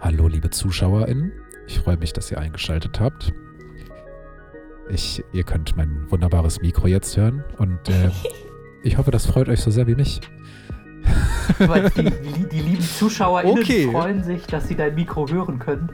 Hallo, 0.00 0.28
liebe 0.28 0.50
ZuschauerInnen. 0.50 1.32
Ich 1.66 1.78
freue 1.78 1.96
mich, 1.96 2.12
dass 2.12 2.30
ihr 2.30 2.38
eingeschaltet 2.38 3.00
habt. 3.00 3.32
Ich, 4.88 5.24
ihr 5.32 5.44
könnt 5.44 5.76
mein 5.76 6.10
wunderbares 6.10 6.60
Mikro 6.60 6.86
jetzt 6.88 7.16
hören 7.16 7.42
und 7.56 7.88
äh, 7.88 8.10
ich 8.82 8.98
hoffe, 8.98 9.10
das 9.10 9.26
freut 9.26 9.48
euch 9.48 9.60
so 9.60 9.70
sehr 9.70 9.86
wie 9.86 9.94
mich. 9.94 10.20
Weil 11.58 11.90
die, 11.90 12.48
die 12.50 12.60
lieben 12.60 12.82
ZuschauerInnen 12.82 13.58
okay. 13.58 13.90
freuen 13.90 14.22
sich, 14.22 14.46
dass 14.46 14.68
sie 14.68 14.74
dein 14.74 14.94
Mikro 14.94 15.26
hören 15.28 15.58
können. 15.58 15.90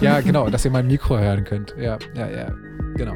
ja, 0.00 0.20
genau, 0.20 0.50
dass 0.50 0.64
ihr 0.64 0.70
mein 0.70 0.86
Mikro 0.86 1.18
hören 1.18 1.44
könnt. 1.44 1.74
Ja, 1.78 1.98
ja, 2.14 2.28
ja, 2.28 2.54
genau. 2.94 3.14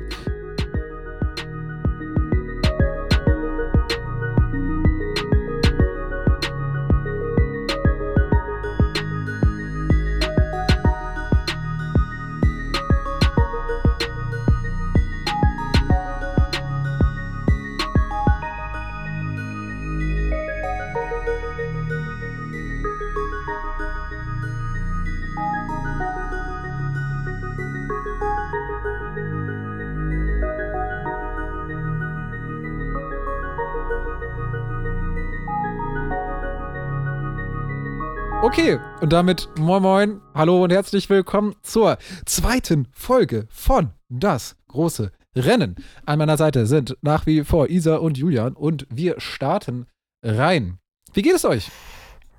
Okay, 38.58 38.78
und 39.02 39.12
damit 39.12 39.50
moin 39.58 39.82
moin, 39.82 40.22
hallo 40.32 40.64
und 40.64 40.72
herzlich 40.72 41.10
willkommen 41.10 41.54
zur 41.60 41.98
zweiten 42.24 42.88
Folge 42.90 43.46
von 43.50 43.90
Das 44.08 44.56
große 44.68 45.12
Rennen. 45.36 45.76
An 46.06 46.18
meiner 46.18 46.38
Seite 46.38 46.64
sind 46.64 46.96
nach 47.02 47.26
wie 47.26 47.44
vor 47.44 47.68
Isa 47.68 47.96
und 47.96 48.16
Julian 48.16 48.54
und 48.54 48.86
wir 48.88 49.20
starten 49.20 49.84
rein. 50.22 50.78
Wie 51.12 51.20
geht 51.20 51.34
es 51.34 51.44
euch? 51.44 51.70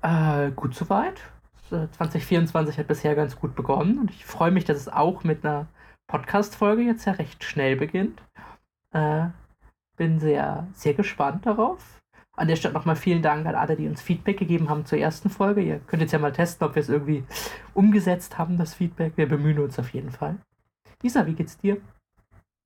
Äh, 0.02 0.50
gut 0.50 0.74
soweit. 0.74 1.20
2024 1.70 2.78
hat 2.78 2.88
bisher 2.88 3.14
ganz 3.14 3.36
gut 3.36 3.54
begonnen 3.54 4.00
und 4.00 4.10
ich 4.10 4.26
freue 4.26 4.50
mich, 4.50 4.64
dass 4.64 4.76
es 4.76 4.88
auch 4.88 5.22
mit 5.22 5.46
einer 5.46 5.68
Podcast-Folge 6.08 6.82
jetzt 6.82 7.04
ja 7.04 7.12
recht 7.12 7.44
schnell 7.44 7.76
beginnt. 7.76 8.20
Äh, 8.92 9.26
bin 9.96 10.18
sehr, 10.18 10.66
sehr 10.74 10.94
gespannt 10.94 11.46
darauf. 11.46 11.97
An 12.38 12.48
der 12.48 12.56
Stelle 12.56 12.74
nochmal 12.74 12.96
vielen 12.96 13.20
Dank 13.22 13.46
an 13.46 13.54
alle, 13.54 13.76
die 13.76 13.88
uns 13.88 14.00
Feedback 14.00 14.38
gegeben 14.38 14.68
haben 14.68 14.86
zur 14.86 14.98
ersten 14.98 15.28
Folge. 15.28 15.60
Ihr 15.60 15.80
könnt 15.80 16.02
jetzt 16.02 16.12
ja 16.12 16.18
mal 16.18 16.32
testen, 16.32 16.66
ob 16.66 16.74
wir 16.74 16.82
es 16.82 16.88
irgendwie 16.88 17.24
umgesetzt 17.74 18.38
haben, 18.38 18.56
das 18.56 18.74
Feedback. 18.74 19.14
Wir 19.16 19.28
bemühen 19.28 19.58
uns 19.58 19.78
auf 19.78 19.92
jeden 19.92 20.10
Fall. 20.10 20.36
Lisa, 21.02 21.26
wie 21.26 21.34
geht's 21.34 21.58
dir? 21.58 21.78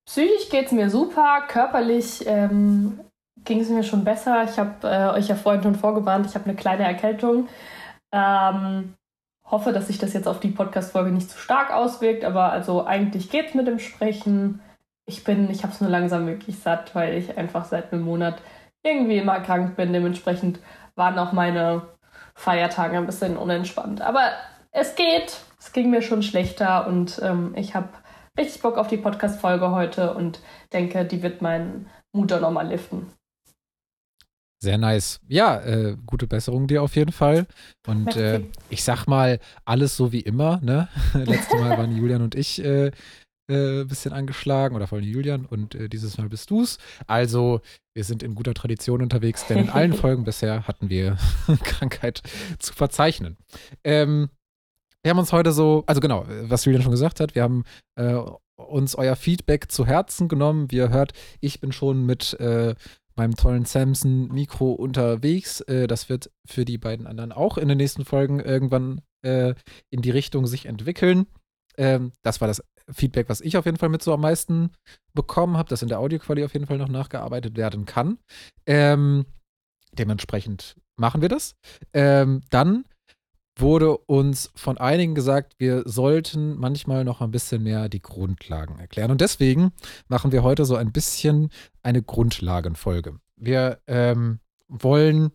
Psychisch 0.06 0.50
geht's 0.50 0.72
mir 0.72 0.90
super. 0.90 1.44
Körperlich 1.48 2.24
ähm, 2.26 3.00
ging 3.44 3.60
es 3.60 3.70
mir 3.70 3.82
schon 3.82 4.04
besser. 4.04 4.44
Ich 4.44 4.58
habe 4.58 4.86
äh, 4.86 5.18
euch 5.18 5.28
ja 5.28 5.36
vorhin 5.36 5.62
schon 5.62 5.74
vorgewarnt, 5.74 6.26
ich 6.26 6.34
habe 6.34 6.44
eine 6.46 6.54
kleine 6.54 6.84
Erkältung. 6.84 7.48
Ähm, 8.12 8.94
hoffe, 9.44 9.72
dass 9.72 9.86
sich 9.86 9.98
das 9.98 10.12
jetzt 10.12 10.28
auf 10.28 10.40
die 10.40 10.50
Podcast-Folge 10.50 11.10
nicht 11.10 11.30
zu 11.30 11.38
stark 11.38 11.72
auswirkt, 11.72 12.24
aber 12.24 12.52
also 12.52 12.84
eigentlich 12.86 13.30
geht's 13.30 13.54
mit 13.54 13.66
dem 13.66 13.78
Sprechen. 13.78 14.60
Ich 15.06 15.24
bin, 15.24 15.50
ich 15.50 15.62
habe 15.62 15.72
es 15.72 15.80
nur 15.80 15.90
langsam 15.90 16.26
wirklich 16.26 16.58
satt, 16.58 16.94
weil 16.94 17.14
ich 17.14 17.36
einfach 17.36 17.64
seit 17.64 17.92
einem 17.92 18.02
Monat 18.02 18.40
irgendwie 18.82 19.18
immer 19.18 19.40
krank 19.40 19.76
bin. 19.76 19.92
Dementsprechend 19.92 20.60
waren 20.94 21.18
auch 21.18 21.32
meine 21.32 21.82
Feiertage 22.34 22.96
ein 22.96 23.06
bisschen 23.06 23.36
unentspannt. 23.36 24.00
Aber 24.00 24.32
es 24.70 24.94
geht. 24.94 25.38
Es 25.58 25.72
ging 25.72 25.90
mir 25.90 26.02
schon 26.02 26.24
schlechter 26.24 26.88
und 26.88 27.20
ähm, 27.22 27.54
ich 27.56 27.76
habe 27.76 27.88
richtig 28.36 28.62
Bock 28.62 28.78
auf 28.78 28.88
die 28.88 28.96
Podcast-Folge 28.96 29.70
heute 29.70 30.12
und 30.14 30.40
denke, 30.72 31.04
die 31.04 31.22
wird 31.22 31.40
meinen 31.40 31.88
Mut 32.12 32.32
auch 32.32 32.40
nochmal 32.40 32.66
liften. 32.66 33.12
Sehr 34.62 34.78
nice. 34.78 35.20
Ja, 35.26 35.60
äh, 35.60 35.96
gute 36.06 36.28
Besserung 36.28 36.68
dir 36.68 36.82
auf 36.82 36.94
jeden 36.94 37.10
Fall. 37.10 37.46
Und 37.86 38.16
äh, 38.16 38.42
ich 38.70 38.84
sag 38.84 39.06
mal, 39.06 39.40
alles 39.64 39.96
so 39.96 40.12
wie 40.12 40.20
immer. 40.20 40.60
Ne? 40.62 40.88
Letztes 41.14 41.60
Mal 41.60 41.76
waren 41.76 41.96
Julian 41.96 42.22
und 42.22 42.36
ich 42.36 42.64
äh, 42.64 42.92
äh, 43.48 43.84
bisschen 43.84 44.12
angeschlagen 44.12 44.76
oder 44.76 44.86
vor 44.86 44.98
allem 44.98 45.06
Julian 45.06 45.46
und 45.46 45.74
äh, 45.74 45.88
dieses 45.88 46.18
Mal 46.18 46.28
bist 46.28 46.50
du's. 46.50 46.78
Also, 47.06 47.60
wir 47.94 48.04
sind 48.04 48.22
in 48.22 48.34
guter 48.34 48.54
Tradition 48.54 49.02
unterwegs, 49.02 49.46
denn 49.46 49.58
in 49.58 49.70
allen 49.70 49.92
Folgen 49.94 50.24
bisher 50.24 50.66
hatten 50.66 50.90
wir 50.90 51.16
Krankheit 51.64 52.22
zu 52.58 52.72
verzeichnen. 52.72 53.36
Ähm, 53.84 54.30
wir 55.02 55.10
haben 55.10 55.18
uns 55.18 55.32
heute 55.32 55.52
so, 55.52 55.82
also 55.86 56.00
genau, 56.00 56.24
was 56.28 56.64
Julian 56.64 56.82
schon 56.82 56.92
gesagt 56.92 57.18
hat, 57.18 57.34
wir 57.34 57.42
haben 57.42 57.64
äh, 57.96 58.20
uns 58.56 58.94
euer 58.94 59.16
Feedback 59.16 59.70
zu 59.70 59.86
Herzen 59.86 60.28
genommen. 60.28 60.70
Wie 60.70 60.76
ihr 60.76 60.90
hört, 60.90 61.12
ich 61.40 61.60
bin 61.60 61.72
schon 61.72 62.06
mit 62.06 62.34
äh, 62.40 62.74
meinem 63.16 63.34
tollen 63.34 63.64
Samsung-Mikro 63.64 64.72
unterwegs. 64.72 65.60
Äh, 65.62 65.86
das 65.86 66.08
wird 66.08 66.30
für 66.46 66.64
die 66.64 66.78
beiden 66.78 67.06
anderen 67.06 67.32
auch 67.32 67.58
in 67.58 67.68
den 67.68 67.78
nächsten 67.78 68.04
Folgen 68.04 68.40
irgendwann 68.40 69.02
äh, 69.22 69.54
in 69.90 70.02
die 70.02 70.10
Richtung 70.10 70.46
sich 70.46 70.66
entwickeln. 70.66 71.26
Ähm, 71.76 72.12
das 72.22 72.40
war 72.40 72.48
das 72.48 72.62
Feedback, 72.92 73.28
was 73.28 73.40
ich 73.40 73.56
auf 73.56 73.64
jeden 73.64 73.78
Fall 73.78 73.88
mit 73.88 74.02
so 74.02 74.12
am 74.12 74.20
meisten 74.20 74.70
bekommen 75.14 75.56
habe, 75.56 75.68
dass 75.68 75.82
in 75.82 75.88
der 75.88 75.98
Audioqualität 75.98 76.46
auf 76.46 76.54
jeden 76.54 76.66
Fall 76.66 76.78
noch 76.78 76.88
nachgearbeitet 76.88 77.56
werden 77.56 77.86
kann. 77.86 78.18
Ähm, 78.66 79.26
dementsprechend 79.92 80.76
machen 80.96 81.20
wir 81.20 81.28
das. 81.28 81.54
Ähm, 81.92 82.42
dann 82.50 82.84
wurde 83.56 83.98
uns 83.98 84.50
von 84.54 84.78
einigen 84.78 85.14
gesagt, 85.14 85.54
wir 85.58 85.82
sollten 85.84 86.58
manchmal 86.58 87.04
noch 87.04 87.20
ein 87.20 87.30
bisschen 87.30 87.62
mehr 87.62 87.88
die 87.88 88.00
Grundlagen 88.00 88.78
erklären. 88.78 89.10
Und 89.10 89.20
deswegen 89.20 89.72
machen 90.08 90.32
wir 90.32 90.42
heute 90.42 90.64
so 90.64 90.76
ein 90.76 90.92
bisschen 90.92 91.50
eine 91.82 92.02
Grundlagenfolge. 92.02 93.18
Wir 93.36 93.80
ähm, 93.86 94.40
wollen 94.68 95.32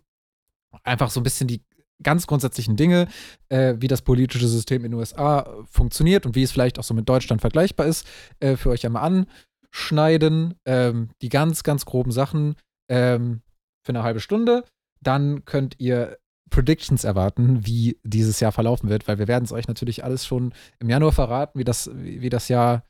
einfach 0.83 1.11
so 1.11 1.19
ein 1.19 1.23
bisschen 1.23 1.47
die 1.47 1.61
ganz 2.03 2.27
grundsätzlichen 2.27 2.75
Dinge, 2.75 3.07
äh, 3.49 3.75
wie 3.79 3.87
das 3.87 4.01
politische 4.01 4.47
System 4.47 4.85
in 4.85 4.91
den 4.91 4.99
USA 4.99 5.63
funktioniert 5.69 6.25
und 6.25 6.35
wie 6.35 6.43
es 6.43 6.51
vielleicht 6.51 6.79
auch 6.79 6.83
so 6.83 6.93
mit 6.93 7.09
Deutschland 7.09 7.41
vergleichbar 7.41 7.87
ist, 7.87 8.07
äh, 8.39 8.55
für 8.55 8.69
euch 8.69 8.85
einmal 8.85 9.25
anschneiden. 9.73 10.55
Ähm, 10.65 11.09
die 11.21 11.29
ganz, 11.29 11.63
ganz 11.63 11.85
groben 11.85 12.11
Sachen 12.11 12.55
ähm, 12.89 13.41
für 13.85 13.89
eine 13.91 14.03
halbe 14.03 14.19
Stunde. 14.19 14.63
Dann 15.01 15.45
könnt 15.45 15.75
ihr 15.79 16.17
Predictions 16.49 17.03
erwarten, 17.03 17.65
wie 17.65 17.99
dieses 18.03 18.39
Jahr 18.39 18.51
verlaufen 18.51 18.89
wird, 18.89 19.07
weil 19.07 19.19
wir 19.19 19.27
werden 19.27 19.43
es 19.43 19.51
euch 19.51 19.67
natürlich 19.67 20.03
alles 20.03 20.25
schon 20.25 20.53
im 20.79 20.89
Januar 20.89 21.11
verraten, 21.11 21.59
wie 21.59 21.63
das, 21.63 21.89
wie, 21.93 22.21
wie 22.21 22.29
das 22.29 22.47
Jahr 22.47 22.83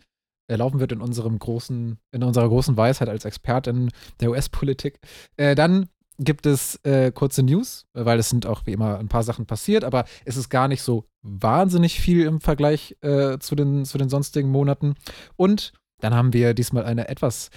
äh, 0.50 0.56
laufen 0.56 0.80
wird 0.80 0.92
in 0.92 1.02
unserem 1.02 1.40
großen, 1.40 1.98
in 2.12 2.24
unserer 2.24 2.48
großen 2.48 2.78
Weisheit 2.78 3.10
als 3.10 3.26
Expertin 3.26 3.90
der 4.20 4.32
US-Politik. 4.32 5.00
Äh, 5.38 5.56
dann 5.56 5.90
gibt 6.20 6.46
es 6.46 6.76
äh, 6.84 7.12
kurze 7.12 7.44
News, 7.44 7.86
weil 7.94 8.20
es 8.20 8.30
sind 8.30 8.46
auch 8.46 8.66
wie 8.66 8.74
immer 8.74 8.98
ein 8.98 9.08
paar 9.08 9.24
Sachen 9.24 9.46
passiert, 9.46 9.84
aber 9.84 10.06
es 10.26 10.38
ist 10.38 10.50
gar 10.50 10.68
nicht 10.68 10.82
so 10.82 11.06
wahnsinnig 11.22 12.00
viel 12.00 12.26
im 12.26 12.42
Vergleich 12.42 12.96
äh, 13.02 13.38
zu, 13.40 13.56
den, 13.56 13.86
zu 13.86 13.98
den 13.98 14.10
sonstigen 14.10 14.50
Monaten. 14.50 14.96
Und 15.36 15.74
dann 16.00 16.14
haben 16.14 16.34
wir 16.34 16.54
diesmal 16.54 16.86
eine 16.86 17.08
etwas 17.08 17.50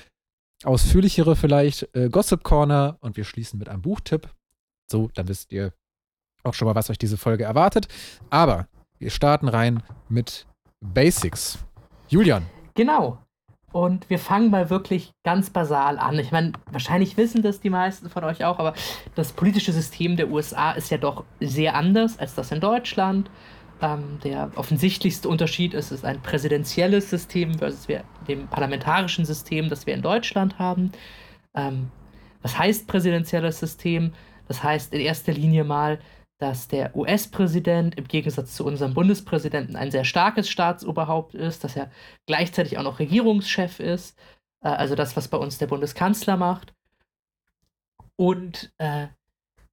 ausführlichere 0.65 1.37
vielleicht 1.37 1.95
äh, 1.95 2.09
Gossip 2.11 2.43
Corner 2.43 2.99
und 3.01 3.17
wir 3.17 3.25
schließen 3.25 3.59
mit 3.59 3.69
einem 3.69 3.83
Buchtipp. 3.83 4.29
So, 4.91 5.11
dann 5.15 5.29
wisst 5.29 5.53
ihr 5.53 5.73
auch 6.43 6.55
schon 6.55 6.67
mal, 6.67 6.75
was 6.75 6.91
euch 6.91 6.99
diese 6.99 7.17
Folge 7.17 7.45
erwartet. 7.45 7.89
Aber 8.29 8.67
wir 8.99 9.11
starten 9.11 9.49
rein 9.49 9.83
mit 10.09 10.47
Basics. 10.81 11.59
Julian. 12.09 12.45
Genau. 12.75 13.19
Und 13.73 14.11
wir 14.11 14.19
fangen 14.19 14.51
mal 14.51 14.69
wirklich 14.69 15.13
ganz 15.23 15.51
basal 15.51 15.99
an. 15.99 16.19
Ich 16.19 16.33
meine, 16.33 16.53
wahrscheinlich 16.73 17.17
wissen 17.17 17.43
das 17.43 17.61
die 17.61 17.71
meisten 17.71 18.11
von 18.11 18.25
euch 18.25 18.45
auch, 18.45 18.59
aber 18.59 18.75
das 19.15 19.33
politische 19.33 19.73
System 19.73 20.17
der 20.17 20.31
USA 20.31 20.73
ist 20.73 20.91
ja 20.91 20.99
doch 20.99 21.25
sehr 21.41 21.77
anders 21.77 22.19
als 22.19 22.35
das 22.35 22.51
in 22.51 22.61
Deutschland. 22.61 23.31
Ähm, 23.81 24.19
der 24.25 24.51
offensichtlichste 24.57 25.29
Unterschied 25.29 25.73
ist, 25.73 25.87
es 25.87 26.01
ist 26.01 26.05
ein 26.05 26.21
präsidentielles 26.21 27.09
System 27.09 27.59
versus 27.59 27.87
dem 28.27 28.49
parlamentarischen 28.49 29.25
System, 29.25 29.69
das 29.69 29.87
wir 29.87 29.95
in 29.95 30.03
Deutschland 30.03 30.59
haben. 30.59 30.91
Ähm, 31.55 31.91
was 32.43 32.59
heißt 32.59 32.89
präsidentielles 32.89 33.61
System? 33.61 34.13
Das 34.49 34.65
heißt 34.65 34.93
in 34.93 35.01
erster 35.01 35.33
Linie 35.33 35.63
mal, 35.63 36.01
dass 36.41 36.69
der 36.69 36.97
US-Präsident 36.97 37.97
im 37.97 38.09
Gegensatz 38.09 38.57
zu 38.57 38.65
unserem 38.65 38.95
Bundespräsidenten 38.95 39.77
ein 39.77 39.91
sehr 39.91 40.05
starkes 40.05 40.49
Staatsoberhaupt 40.49 41.35
ist, 41.35 41.63
dass 41.65 41.77
er 41.77 41.91
gleichzeitig 42.27 42.79
auch 42.79 42.83
noch 42.83 42.99
Regierungschef 42.99 43.79
ist, 43.79 44.19
äh, 44.65 44.69
also 44.69 44.95
das, 44.95 45.17
was 45.17 45.29
bei 45.29 45.37
uns 45.37 45.59
der 45.59 45.67
Bundeskanzler 45.67 46.37
macht, 46.39 46.73
und 48.17 48.73
äh, 48.79 49.09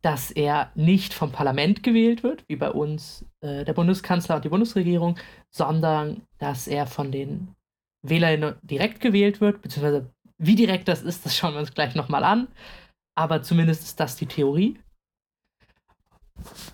dass 0.01 0.29
er 0.31 0.71
nicht 0.75 1.13
vom 1.13 1.31
Parlament 1.31 1.83
gewählt 1.83 2.21
wird, 2.23 2.43
wie 2.47 2.57
bei 2.57 2.69
uns 2.69 3.25
äh, 3.41 3.63
der 3.63 3.73
Bundeskanzler 3.73 4.35
und 4.35 4.45
die 4.45 4.49
Bundesregierung, 4.49 5.17
sondern 5.49 6.21
dass 6.37 6.67
er 6.67 6.85
von 6.85 7.11
den 7.11 7.55
Wählern 8.03 8.55
direkt 8.61 8.99
gewählt 8.99 9.41
wird, 9.41 9.61
beziehungsweise 9.61 10.11
wie 10.37 10.55
direkt 10.55 10.87
das 10.87 11.01
ist, 11.01 11.25
das 11.25 11.35
schauen 11.35 11.53
wir 11.53 11.61
uns 11.61 11.73
gleich 11.73 11.95
nochmal 11.95 12.23
an. 12.23 12.47
Aber 13.15 13.41
zumindest 13.41 13.83
ist 13.83 13.99
das 13.99 14.15
die 14.15 14.27
Theorie. 14.27 14.77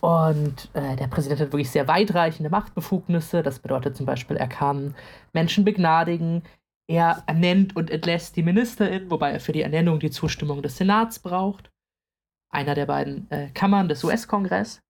Und 0.01 0.69
äh, 0.73 0.95
der 0.95 1.07
Präsident 1.07 1.39
hat 1.39 1.51
wirklich 1.51 1.71
sehr 1.71 1.87
weitreichende 1.87 2.49
Machtbefugnisse. 2.49 3.43
Das 3.43 3.59
bedeutet 3.59 3.95
zum 3.95 4.05
Beispiel, 4.05 4.37
er 4.37 4.47
kann 4.47 4.95
Menschen 5.31 5.63
begnadigen, 5.63 6.43
er 6.87 7.23
ernennt 7.27 7.75
und 7.75 7.89
entlässt 7.89 8.35
die 8.35 8.43
Ministerin, 8.43 9.09
wobei 9.09 9.31
er 9.31 9.39
für 9.39 9.53
die 9.53 9.61
Ernennung 9.61 9.99
die 9.99 10.11
Zustimmung 10.11 10.61
des 10.61 10.77
Senats 10.77 11.19
braucht. 11.19 11.71
Einer 12.51 12.75
der 12.75 12.85
beiden 12.85 13.29
äh, 13.31 13.49
Kammern 13.53 13.87
des 13.87 14.03
US-Kongress. 14.03 14.81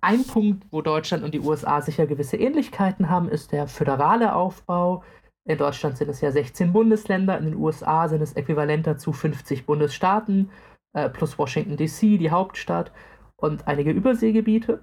Ein 0.00 0.26
Punkt, 0.26 0.66
wo 0.70 0.82
Deutschland 0.82 1.24
und 1.24 1.32
die 1.32 1.40
USA 1.40 1.80
sicher 1.80 2.06
gewisse 2.06 2.36
Ähnlichkeiten 2.36 3.08
haben, 3.08 3.30
ist 3.30 3.52
der 3.52 3.66
föderale 3.66 4.34
Aufbau. 4.34 5.02
In 5.46 5.56
Deutschland 5.56 5.96
sind 5.96 6.10
es 6.10 6.20
ja 6.20 6.30
16 6.30 6.74
Bundesländer, 6.74 7.38
in 7.38 7.46
den 7.46 7.56
USA 7.56 8.06
sind 8.08 8.20
es 8.20 8.34
äquivalent 8.34 8.86
dazu 8.86 9.12
50 9.12 9.64
Bundesstaaten, 9.64 10.50
äh, 10.92 11.08
plus 11.08 11.38
Washington 11.38 11.78
DC, 11.78 12.18
die 12.18 12.30
Hauptstadt, 12.30 12.92
und 13.44 13.68
einige 13.68 13.90
Überseegebiete. 13.90 14.80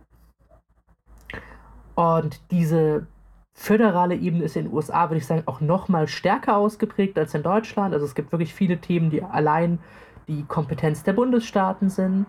Und 1.96 2.40
diese 2.52 3.08
föderale 3.54 4.16
Ebene 4.16 4.46
ist 4.46 4.56
in 4.56 4.66
den 4.66 4.74
USA, 4.74 5.10
würde 5.10 5.18
ich 5.18 5.26
sagen, 5.26 5.44
auch 5.46 5.62
noch 5.62 5.90
mal 5.90 6.08
stärker 6.08 6.58
ausgeprägt 6.58 7.18
als 7.18 7.34
in 7.34 7.44
Deutschland. 7.44 7.94
Also 7.94 8.06
es 8.06 8.16
gibt 8.16 8.32
wirklich 8.32 8.54
viele 8.54 8.78
Themen, 8.80 9.10
die 9.10 9.24
allein 9.24 9.80
die 10.28 10.44
Kompetenz 10.44 11.04
der 11.04 11.14
Bundesstaaten 11.14 11.90
sind. 11.90 12.26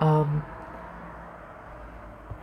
Ähm, 0.00 0.42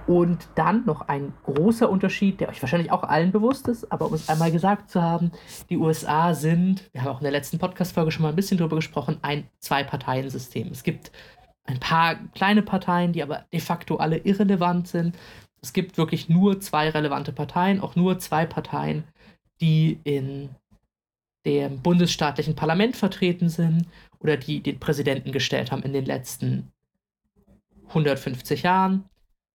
und 0.07 0.49
dann 0.53 0.85
noch 0.85 1.07
ein 1.07 1.33
großer 1.43 1.89
Unterschied, 1.89 2.39
der 2.39 2.49
euch 2.49 2.61
wahrscheinlich 2.61 2.91
auch 2.91 3.03
allen 3.03 3.31
bewusst 3.31 3.67
ist, 3.67 3.91
aber 3.91 4.05
um 4.05 4.13
es 4.13 4.29
einmal 4.29 4.51
gesagt 4.51 4.91
zu 4.91 5.01
haben, 5.01 5.31
die 5.69 5.77
USA 5.77 6.35
sind, 6.35 6.89
wir 6.93 7.01
haben 7.01 7.09
auch 7.09 7.19
in 7.21 7.23
der 7.23 7.31
letzten 7.31 7.57
Podcast-Folge 7.57 8.11
schon 8.11 8.21
mal 8.21 8.29
ein 8.29 8.35
bisschen 8.35 8.59
drüber 8.59 8.75
gesprochen, 8.75 9.17
ein 9.23 9.49
Zwei-Parteien-System. 9.59 10.67
Es 10.71 10.83
gibt 10.83 11.11
ein 11.65 11.79
paar 11.79 12.15
kleine 12.33 12.61
Parteien, 12.61 13.11
die 13.13 13.23
aber 13.23 13.45
de 13.51 13.59
facto 13.59 13.97
alle 13.97 14.17
irrelevant 14.19 14.87
sind. 14.87 15.17
Es 15.61 15.73
gibt 15.73 15.97
wirklich 15.97 16.29
nur 16.29 16.59
zwei 16.59 16.89
relevante 16.89 17.31
Parteien, 17.31 17.81
auch 17.81 17.95
nur 17.95 18.19
zwei 18.19 18.45
Parteien, 18.45 19.03
die 19.61 19.99
in 20.03 20.49
dem 21.45 21.81
bundesstaatlichen 21.81 22.55
Parlament 22.55 22.95
vertreten 22.95 23.49
sind 23.49 23.87
oder 24.19 24.37
die 24.37 24.61
den 24.61 24.79
Präsidenten 24.79 25.31
gestellt 25.31 25.71
haben 25.71 25.83
in 25.83 25.93
den 25.93 26.05
letzten 26.05 26.71
150 27.87 28.63
Jahren. 28.63 29.05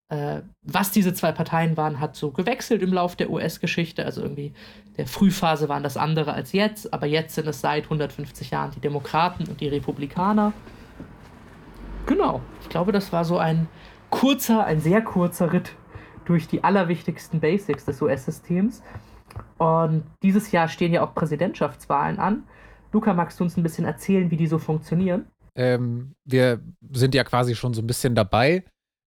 Äh, 0.08 0.42
was 0.62 0.90
diese 0.90 1.14
zwei 1.14 1.32
Parteien 1.32 1.76
waren, 1.76 2.00
hat 2.00 2.16
so 2.16 2.30
gewechselt 2.32 2.82
im 2.82 2.92
Lauf 2.92 3.16
der 3.16 3.30
US-Geschichte. 3.30 4.04
Also 4.04 4.22
irgendwie 4.22 4.52
der 4.96 5.06
Frühphase 5.06 5.68
waren 5.68 5.82
das 5.82 5.96
andere 5.96 6.32
als 6.32 6.52
jetzt, 6.52 6.92
aber 6.92 7.06
jetzt 7.06 7.34
sind 7.34 7.46
es 7.46 7.60
seit 7.60 7.84
150 7.84 8.50
Jahren 8.50 8.72
die 8.72 8.80
Demokraten 8.80 9.46
und 9.48 9.60
die 9.60 9.68
Republikaner. 9.68 10.52
Genau, 12.06 12.40
ich 12.62 12.68
glaube, 12.68 12.92
das 12.92 13.12
war 13.12 13.24
so 13.24 13.38
ein 13.38 13.68
kurzer, 14.10 14.64
ein 14.64 14.80
sehr 14.80 15.02
kurzer 15.02 15.52
Ritt 15.52 15.74
durch 16.24 16.48
die 16.48 16.62
allerwichtigsten 16.62 17.40
Basics 17.40 17.84
des 17.84 18.00
US-Systems. 18.02 18.82
Und 19.58 20.04
dieses 20.22 20.52
Jahr 20.52 20.68
stehen 20.68 20.92
ja 20.92 21.02
auch 21.02 21.14
Präsidentschaftswahlen 21.14 22.18
an. 22.18 22.44
Luca, 22.92 23.14
magst 23.14 23.38
du 23.38 23.44
uns 23.44 23.56
ein 23.56 23.62
bisschen 23.62 23.84
erzählen, 23.84 24.30
wie 24.30 24.36
die 24.36 24.46
so 24.46 24.58
funktionieren? 24.58 25.26
Ähm, 25.54 26.14
wir 26.24 26.60
sind 26.92 27.14
ja 27.14 27.24
quasi 27.24 27.54
schon 27.54 27.74
so 27.74 27.82
ein 27.82 27.86
bisschen 27.86 28.14
dabei 28.14 28.64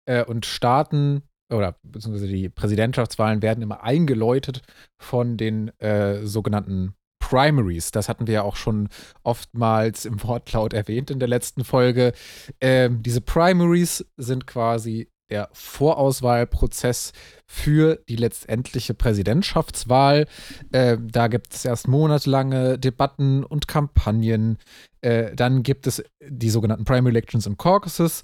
äh, 0.06 0.24
und 0.24 0.46
Staaten 0.46 1.22
oder 1.52 1.76
beziehungsweise 1.82 2.28
die 2.28 2.48
Präsidentschaftswahlen 2.48 3.42
werden 3.42 3.62
immer 3.62 3.82
eingeläutet 3.82 4.62
von 4.98 5.36
den 5.36 5.68
äh, 5.78 6.24
sogenannten 6.24 6.94
Primaries. 7.22 7.92
Das 7.92 8.08
hatten 8.08 8.26
wir 8.26 8.34
ja 8.34 8.42
auch 8.42 8.56
schon 8.56 8.88
oftmals 9.22 10.04
im 10.04 10.22
Wortlaut 10.22 10.72
erwähnt 10.72 11.10
in 11.10 11.20
der 11.20 11.28
letzten 11.28 11.64
Folge. 11.64 12.12
Ähm, 12.60 13.02
diese 13.02 13.20
Primaries 13.20 14.04
sind 14.16 14.46
quasi 14.46 15.08
der 15.30 15.48
Vorauswahlprozess 15.52 17.12
für 17.46 18.00
die 18.08 18.16
letztendliche 18.16 18.92
Präsidentschaftswahl. 18.92 20.26
Äh, 20.72 20.98
da 21.00 21.28
gibt 21.28 21.54
es 21.54 21.64
erst 21.64 21.88
monatelange 21.88 22.78
Debatten 22.78 23.44
und 23.44 23.68
Kampagnen. 23.68 24.58
Äh, 25.00 25.34
dann 25.34 25.62
gibt 25.62 25.86
es 25.86 26.02
die 26.20 26.50
sogenannten 26.50 26.84
Primary 26.84 27.12
Elections 27.12 27.46
und 27.46 27.56
Caucuses 27.56 28.22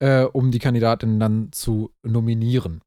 äh, 0.00 0.22
um 0.24 0.50
die 0.50 0.58
Kandidatinnen 0.58 1.20
dann 1.20 1.52
zu 1.52 1.92
nominieren. 2.02 2.80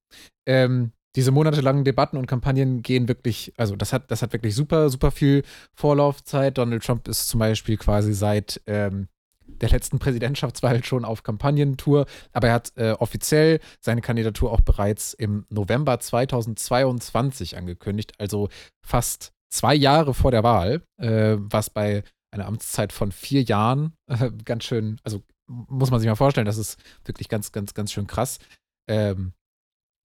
Ähm, 0.45 0.91
diese 1.15 1.31
monatelangen 1.31 1.83
Debatten 1.83 2.17
und 2.17 2.27
Kampagnen 2.27 2.81
gehen 2.81 3.07
wirklich, 3.07 3.53
also 3.57 3.75
das 3.75 3.93
hat, 3.93 4.09
das 4.09 4.21
hat 4.21 4.33
wirklich 4.33 4.55
super, 4.55 4.89
super 4.89 5.11
viel 5.11 5.43
Vorlaufzeit. 5.73 6.57
Donald 6.57 6.83
Trump 6.83 7.07
ist 7.07 7.27
zum 7.27 7.39
Beispiel 7.39 7.77
quasi 7.77 8.13
seit 8.13 8.61
ähm, 8.65 9.07
der 9.45 9.69
letzten 9.69 9.99
Präsidentschaftswahl 9.99 10.83
schon 10.83 11.05
auf 11.05 11.23
Kampagnentour, 11.23 12.05
aber 12.31 12.47
er 12.47 12.53
hat 12.53 12.73
äh, 12.75 12.91
offiziell 12.91 13.59
seine 13.79 14.01
Kandidatur 14.01 14.51
auch 14.51 14.61
bereits 14.61 15.13
im 15.13 15.45
November 15.49 15.99
2022 15.99 17.57
angekündigt, 17.57 18.13
also 18.17 18.49
fast 18.81 19.33
zwei 19.49 19.75
Jahre 19.75 20.13
vor 20.13 20.31
der 20.31 20.43
Wahl, 20.43 20.81
äh, 20.97 21.35
was 21.37 21.69
bei 21.69 22.03
einer 22.31 22.47
Amtszeit 22.47 22.91
von 22.91 23.11
vier 23.11 23.43
Jahren 23.43 23.93
äh, 24.07 24.31
ganz 24.43 24.63
schön, 24.63 24.99
also 25.03 25.21
muss 25.47 25.91
man 25.91 25.99
sich 25.99 26.09
mal 26.09 26.15
vorstellen, 26.15 26.45
das 26.45 26.57
ist 26.57 26.79
wirklich 27.05 27.29
ganz, 27.29 27.51
ganz, 27.51 27.73
ganz 27.73 27.91
schön 27.91 28.07
krass. 28.07 28.39
Ähm, 28.87 29.33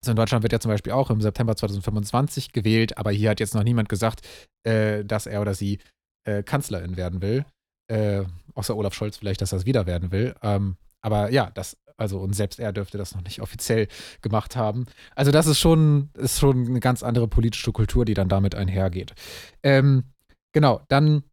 also 0.02 0.12
in 0.12 0.16
Deutschland 0.16 0.42
wird 0.42 0.52
ja 0.52 0.60
zum 0.60 0.70
Beispiel 0.70 0.92
auch 0.92 1.10
im 1.10 1.20
September 1.20 1.56
2025 1.56 2.52
gewählt, 2.52 2.98
aber 2.98 3.10
hier 3.10 3.30
hat 3.30 3.40
jetzt 3.40 3.54
noch 3.54 3.64
niemand 3.64 3.88
gesagt, 3.88 4.26
äh, 4.64 5.04
dass 5.04 5.26
er 5.26 5.40
oder 5.40 5.54
sie 5.54 5.78
äh, 6.24 6.42
Kanzlerin 6.42 6.96
werden 6.96 7.20
will. 7.20 7.44
Äh, 7.90 8.24
außer 8.54 8.76
Olaf 8.76 8.94
Scholz 8.94 9.16
vielleicht, 9.16 9.40
dass 9.40 9.52
er 9.52 9.58
es 9.58 9.66
wieder 9.66 9.86
werden 9.86 10.12
will. 10.12 10.34
Ähm, 10.42 10.76
aber 11.00 11.30
ja, 11.30 11.50
das, 11.50 11.76
also 11.96 12.20
und 12.20 12.34
selbst 12.34 12.60
er 12.60 12.72
dürfte 12.72 12.98
das 12.98 13.14
noch 13.14 13.22
nicht 13.22 13.40
offiziell 13.40 13.88
gemacht 14.22 14.56
haben. 14.56 14.86
Also 15.16 15.32
das 15.32 15.46
ist 15.46 15.58
schon, 15.58 16.10
ist 16.14 16.38
schon 16.38 16.66
eine 16.66 16.80
ganz 16.80 17.02
andere 17.02 17.26
politische 17.28 17.72
Kultur, 17.72 18.04
die 18.04 18.14
dann 18.14 18.28
damit 18.28 18.54
einhergeht. 18.54 19.14
Ähm, 19.62 20.04
genau, 20.52 20.80
dann 20.88 21.24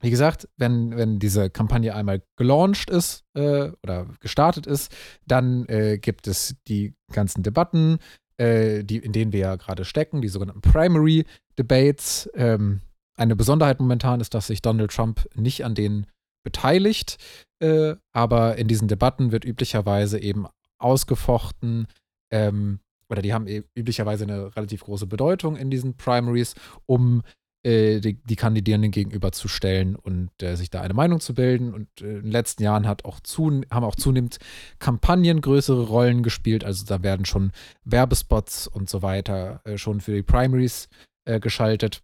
wie 0.00 0.10
gesagt, 0.10 0.48
wenn, 0.56 0.96
wenn 0.96 1.18
diese 1.18 1.50
Kampagne 1.50 1.94
einmal 1.94 2.22
gelauncht 2.36 2.90
ist 2.90 3.24
äh, 3.34 3.70
oder 3.82 4.06
gestartet 4.20 4.66
ist, 4.66 4.94
dann 5.26 5.66
äh, 5.66 5.98
gibt 5.98 6.26
es 6.26 6.56
die 6.68 6.94
ganzen 7.12 7.42
Debatten, 7.42 7.98
äh, 8.38 8.82
die, 8.82 8.98
in 8.98 9.12
denen 9.12 9.32
wir 9.32 9.40
ja 9.40 9.56
gerade 9.56 9.84
stecken, 9.84 10.22
die 10.22 10.28
sogenannten 10.28 10.62
Primary 10.62 11.26
Debates. 11.58 12.30
Ähm, 12.34 12.80
eine 13.16 13.36
Besonderheit 13.36 13.80
momentan 13.80 14.20
ist, 14.20 14.32
dass 14.32 14.46
sich 14.46 14.62
Donald 14.62 14.90
Trump 14.90 15.28
nicht 15.34 15.64
an 15.64 15.74
denen 15.74 16.06
beteiligt, 16.42 17.18
äh, 17.60 17.96
aber 18.12 18.56
in 18.56 18.66
diesen 18.66 18.88
Debatten 18.88 19.30
wird 19.32 19.44
üblicherweise 19.44 20.18
eben 20.18 20.46
ausgefochten, 20.78 21.86
ähm, 22.32 22.80
oder 23.10 23.22
die 23.22 23.34
haben 23.34 23.46
e-, 23.46 23.64
üblicherweise 23.74 24.24
eine 24.24 24.56
relativ 24.56 24.84
große 24.84 25.06
Bedeutung 25.06 25.56
in 25.56 25.70
diesen 25.70 25.96
Primaries, 25.96 26.54
um 26.86 27.22
äh, 27.62 28.00
die, 28.00 28.14
die, 28.14 28.36
Kandidierenden 28.36 28.90
gegenüberzustellen 28.90 29.96
und 29.96 30.30
äh, 30.42 30.56
sich 30.56 30.70
da 30.70 30.80
eine 30.80 30.94
Meinung 30.94 31.20
zu 31.20 31.34
bilden. 31.34 31.74
Und 31.74 31.88
äh, 32.00 32.16
in 32.16 32.22
den 32.22 32.30
letzten 32.30 32.62
Jahren 32.62 32.88
hat 32.88 33.04
auch 33.04 33.20
zu, 33.20 33.62
haben 33.70 33.84
auch 33.84 33.96
zunehmend 33.96 34.38
Kampagnen 34.78 35.40
größere 35.40 35.86
Rollen 35.86 36.22
gespielt. 36.22 36.64
Also 36.64 36.86
da 36.86 37.02
werden 37.02 37.26
schon 37.26 37.52
Werbespots 37.84 38.66
und 38.66 38.88
so 38.88 39.02
weiter 39.02 39.60
äh, 39.64 39.76
schon 39.76 40.00
für 40.00 40.14
die 40.14 40.22
Primaries 40.22 40.88
äh, 41.26 41.38
geschaltet. 41.38 42.02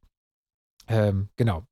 Ähm, 0.89 1.29
genau. 1.37 1.65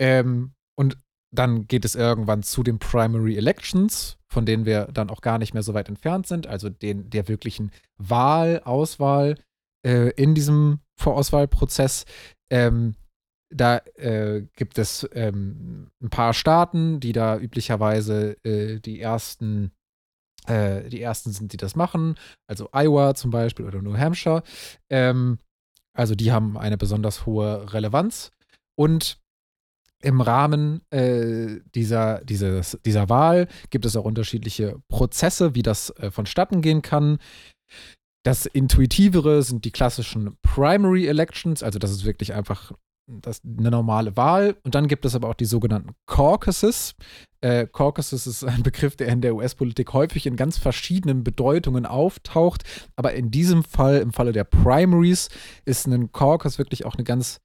Ähm, 0.00 0.52
und 0.76 0.96
dann 1.32 1.68
geht 1.68 1.84
es 1.84 1.94
irgendwann 1.94 2.42
zu 2.42 2.62
den 2.62 2.78
Primary 2.78 3.36
Elections, 3.36 4.18
von 4.28 4.44
denen 4.44 4.66
wir 4.66 4.86
dann 4.86 5.10
auch 5.10 5.20
gar 5.20 5.38
nicht 5.38 5.54
mehr 5.54 5.62
so 5.62 5.74
weit 5.74 5.88
entfernt 5.88 6.26
sind, 6.26 6.46
also 6.46 6.68
den, 6.68 7.10
der 7.10 7.28
wirklichen 7.28 7.70
Wahl, 7.96 8.60
Auswahl 8.64 9.36
äh, 9.86 10.10
in 10.10 10.34
diesem 10.34 10.80
Vorauswahlprozess. 10.96 12.04
Ähm, 12.50 12.96
da 13.50 13.78
äh, 13.96 14.42
gibt 14.54 14.78
es 14.78 15.08
ähm, 15.12 15.90
ein 16.00 16.10
paar 16.10 16.32
Staaten, 16.34 17.00
die 17.00 17.12
da 17.12 17.36
üblicherweise 17.38 18.36
äh, 18.44 18.78
die 18.78 19.00
ersten 19.00 19.72
äh, 20.46 20.88
die 20.88 21.02
ersten 21.02 21.32
sind, 21.32 21.52
die 21.52 21.56
das 21.56 21.76
machen. 21.76 22.16
Also 22.46 22.70
Iowa 22.72 23.14
zum 23.14 23.30
Beispiel 23.30 23.66
oder 23.66 23.82
New 23.82 23.96
Hampshire. 23.96 24.42
Ähm, 24.88 25.38
also 25.92 26.14
die 26.14 26.32
haben 26.32 26.56
eine 26.56 26.78
besonders 26.78 27.26
hohe 27.26 27.72
Relevanz. 27.72 28.30
Und 28.76 29.18
im 30.02 30.22
Rahmen 30.22 30.80
äh, 30.90 31.60
dieser, 31.74 32.24
dieses, 32.24 32.78
dieser 32.86 33.10
Wahl 33.10 33.48
gibt 33.68 33.84
es 33.84 33.96
auch 33.96 34.04
unterschiedliche 34.04 34.80
Prozesse, 34.88 35.54
wie 35.54 35.62
das 35.62 35.90
äh, 35.98 36.10
vonstatten 36.10 36.62
gehen 36.62 36.80
kann. 36.80 37.18
Das 38.24 38.46
Intuitivere 38.46 39.42
sind 39.42 39.64
die 39.64 39.70
klassischen 39.70 40.36
Primary 40.42 41.06
Elections, 41.06 41.62
also 41.62 41.78
das 41.78 41.90
ist 41.90 42.04
wirklich 42.04 42.32
einfach 42.32 42.72
das 43.06 43.42
eine 43.44 43.70
normale 43.70 44.16
Wahl. 44.16 44.56
Und 44.62 44.74
dann 44.74 44.88
gibt 44.88 45.04
es 45.04 45.14
aber 45.14 45.28
auch 45.28 45.34
die 45.34 45.44
sogenannten 45.44 45.94
Caucuses. 46.06 46.94
Äh, 47.40 47.66
Caucuses 47.66 48.26
ist 48.26 48.44
ein 48.44 48.62
Begriff, 48.62 48.96
der 48.96 49.08
in 49.08 49.20
der 49.20 49.34
US-Politik 49.34 49.92
häufig 49.92 50.26
in 50.26 50.36
ganz 50.36 50.58
verschiedenen 50.58 51.24
Bedeutungen 51.24 51.86
auftaucht. 51.86 52.64
Aber 52.96 53.14
in 53.14 53.30
diesem 53.30 53.64
Fall, 53.64 53.98
im 53.98 54.12
Falle 54.12 54.32
der 54.32 54.44
Primaries, 54.44 55.28
ist 55.64 55.86
ein 55.86 56.12
Caucus 56.12 56.58
wirklich 56.58 56.84
auch 56.84 56.94
eine 56.94 57.04
ganz, 57.04 57.40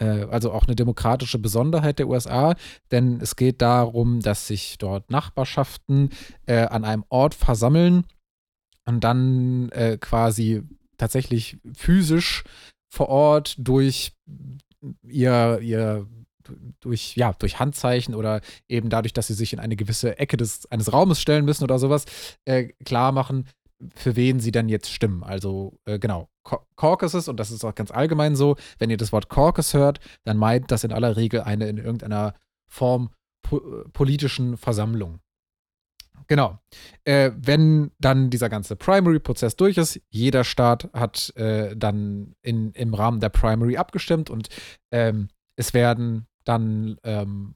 äh, 0.00 0.24
also 0.24 0.52
auch 0.52 0.66
eine 0.66 0.76
demokratische 0.76 1.38
Besonderheit 1.38 1.98
der 1.98 2.08
USA. 2.08 2.54
Denn 2.90 3.20
es 3.20 3.36
geht 3.36 3.62
darum, 3.62 4.20
dass 4.20 4.46
sich 4.46 4.78
dort 4.78 5.10
Nachbarschaften 5.10 6.10
äh, 6.46 6.66
an 6.66 6.84
einem 6.84 7.04
Ort 7.08 7.34
versammeln 7.34 8.04
und 8.84 9.04
dann 9.04 9.70
äh, 9.70 9.98
quasi 9.98 10.62
tatsächlich 10.96 11.58
physisch 11.74 12.44
vor 12.90 13.08
Ort 13.08 13.54
durch 13.58 14.12
ihr, 15.02 15.58
ihr 15.60 16.06
durch, 16.80 17.16
ja, 17.16 17.32
durch 17.38 17.58
Handzeichen 17.58 18.14
oder 18.14 18.40
eben 18.68 18.88
dadurch, 18.88 19.12
dass 19.12 19.26
sie 19.26 19.34
sich 19.34 19.52
in 19.52 19.58
eine 19.58 19.76
gewisse 19.76 20.18
Ecke 20.18 20.36
des, 20.36 20.70
eines 20.70 20.92
Raumes 20.92 21.20
stellen 21.20 21.44
müssen 21.44 21.64
oder 21.64 21.78
sowas, 21.78 22.06
äh, 22.44 22.68
klar 22.84 23.12
machen, 23.12 23.46
für 23.94 24.16
wen 24.16 24.40
sie 24.40 24.50
dann 24.50 24.68
jetzt 24.68 24.90
stimmen. 24.90 25.22
Also, 25.22 25.78
äh, 25.84 25.98
genau, 25.98 26.28
Caucuses, 26.76 27.28
und 27.28 27.38
das 27.38 27.50
ist 27.50 27.64
auch 27.64 27.74
ganz 27.74 27.90
allgemein 27.90 28.34
so, 28.34 28.56
wenn 28.78 28.90
ihr 28.90 28.96
das 28.96 29.12
Wort 29.12 29.28
Caucus 29.28 29.74
hört, 29.74 30.00
dann 30.24 30.36
meint 30.36 30.70
das 30.70 30.84
in 30.84 30.92
aller 30.92 31.16
Regel 31.16 31.42
eine 31.42 31.68
in 31.68 31.78
irgendeiner 31.78 32.34
Form 32.66 33.10
po 33.42 33.60
politischen 33.92 34.56
Versammlung. 34.56 35.20
Genau. 36.28 36.58
Äh, 37.04 37.32
wenn 37.36 37.90
dann 37.98 38.28
dieser 38.30 38.50
ganze 38.50 38.76
Primary-Prozess 38.76 39.56
durch 39.56 39.78
ist, 39.78 40.00
jeder 40.10 40.44
Staat 40.44 40.90
hat 40.92 41.34
äh, 41.36 41.74
dann 41.74 42.34
in, 42.42 42.72
im 42.72 42.94
Rahmen 42.94 43.20
der 43.20 43.30
Primary 43.30 43.78
abgestimmt 43.78 44.28
und 44.28 44.48
ähm, 44.92 45.28
es 45.56 45.72
werden 45.74 46.26
dann 46.44 46.98
ähm, 47.02 47.54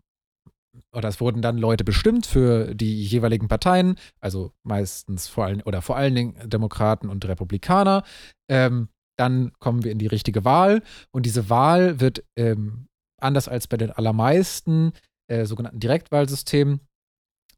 oder 0.90 1.08
es 1.08 1.20
wurden 1.20 1.42
dann 1.42 1.58
Leute 1.58 1.84
bestimmt 1.84 2.24
für 2.24 2.74
die 2.74 3.04
jeweiligen 3.04 3.46
Parteien, 3.46 3.96
also 4.20 4.52
meistens 4.62 5.28
vor 5.28 5.44
allen 5.44 5.60
oder 5.62 5.82
vor 5.82 5.96
allen 5.96 6.14
Dingen 6.14 6.48
Demokraten 6.48 7.10
und 7.10 7.26
Republikaner. 7.26 8.04
Ähm, 8.48 8.88
dann 9.18 9.52
kommen 9.58 9.84
wir 9.84 9.92
in 9.92 9.98
die 9.98 10.06
richtige 10.06 10.46
Wahl 10.46 10.82
und 11.10 11.26
diese 11.26 11.50
Wahl 11.50 12.00
wird 12.00 12.24
ähm, 12.36 12.88
anders 13.20 13.48
als 13.48 13.66
bei 13.66 13.76
den 13.76 13.90
allermeisten 13.90 14.92
äh, 15.28 15.44
sogenannten 15.44 15.80
Direktwahlsystemen 15.80 16.80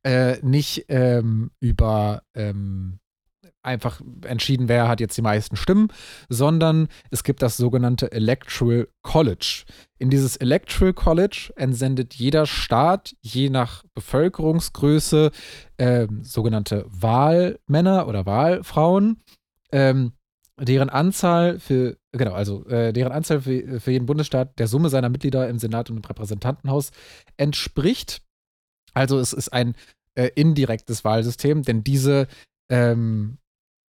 äh, 0.04 0.38
nicht 0.42 0.86
ähm, 0.88 1.50
über 1.60 2.22
ähm, 2.34 3.00
einfach 3.64 4.00
entschieden, 4.26 4.68
wer 4.68 4.88
hat 4.88 5.00
jetzt 5.00 5.16
die 5.16 5.22
meisten 5.22 5.56
Stimmen, 5.56 5.88
sondern 6.28 6.88
es 7.10 7.24
gibt 7.24 7.42
das 7.42 7.56
sogenannte 7.56 8.12
Electoral 8.12 8.88
College. 9.02 9.64
In 9.98 10.10
dieses 10.10 10.36
Electoral 10.36 10.92
College 10.92 11.52
entsendet 11.56 12.14
jeder 12.14 12.46
Staat 12.46 13.16
je 13.22 13.48
nach 13.50 13.82
Bevölkerungsgröße 13.94 15.30
äh, 15.78 16.06
sogenannte 16.22 16.84
Wahlmänner 16.88 18.06
oder 18.06 18.26
Wahlfrauen, 18.26 19.22
ähm, 19.72 20.12
deren 20.60 20.90
Anzahl 20.90 21.58
für, 21.58 21.96
genau, 22.12 22.32
also 22.32 22.64
äh, 22.66 22.92
deren 22.92 23.12
Anzahl 23.12 23.40
für, 23.40 23.80
für 23.80 23.90
jeden 23.90 24.06
Bundesstaat 24.06 24.58
der 24.58 24.68
Summe 24.68 24.88
seiner 24.88 25.08
Mitglieder 25.08 25.48
im 25.48 25.58
Senat 25.58 25.90
und 25.90 25.96
im 25.96 26.04
Repräsentantenhaus 26.04 26.92
entspricht. 27.36 28.22
Also 28.94 29.18
es 29.18 29.32
ist 29.32 29.52
ein 29.52 29.74
äh, 30.14 30.30
indirektes 30.34 31.04
Wahlsystem, 31.04 31.62
denn 31.62 31.84
diese 31.84 32.28
ähm, 32.70 33.38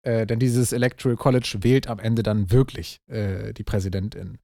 äh, 0.03 0.25
denn 0.25 0.39
dieses 0.39 0.73
Electoral 0.73 1.17
College 1.17 1.59
wählt 1.61 1.87
am 1.87 1.99
Ende 1.99 2.23
dann 2.23 2.51
wirklich 2.51 3.01
äh, 3.07 3.53
die 3.53 3.63
Präsidentin. 3.63 4.37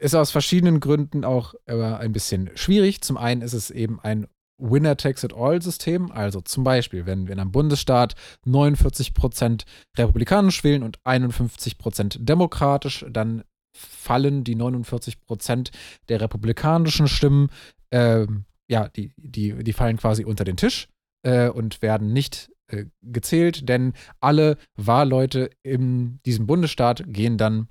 Ist 0.00 0.14
aus 0.14 0.30
verschiedenen 0.30 0.80
Gründen 0.80 1.24
auch 1.24 1.54
äh, 1.66 1.74
ein 1.74 2.12
bisschen 2.12 2.50
schwierig. 2.54 3.00
Zum 3.00 3.16
einen 3.16 3.42
ist 3.42 3.54
es 3.54 3.70
eben 3.70 3.98
ein 4.00 4.28
Winner-Takes-it-all-System. 4.58 6.12
Also 6.12 6.40
zum 6.40 6.64
Beispiel, 6.64 7.06
wenn 7.06 7.26
wir 7.26 7.32
in 7.32 7.40
einem 7.40 7.52
Bundesstaat 7.52 8.14
49% 8.46 9.64
republikanisch 9.96 10.62
wählen 10.62 10.82
und 10.82 11.00
51% 11.00 12.18
demokratisch, 12.20 13.04
dann 13.10 13.42
fallen 13.76 14.44
die 14.44 14.56
49% 14.56 15.70
der 16.08 16.20
republikanischen 16.20 17.08
Stimmen, 17.08 17.50
äh, 17.90 18.26
ja, 18.70 18.88
die, 18.88 19.12
die, 19.16 19.64
die 19.64 19.72
fallen 19.72 19.96
quasi 19.96 20.24
unter 20.24 20.44
den 20.44 20.56
Tisch 20.56 20.88
äh, 21.22 21.48
und 21.48 21.82
werden 21.82 22.12
nicht 22.12 22.50
äh, 22.70 22.84
gezählt, 23.02 23.68
denn 23.68 23.94
alle 24.20 24.56
Wahlleute 24.76 25.50
in 25.62 26.20
diesem 26.26 26.46
Bundesstaat 26.46 27.02
gehen 27.06 27.38
dann 27.38 27.68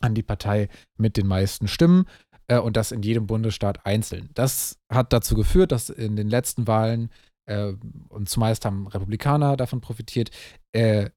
an 0.00 0.14
die 0.14 0.22
Partei 0.22 0.68
mit 0.96 1.16
den 1.16 1.26
meisten 1.26 1.68
Stimmen 1.68 2.06
äh, 2.48 2.58
und 2.58 2.76
das 2.76 2.92
in 2.92 3.02
jedem 3.02 3.26
Bundesstaat 3.26 3.84
einzeln. 3.86 4.30
Das 4.34 4.78
hat 4.90 5.12
dazu 5.12 5.34
geführt, 5.34 5.72
dass 5.72 5.90
in 5.90 6.16
den 6.16 6.28
letzten 6.28 6.66
Wahlen, 6.66 7.10
äh, 7.46 7.74
und 8.08 8.28
zumeist 8.28 8.64
haben 8.64 8.86
Republikaner 8.86 9.56
davon 9.56 9.80
profitiert, 9.80 10.30
äh, 10.72 11.10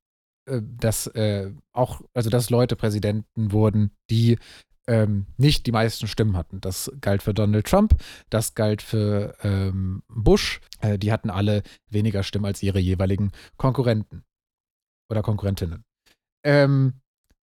äh, 0.49 0.61
dass 0.61 1.09
auch, 1.73 2.01
also 2.13 2.29
dass 2.29 2.49
Leute 2.49 2.75
Präsidenten 2.75 3.51
wurden, 3.51 3.91
die 4.09 4.37
ähm, 4.87 5.25
nicht 5.37 5.65
die 5.67 5.71
meisten 5.71 6.07
Stimmen 6.07 6.37
hatten. 6.37 6.61
Das 6.61 6.91
galt 7.01 7.21
für 7.23 7.33
Donald 7.33 7.67
Trump, 7.67 7.95
das 8.29 8.55
galt 8.55 8.81
für 8.81 9.35
ähm, 9.43 10.03
Bush. 10.07 10.61
Äh, 10.79 10.97
die 10.97 11.11
hatten 11.11 11.29
alle 11.29 11.63
weniger 11.89 12.23
Stimmen 12.23 12.45
als 12.45 12.63
ihre 12.63 12.79
jeweiligen 12.79 13.31
Konkurrenten 13.57 14.23
oder 15.09 15.21
Konkurrentinnen. 15.21 15.83
Ähm, 16.43 16.93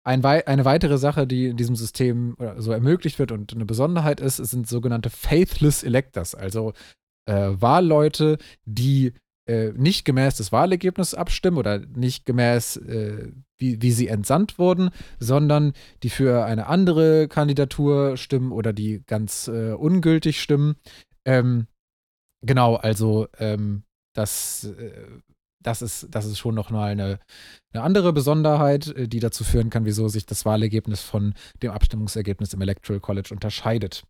ein 0.04 0.24
wei 0.24 0.48
eine 0.48 0.66
weitere 0.66 0.98
Sache, 0.98 1.28
die 1.28 1.48
in 1.48 1.58
diesem 1.58 1.76
System 1.76 2.38
so 2.58 2.72
ermöglicht 2.72 3.20
wird 3.20 3.34
und 3.34 3.54
eine 3.54 3.66
Besonderheit 3.66 4.22
ist, 4.22 4.38
sind 4.38 4.68
sogenannte 4.68 5.10
Faithless 5.10 5.84
Electors, 5.84 6.34
also 6.34 6.74
äh, 7.26 7.50
Wahlleute, 7.60 8.38
die 8.64 9.14
äh, 9.48 9.72
nicht 9.76 10.06
gemäß 10.06 10.36
des 10.36 10.52
Wahlergebnisses 10.52 11.14
abstimmen 11.14 11.58
oder 11.58 11.80
nicht 11.80 12.26
gemäß, 12.26 12.78
äh, 12.78 13.32
wie, 13.58 13.82
wie 13.82 13.92
sie 13.92 14.08
entsandt 14.08 14.60
wurden, 14.60 14.90
sondern 15.20 15.74
die 16.04 16.10
für 16.10 16.46
eine 16.46 16.68
andere 16.68 17.28
Kandidatur 17.28 18.18
stimmen 18.18 18.52
oder 18.52 18.74
die 18.74 19.04
ganz 19.06 19.48
äh, 19.48 19.72
ungültig 19.72 20.42
stimmen. 20.42 20.76
Ähm, 21.26 21.68
genau, 22.42 22.76
also 22.76 23.28
ähm, 23.40 23.84
das, 24.14 24.66
äh, 24.66 25.22
das, 25.64 25.82
ist, 25.82 26.08
das 26.12 26.26
ist 26.26 26.40
schon 26.40 26.56
nochmal 26.56 26.92
eine, 26.92 27.20
eine 27.74 27.84
andere 27.84 28.14
Besonderheit, 28.14 28.88
äh, 28.88 29.08
die 29.08 29.20
dazu 29.20 29.44
führen 29.44 29.70
kann, 29.70 29.86
wieso 29.86 30.08
sich 30.08 30.26
das 30.26 30.46
Wahlergebnis 30.46 31.02
von 31.02 31.34
dem 31.64 31.72
Abstimmungsergebnis 31.72 32.54
im 32.54 32.62
Electoral 32.62 33.00
College 33.00 33.30
unterscheidet. 33.32 34.04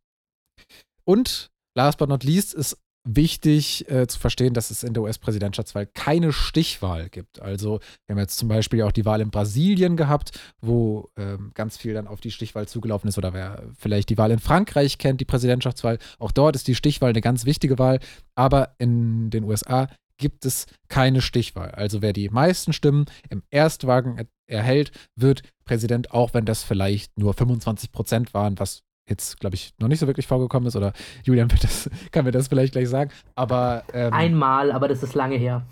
Und 1.03 1.51
last 1.75 1.99
but 1.99 2.09
not 2.09 2.23
least 2.23 2.53
ist 2.53 2.77
wichtig 3.07 3.89
äh, 3.89 4.07
zu 4.07 4.19
verstehen, 4.19 4.53
dass 4.53 4.71
es 4.71 4.83
in 4.83 4.93
der 4.93 5.03
US-Präsidentschaftswahl 5.03 5.85
keine 5.85 6.33
Stichwahl 6.33 7.09
gibt. 7.09 7.41
Also 7.41 7.79
wir 8.05 8.13
haben 8.13 8.19
jetzt 8.19 8.37
zum 8.37 8.49
Beispiel 8.49 8.81
auch 8.83 8.91
die 8.91 9.05
Wahl 9.05 9.21
in 9.21 9.31
Brasilien 9.31 9.97
gehabt, 9.97 10.39
wo 10.61 11.09
ähm, 11.17 11.51
ganz 11.53 11.77
viel 11.77 11.93
dann 11.93 12.07
auf 12.07 12.21
die 12.21 12.31
Stichwahl 12.31 12.67
zugelaufen 12.67 13.07
ist. 13.07 13.17
Oder 13.17 13.33
wer 13.33 13.63
vielleicht 13.77 14.09
die 14.09 14.17
Wahl 14.17 14.31
in 14.31 14.39
Frankreich 14.39 14.97
kennt, 14.97 15.21
die 15.21 15.25
Präsidentschaftswahl, 15.25 15.97
auch 16.19 16.31
dort 16.31 16.55
ist 16.55 16.67
die 16.67 16.75
Stichwahl 16.75 17.09
eine 17.11 17.21
ganz 17.21 17.45
wichtige 17.45 17.79
Wahl. 17.79 17.99
Aber 18.35 18.75
in 18.77 19.29
den 19.29 19.43
USA 19.43 19.87
gibt 20.17 20.45
es 20.45 20.65
keine 20.87 21.21
Stichwahl. 21.21 21.71
Also 21.71 22.01
wer 22.01 22.13
die 22.13 22.29
meisten 22.29 22.73
Stimmen 22.73 23.05
im 23.29 23.43
Erstwagen 23.49 24.17
er 24.17 24.27
erhält, 24.47 24.91
wird 25.15 25.43
Präsident, 25.65 26.11
auch 26.11 26.33
wenn 26.33 26.45
das 26.45 26.63
vielleicht 26.63 27.17
nur 27.17 27.33
25 27.33 27.91
Prozent 27.91 28.33
waren, 28.33 28.57
was 28.59 28.83
jetzt, 29.09 29.39
glaube 29.39 29.55
ich, 29.55 29.73
noch 29.79 29.87
nicht 29.87 29.99
so 29.99 30.07
wirklich 30.07 30.27
vorgekommen 30.27 30.67
ist. 30.67 30.75
Oder 30.75 30.93
Julian 31.23 31.47
das, 31.61 31.89
kann 32.11 32.25
mir 32.25 32.31
das 32.31 32.47
vielleicht 32.47 32.73
gleich 32.73 32.89
sagen. 32.89 33.11
Aber 33.35 33.83
ähm, 33.93 34.13
einmal, 34.13 34.71
aber 34.71 34.87
das 34.87 35.03
ist 35.03 35.15
lange 35.15 35.35
her. 35.35 35.65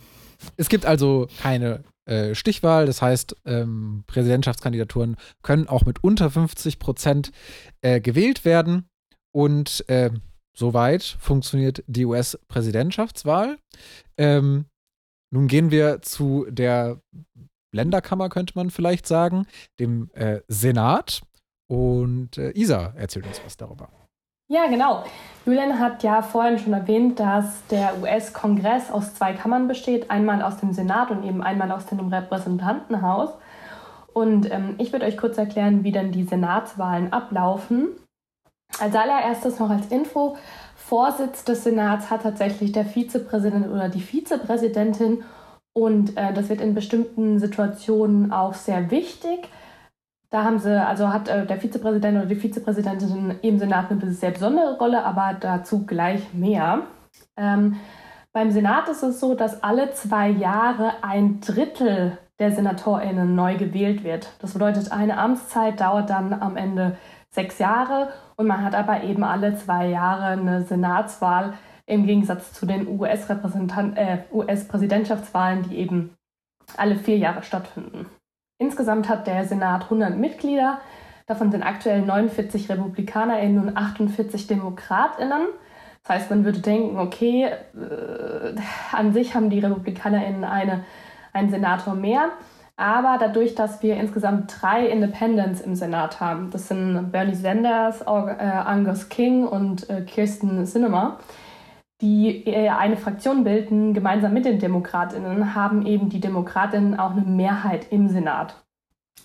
Es 0.57 0.69
gibt 0.69 0.85
also 0.85 1.27
keine 1.41 1.83
äh, 2.05 2.35
Stichwahl. 2.35 2.85
Das 2.85 3.01
heißt, 3.01 3.35
ähm, 3.45 4.03
Präsidentschaftskandidaturen 4.07 5.17
können 5.41 5.67
auch 5.67 5.85
mit 5.85 6.03
unter 6.03 6.29
50 6.29 6.79
Prozent 6.79 7.31
äh, 7.81 7.99
gewählt 7.99 8.45
werden. 8.45 8.87
Und 9.31 9.87
äh, 9.89 10.11
soweit 10.55 11.03
funktioniert 11.03 11.83
die 11.87 12.05
US-Präsidentschaftswahl. 12.05 13.57
Ähm, 14.17 14.65
nun 15.31 15.47
gehen 15.47 15.71
wir 15.71 16.01
zu 16.01 16.45
der 16.49 17.01
Länderkammer, 17.73 18.29
könnte 18.29 18.53
man 18.55 18.69
vielleicht 18.69 19.05
sagen, 19.05 19.47
dem 19.79 20.09
äh, 20.13 20.39
Senat. 20.47 21.21
Und 21.67 22.37
äh, 22.37 22.51
Isa 22.51 22.93
erzählt 22.95 23.25
uns 23.25 23.41
was 23.43 23.57
darüber. 23.57 23.89
Ja, 24.47 24.67
genau. 24.67 25.03
Julian 25.45 25.79
hat 25.79 26.03
ja 26.03 26.21
vorhin 26.21 26.59
schon 26.59 26.73
erwähnt, 26.73 27.19
dass 27.19 27.65
der 27.67 27.99
US-Kongress 27.99 28.91
aus 28.91 29.15
zwei 29.15 29.33
Kammern 29.33 29.67
besteht, 29.67 30.11
einmal 30.11 30.43
aus 30.43 30.57
dem 30.57 30.71
Senat 30.71 31.09
und 31.09 31.23
eben 31.23 31.41
einmal 31.41 31.71
aus 31.71 31.87
dem 31.87 31.99
Repräsentantenhaus. 31.99 33.31
Und 34.13 34.51
ähm, 34.51 34.75
ich 34.77 34.93
würde 34.93 35.07
euch 35.07 35.17
kurz 35.17 35.37
erklären, 35.37 35.83
wie 35.83 35.91
dann 35.91 36.11
die 36.11 36.23
Senatswahlen 36.23 37.11
ablaufen. 37.11 37.89
Als 38.79 38.95
allererstes 38.95 39.59
noch 39.59 39.69
als 39.69 39.87
Info, 39.87 40.37
Vorsitz 40.75 41.43
des 41.43 41.63
Senats 41.63 42.11
hat 42.11 42.21
tatsächlich 42.21 42.71
der 42.71 42.85
Vizepräsident 42.85 43.67
oder 43.67 43.89
die 43.89 44.01
Vizepräsidentin 44.01 45.23
und 45.73 46.15
äh, 46.15 46.33
das 46.33 46.49
wird 46.49 46.61
in 46.61 46.73
bestimmten 46.75 47.39
Situationen 47.39 48.31
auch 48.31 48.53
sehr 48.53 48.91
wichtig. 48.91 49.49
Da 50.35 50.43
haben 50.43 50.59
sie, 50.59 50.85
also 50.85 51.13
hat 51.13 51.29
äh, 51.29 51.45
der 51.45 51.61
Vizepräsident 51.61 52.17
oder 52.17 52.25
die 52.25 52.35
Vizepräsidentin 52.35 53.35
im 53.41 53.57
Senat 53.57 53.89
eine 53.89 54.11
sehr 54.11 54.31
besondere 54.31 54.77
Rolle, 54.77 55.05
aber 55.05 55.37
dazu 55.39 55.85
gleich 55.85 56.33
mehr. 56.33 56.81
Ähm, 57.37 57.77
beim 58.33 58.51
Senat 58.51 58.89
ist 58.89 59.01
es 59.01 59.21
so, 59.21 59.33
dass 59.33 59.63
alle 59.63 59.93
zwei 59.93 60.27
Jahre 60.27 60.91
ein 61.03 61.39
Drittel 61.39 62.17
der 62.37 62.51
SenatorInnen 62.51 63.33
neu 63.33 63.55
gewählt 63.55 64.03
wird. 64.03 64.33
Das 64.39 64.51
bedeutet, 64.51 64.91
eine 64.91 65.17
Amtszeit 65.17 65.79
dauert 65.79 66.09
dann 66.09 66.33
am 66.33 66.57
Ende 66.57 66.97
sechs 67.29 67.57
Jahre 67.57 68.09
und 68.35 68.47
man 68.47 68.61
hat 68.61 68.75
aber 68.75 69.05
eben 69.05 69.23
alle 69.23 69.55
zwei 69.55 69.87
Jahre 69.87 70.25
eine 70.25 70.63
Senatswahl 70.63 71.53
im 71.85 72.05
Gegensatz 72.05 72.51
zu 72.51 72.65
den 72.65 72.89
US-Präsidentschaftswahlen, 72.89 73.95
äh, 73.95 74.23
US 74.33 75.69
die 75.69 75.77
eben 75.77 76.13
alle 76.75 76.97
vier 76.97 77.19
Jahre 77.19 77.41
stattfinden. 77.41 78.07
Insgesamt 78.57 79.09
hat 79.09 79.27
der 79.27 79.45
Senat 79.45 79.83
100 79.83 80.17
Mitglieder, 80.17 80.79
davon 81.27 81.51
sind 81.51 81.63
aktuell 81.63 82.01
49 82.01 82.69
RepublikanerInnen 82.69 83.67
und 83.67 83.77
48 83.77 84.47
DemokratInnen. 84.47 85.47
Das 86.03 86.15
heißt, 86.15 86.29
man 86.29 86.45
würde 86.45 86.59
denken, 86.59 86.97
okay, 86.97 87.45
äh, 87.45 88.55
an 88.91 89.11
sich 89.11 89.35
haben 89.35 89.49
die 89.49 89.59
RepublikanerInnen 89.59 90.43
eine, 90.43 90.85
einen 91.33 91.49
Senator 91.49 91.95
mehr. 91.95 92.29
Aber 92.77 93.17
dadurch, 93.19 93.55
dass 93.55 93.81
wir 93.81 93.95
insgesamt 93.95 94.61
drei 94.61 94.85
Independents 94.87 95.61
im 95.61 95.75
Senat 95.75 96.19
haben, 96.19 96.49
das 96.51 96.67
sind 96.67 97.11
Bernie 97.11 97.33
Sanders, 97.33 98.01
äh, 98.01 98.05
Angus 98.05 99.09
King 99.09 99.47
und 99.47 99.89
äh, 99.89 100.01
Kirsten 100.01 100.65
Sinema, 100.65 101.19
die 102.01 102.45
äh, 102.45 102.69
eine 102.69 102.97
Fraktion 102.97 103.43
bilden, 103.43 103.93
gemeinsam 103.93 104.33
mit 104.33 104.45
den 104.45 104.59
Demokratinnen, 104.59 105.55
haben 105.55 105.85
eben 105.85 106.09
die 106.09 106.19
Demokratinnen 106.19 106.99
auch 106.99 107.11
eine 107.11 107.21
Mehrheit 107.21 107.91
im 107.91 108.09
Senat. 108.09 108.63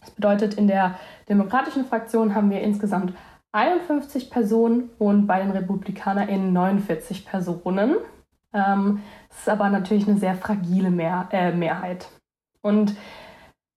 Das 0.00 0.10
bedeutet, 0.12 0.54
in 0.54 0.66
der 0.66 0.94
demokratischen 1.28 1.84
Fraktion 1.84 2.34
haben 2.34 2.50
wir 2.50 2.60
insgesamt 2.62 3.12
51 3.52 4.30
Personen 4.30 4.90
und 4.98 5.26
bei 5.26 5.40
den 5.40 5.50
RepublikanerInnen 5.50 6.52
49 6.52 7.26
Personen. 7.26 7.96
Ähm, 8.54 9.02
das 9.28 9.38
ist 9.40 9.48
aber 9.48 9.68
natürlich 9.68 10.08
eine 10.08 10.18
sehr 10.18 10.34
fragile 10.34 10.90
Mehr 10.90 11.28
äh, 11.32 11.52
Mehrheit. 11.52 12.08
Und 12.62 12.94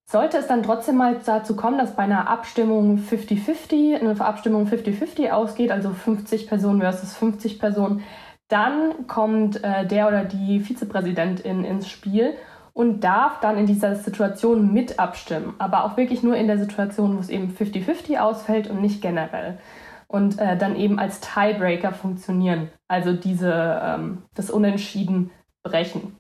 sollte 0.06 0.38
es 0.38 0.48
dann 0.48 0.62
trotzdem 0.62 0.98
mal 0.98 1.20
dazu 1.26 1.56
kommen, 1.56 1.78
dass 1.78 1.96
bei 1.96 2.04
einer 2.04 2.30
Abstimmung 2.30 3.00
50-50, 3.00 4.00
eine 4.00 4.20
Abstimmung 4.20 4.68
50-50 4.68 5.32
ausgeht, 5.32 5.72
also 5.72 5.90
50 5.90 6.48
Personen 6.48 6.82
versus 6.82 7.16
50 7.16 7.60
Personen, 7.60 8.04
dann 8.48 9.08
kommt 9.08 9.64
äh, 9.64 9.86
der 9.86 10.08
oder 10.08 10.26
die 10.26 10.60
Vizepräsidentin 10.60 11.64
ins 11.64 11.90
Spiel 11.90 12.36
und 12.74 13.04
darf 13.04 13.40
dann 13.40 13.58
in 13.58 13.66
dieser 13.66 13.96
Situation 13.96 14.74
mit 14.74 15.00
abstimmen. 15.00 15.54
Aber 15.60 15.86
auch 15.86 15.96
wirklich 15.96 16.24
nur 16.24 16.36
in 16.36 16.48
der 16.48 16.58
Situation, 16.58 17.16
wo 17.16 17.20
es 17.20 17.30
eben 17.30 17.56
50-50 17.56 18.18
ausfällt 18.20 18.70
und 18.70 18.82
nicht 18.82 19.02
generell. 19.02 19.60
Und 20.08 20.40
äh, 20.40 20.58
dann 20.58 20.76
eben 20.76 21.00
als 21.00 21.22
Tiebreaker 21.22 21.94
funktionieren. 21.94 22.70
Also 22.88 23.14
diese, 23.14 23.82
ähm, 23.84 24.24
das 24.36 24.52
Unentschieden 24.52 25.32
brechen. 25.64 26.18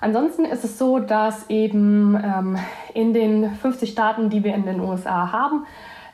Ansonsten 0.00 0.46
ist 0.46 0.64
es 0.64 0.78
so, 0.78 0.98
dass 0.98 1.50
eben 1.50 2.18
ähm, 2.22 2.58
in 2.94 3.12
den 3.12 3.54
50 3.54 3.90
Staaten, 3.90 4.30
die 4.30 4.44
wir 4.44 4.54
in 4.54 4.64
den 4.64 4.80
USA 4.80 5.30
haben, 5.30 5.66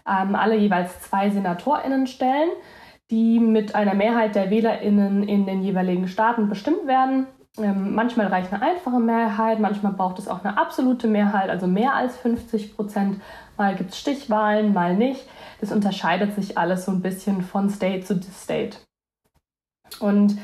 ähm, 0.09 0.35
alle 0.35 0.57
jeweils 0.57 1.01
zwei 1.03 1.31
SenatorInnen 1.31 2.07
stellen 2.07 2.51
die 3.11 3.39
mit 3.39 3.75
einer 3.75 3.95
Mehrheit 3.95 4.35
der 4.35 4.51
WählerInnen 4.51 5.23
in 5.23 5.47
den 5.47 5.63
jeweiligen 5.63 6.09
Staaten 6.09 6.49
bestimmt 6.49 6.87
werden. 6.87 7.27
Ähm, 7.59 7.95
manchmal 7.95 8.27
reicht 8.27 8.53
eine 8.53 8.63
einfache 8.63 8.99
Mehrheit, 8.99 9.61
manchmal 9.61 9.93
braucht 9.93 10.19
es 10.19 10.29
auch 10.29 10.45
eine 10.45 10.59
absolute 10.59 11.07
Mehrheit, 11.07 11.49
also 11.49 11.67
mehr 11.67 11.95
als 11.95 12.17
50 12.19 12.75
Prozent. 12.75 13.21
Mal 13.57 13.77
gibt 13.77 13.91
es 13.91 13.99
Stichwahlen, 13.99 14.75
mal 14.75 14.95
nicht. 14.95 15.27
Das 15.61 15.73
unterscheidet 15.73 16.35
sich 16.35 16.59
alles 16.59 16.85
so 16.85 16.93
ein 16.93 17.01
bisschen 17.01 17.43
von 17.43 17.71
State 17.71 18.05
zu 18.05 18.21
State. 18.23 18.79
Und 20.01 20.37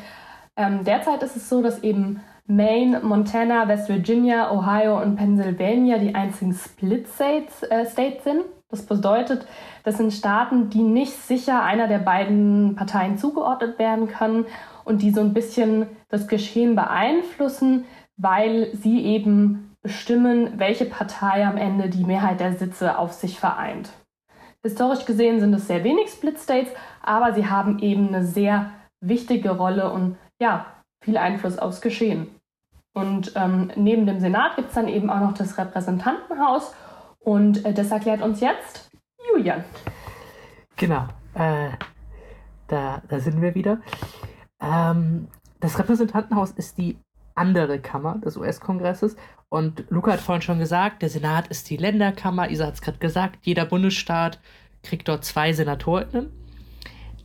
ähm, 0.57 0.85
derzeit 0.85 1.23
ist 1.23 1.37
es 1.37 1.49
so, 1.49 1.62
dass 1.62 1.83
eben 1.83 2.21
Maine, 2.47 3.00
Montana, 3.00 3.69
West 3.69 3.88
Virginia, 3.88 4.50
Ohio 4.50 5.00
und 5.00 5.16
Pennsylvania 5.16 5.99
die 5.99 6.14
einzigen 6.14 6.54
Split 6.54 7.07
States, 7.09 7.62
äh, 7.64 7.87
States 7.87 8.25
sind. 8.25 8.45
Das 8.73 8.87
bedeutet, 8.87 9.47
das 9.85 9.99
sind 9.99 10.14
Staaten, 10.14 10.71
die 10.71 10.83
nicht 10.83 11.12
sicher 11.12 11.62
einer 11.62 11.88
der 11.88 11.99
beiden 11.99 12.75
Parteien 12.75 13.19
zugeordnet 13.19 13.79
werden 13.79 14.09
können 14.09 14.47
und 14.85 15.02
die 15.02 15.11
so 15.11 15.21
ein 15.21 15.35
bisschen 15.35 15.87
das 16.09 16.26
Geschehen 16.26 16.75
beeinflussen, 16.75 17.85
weil 18.17 18.75
sie 18.75 19.05
eben 19.05 19.76
bestimmen, 19.83 20.59
welche 20.59 20.87
Partei 20.87 21.47
am 21.47 21.59
Ende 21.59 21.91
die 21.91 22.05
Mehrheit 22.05 22.41
der 22.41 22.55
Sitze 22.55 22.97
auf 22.97 23.12
sich 23.12 23.38
vereint. 23.38 23.91
Historisch 24.62 25.05
gesehen 25.05 25.38
sind 25.38 25.53
es 25.53 25.66
sehr 25.66 25.85
wenig 25.85 26.09
Split 26.09 26.38
States, 26.38 26.73
aber 27.03 27.35
sie 27.35 27.51
haben 27.51 27.79
eben 27.81 28.09
eine 28.09 28.25
sehr 28.25 28.70
wichtige 29.01 29.51
Rolle 29.51 29.92
und 29.92 30.16
ja, 30.40 30.64
viel 31.05 31.18
Einfluss 31.18 31.59
aufs 31.59 31.83
Geschehen. 31.83 32.29
Und 32.94 33.33
ähm, 33.37 33.70
neben 33.77 34.07
dem 34.07 34.20
Senat 34.20 34.57
gibt 34.57 34.68
es 34.68 34.75
dann 34.75 34.88
eben 34.88 35.11
auch 35.11 35.20
noch 35.20 35.35
das 35.35 35.59
Repräsentantenhaus 35.59 36.75
und 37.25 37.65
äh, 37.65 37.73
das 37.73 37.91
erklärt 37.91 38.23
uns 38.23 38.41
jetzt 38.41 38.91
Julian. 39.29 39.65
Genau, 40.77 41.07
äh, 41.35 41.71
da, 42.69 43.03
da 43.09 43.21
sind 43.21 43.41
wir 43.41 43.55
wieder. 43.55 43.81
Ähm, 44.61 45.29
das 45.61 45.79
Repräsentantenhaus 45.79 46.51
ist 46.53 46.79
die 46.79 46.99
andere 47.35 47.79
Kammer 47.79 48.19
des 48.19 48.37
US-Kongresses. 48.37 49.17
Und 49.49 49.85
Luca 49.91 50.13
hat 50.13 50.21
vorhin 50.21 50.43
schon 50.43 50.59
gesagt, 50.59 51.03
der 51.03 51.11
Senat 51.11 51.49
ist 51.49 51.69
die 51.71 51.77
Länderkammer. 51.77 52.51
Isa 52.51 52.67
hat 52.67 52.75
es 52.75 52.81
gerade 52.81 52.99
gesagt, 52.99 53.41
jeder 53.43 53.67
Bundesstaat 53.67 54.41
kriegt 54.83 55.09
dort 55.09 55.25
zwei 55.25 55.53
SenatorInnen. 55.53 56.31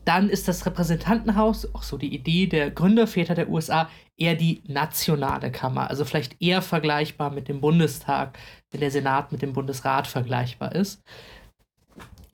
Dann 0.06 0.30
ist 0.30 0.48
das 0.48 0.66
Repräsentantenhaus, 0.66 1.74
auch 1.74 1.84
so 1.84 1.98
die 1.98 2.14
Idee 2.14 2.48
der 2.48 2.72
Gründerväter 2.72 3.36
der 3.36 3.50
USA, 3.50 3.90
eher 4.18 4.36
die 4.36 4.62
nationale 4.66 5.52
Kammer. 5.52 5.90
Also 5.90 6.06
vielleicht 6.06 6.42
eher 6.42 6.62
vergleichbar 6.62 7.30
mit 7.30 7.50
dem 7.50 7.60
Bundestag, 7.60 8.38
wenn 8.72 8.82
der 8.82 8.92
Senat 8.92 9.32
mit 9.32 9.42
dem 9.42 9.54
Bundesrat 9.54 10.08
vergleichbar 10.08 10.76
ist. 10.76 11.04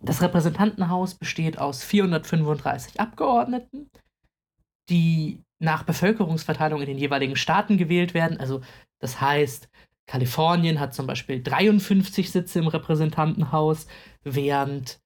Das 0.02 0.22
Repräsentantenhaus 0.22 1.16
besteht 1.16 1.58
aus 1.60 1.84
435 1.84 3.00
Abgeordneten, 3.00 3.90
die 4.90 5.42
nach 5.60 5.84
Bevölkerungsverteilung 5.84 6.82
in 6.82 6.88
den 6.88 6.98
jeweiligen 6.98 7.38
Staaten 7.38 7.78
gewählt 7.78 8.14
werden. 8.14 8.40
Also 8.40 8.62
das 9.00 9.22
heißt, 9.22 9.70
Kalifornien 10.06 10.80
hat 10.80 10.94
zum 10.94 11.08
Beispiel 11.08 11.42
53 11.42 12.32
Sitze 12.32 12.60
im 12.60 12.68
Repräsentantenhaus, 12.68 13.88
während 14.24 15.00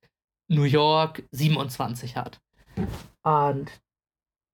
New 0.47 0.63
York 0.63 1.23
27 1.31 2.15
hat. 2.15 2.41
Und 3.23 3.69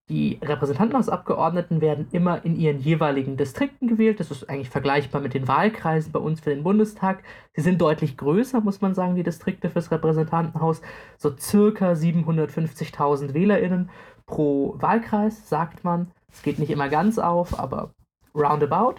die 0.09 0.37
Repräsentantenhausabgeordneten 0.41 1.79
werden 1.79 2.07
immer 2.11 2.43
in 2.43 2.57
ihren 2.57 2.79
jeweiligen 2.79 3.37
Distrikten 3.37 3.87
gewählt. 3.87 4.19
Das 4.19 4.31
ist 4.31 4.49
eigentlich 4.49 4.69
vergleichbar 4.69 5.21
mit 5.21 5.33
den 5.33 5.47
Wahlkreisen 5.47 6.11
bei 6.11 6.19
uns 6.19 6.41
für 6.41 6.49
den 6.49 6.63
Bundestag. 6.63 7.23
Sie 7.55 7.61
sind 7.61 7.79
deutlich 7.79 8.17
größer, 8.17 8.59
muss 8.59 8.81
man 8.81 8.95
sagen, 8.95 9.15
die 9.15 9.23
Distrikte 9.23 9.69
fürs 9.69 9.91
Repräsentantenhaus. 9.91 10.81
So 11.17 11.35
circa 11.37 11.93
750.000 11.93 13.33
WählerInnen 13.33 13.89
pro 14.25 14.75
Wahlkreis, 14.77 15.47
sagt 15.47 15.85
man. 15.85 16.11
Es 16.29 16.41
geht 16.41 16.59
nicht 16.59 16.71
immer 16.71 16.89
ganz 16.89 17.17
auf, 17.17 17.57
aber 17.57 17.93
roundabout. 18.35 18.95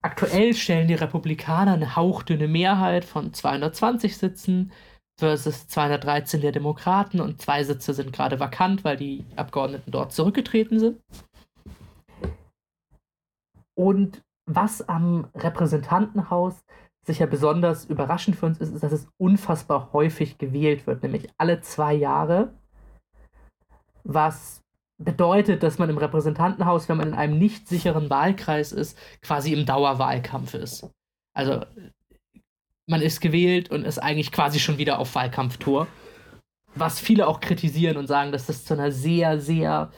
Aktuell 0.00 0.54
stellen 0.54 0.88
die 0.88 0.94
Republikaner 0.94 1.74
eine 1.74 1.96
hauchdünne 1.96 2.48
Mehrheit 2.48 3.04
von 3.04 3.34
220 3.34 4.16
Sitzen 4.16 4.72
versus 5.18 5.68
213 5.68 6.40
der 6.40 6.52
Demokraten 6.52 7.20
und 7.20 7.40
zwei 7.40 7.64
Sitze 7.64 7.94
sind 7.94 8.12
gerade 8.12 8.40
vakant, 8.40 8.84
weil 8.84 8.96
die 8.96 9.24
Abgeordneten 9.36 9.90
dort 9.90 10.12
zurückgetreten 10.12 10.78
sind. 10.78 11.00
Und 13.74 14.22
was 14.46 14.88
am 14.88 15.28
Repräsentantenhaus 15.34 16.64
sicher 17.06 17.26
besonders 17.26 17.84
überraschend 17.84 18.36
für 18.36 18.46
uns 18.46 18.58
ist, 18.58 18.72
ist, 18.72 18.82
dass 18.82 18.92
es 18.92 19.08
unfassbar 19.18 19.92
häufig 19.92 20.38
gewählt 20.38 20.86
wird, 20.86 21.02
nämlich 21.02 21.28
alle 21.38 21.60
zwei 21.60 21.94
Jahre. 21.94 22.52
Was 24.04 24.62
bedeutet, 24.98 25.62
dass 25.62 25.78
man 25.78 25.90
im 25.90 25.98
Repräsentantenhaus, 25.98 26.88
wenn 26.88 26.98
man 26.98 27.08
in 27.08 27.14
einem 27.14 27.38
nicht 27.38 27.68
sicheren 27.68 28.10
Wahlkreis 28.10 28.72
ist, 28.72 28.98
quasi 29.22 29.52
im 29.52 29.66
Dauerwahlkampf 29.66 30.54
ist. 30.54 30.88
Also 31.34 31.64
man 32.86 33.00
ist 33.00 33.20
gewählt 33.20 33.70
und 33.70 33.84
ist 33.84 33.98
eigentlich 33.98 34.32
quasi 34.32 34.58
schon 34.58 34.78
wieder 34.78 34.98
auf 34.98 35.14
Wahlkampftour. 35.14 35.86
Was 36.74 37.00
viele 37.00 37.26
auch 37.28 37.40
kritisieren 37.40 37.96
und 37.96 38.06
sagen, 38.06 38.32
dass 38.32 38.46
das 38.46 38.64
zu 38.64 38.74
einer 38.74 38.90
sehr, 38.90 39.40
sehr 39.40 39.92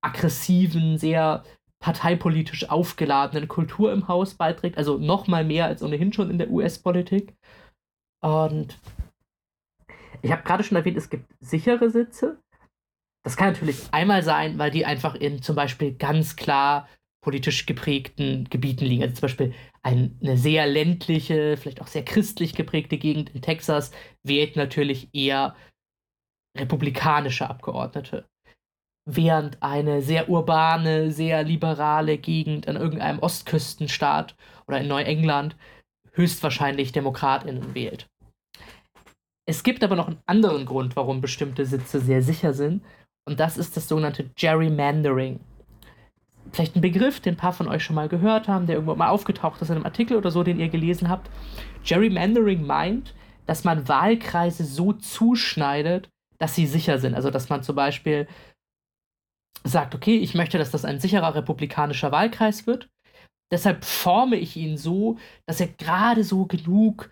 aggressiven, 0.00 0.98
sehr 0.98 1.44
parteipolitisch 1.80 2.68
aufgeladenen 2.68 3.48
Kultur 3.48 3.92
im 3.92 4.06
Haus 4.06 4.34
beiträgt. 4.34 4.76
Also 4.76 4.98
noch 4.98 5.26
mal 5.26 5.44
mehr 5.44 5.64
als 5.64 5.82
ohnehin 5.82 6.12
schon 6.12 6.30
in 6.30 6.38
der 6.38 6.50
US-Politik. 6.50 7.34
Und 8.22 8.78
ich 10.22 10.30
habe 10.30 10.42
gerade 10.42 10.62
schon 10.62 10.76
erwähnt, 10.76 10.98
es 10.98 11.08
gibt 11.08 11.26
sichere 11.40 11.90
Sitze. 11.90 12.38
Das 13.24 13.36
kann 13.36 13.52
natürlich 13.52 13.78
einmal 13.92 14.22
sein, 14.22 14.58
weil 14.58 14.70
die 14.70 14.84
einfach 14.84 15.14
in 15.14 15.42
zum 15.42 15.56
Beispiel 15.56 15.94
ganz 15.94 16.36
klar 16.36 16.86
politisch 17.22 17.66
geprägten 17.66 18.48
Gebieten 18.48 18.84
liegen. 18.86 19.02
Also 19.02 19.14
zum 19.14 19.22
Beispiel 19.22 19.54
eine 19.82 20.36
sehr 20.36 20.66
ländliche, 20.66 21.56
vielleicht 21.56 21.80
auch 21.80 21.86
sehr 21.86 22.04
christlich 22.04 22.54
geprägte 22.54 22.98
Gegend 22.98 23.30
in 23.30 23.42
Texas 23.42 23.90
wählt 24.22 24.56
natürlich 24.56 25.08
eher 25.12 25.54
republikanische 26.56 27.48
Abgeordnete. 27.48 28.26
Während 29.08 29.62
eine 29.62 30.02
sehr 30.02 30.28
urbane, 30.28 31.10
sehr 31.10 31.42
liberale 31.42 32.18
Gegend 32.18 32.66
in 32.66 32.76
irgendeinem 32.76 33.18
Ostküstenstaat 33.20 34.36
oder 34.66 34.80
in 34.80 34.88
Neuengland 34.88 35.56
höchstwahrscheinlich 36.12 36.92
DemokratInnen 36.92 37.74
wählt. 37.74 38.06
Es 39.48 39.62
gibt 39.62 39.82
aber 39.82 39.96
noch 39.96 40.06
einen 40.06 40.22
anderen 40.26 40.64
Grund, 40.64 40.96
warum 40.96 41.20
bestimmte 41.20 41.66
Sitze 41.66 42.00
sehr 42.00 42.22
sicher 42.22 42.52
sind, 42.52 42.84
und 43.26 43.40
das 43.40 43.58
ist 43.58 43.76
das 43.76 43.88
sogenannte 43.88 44.30
Gerrymandering 44.36 45.40
vielleicht 46.52 46.76
ein 46.76 46.80
Begriff, 46.80 47.20
den 47.20 47.34
ein 47.34 47.36
paar 47.36 47.52
von 47.52 47.68
euch 47.68 47.84
schon 47.84 47.96
mal 47.96 48.08
gehört 48.08 48.48
haben, 48.48 48.66
der 48.66 48.76
irgendwo 48.76 48.94
mal 48.94 49.08
aufgetaucht 49.08 49.60
ist 49.62 49.68
in 49.68 49.76
einem 49.76 49.84
Artikel 49.84 50.16
oder 50.16 50.30
so, 50.30 50.42
den 50.42 50.58
ihr 50.58 50.68
gelesen 50.68 51.08
habt. 51.08 51.30
Gerrymandering 51.84 52.66
meint, 52.66 53.14
dass 53.46 53.64
man 53.64 53.88
Wahlkreise 53.88 54.64
so 54.64 54.92
zuschneidet, 54.92 56.08
dass 56.38 56.54
sie 56.54 56.66
sicher 56.66 56.98
sind. 56.98 57.14
Also 57.14 57.30
dass 57.30 57.48
man 57.48 57.62
zum 57.62 57.76
Beispiel 57.76 58.26
sagt, 59.64 59.94
okay, 59.94 60.16
ich 60.16 60.34
möchte, 60.34 60.58
dass 60.58 60.70
das 60.70 60.84
ein 60.84 61.00
sicherer 61.00 61.34
republikanischer 61.34 62.12
Wahlkreis 62.12 62.66
wird. 62.66 62.88
Deshalb 63.52 63.84
forme 63.84 64.36
ich 64.36 64.56
ihn 64.56 64.76
so, 64.76 65.18
dass 65.46 65.60
er 65.60 65.68
gerade 65.68 66.24
so 66.24 66.46
genug 66.46 67.10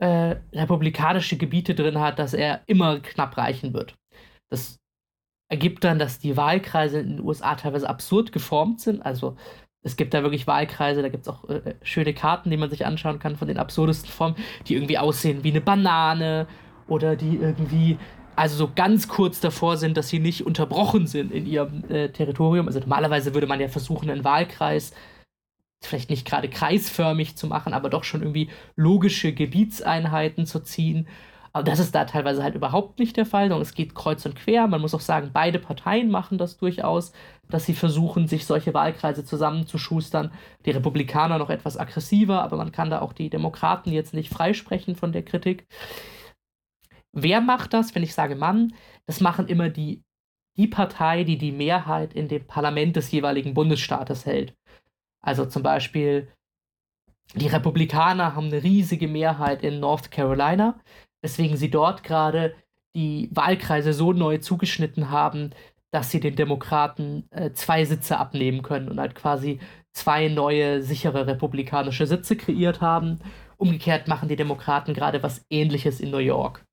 äh, 0.00 0.36
republikanische 0.52 1.36
Gebiete 1.36 1.74
drin 1.74 1.98
hat, 1.98 2.18
dass 2.18 2.32
er 2.32 2.62
immer 2.66 3.00
knapp 3.00 3.36
reichen 3.36 3.74
wird. 3.74 3.96
Das 4.50 4.79
ergibt 5.50 5.84
dann, 5.84 5.98
dass 5.98 6.18
die 6.18 6.36
Wahlkreise 6.36 7.00
in 7.00 7.16
den 7.16 7.20
USA 7.20 7.56
teilweise 7.56 7.88
absurd 7.88 8.32
geformt 8.32 8.80
sind. 8.80 9.04
Also 9.04 9.36
es 9.82 9.96
gibt 9.96 10.14
da 10.14 10.22
wirklich 10.22 10.46
Wahlkreise, 10.46 11.02
da 11.02 11.08
gibt 11.08 11.26
es 11.26 11.28
auch 11.28 11.48
äh, 11.48 11.74
schöne 11.82 12.14
Karten, 12.14 12.50
die 12.50 12.56
man 12.56 12.70
sich 12.70 12.86
anschauen 12.86 13.18
kann 13.18 13.36
von 13.36 13.48
den 13.48 13.58
absurdesten 13.58 14.10
Formen, 14.10 14.36
die 14.66 14.74
irgendwie 14.74 14.98
aussehen 14.98 15.42
wie 15.42 15.50
eine 15.50 15.60
Banane 15.60 16.46
oder 16.86 17.16
die 17.16 17.36
irgendwie 17.36 17.98
also 18.36 18.56
so 18.56 18.70
ganz 18.74 19.08
kurz 19.08 19.40
davor 19.40 19.76
sind, 19.76 19.96
dass 19.96 20.08
sie 20.08 20.20
nicht 20.20 20.46
unterbrochen 20.46 21.06
sind 21.06 21.32
in 21.32 21.46
ihrem 21.46 21.84
äh, 21.90 22.08
Territorium. 22.10 22.68
Also 22.68 22.80
normalerweise 22.80 23.34
würde 23.34 23.46
man 23.46 23.60
ja 23.60 23.68
versuchen, 23.68 24.08
einen 24.08 24.24
Wahlkreis 24.24 24.92
vielleicht 25.82 26.10
nicht 26.10 26.26
gerade 26.26 26.48
kreisförmig 26.48 27.36
zu 27.36 27.46
machen, 27.46 27.72
aber 27.72 27.90
doch 27.90 28.04
schon 28.04 28.22
irgendwie 28.22 28.50
logische 28.76 29.32
Gebietseinheiten 29.32 30.46
zu 30.46 30.60
ziehen. 30.60 31.08
Aber 31.52 31.64
das 31.64 31.80
ist 31.80 31.94
da 31.94 32.04
teilweise 32.04 32.44
halt 32.44 32.54
überhaupt 32.54 32.98
nicht 33.00 33.16
der 33.16 33.26
Fall, 33.26 33.48
sondern 33.48 33.62
es 33.62 33.74
geht 33.74 33.94
kreuz 33.94 34.24
und 34.24 34.36
quer. 34.36 34.68
Man 34.68 34.80
muss 34.80 34.94
auch 34.94 35.00
sagen, 35.00 35.30
beide 35.32 35.58
Parteien 35.58 36.10
machen 36.10 36.38
das 36.38 36.56
durchaus, 36.56 37.12
dass 37.48 37.66
sie 37.66 37.74
versuchen, 37.74 38.28
sich 38.28 38.46
solche 38.46 38.72
Wahlkreise 38.72 39.24
zusammenzuschustern. 39.24 40.32
Die 40.64 40.70
Republikaner 40.70 41.38
noch 41.38 41.50
etwas 41.50 41.76
aggressiver, 41.76 42.42
aber 42.42 42.56
man 42.56 42.70
kann 42.70 42.90
da 42.90 43.00
auch 43.00 43.12
die 43.12 43.30
Demokraten 43.30 43.90
jetzt 43.90 44.14
nicht 44.14 44.32
freisprechen 44.32 44.94
von 44.94 45.10
der 45.12 45.24
Kritik. 45.24 45.66
Wer 47.12 47.40
macht 47.40 47.74
das, 47.74 47.94
wenn 47.96 48.04
ich 48.04 48.14
sage 48.14 48.36
Mann? 48.36 48.74
Das 49.06 49.20
machen 49.20 49.48
immer 49.48 49.68
die, 49.68 50.04
die 50.56 50.68
Partei, 50.68 51.24
die 51.24 51.38
die 51.38 51.50
Mehrheit 51.52 52.14
in 52.14 52.28
dem 52.28 52.46
Parlament 52.46 52.94
des 52.94 53.10
jeweiligen 53.10 53.54
Bundesstaates 53.54 54.24
hält. 54.24 54.54
Also 55.20 55.46
zum 55.46 55.64
Beispiel, 55.64 56.28
die 57.34 57.48
Republikaner 57.48 58.36
haben 58.36 58.46
eine 58.46 58.62
riesige 58.62 59.08
Mehrheit 59.08 59.62
in 59.62 59.80
North 59.80 60.10
Carolina, 60.12 60.78
weswegen 61.22 61.56
sie 61.56 61.70
dort 61.70 62.02
gerade 62.02 62.54
die 62.94 63.28
Wahlkreise 63.32 63.92
so 63.92 64.12
neu 64.12 64.38
zugeschnitten 64.38 65.10
haben, 65.10 65.50
dass 65.92 66.10
sie 66.10 66.20
den 66.20 66.36
Demokraten 66.36 67.26
äh, 67.30 67.52
zwei 67.52 67.84
Sitze 67.84 68.18
abnehmen 68.18 68.62
können 68.62 68.88
und 68.88 69.00
halt 69.00 69.14
quasi 69.14 69.60
zwei 69.92 70.28
neue 70.28 70.82
sichere 70.82 71.26
republikanische 71.26 72.06
Sitze 72.06 72.36
kreiert 72.36 72.80
haben. 72.80 73.18
Umgekehrt 73.56 74.08
machen 74.08 74.28
die 74.28 74.36
Demokraten 74.36 74.94
gerade 74.94 75.22
was 75.22 75.44
Ähnliches 75.50 76.00
in 76.00 76.10
New 76.10 76.18
York. 76.18 76.64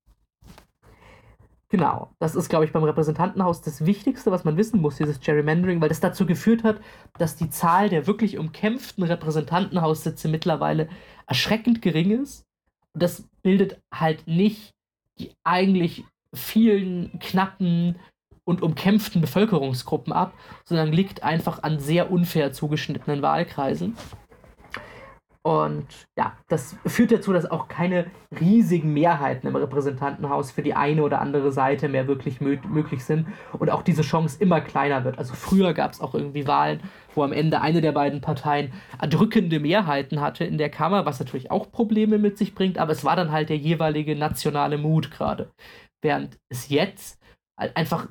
Genau, 1.70 2.14
das 2.18 2.34
ist, 2.34 2.48
glaube 2.48 2.64
ich, 2.64 2.72
beim 2.72 2.84
Repräsentantenhaus 2.84 3.60
das 3.60 3.84
Wichtigste, 3.84 4.30
was 4.30 4.44
man 4.44 4.56
wissen 4.56 4.80
muss, 4.80 4.96
dieses 4.96 5.20
Gerrymandering, 5.20 5.82
weil 5.82 5.90
das 5.90 6.00
dazu 6.00 6.24
geführt 6.24 6.64
hat, 6.64 6.80
dass 7.18 7.36
die 7.36 7.50
Zahl 7.50 7.90
der 7.90 8.06
wirklich 8.06 8.38
umkämpften 8.38 9.04
Repräsentantenhaussitze 9.04 10.28
mittlerweile 10.28 10.88
erschreckend 11.26 11.82
gering 11.82 12.22
ist. 12.22 12.47
Und 12.94 13.02
das 13.02 13.24
bildet 13.42 13.80
halt 13.92 14.26
nicht 14.26 14.72
die 15.18 15.32
eigentlich 15.44 16.04
vielen 16.34 17.18
knappen 17.18 17.96
und 18.44 18.62
umkämpften 18.62 19.20
Bevölkerungsgruppen 19.20 20.12
ab, 20.12 20.32
sondern 20.64 20.92
liegt 20.92 21.22
einfach 21.22 21.62
an 21.62 21.78
sehr 21.78 22.10
unfair 22.10 22.52
zugeschnittenen 22.52 23.20
Wahlkreisen. 23.20 23.96
Und 25.48 25.86
ja, 26.18 26.36
das 26.48 26.76
führt 26.84 27.10
dazu, 27.10 27.32
dass 27.32 27.50
auch 27.50 27.68
keine 27.68 28.10
riesigen 28.38 28.92
Mehrheiten 28.92 29.46
im 29.46 29.56
Repräsentantenhaus 29.56 30.50
für 30.50 30.60
die 30.60 30.74
eine 30.74 31.02
oder 31.02 31.22
andere 31.22 31.52
Seite 31.52 31.88
mehr 31.88 32.06
wirklich 32.06 32.42
mö 32.42 32.58
möglich 32.68 33.02
sind 33.02 33.28
und 33.58 33.70
auch 33.70 33.80
diese 33.80 34.02
Chance 34.02 34.36
immer 34.40 34.60
kleiner 34.60 35.04
wird. 35.04 35.16
Also 35.16 35.32
früher 35.32 35.72
gab 35.72 35.92
es 35.92 36.02
auch 36.02 36.12
irgendwie 36.14 36.46
Wahlen, 36.46 36.80
wo 37.14 37.22
am 37.22 37.32
Ende 37.32 37.62
eine 37.62 37.80
der 37.80 37.92
beiden 37.92 38.20
Parteien 38.20 38.74
erdrückende 39.00 39.58
Mehrheiten 39.58 40.20
hatte 40.20 40.44
in 40.44 40.58
der 40.58 40.68
Kammer, 40.68 41.06
was 41.06 41.18
natürlich 41.18 41.50
auch 41.50 41.72
Probleme 41.72 42.18
mit 42.18 42.36
sich 42.36 42.54
bringt, 42.54 42.76
aber 42.76 42.92
es 42.92 43.02
war 43.02 43.16
dann 43.16 43.32
halt 43.32 43.48
der 43.48 43.56
jeweilige 43.56 44.16
nationale 44.16 44.76
Mut 44.76 45.10
gerade. 45.10 45.50
Während 46.02 46.38
es 46.50 46.68
jetzt 46.68 47.18
halt 47.58 47.74
einfach 47.74 48.08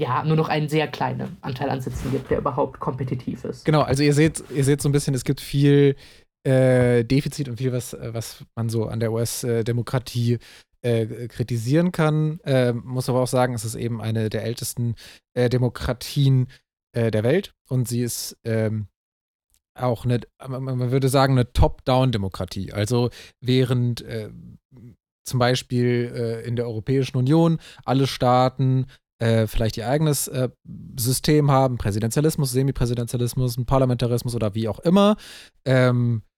ja, 0.00 0.24
nur 0.24 0.36
noch 0.36 0.48
einen 0.48 0.70
sehr 0.70 0.88
kleinen 0.88 1.36
Anteil 1.42 1.68
an 1.68 1.82
Sitzen 1.82 2.10
gibt, 2.10 2.30
der 2.30 2.38
überhaupt 2.38 2.80
kompetitiv 2.80 3.44
ist. 3.44 3.66
Genau, 3.66 3.82
also 3.82 4.02
ihr 4.02 4.14
seht, 4.14 4.42
ihr 4.48 4.64
seht 4.64 4.80
so 4.80 4.88
ein 4.88 4.92
bisschen, 4.92 5.14
es 5.14 5.24
gibt 5.24 5.42
viel 5.42 5.94
äh, 6.44 7.04
Defizit 7.04 7.48
und 7.48 7.58
viel, 7.58 7.72
was, 7.72 7.92
äh, 7.92 8.14
was 8.14 8.44
man 8.54 8.68
so 8.68 8.86
an 8.86 9.00
der 9.00 9.12
US-Demokratie 9.12 10.38
äh, 10.82 11.28
kritisieren 11.28 11.92
kann. 11.92 12.40
Äh, 12.40 12.72
muss 12.72 13.08
aber 13.08 13.20
auch 13.20 13.28
sagen, 13.28 13.54
es 13.54 13.64
ist 13.64 13.74
eben 13.74 14.00
eine 14.00 14.30
der 14.30 14.44
ältesten 14.44 14.94
äh, 15.34 15.48
Demokratien 15.48 16.48
der 16.92 17.22
Welt 17.22 17.54
und 17.68 17.86
sie 17.86 18.02
ist 18.02 18.36
ähm, 18.42 18.88
auch 19.74 20.04
eine, 20.04 20.22
man 20.48 20.90
würde 20.90 21.08
sagen, 21.08 21.34
eine 21.34 21.52
Top-Down-Demokratie. 21.52 22.72
Also 22.72 23.10
während 23.40 24.04
zum 25.24 25.38
Beispiel 25.38 26.42
in 26.44 26.56
der 26.56 26.66
Europäischen 26.66 27.16
Union 27.16 27.60
alle 27.84 28.08
Staaten 28.08 28.86
vielleicht 29.20 29.76
ihr 29.76 29.88
eigenes 29.88 30.26
äh, 30.26 30.48
System 30.98 31.52
haben, 31.52 31.78
Präsidentialismus, 31.78 32.50
Semipräsidentialismus, 32.50 33.56
Parlamentarismus 33.66 34.34
oder 34.34 34.56
wie 34.56 34.66
auch 34.66 34.80
immer, 34.80 35.16
ähm, 35.64 36.22
äh, 36.22 36.29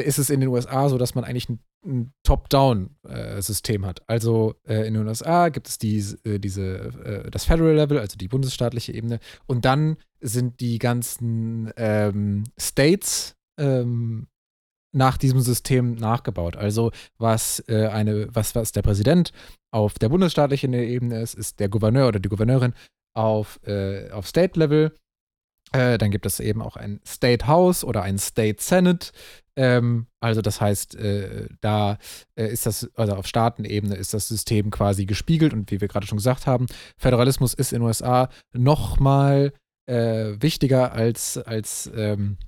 ist 0.00 0.18
es 0.18 0.30
in 0.30 0.40
den 0.40 0.48
USA 0.48 0.88
so, 0.88 0.98
dass 0.98 1.14
man 1.14 1.24
eigentlich 1.24 1.48
ein, 1.48 1.58
ein 1.84 2.12
Top-Down-System 2.24 3.84
hat. 3.84 4.02
Also 4.06 4.54
äh, 4.66 4.86
in 4.86 4.94
den 4.94 5.06
USA 5.06 5.48
gibt 5.48 5.68
es 5.68 5.78
die, 5.78 5.98
äh, 6.24 6.38
diese, 6.38 7.28
das 7.30 7.44
Federal 7.44 7.74
Level, 7.74 7.98
also 7.98 8.16
die 8.16 8.28
bundesstaatliche 8.28 8.92
Ebene, 8.92 9.20
und 9.46 9.64
dann 9.64 9.96
sind 10.20 10.60
die 10.60 10.78
ganzen 10.78 11.72
ähm, 11.76 12.44
States 12.58 13.36
ähm, 13.58 14.28
nach 14.92 15.16
diesem 15.16 15.40
System 15.40 15.94
nachgebaut. 15.94 16.56
Also 16.56 16.92
was 17.18 17.64
äh, 17.68 17.86
eine, 17.86 18.28
was, 18.34 18.54
was 18.54 18.72
der 18.72 18.82
Präsident 18.82 19.32
auf 19.72 19.98
der 19.98 20.10
bundesstaatlichen 20.10 20.72
Ebene 20.74 21.20
ist, 21.20 21.34
ist 21.34 21.60
der 21.60 21.68
Gouverneur 21.68 22.08
oder 22.08 22.20
die 22.20 22.28
Gouverneurin 22.28 22.74
auf, 23.14 23.58
äh, 23.66 24.10
auf 24.10 24.28
State-Level. 24.28 24.94
Äh, 25.72 25.96
dann 25.96 26.10
gibt 26.10 26.26
es 26.26 26.40
eben 26.40 26.60
auch 26.60 26.76
ein 26.76 27.00
State 27.06 27.46
House 27.46 27.84
oder 27.84 28.02
ein 28.02 28.18
State 28.18 28.62
Senate. 28.62 29.12
Ähm, 29.56 30.06
also 30.20 30.40
das 30.40 30.60
heißt, 30.60 30.94
äh, 30.94 31.48
da 31.60 31.98
äh, 32.36 32.46
ist 32.46 32.66
das, 32.66 32.90
also 32.94 33.14
auf 33.14 33.26
Staatenebene 33.26 33.94
ist 33.94 34.14
das 34.14 34.28
System 34.28 34.70
quasi 34.70 35.04
gespiegelt 35.04 35.52
und 35.52 35.70
wie 35.70 35.80
wir 35.80 35.88
gerade 35.88 36.06
schon 36.06 36.18
gesagt 36.18 36.46
haben, 36.46 36.66
Föderalismus 36.96 37.52
ist 37.54 37.72
in 37.72 37.80
den 37.80 37.86
USA 37.86 38.30
nochmal 38.52 39.52
äh, 39.86 40.36
wichtiger 40.40 40.92
als, 40.92 41.36
als 41.36 41.90
ähm, 41.94 42.38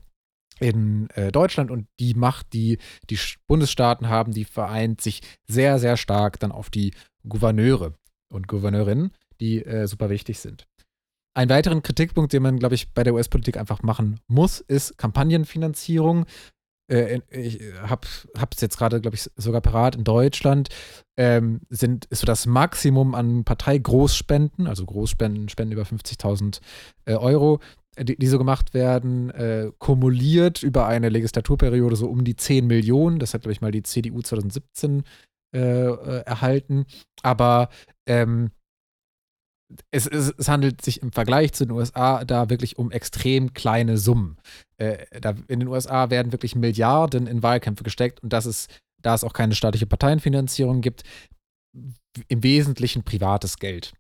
in 0.60 1.10
äh, 1.10 1.32
Deutschland 1.32 1.70
und 1.70 1.88
die 2.00 2.14
Macht, 2.14 2.52
die 2.52 2.78
die 3.10 3.18
Bundesstaaten 3.46 4.08
haben, 4.08 4.32
die 4.32 4.44
vereint 4.44 5.00
sich 5.00 5.20
sehr, 5.46 5.78
sehr 5.78 5.96
stark 5.96 6.38
dann 6.38 6.52
auf 6.52 6.70
die 6.70 6.94
Gouverneure 7.28 7.94
und 8.28 8.48
Gouverneurinnen, 8.48 9.10
die 9.40 9.64
äh, 9.64 9.86
super 9.86 10.10
wichtig 10.10 10.38
sind. 10.38 10.66
Ein 11.36 11.48
weiteren 11.48 11.82
Kritikpunkt, 11.82 12.32
den 12.32 12.44
man, 12.44 12.60
glaube 12.60 12.76
ich, 12.76 12.92
bei 12.92 13.02
der 13.02 13.14
US-Politik 13.14 13.56
einfach 13.56 13.82
machen 13.82 14.20
muss, 14.28 14.60
ist 14.60 14.96
Kampagnenfinanzierung. 14.96 16.26
Äh, 16.88 17.20
ich 17.30 17.60
habe 17.82 18.06
es 18.54 18.60
jetzt 18.60 18.78
gerade, 18.78 19.00
glaube 19.00 19.16
ich, 19.16 19.30
sogar 19.36 19.60
parat. 19.60 19.96
In 19.96 20.04
Deutschland 20.04 20.68
ähm, 21.16 21.60
sind, 21.70 22.06
ist 22.06 22.20
so 22.20 22.26
das 22.26 22.46
Maximum 22.46 23.14
an 23.14 23.44
Parteigroßspenden, 23.44 24.66
also 24.66 24.84
Großspenden, 24.84 25.48
Spenden 25.48 25.72
über 25.72 25.82
50.000 25.82 26.60
äh, 27.06 27.14
Euro, 27.14 27.60
die, 27.98 28.16
die, 28.16 28.26
so 28.26 28.38
gemacht 28.38 28.74
werden, 28.74 29.30
äh, 29.30 29.70
kumuliert 29.78 30.62
über 30.62 30.86
eine 30.86 31.08
Legislaturperiode 31.08 31.96
so 31.96 32.08
um 32.08 32.24
die 32.24 32.36
10 32.36 32.66
Millionen. 32.66 33.18
Das 33.18 33.34
hat, 33.34 33.42
glaube 33.42 33.52
ich, 33.52 33.60
mal 33.60 33.70
die 33.70 33.82
CDU 33.82 34.20
2017 34.20 35.04
äh, 35.54 35.58
äh, 35.60 36.22
erhalten. 36.26 36.84
Aber 37.22 37.68
ähm, 38.06 38.50
es, 39.90 40.07
es, 40.07 40.33
es, 40.37 40.48
handelt 40.48 40.83
sich 40.83 41.03
im 41.03 41.12
Vergleich 41.12 41.53
zu 41.53 41.64
den 41.64 41.72
USA 41.72 42.24
da 42.24 42.50
wirklich 42.50 42.79
um 42.79 42.90
extrem 42.90 43.55
kleine 43.55 43.98
Summen. 43.98 44.38
Äh, 44.77 45.07
da, 45.20 45.35
in 45.48 45.61
den 45.61 45.68
USA 45.68 46.11
werden 46.11 46.33
wirklich 46.33 46.55
Milliarden 46.55 47.27
in 47.27 47.42
Wahlkämpfe 47.42 47.85
gesteckt 47.85 48.22
und 48.22 48.33
das 48.33 48.46
ist, 48.46 48.81
da 49.00 49.14
es 49.14 49.24
auch 49.24 49.33
keine 49.33 49.55
staatliche 49.55 49.87
Parteienfinanzierung 49.87 50.81
gibt, 50.81 51.03
im 52.29 52.42
Wesentlichen 52.42 53.03
privates 53.03 53.59
Geld. 53.59 53.92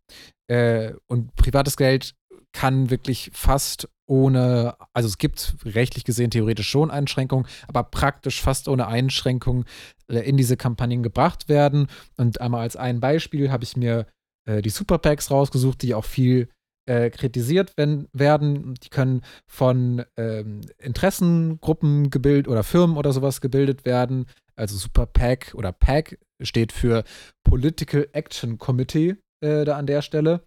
Äh, 0.48 0.92
und 1.06 1.34
privates 1.36 1.76
Geld 1.76 2.14
kann 2.52 2.90
wirklich 2.90 3.30
fast 3.34 3.88
ohne, 4.06 4.76
also 4.92 5.08
es 5.08 5.18
gibt 5.18 5.56
rechtlich 5.64 6.04
gesehen 6.04 6.30
theoretisch 6.30 6.68
schon 6.68 6.90
Einschränkungen, 6.90 7.46
aber 7.66 7.84
praktisch 7.84 8.42
fast 8.42 8.68
ohne 8.68 8.86
Einschränkung 8.86 9.64
äh, 10.08 10.18
in 10.18 10.36
diese 10.36 10.56
Kampagnen 10.56 11.02
gebracht 11.02 11.48
werden. 11.48 11.88
Und 12.16 12.40
einmal 12.40 12.60
als 12.60 12.76
ein 12.76 13.00
Beispiel 13.00 13.50
habe 13.50 13.64
ich 13.64 13.76
mir 13.76 14.06
äh, 14.48 14.62
die 14.62 14.70
Super 14.70 14.98
PACs 14.98 15.30
rausgesucht, 15.30 15.82
die 15.82 15.94
auch 15.94 16.04
viel 16.04 16.48
äh, 16.86 17.10
kritisiert 17.10 17.72
wenn, 17.76 18.08
werden. 18.12 18.74
Die 18.82 18.90
können 18.90 19.22
von 19.46 20.04
ähm, 20.16 20.60
Interessengruppen 20.78 22.10
gebildet 22.10 22.48
oder 22.48 22.62
Firmen 22.62 22.96
oder 22.96 23.12
sowas 23.12 23.40
gebildet 23.40 23.84
werden. 23.84 24.26
Also 24.56 24.76
Super 24.76 25.06
PAC 25.06 25.54
oder 25.54 25.72
PAC 25.72 26.18
steht 26.42 26.72
für 26.72 27.04
Political 27.42 28.08
Action 28.12 28.58
Committee 28.58 29.16
äh, 29.40 29.64
da 29.64 29.76
an 29.76 29.86
der 29.86 30.02
Stelle. 30.02 30.46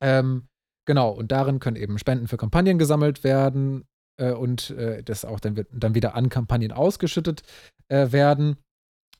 Ähm, 0.00 0.48
genau, 0.86 1.10
und 1.10 1.30
darin 1.32 1.60
können 1.60 1.76
eben 1.76 1.98
Spenden 1.98 2.28
für 2.28 2.36
Kampagnen 2.36 2.78
gesammelt 2.78 3.22
werden 3.22 3.84
äh, 4.18 4.32
und 4.32 4.70
äh, 4.70 5.02
das 5.02 5.24
auch 5.24 5.38
dann, 5.38 5.64
dann 5.70 5.94
wieder 5.94 6.14
an 6.14 6.28
Kampagnen 6.28 6.72
ausgeschüttet 6.72 7.42
äh, 7.88 8.10
werden. 8.10 8.56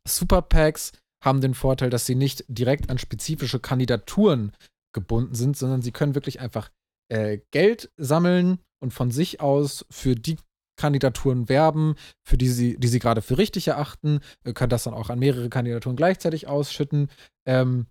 Super 0.07 0.42
PACs 0.42 0.92
haben 1.22 1.40
den 1.40 1.54
Vorteil, 1.54 1.88
dass 1.88 2.04
sie 2.04 2.14
nicht 2.14 2.44
direkt 2.48 2.90
an 2.90 2.98
spezifische 2.98 3.61
Kandidaturen 3.61 4.52
gebunden 4.92 5.35
sind, 5.35 5.56
sondern 5.56 5.80
sie 5.80 5.92
können 5.92 6.14
wirklich 6.14 6.40
einfach 6.40 6.70
äh, 7.08 7.38
Geld 7.50 7.90
sammeln 7.96 8.58
und 8.80 8.92
von 8.92 9.11
sich 9.11 9.40
aus 9.40 9.87
für 9.90 10.14
die 10.14 10.37
Kandidaturen 10.76 11.48
werben, 11.48 11.94
für 12.26 12.37
die 12.37 12.48
sie, 12.48 12.78
die 12.78 12.88
sie 12.88 12.98
gerade 12.98 13.22
für 13.22 13.38
richtig 13.38 13.68
erachten, 13.68 14.20
äh, 14.44 14.52
können 14.52 14.70
das 14.70 14.85
dann 14.85 14.94
auch 14.94 15.11
an 15.11 15.18
mehrere 15.18 15.48
Kandidaturen 15.48 15.96
gleichzeitig 15.96 16.48
ausschütten. 16.48 17.08
Ähm, 17.46 17.87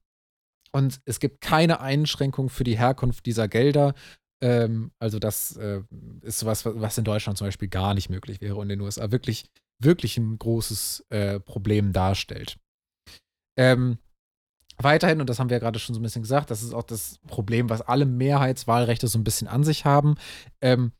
und 0.74 1.02
es 1.06 1.20
gibt 1.20 1.42
keine 1.42 1.82
Einschränkung 1.82 2.50
für 2.50 2.64
die 2.64 2.78
Herkunft 2.78 3.26
dieser 3.26 3.48
Gelder. 3.48 3.94
Ähm, 4.42 4.92
also, 5.00 5.20
das 5.20 5.56
äh, 5.58 5.82
ist 6.22 6.40
sowas, 6.40 6.66
was 6.66 6.98
in 6.98 7.04
Deutschland 7.04 7.38
zum 7.38 7.48
Beispiel 7.48 7.68
gar 7.68 7.94
nicht 7.94 8.10
möglich 8.10 8.42
wäre 8.42 8.56
und 8.56 8.64
in 8.64 8.80
den 8.80 8.82
USA 8.82 9.12
wirklich, 9.12 9.46
wirklich 9.80 10.18
ein 10.18 10.38
großes 10.38 11.06
äh, 11.10 11.40
Problem 11.40 11.94
darstellt. 11.94 12.58
Ähm, 13.58 13.98
weiterhin, 14.78 15.22
und 15.22 15.30
das 15.30 15.40
haben 15.40 15.50
wir 15.50 15.56
ja 15.56 15.60
gerade 15.60 15.80
schon 15.80 15.96
so 15.96 16.00
ein 16.00 16.04
bisschen 16.04 16.22
gesagt, 16.22 16.52
das 16.52 16.64
ist 16.64 16.74
auch 16.74 16.84
das 16.84 17.20
Problem, 17.28 17.70
was 17.70 17.82
alle 17.82 18.06
Mehrheitswahlrechte 18.06 19.08
so 19.08 19.20
ein 19.20 19.24
bisschen 19.24 19.48
an 19.48 19.64
sich 19.64 19.86
haben, 19.86 20.16
ähm, 20.62 20.92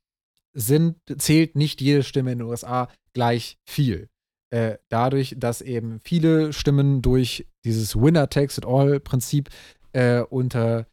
sind, 0.54 0.98
zählt 1.18 1.56
nicht 1.56 1.82
jede 1.82 2.04
Stimme 2.04 2.32
in 2.32 2.40
den 2.40 2.48
USA 2.48 2.90
gleich 3.14 3.58
viel. 3.66 4.10
Äh, 4.50 4.78
dadurch, 4.90 5.36
dass 5.38 5.62
eben 5.62 6.00
viele 6.02 6.52
Stimmen 6.52 7.02
durch 7.02 7.48
dieses 7.64 7.96
Winner 7.96 8.30
Takes 8.30 8.58
It 8.58 8.66
All 8.66 9.00
Prinzip 9.00 9.50
äh, 9.94 10.22
unter, 10.22 10.88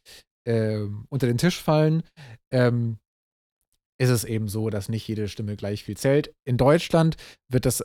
äh, 0.45 0.79
unter 1.09 1.27
den 1.27 1.37
Tisch 1.37 1.61
fallen, 1.61 2.03
ähm, 2.51 2.99
ist 3.97 4.09
es 4.09 4.23
eben 4.23 4.47
so, 4.47 4.69
dass 4.69 4.87
nicht 4.87 5.05
jede 5.07 5.27
Stimme 5.27 5.57
gleich 5.57 5.83
viel 5.83 5.97
zählt. 5.97 6.33
In 6.45 6.55
Deutschland 6.55 7.17
wird 7.49 7.65
das 7.65 7.83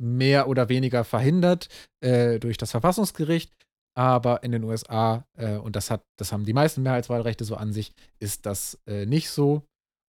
mehr 0.00 0.48
oder 0.48 0.68
weniger 0.68 1.04
verhindert 1.04 1.68
äh, 2.00 2.38
durch 2.38 2.56
das 2.56 2.70
Verfassungsgericht. 2.70 3.52
Aber 3.96 4.42
in 4.42 4.50
den 4.50 4.64
USA, 4.64 5.24
äh, 5.36 5.56
und 5.56 5.76
das 5.76 5.90
hat, 5.90 6.04
das 6.18 6.32
haben 6.32 6.44
die 6.44 6.52
meisten 6.52 6.82
Mehrheitswahlrechte 6.82 7.44
so 7.44 7.54
an 7.56 7.72
sich, 7.72 7.92
ist 8.18 8.44
das 8.44 8.80
äh, 8.86 9.06
nicht 9.06 9.30
so. 9.30 9.62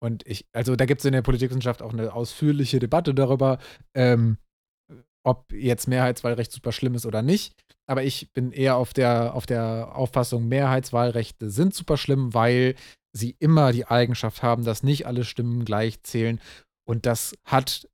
Und 0.01 0.25
ich, 0.25 0.45
also 0.53 0.75
da 0.75 0.85
gibt 0.85 1.01
es 1.01 1.05
in 1.05 1.13
der 1.13 1.21
Politikwissenschaft 1.21 1.81
auch 1.81 1.93
eine 1.93 2.13
ausführliche 2.13 2.79
Debatte 2.79 3.13
darüber, 3.13 3.57
ähm, 3.93 4.37
ob 5.25 5.51
jetzt 5.51 5.87
Mehrheitswahlrecht 5.87 6.51
super 6.51 6.71
schlimm 6.71 6.95
ist 6.95 7.05
oder 7.05 7.21
nicht. 7.21 7.55
Aber 7.87 8.03
ich 8.03 8.31
bin 8.33 8.51
eher 8.51 8.77
auf 8.77 8.93
der, 8.93 9.33
auf 9.33 9.45
der 9.45 9.95
Auffassung, 9.95 10.47
Mehrheitswahlrechte 10.47 11.49
sind 11.49 11.73
super 11.73 11.97
schlimm, 11.97 12.33
weil 12.33 12.75
sie 13.13 13.35
immer 13.39 13.71
die 13.71 13.85
Eigenschaft 13.85 14.43
haben, 14.43 14.63
dass 14.63 14.83
nicht 14.83 15.07
alle 15.07 15.23
Stimmen 15.23 15.65
gleich 15.65 16.01
zählen. 16.03 16.39
Und 16.85 17.05
das 17.05 17.35
hat 17.45 17.87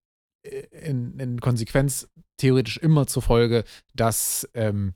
in, 0.44 1.20
in 1.20 1.42
Konsequenz 1.42 2.10
theoretisch 2.38 2.78
immer 2.78 3.08
zur 3.08 3.22
Folge, 3.22 3.64
dass, 3.94 4.48
ähm, 4.54 4.94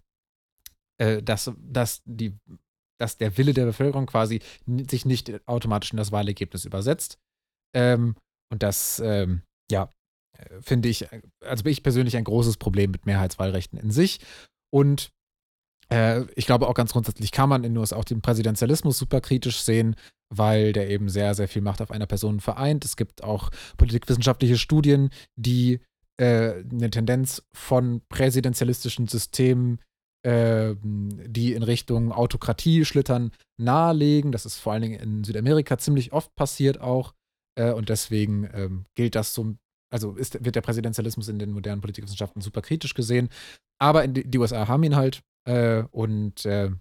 äh, 0.98 1.22
dass, 1.22 1.52
dass, 1.58 2.02
die, 2.06 2.38
dass 3.00 3.18
der 3.18 3.38
Wille 3.38 3.54
der 3.54 3.66
Bevölkerung 3.66 4.06
quasi 4.06 4.42
sich 4.90 5.06
nicht 5.06 5.48
automatisch 5.48 5.92
in 5.92 5.98
das 5.98 6.12
Wahlergebnis 6.12 6.66
übersetzt. 6.66 7.20
Ähm, 7.76 8.16
und 8.52 8.64
das, 8.64 9.00
ähm, 9.04 9.42
ja, 9.72 9.90
äh, 10.38 10.62
finde 10.62 10.90
ich, 10.90 11.08
also 11.42 11.64
bin 11.64 11.72
ich 11.72 11.84
persönlich 11.84 12.16
ein 12.18 12.24
großes 12.24 12.58
Problem 12.58 12.92
mit 12.92 13.06
Mehrheitswahlrechten 13.06 13.80
in 13.80 13.92
sich. 13.92 14.20
Und 14.72 15.12
äh, 15.92 16.24
ich 16.36 16.46
glaube 16.46 16.68
auch 16.68 16.74
ganz 16.74 16.94
grundsätzlich 16.94 17.32
kann 17.32 17.50
man 17.50 17.64
in 17.64 17.78
USA 17.78 17.98
auch 17.98 18.06
den 18.06 18.22
Präsidentialismus 18.22 18.98
super 18.98 19.22
kritisch 19.22 19.62
sehen, 19.62 19.96
weil 20.38 20.74
der 20.74 20.90
eben 20.90 21.10
sehr, 21.10 21.36
sehr 21.36 21.48
viel 21.48 21.62
Macht 21.62 21.82
auf 21.82 21.92
einer 21.92 22.06
Person 22.06 22.40
vereint. 22.40 22.86
Es 22.86 22.96
gibt 22.96 23.24
auch 23.24 23.50
politikwissenschaftliche 23.78 24.58
Studien, 24.58 25.10
die 25.36 25.80
äh, 26.18 26.64
eine 26.72 26.90
Tendenz 26.90 27.44
von 27.54 28.02
präsidentialistischen 28.10 29.08
Systemen, 29.08 29.80
äh, 30.24 30.76
die 30.82 31.54
in 31.54 31.64
Richtung 31.64 32.12
Autokratie 32.12 32.86
schlittern, 32.86 33.32
nahelegen. 33.58 34.32
Das 34.32 34.46
ist 34.46 34.58
vor 34.58 34.74
allen 34.74 34.84
Dingen 34.84 35.00
in 35.00 35.24
Südamerika 35.24 35.78
ziemlich 35.78 36.14
oft 36.14 36.34
passiert 36.36 36.80
auch. 36.82 37.14
Äh, 37.56 37.72
und 37.72 37.90
deswegen 37.90 38.50
ähm, 38.54 38.86
gilt 38.96 39.16
das 39.16 39.34
so, 39.34 39.56
also 39.92 40.14
ist, 40.14 40.44
wird 40.44 40.56
der 40.56 40.62
Präsidentialismus 40.62 41.28
in 41.28 41.40
den 41.40 41.52
modernen 41.52 41.82
Politikwissenschaften 41.82 42.42
super 42.42 42.62
kritisch 42.62 42.94
gesehen. 42.94 43.30
Aber 43.80 44.08
die, 44.08 44.24
die 44.24 44.38
USA 44.38 44.68
haben 44.68 44.84
ihn 44.84 44.96
halt 44.96 45.22
äh, 45.46 45.84
und 45.92 46.46
äh, 46.46 46.72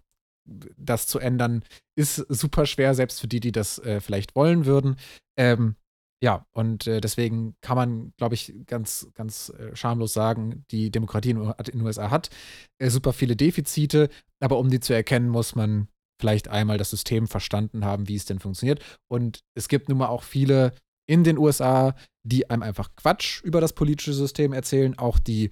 das 0.44 1.06
zu 1.06 1.18
ändern, 1.18 1.62
ist 1.96 2.16
super 2.16 2.66
schwer, 2.66 2.94
selbst 2.94 3.20
für 3.20 3.28
die, 3.28 3.40
die 3.40 3.52
das 3.52 3.78
äh, 3.78 4.00
vielleicht 4.00 4.34
wollen 4.34 4.66
würden. 4.66 4.96
Ähm, 5.36 5.76
ja, 6.22 6.46
und 6.52 6.86
äh, 6.86 7.00
deswegen 7.00 7.56
kann 7.62 7.76
man, 7.76 8.12
glaube 8.16 8.36
ich, 8.36 8.54
ganz, 8.66 9.08
ganz 9.14 9.48
äh, 9.50 9.74
schamlos 9.74 10.12
sagen, 10.12 10.64
die 10.70 10.90
Demokratie 10.90 11.30
in, 11.30 11.52
den 11.72 11.82
USA 11.82 12.10
hat 12.10 12.30
äh, 12.78 12.90
super 12.90 13.12
viele 13.12 13.34
Defizite, 13.34 14.08
aber 14.38 14.58
um 14.58 14.70
die 14.70 14.78
zu 14.78 14.92
erkennen, 14.92 15.28
muss 15.28 15.56
man 15.56 15.88
vielleicht 16.20 16.46
einmal 16.46 16.78
das 16.78 16.90
System 16.90 17.26
verstanden 17.26 17.84
haben, 17.84 18.06
wie 18.06 18.14
es 18.14 18.24
denn 18.24 18.38
funktioniert. 18.38 18.80
Und 19.08 19.40
es 19.56 19.66
gibt 19.66 19.88
nun 19.88 19.98
mal 19.98 20.06
auch 20.06 20.22
viele 20.22 20.72
in 21.08 21.24
den 21.24 21.38
USA, 21.38 21.96
die 22.22 22.48
einem 22.48 22.62
einfach 22.62 22.94
Quatsch 22.94 23.42
über 23.42 23.60
das 23.60 23.72
politische 23.72 24.12
System 24.12 24.52
erzählen, 24.52 24.96
auch 24.96 25.18
die 25.18 25.50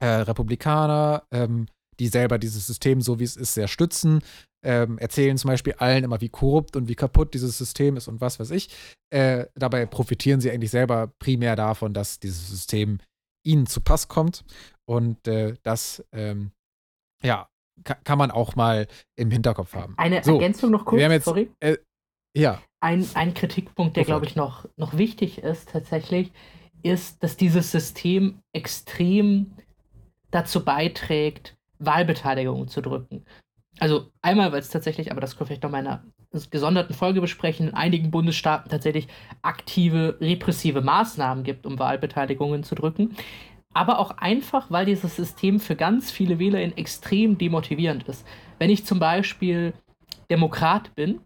äh, 0.00 0.06
Republikaner, 0.06 1.26
ähm, 1.30 1.66
die 1.98 2.08
selber 2.08 2.38
dieses 2.38 2.66
System, 2.66 3.00
so 3.00 3.18
wie 3.18 3.24
es 3.24 3.36
ist, 3.36 3.54
sehr 3.54 3.68
stützen, 3.68 4.20
ähm, 4.62 4.98
erzählen 4.98 5.38
zum 5.38 5.48
Beispiel 5.48 5.74
allen 5.74 6.04
immer, 6.04 6.20
wie 6.20 6.28
korrupt 6.28 6.76
und 6.76 6.88
wie 6.88 6.94
kaputt 6.94 7.34
dieses 7.34 7.58
System 7.58 7.96
ist 7.96 8.08
und 8.08 8.20
was 8.20 8.40
weiß 8.40 8.50
ich. 8.50 8.70
Äh, 9.10 9.46
dabei 9.54 9.86
profitieren 9.86 10.40
sie 10.40 10.50
eigentlich 10.50 10.70
selber 10.70 11.12
primär 11.18 11.56
davon, 11.56 11.94
dass 11.94 12.18
dieses 12.18 12.48
System 12.48 12.98
ihnen 13.44 13.66
zu 13.66 13.80
Pass 13.80 14.08
kommt. 14.08 14.44
Und 14.84 15.28
äh, 15.28 15.54
das, 15.62 16.04
ähm, 16.12 16.52
ja, 17.22 17.48
kann 17.84 18.18
man 18.18 18.30
auch 18.30 18.56
mal 18.56 18.88
im 19.16 19.30
Hinterkopf 19.30 19.74
haben. 19.74 19.94
Eine 19.96 20.24
so, 20.24 20.34
Ergänzung 20.34 20.70
noch 20.72 20.84
kurz, 20.84 21.00
jetzt, 21.00 21.24
sorry. 21.24 21.50
Äh, 21.60 21.76
ja. 22.36 22.60
Ein, 22.80 23.06
ein 23.14 23.34
Kritikpunkt, 23.34 23.96
der, 23.96 24.04
glaube 24.04 24.26
ich, 24.26 24.34
noch, 24.36 24.68
noch 24.76 24.96
wichtig 24.96 25.38
ist 25.38 25.70
tatsächlich, 25.70 26.32
ist, 26.82 27.22
dass 27.22 27.36
dieses 27.36 27.70
System 27.70 28.40
extrem 28.52 29.52
dazu 30.30 30.64
beiträgt, 30.64 31.56
Wahlbeteiligung 31.78 32.68
zu 32.68 32.82
drücken. 32.82 33.24
Also 33.80 34.10
einmal, 34.22 34.52
weil 34.52 34.60
es 34.60 34.70
tatsächlich, 34.70 35.10
aber 35.10 35.20
das 35.20 35.36
können 35.36 35.48
wir 35.50 35.56
vielleicht 35.56 35.62
noch 35.62 35.70
in 35.70 35.76
einer 35.76 36.02
gesonderten 36.50 36.94
Folge 36.94 37.20
besprechen, 37.20 37.68
in 37.68 37.74
einigen 37.74 38.10
Bundesstaaten 38.10 38.70
tatsächlich 38.70 39.08
aktive 39.42 40.18
repressive 40.20 40.80
Maßnahmen 40.80 41.44
gibt, 41.44 41.64
um 41.64 41.78
Wahlbeteiligungen 41.78 42.64
zu 42.64 42.74
drücken. 42.74 43.16
Aber 43.72 43.98
auch 43.98 44.12
einfach, 44.18 44.70
weil 44.70 44.86
dieses 44.86 45.16
System 45.16 45.60
für 45.60 45.76
ganz 45.76 46.10
viele 46.10 46.38
WählerInnen 46.38 46.76
extrem 46.76 47.38
demotivierend 47.38 48.04
ist. 48.04 48.26
Wenn 48.58 48.70
ich 48.70 48.84
zum 48.84 48.98
Beispiel 48.98 49.74
Demokrat 50.30 50.94
bin 50.96 51.20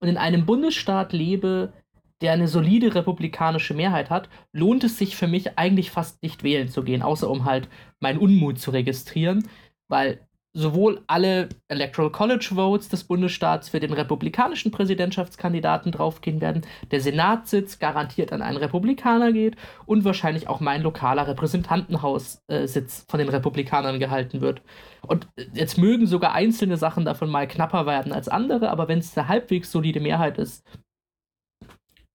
und 0.00 0.08
in 0.08 0.18
einem 0.18 0.44
Bundesstaat 0.44 1.12
lebe, 1.12 1.72
der 2.20 2.32
eine 2.32 2.48
solide 2.48 2.94
republikanische 2.94 3.74
Mehrheit 3.74 4.10
hat, 4.10 4.28
lohnt 4.52 4.82
es 4.84 4.98
sich 4.98 5.16
für 5.16 5.28
mich 5.28 5.56
eigentlich 5.56 5.90
fast 5.90 6.20
nicht 6.22 6.42
wählen 6.42 6.68
zu 6.68 6.82
gehen, 6.82 7.02
außer 7.02 7.30
um 7.30 7.44
halt 7.44 7.68
meinen 8.00 8.18
Unmut 8.18 8.58
zu 8.58 8.72
registrieren 8.72 9.44
weil 9.88 10.20
sowohl 10.54 11.02
alle 11.06 11.50
Electoral 11.68 12.10
College 12.10 12.50
Votes 12.54 12.88
des 12.88 13.04
Bundesstaats 13.04 13.68
für 13.68 13.80
den 13.80 13.92
republikanischen 13.92 14.72
Präsidentschaftskandidaten 14.72 15.92
draufgehen 15.92 16.40
werden, 16.40 16.62
der 16.90 17.00
Senatssitz 17.00 17.78
garantiert 17.78 18.32
an 18.32 18.42
einen 18.42 18.56
Republikaner 18.56 19.32
geht 19.32 19.56
und 19.86 20.04
wahrscheinlich 20.04 20.48
auch 20.48 20.60
mein 20.60 20.82
lokaler 20.82 21.28
Repräsentantenhaussitz 21.28 23.04
von 23.08 23.18
den 23.18 23.28
Republikanern 23.28 24.00
gehalten 24.00 24.40
wird. 24.40 24.62
Und 25.06 25.28
jetzt 25.52 25.78
mögen 25.78 26.06
sogar 26.06 26.32
einzelne 26.32 26.76
Sachen 26.76 27.04
davon 27.04 27.30
mal 27.30 27.46
knapper 27.46 27.86
werden 27.86 28.12
als 28.12 28.28
andere, 28.28 28.70
aber 28.70 28.88
wenn 28.88 28.98
es 28.98 29.16
eine 29.16 29.28
halbwegs 29.28 29.70
solide 29.70 30.00
Mehrheit 30.00 30.38
ist, 30.38 30.64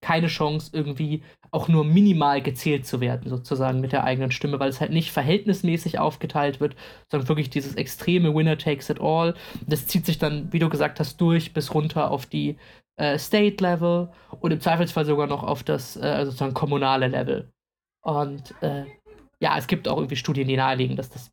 keine 0.03 0.27
Chance, 0.27 0.69
irgendwie 0.73 1.23
auch 1.51 1.67
nur 1.67 1.85
minimal 1.85 2.41
gezählt 2.41 2.85
zu 2.85 2.99
werden, 2.99 3.29
sozusagen 3.29 3.79
mit 3.79 3.91
der 3.91 4.03
eigenen 4.03 4.31
Stimme, 4.31 4.59
weil 4.59 4.69
es 4.69 4.81
halt 4.81 4.91
nicht 4.91 5.11
verhältnismäßig 5.11 5.97
aufgeteilt 5.97 6.59
wird, 6.59 6.75
sondern 7.09 7.29
wirklich 7.29 7.49
dieses 7.49 7.75
extreme 7.75 8.35
Winner 8.35 8.57
takes 8.57 8.89
it 8.89 8.99
all. 8.99 9.33
Das 9.65 9.87
zieht 9.87 10.05
sich 10.05 10.17
dann, 10.17 10.51
wie 10.51 10.59
du 10.59 10.69
gesagt 10.69 10.99
hast, 10.99 11.21
durch 11.21 11.53
bis 11.53 11.73
runter 11.73 12.11
auf 12.11 12.25
die 12.25 12.57
äh, 12.97 13.17
State 13.17 13.63
Level 13.63 14.09
und 14.41 14.51
im 14.51 14.59
Zweifelsfall 14.59 15.05
sogar 15.05 15.27
noch 15.27 15.43
auf 15.43 15.63
das 15.63 15.95
äh, 15.95 16.25
sozusagen 16.25 16.53
kommunale 16.53 17.07
Level. 17.07 17.51
Und 18.01 18.53
äh, 18.61 18.85
ja, 19.39 19.57
es 19.57 19.67
gibt 19.67 19.87
auch 19.87 19.97
irgendwie 19.97 20.15
Studien, 20.15 20.47
die 20.47 20.57
nahelegen, 20.57 20.97
dass 20.97 21.09
das 21.09 21.31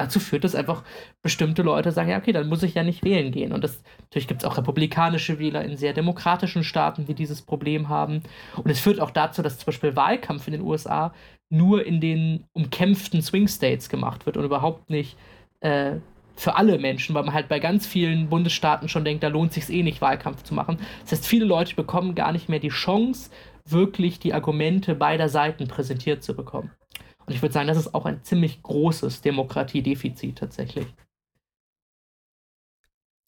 dazu 0.00 0.20
führt 0.20 0.44
es 0.44 0.54
einfach, 0.54 0.82
bestimmte 1.22 1.62
Leute 1.62 1.92
sagen, 1.92 2.10
ja, 2.10 2.18
okay, 2.18 2.32
dann 2.32 2.48
muss 2.48 2.62
ich 2.62 2.74
ja 2.74 2.82
nicht 2.82 3.04
wählen 3.04 3.30
gehen. 3.32 3.52
Und 3.52 3.62
das, 3.62 3.82
natürlich 4.02 4.28
gibt 4.28 4.42
es 4.42 4.48
auch 4.48 4.56
republikanische 4.56 5.38
Wähler 5.38 5.64
in 5.64 5.76
sehr 5.76 5.92
demokratischen 5.92 6.64
Staaten, 6.64 7.04
die 7.04 7.14
dieses 7.14 7.42
Problem 7.42 7.88
haben. 7.88 8.22
Und 8.56 8.70
es 8.70 8.80
führt 8.80 9.00
auch 9.00 9.10
dazu, 9.10 9.42
dass 9.42 9.58
zum 9.58 9.66
Beispiel 9.66 9.96
Wahlkampf 9.96 10.46
in 10.46 10.52
den 10.52 10.62
USA 10.62 11.12
nur 11.50 11.84
in 11.84 12.00
den 12.00 12.44
umkämpften 12.52 13.22
Swing 13.22 13.48
States 13.48 13.88
gemacht 13.88 14.24
wird 14.26 14.36
und 14.36 14.44
überhaupt 14.44 14.88
nicht 14.88 15.16
äh, 15.60 15.96
für 16.36 16.56
alle 16.56 16.78
Menschen, 16.78 17.14
weil 17.14 17.24
man 17.24 17.34
halt 17.34 17.48
bei 17.48 17.58
ganz 17.58 17.86
vielen 17.86 18.28
Bundesstaaten 18.28 18.88
schon 18.88 19.04
denkt, 19.04 19.22
da 19.22 19.28
lohnt 19.28 19.52
sich 19.52 19.68
eh 19.68 19.82
nicht, 19.82 20.00
Wahlkampf 20.00 20.42
zu 20.42 20.54
machen. 20.54 20.78
Das 21.02 21.12
heißt, 21.12 21.26
viele 21.26 21.44
Leute 21.44 21.74
bekommen 21.74 22.14
gar 22.14 22.32
nicht 22.32 22.48
mehr 22.48 22.60
die 22.60 22.68
Chance, 22.68 23.30
wirklich 23.66 24.20
die 24.20 24.32
Argumente 24.32 24.94
beider 24.94 25.28
Seiten 25.28 25.68
präsentiert 25.68 26.22
zu 26.22 26.34
bekommen. 26.34 26.70
Und 27.26 27.34
ich 27.34 27.42
würde 27.42 27.52
sagen, 27.52 27.68
das 27.68 27.78
ist 27.78 27.94
auch 27.94 28.06
ein 28.06 28.22
ziemlich 28.24 28.62
großes 28.62 29.20
Demokratiedefizit 29.20 30.38
tatsächlich. 30.38 30.86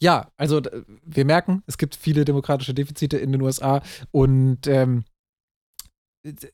Ja, 0.02 0.32
also 0.36 0.60
wir 1.04 1.24
merken, 1.24 1.62
es 1.68 1.78
gibt 1.78 1.94
viele 1.94 2.24
demokratische 2.24 2.74
Defizite 2.74 3.18
in 3.18 3.30
den 3.30 3.40
USA 3.40 3.82
und 4.10 4.66
ähm, 4.66 5.04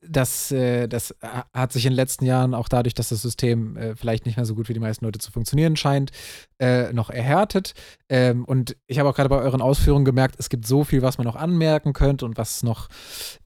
das, 0.00 0.50
äh, 0.50 0.88
das 0.88 1.14
hat 1.52 1.72
sich 1.72 1.85
in 1.85 1.92
den 1.92 1.96
letzten 1.96 2.24
Jahren 2.24 2.54
auch 2.54 2.68
dadurch, 2.68 2.94
dass 2.94 3.11
das 3.11 3.20
System 3.20 3.76
äh, 3.76 3.96
vielleicht 3.96 4.24
nicht 4.24 4.37
mehr 4.37 4.46
so 4.46 4.54
gut 4.54 4.68
wie 4.68 4.72
die 4.72 4.81
meisten 4.81 5.04
Leute 5.04 5.18
zu 5.18 5.31
funktionieren 5.31 5.76
scheint, 5.76 6.11
äh, 6.59 6.92
noch 6.94 7.11
erhärtet. 7.11 7.74
Ähm, 8.09 8.44
und 8.46 8.76
ich 8.87 8.98
habe 8.98 9.09
auch 9.11 9.14
gerade 9.14 9.28
bei 9.28 9.38
euren 9.38 9.61
Ausführungen 9.61 10.07
gemerkt, 10.07 10.37
es 10.38 10.48
gibt 10.48 10.66
so 10.66 10.85
viel, 10.85 11.02
was 11.02 11.18
man 11.18 11.26
noch 11.26 11.37
anmerken 11.37 11.92
könnte 11.92 12.24
und 12.24 12.38
was 12.38 12.62
noch, 12.62 12.88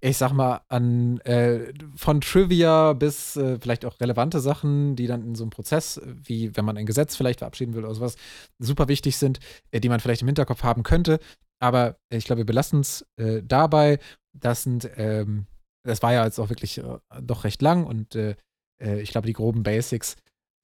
ich 0.01 0.17
sag 0.17 0.33
mal, 0.33 0.61
an 0.69 1.19
äh, 1.21 1.73
von 1.97 2.21
Trivia 2.21 2.93
bis 2.93 3.37
äh, 3.37 3.59
vielleicht 3.59 3.85
auch 3.85 4.01
relevante 4.01 4.39
Sachen, 4.41 4.95
die 4.95 5.09
dann 5.09 5.25
in 5.25 5.35
so 5.35 5.43
einem 5.43 5.51
Prozess, 5.51 6.01
wie 6.05 6.57
wenn 6.57 6.65
man 6.65 6.77
ein 6.77 6.87
Gesetz 6.87 7.17
vielleicht 7.17 7.41
verabschieden 7.41 7.75
will 7.75 7.85
oder 7.85 7.95
sowas, 7.95 8.15
super 8.61 8.87
wichtig 8.87 9.17
sind, 9.17 9.41
äh, 9.73 9.81
die 9.81 9.89
man 9.89 9.99
vielleicht 9.99 10.23
im 10.23 10.29
Hinterkopf 10.29 10.63
haben 10.63 10.85
könnte. 10.85 11.19
Aber 11.59 11.97
ich 12.11 12.25
glaube, 12.25 12.39
wir 12.41 12.47
belassen 12.47 12.81
es 12.81 13.07
dabei. 13.45 14.01
Das 14.33 14.65
sind 14.65 14.91
ähm, 14.97 15.47
das 15.85 16.03
war 16.03 16.13
ja 16.13 16.25
jetzt 16.25 16.39
auch 16.39 16.49
wirklich 16.49 16.79
äh, 16.79 16.99
doch 17.21 17.45
recht 17.45 17.63
lang 17.63 17.85
und 17.85 18.15
äh, 18.15 18.37
äh, 18.81 19.01
ich 19.01 19.11
glaube, 19.11 19.27
die 19.27 19.33
groben 19.33 19.63
Basics 19.63 20.17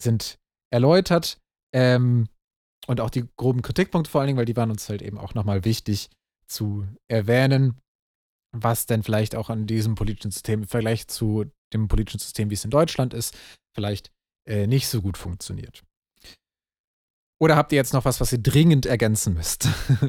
sind 0.03 0.39
erläutert. 0.71 1.39
Ähm, 1.75 2.29
und 2.87 3.01
auch 3.01 3.11
die 3.11 3.29
groben 3.37 3.63
Kritikpunkte 3.63 4.11
vor 4.11 4.21
allen 4.21 4.29
Dingen, 4.29 4.39
weil 4.39 4.47
die 4.47 4.57
waren 4.57 4.71
uns 4.71 4.89
halt 4.89 5.03
eben 5.03 5.19
auch 5.19 5.35
nochmal 5.35 5.65
wichtig 5.65 6.09
zu 6.47 6.87
erwähnen, 7.09 7.79
was 8.53 8.87
denn 8.87 9.03
vielleicht 9.03 9.35
auch 9.37 9.51
an 9.51 9.67
diesem 9.67 9.95
politischen 9.95 10.31
System 10.31 10.63
im 10.63 10.69
Vergleich 10.69 11.07
zu 11.09 11.45
dem 11.73 11.89
politischen 11.89 12.19
System, 12.19 12.49
wie 12.49 12.55
es 12.55 12.65
in 12.65 12.71
Deutschland 12.71 13.13
ist, 13.13 13.37
vielleicht 13.75 14.11
äh, 14.47 14.67
nicht 14.67 14.89
so 14.89 15.03
gut 15.03 15.19
funktioniert. 15.19 15.85
Oder 17.41 17.57
habt 17.57 17.73
ihr 17.73 17.77
jetzt 17.77 17.93
noch 17.93 18.07
was, 18.07 18.21
was 18.21 18.33
ihr 18.33 18.39
dringend 18.39 18.87
ergänzen 18.87 19.35
müsst? 19.35 19.69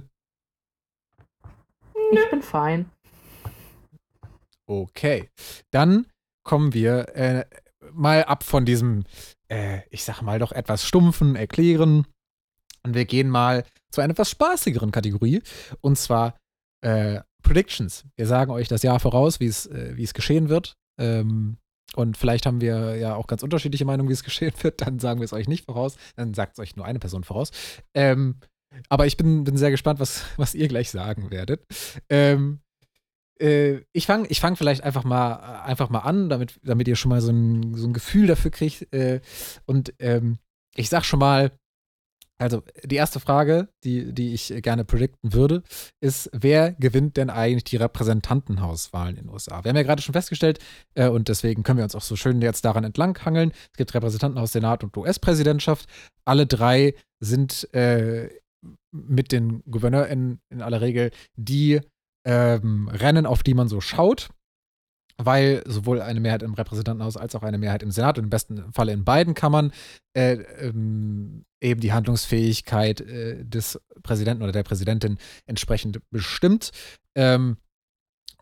ich 2.12 2.30
bin 2.30 2.42
fein. 2.42 2.90
Okay, 4.70 5.32
dann 5.72 6.06
kommen 6.44 6.76
wir 6.76 7.16
äh, 7.16 7.46
mal 7.92 8.24
ab 8.26 8.44
von 8.44 8.66
diesem, 8.66 9.04
äh, 9.52 9.80
ich 9.90 10.04
sag 10.04 10.22
mal 10.22 10.38
doch 10.38 10.52
etwas 10.52 10.86
stumpfen 10.86 11.36
Erklären 11.36 12.06
und 12.84 12.94
wir 12.94 13.06
gehen 13.06 13.30
mal 13.30 13.66
zu 13.92 14.02
einer 14.02 14.12
etwas 14.12 14.30
spaßigeren 14.30 14.92
Kategorie 14.92 15.42
und 15.82 15.98
zwar 15.98 16.38
äh, 16.82 17.22
Predictions. 17.42 18.06
Wir 18.16 18.28
sagen 18.28 18.52
euch 18.52 18.68
das 18.68 18.84
Jahr 18.84 19.00
voraus, 19.00 19.40
wie 19.40 19.48
es, 19.48 19.66
äh, 19.66 19.98
wie 19.98 20.04
es 20.04 20.14
geschehen 20.14 20.50
wird. 20.50 20.76
Ähm, 21.00 21.58
und 21.96 22.16
vielleicht 22.16 22.46
haben 22.46 22.62
wir 22.62 22.96
ja 22.98 23.16
auch 23.16 23.26
ganz 23.26 23.42
unterschiedliche 23.42 23.86
Meinungen, 23.86 24.10
wie 24.10 24.14
es 24.14 24.24
geschehen 24.24 24.54
wird. 24.62 24.82
Dann 24.82 25.00
sagen 25.00 25.20
wir 25.20 25.26
es 25.26 25.34
euch 25.34 25.48
nicht 25.48 25.66
voraus. 25.66 25.98
Dann 26.16 26.36
sagt 26.36 26.54
es 26.54 26.60
euch 26.60 26.76
nur 26.76 26.86
eine 26.86 27.00
Person 27.00 27.24
voraus. 27.24 27.50
Ähm, 27.96 28.36
aber 28.88 29.08
ich 29.08 29.18
bin, 29.18 29.46
bin 29.46 29.58
sehr 29.58 29.72
gespannt, 29.72 30.00
was, 30.00 30.26
was 30.38 30.54
ihr 30.54 30.68
gleich 30.68 30.92
sagen 30.92 31.32
werdet. 31.32 31.66
Ähm, 32.08 32.60
äh, 33.40 33.82
ich 33.94 34.06
fange 34.06 34.28
ich 34.28 34.40
fang 34.40 34.56
vielleicht 34.56 34.84
einfach 34.84 35.04
mal, 35.04 35.62
einfach 35.64 35.90
mal 35.90 36.00
an, 36.00 36.30
damit, 36.30 36.60
damit 36.64 36.88
ihr 36.88 36.96
schon 36.96 37.10
mal 37.10 37.22
so 37.22 37.32
ein, 37.32 37.76
so 37.76 37.88
ein 37.88 37.94
Gefühl 37.94 38.28
dafür 38.28 38.52
kriegt. 38.52 38.92
Äh, 38.94 39.22
und 39.66 39.94
ähm, 40.00 40.38
ich 40.76 40.90
sag 40.90 41.04
schon 41.06 41.20
mal, 41.20 41.52
also 42.42 42.64
die 42.86 42.96
erste 42.96 43.20
Frage, 43.20 43.68
die, 43.84 44.14
die 44.14 44.34
ich 44.34 44.54
gerne 44.62 44.86
predikten 44.86 45.34
würde, 45.34 45.62
ist, 46.00 46.30
wer 46.34 46.72
gewinnt 46.72 47.18
denn 47.18 47.30
eigentlich 47.30 47.66
die 47.66 47.76
Repräsentantenhauswahlen 47.76 49.18
in 49.18 49.26
den 49.26 49.34
USA? 49.34 49.64
Wir 49.64 49.70
haben 49.70 49.76
ja 49.76 49.84
gerade 49.84 50.02
schon 50.02 50.14
festgestellt, 50.14 50.60
äh, 50.96 51.10
und 51.10 51.28
deswegen 51.28 51.64
können 51.64 51.80
wir 51.80 51.84
uns 51.84 51.96
auch 51.96 52.02
so 52.02 52.16
schön 52.16 52.42
jetzt 52.42 52.64
daran 52.64 52.86
entlanghangeln. 52.86 53.52
Es 53.52 53.78
gibt 53.78 53.94
Repräsentantenhaus, 53.94 54.54
Senat 54.54 54.86
und 54.86 54.96
US-Präsidentschaft. 54.96 55.90
Alle 56.24 56.48
drei 56.48 56.96
sind 57.20 57.74
äh, 57.74 58.30
mit 58.92 59.34
den 59.34 59.62
GouverneurInnen 59.70 60.40
in 60.50 60.62
aller 60.62 60.80
Regel 60.80 61.12
die 61.36 61.82
ähm, 62.26 62.88
Rennen, 62.90 63.26
auf 63.26 63.44
die 63.44 63.54
man 63.54 63.68
so 63.68 63.82
schaut, 63.82 64.30
weil 65.18 65.64
sowohl 65.66 66.02
eine 66.02 66.20
Mehrheit 66.20 66.44
im 66.44 66.54
Repräsentantenhaus 66.54 67.18
als 67.18 67.36
auch 67.36 67.44
eine 67.44 67.58
Mehrheit 67.58 67.84
im 67.84 67.92
Senat 67.92 68.18
und 68.18 68.26
im 68.26 68.30
besten 68.30 68.72
Falle 68.72 68.94
in 68.94 69.04
beiden 69.04 69.34
Kammern 69.34 69.72
äh, 70.14 70.34
ähm, 70.34 71.46
eben 71.62 71.82
die 71.82 71.92
Handlungsfähigkeit 71.92 73.02
äh, 73.02 73.44
des 73.44 73.80
Präsidenten 74.02 74.44
oder 74.44 74.54
der 74.54 74.64
Präsidentin 74.64 75.18
entsprechend 75.46 76.00
bestimmt. 76.10 76.72
Ähm, 77.16 77.58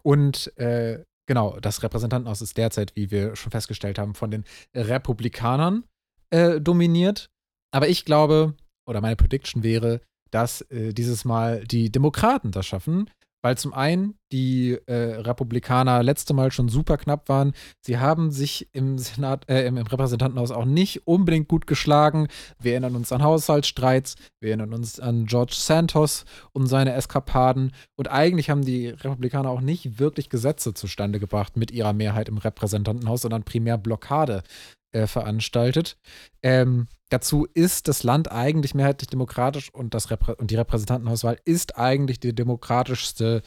und 0.04 0.56
äh, 0.58 1.04
genau, 1.26 1.60
das 1.60 1.82
Repräsentantenhaus 1.82 2.42
ist 2.42 2.58
derzeit, 2.58 2.96
wie 2.96 3.12
wir 3.12 3.36
schon 3.36 3.52
festgestellt 3.52 3.98
haben, 3.98 4.14
von 4.14 4.32
den 4.32 4.44
Republikanern 4.76 5.84
äh, 6.30 6.62
dominiert. 6.62 7.30
Aber 7.72 7.90
ich 7.90 8.06
glaube, 8.06 8.56
oder 8.88 9.02
meine 9.02 9.16
Prediction 9.16 9.64
wäre, 9.64 10.02
dass 10.32 10.62
äh, 10.70 10.94
dieses 10.94 11.26
Mal 11.26 11.64
die 11.66 11.92
Demokraten 11.92 12.52
das 12.52 12.66
schaffen, 12.66 13.10
weil 13.42 13.58
zum 13.58 13.74
einen 13.74 14.16
die 14.32 14.78
äh, 14.88 14.94
Republikaner 14.94 16.04
letzte 16.04 16.34
Mal 16.34 16.52
schon 16.52 16.70
super 16.70 16.98
knapp 16.98 17.30
waren. 17.30 17.54
Sie 17.82 17.98
haben 17.98 18.32
sich 18.32 18.68
im 18.74 18.98
Senat, 18.98 19.50
äh, 19.50 19.66
im, 19.66 19.78
im, 19.78 19.88
Repräsentantenhaus 19.88 20.52
auch 20.52 20.66
nicht 20.66 21.08
unbedingt 21.08 21.48
gut 21.48 21.66
geschlagen. 21.66 22.28
Wir 22.60 22.74
erinnern 22.74 22.96
uns 22.96 23.12
an 23.12 23.24
Haushaltsstreits, 23.24 24.16
wir 24.42 24.50
erinnern 24.50 24.74
uns 24.74 25.00
an 25.00 25.26
George 25.26 25.56
Santos 25.56 26.26
und 26.52 26.68
seine 26.68 26.94
Eskapaden. 26.94 27.72
Und 27.96 28.12
eigentlich 28.12 28.50
haben 28.50 28.66
die 28.66 28.90
Republikaner 28.90 29.50
auch 29.50 29.62
nicht 29.62 30.00
wirklich 30.00 30.30
Gesetze 30.30 30.74
zustande 30.74 31.20
gebracht 31.20 31.56
mit 31.56 31.72
ihrer 31.72 31.94
Mehrheit 31.94 32.28
im 32.28 32.38
Repräsentantenhaus, 32.38 33.22
sondern 33.22 33.44
primär 33.44 33.78
Blockade 33.78 34.44
äh, 34.92 35.08
veranstaltet. 35.08 35.98
Ähm, 36.42 36.88
dazu 37.10 37.46
ist 37.54 37.88
das 37.88 38.04
Land 38.04 38.32
eigentlich 38.32 38.76
mehrheitlich 38.76 39.10
demokratisch 39.10 39.74
und, 39.74 39.94
das 39.94 40.12
Reprä 40.12 40.34
und 40.34 40.52
die 40.52 40.56
Repräsentantenhauswahl 40.56 41.40
ist 41.46 41.78
eigentlich 41.78 42.20
die 42.20 42.34
demokratischste 42.34 43.42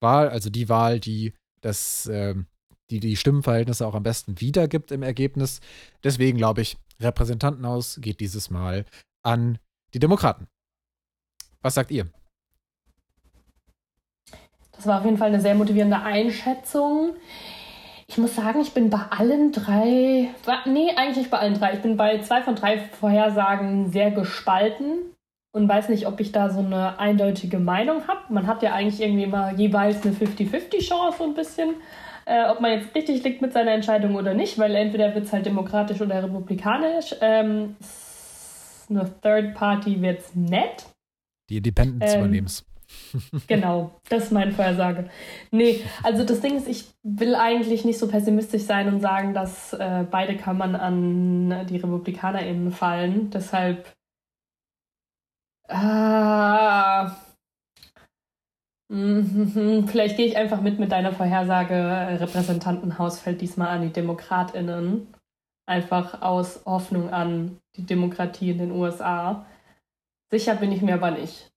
Wahl, 0.00 0.28
also 0.28 0.50
die 0.50 0.68
Wahl, 0.68 1.00
die 1.00 1.34
das, 1.60 2.06
äh, 2.06 2.34
die, 2.90 3.00
die 3.00 3.16
Stimmenverhältnisse 3.16 3.86
auch 3.86 3.94
am 3.94 4.02
besten 4.02 4.40
wiedergibt 4.40 4.92
im 4.92 5.02
Ergebnis. 5.02 5.60
Deswegen 6.04 6.38
glaube 6.38 6.62
ich, 6.62 6.76
Repräsentantenhaus 7.00 7.98
geht 8.00 8.20
dieses 8.20 8.50
Mal 8.50 8.84
an 9.22 9.58
die 9.92 9.98
Demokraten. 9.98 10.46
Was 11.62 11.74
sagt 11.74 11.90
ihr? 11.90 12.06
Das 14.72 14.86
war 14.86 14.98
auf 14.98 15.04
jeden 15.04 15.16
Fall 15.16 15.28
eine 15.28 15.40
sehr 15.40 15.54
motivierende 15.54 15.98
Einschätzung. 15.98 17.16
Ich 18.08 18.18
muss 18.18 18.36
sagen, 18.36 18.60
ich 18.60 18.72
bin 18.72 18.88
bei 18.88 19.00
allen 19.10 19.50
drei, 19.50 20.30
nee, 20.64 20.90
eigentlich 20.96 21.16
nicht 21.16 21.30
bei 21.30 21.38
allen 21.38 21.54
drei. 21.54 21.74
Ich 21.74 21.80
bin 21.80 21.96
bei 21.96 22.18
zwei 22.20 22.42
von 22.42 22.54
drei 22.54 22.78
Vorhersagen 22.78 23.90
sehr 23.90 24.12
gespalten 24.12 25.14
und 25.52 25.68
weiß 25.68 25.88
nicht, 25.88 26.06
ob 26.06 26.20
ich 26.20 26.30
da 26.30 26.48
so 26.50 26.60
eine 26.60 26.98
eindeutige 27.00 27.58
Meinung 27.58 28.06
habe. 28.06 28.32
Man 28.32 28.46
hat 28.46 28.62
ja 28.62 28.74
eigentlich 28.74 29.00
irgendwie 29.00 29.24
immer 29.24 29.52
jeweils 29.54 30.04
eine 30.04 30.14
50-50-Chance 30.14 31.18
so 31.18 31.24
ein 31.24 31.34
bisschen, 31.34 31.74
äh, 32.26 32.48
ob 32.48 32.60
man 32.60 32.72
jetzt 32.72 32.94
richtig 32.94 33.24
liegt 33.24 33.42
mit 33.42 33.52
seiner 33.52 33.72
Entscheidung 33.72 34.14
oder 34.14 34.34
nicht, 34.34 34.56
weil 34.58 34.74
entweder 34.76 35.14
wird 35.14 35.24
es 35.24 35.32
halt 35.32 35.46
demokratisch 35.46 36.00
oder 36.00 36.22
republikanisch. 36.22 37.14
Ähm, 37.20 37.74
eine 38.88 39.10
Third 39.20 39.54
Party 39.54 40.00
wird 40.00 40.20
es 40.20 40.34
nett. 40.34 40.86
Die 41.50 41.56
Independence 41.56 42.14
ähm, 42.14 42.20
übernehmen 42.20 42.48
genau, 43.46 44.00
das 44.08 44.24
ist 44.24 44.32
meine 44.32 44.52
Vorhersage. 44.52 45.08
Nee, 45.50 45.82
also 46.02 46.24
das 46.24 46.40
Ding 46.40 46.56
ist, 46.56 46.68
ich 46.68 46.86
will 47.02 47.34
eigentlich 47.34 47.84
nicht 47.84 47.98
so 47.98 48.08
pessimistisch 48.08 48.62
sein 48.62 48.88
und 48.88 49.00
sagen, 49.00 49.34
dass 49.34 49.72
äh, 49.72 50.04
beide 50.10 50.36
Kammern 50.36 50.74
an 50.74 51.66
die 51.66 51.76
RepublikanerInnen 51.76 52.72
fallen. 52.72 53.30
Deshalb. 53.30 53.92
Äh, 55.68 57.06
mm, 58.88 59.86
vielleicht 59.88 60.16
gehe 60.16 60.26
ich 60.26 60.36
einfach 60.36 60.60
mit 60.60 60.78
mit 60.78 60.92
deiner 60.92 61.12
Vorhersage. 61.12 62.18
Repräsentantenhaus 62.20 63.20
fällt 63.20 63.40
diesmal 63.40 63.68
an 63.68 63.82
die 63.82 63.92
DemokratInnen. 63.92 65.08
Einfach 65.68 66.22
aus 66.22 66.64
Hoffnung 66.64 67.10
an 67.10 67.58
die 67.76 67.84
Demokratie 67.84 68.50
in 68.50 68.58
den 68.58 68.70
USA. 68.70 69.46
Sicher 70.30 70.54
bin 70.56 70.72
ich 70.72 70.82
mir 70.82 70.94
aber 70.94 71.10
nicht. 71.10 71.52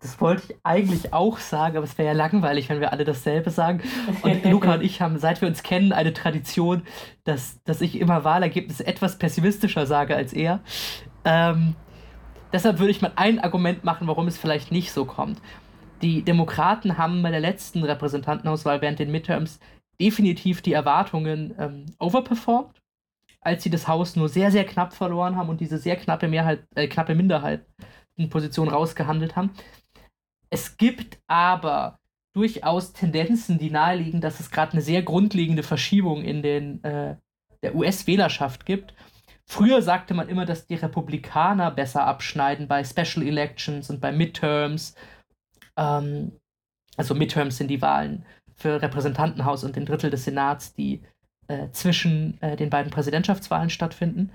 Das 0.00 0.20
wollte 0.20 0.42
ich 0.48 0.56
eigentlich 0.62 1.12
auch 1.14 1.38
sagen, 1.38 1.76
aber 1.76 1.84
es 1.84 1.96
wäre 1.96 2.08
ja 2.08 2.14
langweilig, 2.14 2.68
wenn 2.68 2.80
wir 2.80 2.92
alle 2.92 3.04
dasselbe 3.04 3.50
sagen. 3.50 3.82
Und 4.22 4.44
Luca 4.50 4.74
und 4.74 4.82
ich 4.82 5.00
haben, 5.00 5.18
seit 5.18 5.40
wir 5.40 5.48
uns 5.48 5.62
kennen, 5.62 5.92
eine 5.92 6.12
Tradition, 6.12 6.82
dass, 7.24 7.62
dass 7.64 7.80
ich 7.80 7.98
immer 7.98 8.22
Wahlergebnisse 8.22 8.86
etwas 8.86 9.18
pessimistischer 9.18 9.86
sage 9.86 10.14
als 10.14 10.32
er. 10.32 10.60
Ähm, 11.24 11.74
deshalb 12.52 12.78
würde 12.78 12.90
ich 12.90 13.00
mal 13.00 13.12
ein 13.16 13.38
Argument 13.38 13.84
machen, 13.84 14.06
warum 14.06 14.28
es 14.28 14.36
vielleicht 14.36 14.70
nicht 14.70 14.92
so 14.92 15.06
kommt. 15.06 15.40
Die 16.02 16.22
Demokraten 16.22 16.98
haben 16.98 17.22
bei 17.22 17.30
der 17.30 17.40
letzten 17.40 17.82
Repräsentantenauswahl 17.82 18.82
während 18.82 18.98
den 18.98 19.10
Midterms 19.10 19.60
definitiv 19.98 20.60
die 20.60 20.74
Erwartungen 20.74 21.54
ähm, 21.58 21.86
overperformed, 21.98 22.82
als 23.40 23.62
sie 23.62 23.70
das 23.70 23.88
Haus 23.88 24.14
nur 24.14 24.28
sehr, 24.28 24.50
sehr 24.50 24.64
knapp 24.64 24.92
verloren 24.92 25.36
haben 25.36 25.48
und 25.48 25.60
diese 25.60 25.78
sehr 25.78 25.96
knappe 25.96 26.28
Mehrheit, 26.28 26.66
äh, 26.74 26.86
knappe 26.86 27.14
Minderheit 27.14 27.64
in 28.16 28.28
Position 28.28 28.68
rausgehandelt 28.68 29.36
haben. 29.36 29.52
Es 30.50 30.76
gibt 30.76 31.18
aber 31.26 31.98
durchaus 32.34 32.92
Tendenzen, 32.92 33.58
die 33.58 33.70
naheliegen, 33.70 34.20
dass 34.20 34.40
es 34.40 34.50
gerade 34.50 34.72
eine 34.72 34.82
sehr 34.82 35.02
grundlegende 35.02 35.62
Verschiebung 35.62 36.22
in 36.22 36.42
den, 36.42 36.84
äh, 36.84 37.16
der 37.62 37.74
US-Wählerschaft 37.74 38.66
gibt. 38.66 38.94
Früher 39.48 39.80
sagte 39.80 40.12
man 40.12 40.28
immer, 40.28 40.44
dass 40.44 40.66
die 40.66 40.74
Republikaner 40.74 41.70
besser 41.70 42.04
abschneiden 42.06 42.68
bei 42.68 42.84
Special 42.84 43.26
Elections 43.26 43.88
und 43.90 44.00
bei 44.00 44.12
Midterms. 44.12 44.94
Ähm, 45.76 46.32
also 46.96 47.14
Midterms 47.14 47.56
sind 47.56 47.68
die 47.68 47.80
Wahlen 47.80 48.26
für 48.54 48.82
Repräsentantenhaus 48.82 49.64
und 49.64 49.76
den 49.76 49.86
Drittel 49.86 50.10
des 50.10 50.24
Senats, 50.24 50.74
die 50.74 51.02
äh, 51.48 51.70
zwischen 51.70 52.40
äh, 52.42 52.56
den 52.56 52.70
beiden 52.70 52.90
Präsidentschaftswahlen 52.90 53.70
stattfinden. 53.70 54.32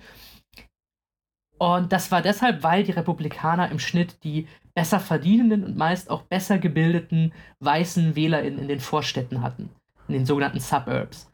Und 1.57 1.91
das 1.91 2.09
war 2.09 2.21
deshalb, 2.21 2.63
weil 2.63 2.83
die 2.83 2.91
Republikaner 2.91 3.69
im 3.69 3.77
Schnitt 3.77 4.23
die 4.23 4.47
besser 4.73 4.99
verdienenden 4.99 5.63
und 5.63 5.77
meist 5.77 6.09
auch 6.09 6.23
besser 6.23 6.57
gebildeten 6.57 7.33
weißen 7.59 8.15
WählerInnen 8.15 8.59
in 8.59 8.67
den 8.67 8.79
Vorstädten 8.79 9.41
hatten, 9.41 9.69
in 10.07 10.13
den 10.13 10.25
sogenannten 10.25 10.59
Suburbs. 10.59 11.29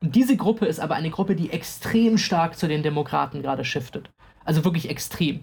Und 0.00 0.14
diese 0.14 0.36
Gruppe 0.36 0.66
ist 0.66 0.80
aber 0.80 0.94
eine 0.94 1.10
Gruppe, 1.10 1.34
die 1.34 1.50
extrem 1.50 2.18
stark 2.18 2.56
zu 2.56 2.68
den 2.68 2.82
Demokraten 2.82 3.42
gerade 3.42 3.64
shiftet. 3.64 4.10
Also 4.44 4.64
wirklich 4.64 4.88
extrem. 4.88 5.40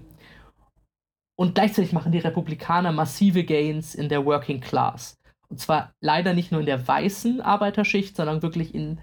Und 1.38 1.56
gleichzeitig 1.56 1.91
machen 1.91 2.14
die 2.14 2.20
Republikaner 2.20 2.91
massive 2.91 3.43
Gains 3.43 3.93
in 3.93 4.08
der 4.08 4.26
Working 4.26 4.62
Class. 4.62 5.16
Und 5.50 5.60
zwar 5.60 5.93
leider 6.02 6.34
nicht 6.34 6.52
nur 6.52 6.62
in 6.62 6.66
der 6.66 6.88
weißen 6.88 7.41
Arbeiterschicht, 7.41 8.16
sondern 8.16 8.41
wirklich 8.41 8.74
in 8.74 9.00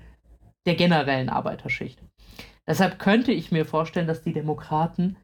der 0.67 0.75
generellen 0.75 1.29
Arbeiterschicht. 1.29 2.03
Deshalb 2.67 2.99
könnte 2.99 3.33
ich 3.33 3.53
mir 3.53 3.67
vorstellen, 3.67 4.07
dass 4.07 4.23
die 4.23 4.33
Demokraten 4.33 5.17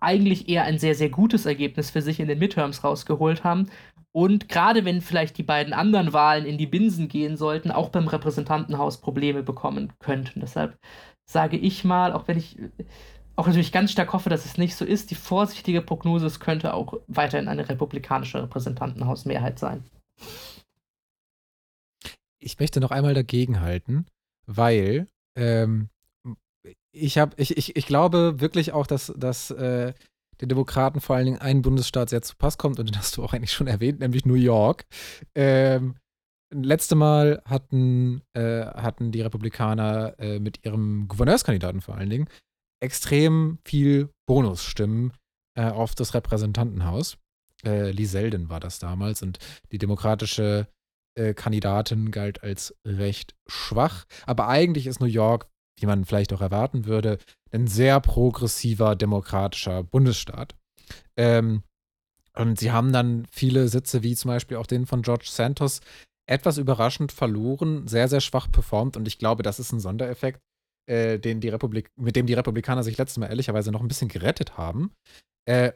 eigentlich 0.00 0.48
eher 0.48 0.64
ein 0.64 0.78
sehr, 0.78 0.94
sehr 0.94 1.10
gutes 1.10 1.46
Ergebnis 1.46 1.90
für 1.90 2.02
sich 2.02 2.20
in 2.20 2.28
den 2.28 2.38
Midterms 2.38 2.82
rausgeholt 2.82 3.44
haben. 3.44 3.70
Und 4.12 4.48
gerade 4.48 4.84
wenn 4.84 5.00
vielleicht 5.00 5.38
die 5.38 5.44
beiden 5.44 5.72
anderen 5.72 6.12
Wahlen 6.12 6.44
in 6.44 6.58
die 6.58 6.66
Binsen 6.66 7.08
gehen 7.08 7.36
sollten, 7.36 7.70
auch 7.70 7.90
beim 7.90 8.08
Repräsentantenhaus 8.08 9.00
Probleme 9.00 9.42
bekommen 9.42 9.92
könnten. 10.00 10.40
Deshalb 10.40 10.76
sage 11.24 11.56
ich 11.56 11.84
mal, 11.84 12.12
auch 12.12 12.26
wenn 12.26 12.38
ich 12.38 12.58
auch 13.36 13.46
natürlich 13.46 13.72
ganz 13.72 13.92
stark 13.92 14.12
hoffe, 14.12 14.28
dass 14.28 14.44
es 14.44 14.58
nicht 14.58 14.74
so 14.74 14.84
ist, 14.84 15.10
die 15.10 15.14
vorsichtige 15.14 15.80
Prognose, 15.80 16.26
es 16.26 16.40
könnte 16.40 16.74
auch 16.74 16.94
weiterhin 17.06 17.48
eine 17.48 17.68
republikanische 17.68 18.42
Repräsentantenhausmehrheit 18.42 19.58
sein. 19.58 19.84
Ich 22.38 22.58
möchte 22.58 22.80
noch 22.80 22.90
einmal 22.90 23.14
dagegenhalten, 23.14 24.06
weil 24.46 25.06
ähm, 25.36 25.88
ich, 26.92 27.18
hab, 27.18 27.38
ich, 27.38 27.56
ich, 27.56 27.76
ich 27.76 27.86
glaube 27.86 28.40
wirklich 28.40 28.72
auch, 28.72 28.86
dass, 28.86 29.12
dass 29.16 29.50
äh, 29.50 29.92
den 30.40 30.48
Demokraten 30.48 31.00
vor 31.00 31.16
allen 31.16 31.26
Dingen 31.26 31.38
ein 31.38 31.62
Bundesstaat 31.62 32.10
sehr 32.10 32.22
zu 32.22 32.36
Pass 32.36 32.58
kommt 32.58 32.78
und 32.78 32.88
den 32.88 32.98
hast 32.98 33.16
du 33.16 33.22
auch 33.22 33.32
eigentlich 33.32 33.52
schon 33.52 33.66
erwähnt, 33.66 34.00
nämlich 34.00 34.24
New 34.24 34.34
York. 34.34 34.84
Ähm, 35.34 35.96
letzte 36.52 36.94
Mal 36.94 37.42
hatten, 37.44 38.22
äh, 38.34 38.64
hatten 38.64 39.12
die 39.12 39.20
Republikaner 39.20 40.18
äh, 40.18 40.38
mit 40.38 40.64
ihrem 40.64 41.08
Gouverneurskandidaten 41.08 41.80
vor 41.80 41.96
allen 41.96 42.10
Dingen 42.10 42.28
extrem 42.82 43.58
viel 43.64 44.08
Bonusstimmen 44.26 45.12
äh, 45.54 45.64
auf 45.64 45.94
das 45.94 46.14
Repräsentantenhaus. 46.14 47.18
Äh, 47.64 47.90
Lee 47.90 48.06
Selden 48.06 48.48
war 48.48 48.60
das 48.60 48.78
damals 48.78 49.22
und 49.22 49.38
die 49.70 49.78
demokratische 49.78 50.66
äh, 51.14 51.34
Kandidatin 51.34 52.10
galt 52.10 52.42
als 52.42 52.74
recht 52.86 53.34
schwach. 53.46 54.06
Aber 54.26 54.48
eigentlich 54.48 54.86
ist 54.86 55.00
New 55.00 55.06
York 55.06 55.46
wie 55.80 55.86
man 55.86 56.04
vielleicht 56.04 56.32
auch 56.32 56.40
erwarten 56.40 56.86
würde, 56.86 57.18
ein 57.52 57.66
sehr 57.66 58.00
progressiver 58.00 58.96
demokratischer 58.96 59.82
Bundesstaat. 59.82 60.54
Ähm, 61.16 61.62
und 62.36 62.58
sie 62.58 62.70
haben 62.70 62.92
dann 62.92 63.26
viele 63.30 63.68
Sitze, 63.68 64.02
wie 64.02 64.14
zum 64.14 64.30
Beispiel 64.30 64.56
auch 64.56 64.66
den 64.66 64.86
von 64.86 65.02
George 65.02 65.28
Santos, 65.28 65.80
etwas 66.28 66.58
überraschend 66.58 67.12
verloren, 67.12 67.88
sehr, 67.88 68.08
sehr 68.08 68.20
schwach 68.20 68.50
performt. 68.50 68.96
Und 68.96 69.08
ich 69.08 69.18
glaube, 69.18 69.42
das 69.42 69.58
ist 69.58 69.72
ein 69.72 69.80
Sondereffekt, 69.80 70.40
äh, 70.88 71.18
den 71.18 71.40
die 71.40 71.48
Republik 71.48 71.90
mit 71.96 72.14
dem 72.16 72.26
die 72.26 72.34
Republikaner 72.34 72.84
sich 72.84 72.98
letztes 72.98 73.18
Mal 73.18 73.26
ehrlicherweise 73.26 73.72
noch 73.72 73.80
ein 73.80 73.88
bisschen 73.88 74.08
gerettet 74.08 74.56
haben. 74.56 74.92
Äh, 75.48 75.72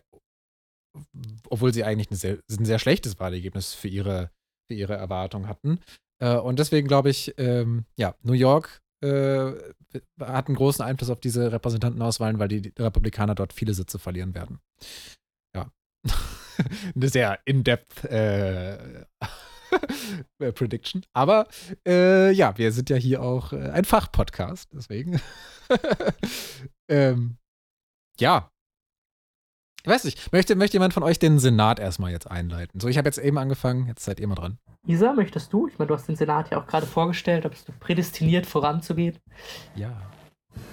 obwohl 1.48 1.74
sie 1.74 1.82
eigentlich 1.82 2.08
sehr, 2.10 2.38
ein 2.48 2.64
sehr 2.64 2.78
schlechtes 2.78 3.18
Wahlergebnis 3.18 3.74
für 3.74 3.88
ihre, 3.88 4.30
für 4.70 4.74
ihre 4.74 4.94
Erwartung 4.94 5.48
hatten. 5.48 5.80
Äh, 6.22 6.36
und 6.36 6.58
deswegen 6.58 6.86
glaube 6.86 7.10
ich, 7.10 7.34
ähm, 7.36 7.84
ja, 7.98 8.14
New 8.22 8.32
York 8.32 8.80
äh, 9.04 9.74
hat 10.20 10.48
einen 10.48 10.56
großen 10.56 10.84
Einfluss 10.84 11.10
auf 11.10 11.20
diese 11.20 11.52
Repräsentantenauswahlen, 11.52 12.38
weil 12.38 12.48
die 12.48 12.72
Republikaner 12.78 13.34
dort 13.34 13.52
viele 13.52 13.74
Sitze 13.74 13.98
verlieren 13.98 14.34
werden. 14.34 14.60
Ja. 15.54 15.70
Eine 16.94 17.08
sehr 17.08 17.40
in-depth 17.44 18.04
äh, 18.04 19.04
Prediction. 20.54 21.04
Aber 21.12 21.48
äh, 21.86 22.30
ja, 22.32 22.56
wir 22.56 22.72
sind 22.72 22.90
ja 22.90 22.96
hier 22.96 23.22
auch 23.22 23.52
äh, 23.52 23.70
ein 23.70 23.84
Fachpodcast, 23.84 24.70
deswegen. 24.72 25.20
ähm, 26.88 27.36
ja, 28.18 28.50
ich 29.84 29.90
weiß 29.90 30.04
nicht, 30.04 30.32
möchte, 30.32 30.56
möchte 30.56 30.76
jemand 30.76 30.94
von 30.94 31.02
euch 31.02 31.18
den 31.18 31.38
Senat 31.38 31.78
erstmal 31.78 32.10
jetzt 32.10 32.30
einleiten? 32.30 32.80
So, 32.80 32.88
ich 32.88 32.96
habe 32.96 33.06
jetzt 33.06 33.18
eben 33.18 33.36
angefangen, 33.36 33.86
jetzt 33.86 34.02
seid 34.02 34.18
ihr 34.18 34.26
mal 34.26 34.34
dran. 34.34 34.56
Isa, 34.86 35.12
möchtest 35.12 35.52
du? 35.52 35.68
Ich 35.68 35.78
meine, 35.78 35.88
du 35.88 35.94
hast 35.94 36.08
den 36.08 36.16
Senat 36.16 36.50
ja 36.50 36.58
auch 36.58 36.66
gerade 36.66 36.86
vorgestellt, 36.86 37.44
da 37.44 37.50
bist 37.50 37.68
du 37.68 37.72
prädestiniert 37.78 38.46
voranzugehen. 38.46 39.18
Ja. 39.76 39.92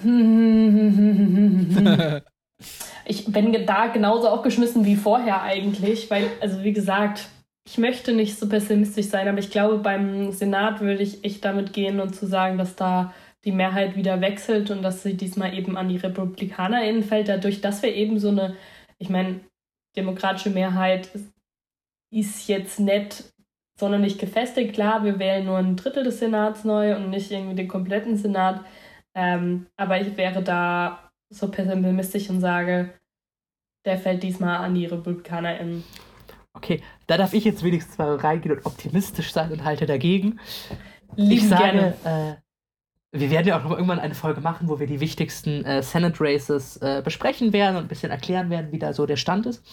ich 3.06 3.26
bin 3.26 3.66
da 3.66 3.88
genauso 3.88 4.30
aufgeschmissen 4.30 4.86
wie 4.86 4.96
vorher 4.96 5.42
eigentlich, 5.42 6.10
weil, 6.10 6.30
also 6.40 6.64
wie 6.64 6.72
gesagt, 6.72 7.28
ich 7.68 7.78
möchte 7.78 8.14
nicht 8.14 8.40
so 8.40 8.48
pessimistisch 8.48 9.08
sein, 9.08 9.28
aber 9.28 9.40
ich 9.40 9.52
glaube, 9.52 9.80
beim 9.80 10.32
Senat 10.32 10.80
würde 10.80 11.04
ich 11.04 11.26
echt 11.26 11.44
damit 11.44 11.74
gehen 11.74 12.00
und 12.00 12.16
zu 12.16 12.28
sagen, 12.28 12.58
dass 12.58 12.78
da 12.78 13.14
die 13.44 13.52
Mehrheit 13.52 13.98
wieder 13.98 14.22
wechselt 14.22 14.72
und 14.72 14.84
dass 14.84 15.04
sie 15.04 15.16
diesmal 15.16 15.54
eben 15.54 15.76
an 15.76 15.90
die 15.90 15.98
RepublikanerInnen 15.98 17.04
fällt, 17.04 17.28
dadurch, 17.28 17.60
dass 17.60 17.82
wir 17.82 17.94
eben 17.94 18.18
so 18.18 18.30
eine 18.30 18.56
ich 19.02 19.10
meine, 19.10 19.42
demokratische 19.98 20.52
Mehrheit 20.52 21.10
ist 22.12 22.48
jetzt 22.48 22.80
nicht 22.80 23.24
sonderlich 23.78 24.20
gefestigt. 24.20 24.74
Klar, 24.74 25.04
wir 25.04 25.18
wählen 25.18 25.46
nur 25.46 25.58
ein 25.58 25.76
Drittel 25.76 26.04
des 26.04 26.20
Senats 26.20 26.64
neu 26.64 26.96
und 26.96 27.10
nicht 27.10 27.32
irgendwie 27.32 27.56
den 27.56 27.68
kompletten 27.68 28.16
Senat. 28.16 28.64
Ähm, 29.16 29.66
aber 29.76 30.00
ich 30.00 30.16
wäre 30.18 30.44
da 30.44 31.12
so 31.30 31.50
pessimistisch 31.50 32.30
und 32.30 32.42
sage, 32.42 32.94
der 33.86 33.98
fällt 33.98 34.22
diesmal 34.22 34.58
an 34.58 34.76
die 34.76 34.86
RepublikanerInnen. 34.86 35.84
Okay, 36.54 36.82
da 37.08 37.18
darf 37.18 37.34
ich 37.34 37.44
jetzt 37.44 37.64
wenigstens 37.64 37.98
mal 37.98 38.16
reingehen 38.18 38.56
und 38.56 38.66
optimistisch 38.66 39.32
sein 39.32 39.52
und 39.52 39.64
halte 39.64 39.88
dagegen. 39.88 40.40
Lieben 41.16 41.32
ich 41.32 41.50
sage, 41.50 41.96
äh, 42.04 42.36
wir 43.12 43.30
werden 43.30 43.48
ja 43.48 43.60
auch 43.60 43.64
noch 43.64 43.72
irgendwann 43.72 44.00
eine 44.00 44.16
Folge 44.16 44.42
machen, 44.42 44.70
wo 44.70 44.80
wir 44.80 44.88
die 44.88 45.02
wichtigsten 45.02 45.66
äh, 45.66 45.84
Senate 45.84 46.18
Races 46.20 46.78
äh, 46.78 47.02
besprechen 47.04 47.52
werden 47.52 47.76
und 47.76 47.84
ein 47.84 47.88
bisschen 47.90 48.12
erklären 48.12 48.50
werden, 48.50 48.72
wie 48.72 48.80
da 48.80 48.94
so 48.94 49.06
der 49.06 49.18
Stand 49.18 49.46
ist. 49.46 49.64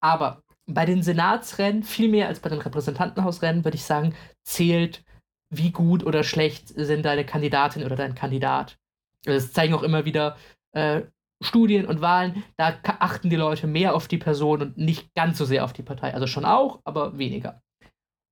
Aber 0.00 0.42
bei 0.66 0.84
den 0.84 1.02
Senatsrennen, 1.02 1.84
viel 1.84 2.08
mehr 2.10 2.28
als 2.28 2.40
bei 2.40 2.50
den 2.50 2.60
Repräsentantenhausrennen, 2.60 3.64
würde 3.64 3.76
ich 3.76 3.84
sagen, 3.84 4.14
zählt, 4.44 5.04
wie 5.48 5.70
gut 5.70 6.04
oder 6.04 6.24
schlecht 6.24 6.68
sind 6.68 7.04
deine 7.04 7.24
Kandidatin 7.24 7.84
oder 7.84 7.96
dein 7.96 8.14
Kandidat. 8.14 8.76
Das 9.24 9.52
zeigen 9.52 9.74
auch 9.74 9.82
immer 9.82 10.04
wieder 10.04 10.36
äh, 10.72 11.02
Studien 11.40 11.86
und 11.86 12.00
Wahlen. 12.00 12.44
Da 12.56 12.76
achten 12.84 13.30
die 13.30 13.36
Leute 13.36 13.66
mehr 13.66 13.94
auf 13.94 14.08
die 14.08 14.18
Person 14.18 14.60
und 14.60 14.76
nicht 14.76 15.14
ganz 15.14 15.38
so 15.38 15.44
sehr 15.44 15.64
auf 15.64 15.72
die 15.72 15.82
Partei. 15.82 16.12
Also 16.12 16.26
schon 16.26 16.44
auch, 16.44 16.80
aber 16.84 17.16
weniger. 17.16 17.62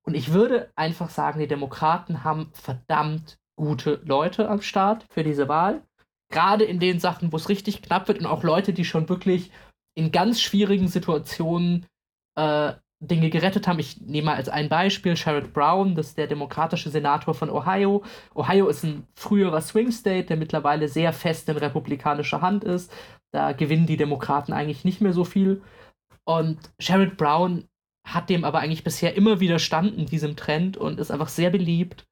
Und 0.05 0.13
ich 0.13 0.33
würde 0.33 0.71
einfach 0.75 1.09
sagen, 1.09 1.39
die 1.39 1.47
Demokraten 1.47 2.23
haben 2.23 2.51
verdammt 2.53 3.39
gute 3.55 4.01
Leute 4.05 4.49
am 4.49 4.61
Start 4.61 5.05
für 5.09 5.23
diese 5.23 5.47
Wahl. 5.47 5.83
Gerade 6.31 6.63
in 6.63 6.79
den 6.79 6.99
Sachen, 6.99 7.31
wo 7.31 7.37
es 7.37 7.49
richtig 7.49 7.81
knapp 7.81 8.07
wird 8.07 8.19
und 8.19 8.25
auch 8.25 8.43
Leute, 8.43 8.73
die 8.73 8.85
schon 8.85 9.07
wirklich 9.09 9.51
in 9.95 10.11
ganz 10.11 10.41
schwierigen 10.41 10.87
Situationen 10.87 11.85
äh, 12.35 12.73
Dinge 12.99 13.29
gerettet 13.29 13.67
haben. 13.67 13.79
Ich 13.79 14.01
nehme 14.01 14.27
mal 14.27 14.35
als 14.35 14.49
ein 14.49 14.69
Beispiel 14.69 15.15
Sherrod 15.15 15.53
Brown, 15.53 15.95
das 15.95 16.07
ist 16.07 16.17
der 16.17 16.27
demokratische 16.27 16.89
Senator 16.89 17.33
von 17.33 17.49
Ohio. 17.49 18.03
Ohio 18.33 18.67
ist 18.67 18.83
ein 18.83 19.05
früherer 19.15 19.61
Swing 19.61 19.91
State, 19.91 20.27
der 20.27 20.37
mittlerweile 20.37 20.87
sehr 20.87 21.13
fest 21.13 21.49
in 21.49 21.57
republikanischer 21.57 22.41
Hand 22.41 22.63
ist. 22.63 22.91
Da 23.31 23.51
gewinnen 23.51 23.85
die 23.85 23.97
Demokraten 23.97 24.53
eigentlich 24.53 24.85
nicht 24.85 25.01
mehr 25.01 25.13
so 25.13 25.23
viel. 25.23 25.61
Und 26.25 26.57
Sherrod 26.79 27.17
Brown 27.17 27.65
hat 28.07 28.29
dem 28.29 28.45
aber 28.45 28.59
eigentlich 28.59 28.83
bisher 28.83 29.15
immer 29.15 29.39
widerstanden, 29.39 30.05
diesem 30.05 30.35
Trend, 30.35 30.77
und 30.77 30.99
ist 30.99 31.11
einfach 31.11 31.29
sehr 31.29 31.49
beliebt. 31.49 32.05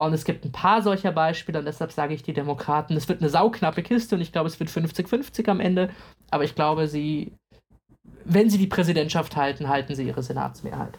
Und 0.00 0.12
es 0.12 0.24
gibt 0.24 0.44
ein 0.44 0.52
paar 0.52 0.82
solcher 0.82 1.10
Beispiele 1.10 1.58
und 1.58 1.64
deshalb 1.64 1.90
sage 1.90 2.14
ich 2.14 2.22
die 2.22 2.32
Demokraten, 2.32 2.96
es 2.96 3.08
wird 3.08 3.20
eine 3.20 3.30
sauknappe 3.30 3.82
Kiste 3.82 4.14
und 4.14 4.20
ich 4.20 4.30
glaube, 4.30 4.48
es 4.48 4.60
wird 4.60 4.70
50-50 4.70 5.48
am 5.48 5.58
Ende. 5.58 5.90
Aber 6.30 6.44
ich 6.44 6.54
glaube, 6.54 6.86
sie, 6.86 7.32
wenn 8.24 8.48
sie 8.48 8.58
die 8.58 8.68
Präsidentschaft 8.68 9.34
halten, 9.34 9.68
halten 9.68 9.94
sie 9.96 10.04
ihre 10.04 10.22
Senatsmehrheit. 10.22 10.98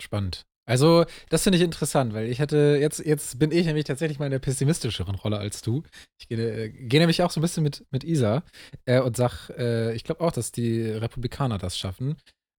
Spannend. 0.00 0.46
Also, 0.68 1.06
das 1.30 1.44
finde 1.44 1.56
ich 1.56 1.64
interessant, 1.64 2.12
weil 2.12 2.26
ich 2.28 2.40
hätte, 2.40 2.76
jetzt, 2.78 2.98
jetzt 3.04 3.38
bin 3.38 3.52
ich 3.52 3.64
nämlich 3.64 3.86
tatsächlich 3.86 4.18
mal 4.18 4.26
in 4.26 4.32
der 4.32 4.38
pessimistischeren 4.38 5.14
Rolle 5.14 5.38
als 5.38 5.62
du. 5.62 5.82
Ich 6.18 6.28
gehe, 6.28 6.64
äh, 6.64 6.68
gehe 6.68 7.00
nämlich 7.00 7.22
auch 7.22 7.30
so 7.30 7.40
ein 7.40 7.42
bisschen 7.42 7.62
mit, 7.62 7.86
mit 7.90 8.04
Isa 8.04 8.42
äh, 8.84 9.00
und 9.00 9.16
sag, 9.16 9.48
äh, 9.56 9.94
ich 9.94 10.04
glaube 10.04 10.20
auch, 10.20 10.30
dass 10.30 10.52
die 10.52 10.82
Republikaner 10.82 11.56
das 11.56 11.78
schaffen. 11.78 12.16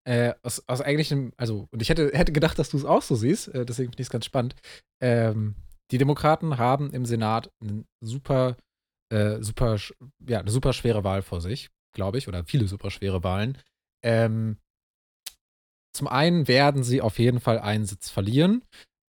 Äh, 0.10 0.34
aus, 0.42 0.64
aus 0.68 0.82
eigentlichem, 0.82 1.34
also, 1.38 1.68
und 1.70 1.84
ich 1.84 1.90
hätte, 1.90 2.10
hätte 2.16 2.32
gedacht, 2.32 2.58
dass 2.58 2.72
du 2.72 2.78
es 2.78 2.84
auch 2.84 3.04
so 3.04 3.14
siehst, 3.14 3.50
äh, 3.50 3.64
deswegen 3.64 3.92
finde 3.92 4.02
ich 4.02 4.08
es 4.08 4.12
ganz 4.12 4.26
spannend. 4.26 4.56
Ähm, 5.04 5.54
die 5.92 6.00
Demokraten 6.00 6.58
haben 6.58 6.92
im 6.94 7.06
Senat 7.06 7.52
einen 7.62 7.86
super, 8.02 8.58
äh, 9.14 9.38
super, 9.44 9.78
ja, 10.28 10.40
eine 10.40 10.50
super 10.50 10.74
schwere 10.74 11.04
Wahl 11.04 11.22
vor 11.22 11.42
sich, 11.42 11.70
glaube 11.94 12.18
ich, 12.18 12.28
oder 12.28 12.44
viele 12.44 12.68
super 12.68 12.90
schwere 12.90 13.24
Wahlen. 13.24 13.56
Ähm, 14.04 14.58
zum 15.96 16.08
einen 16.08 16.48
werden 16.48 16.82
sie 16.82 17.02
auf 17.02 17.20
jeden 17.20 17.40
Fall 17.40 17.60
einen 17.60 17.86
Sitz 17.86 18.10
verlieren. 18.10 18.64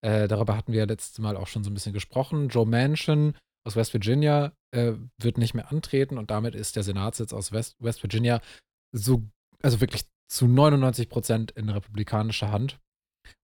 Äh, 0.05 0.27
darüber 0.27 0.55
hatten 0.55 0.71
wir 0.71 0.81
ja 0.81 0.85
letztes 0.85 1.17
Mal 1.17 1.35
auch 1.35 1.47
schon 1.47 1.63
so 1.63 1.71
ein 1.71 1.73
bisschen 1.73 1.93
gesprochen. 1.93 2.49
Joe 2.49 2.67
Manchin 2.67 3.33
aus 3.65 3.75
West 3.75 3.93
Virginia 3.93 4.53
äh, 4.69 4.93
wird 5.17 5.39
nicht 5.39 5.55
mehr 5.55 5.71
antreten 5.71 6.19
und 6.19 6.29
damit 6.29 6.53
ist 6.53 6.75
der 6.75 6.83
Senatssitz 6.83 7.33
aus 7.33 7.51
West, 7.51 7.75
West 7.79 8.03
Virginia 8.03 8.39
so, 8.91 9.23
also 9.63 9.81
wirklich 9.81 10.10
zu 10.31 10.47
99 10.47 11.09
Prozent 11.09 11.51
in 11.51 11.69
republikanischer 11.69 12.51
Hand. 12.51 12.79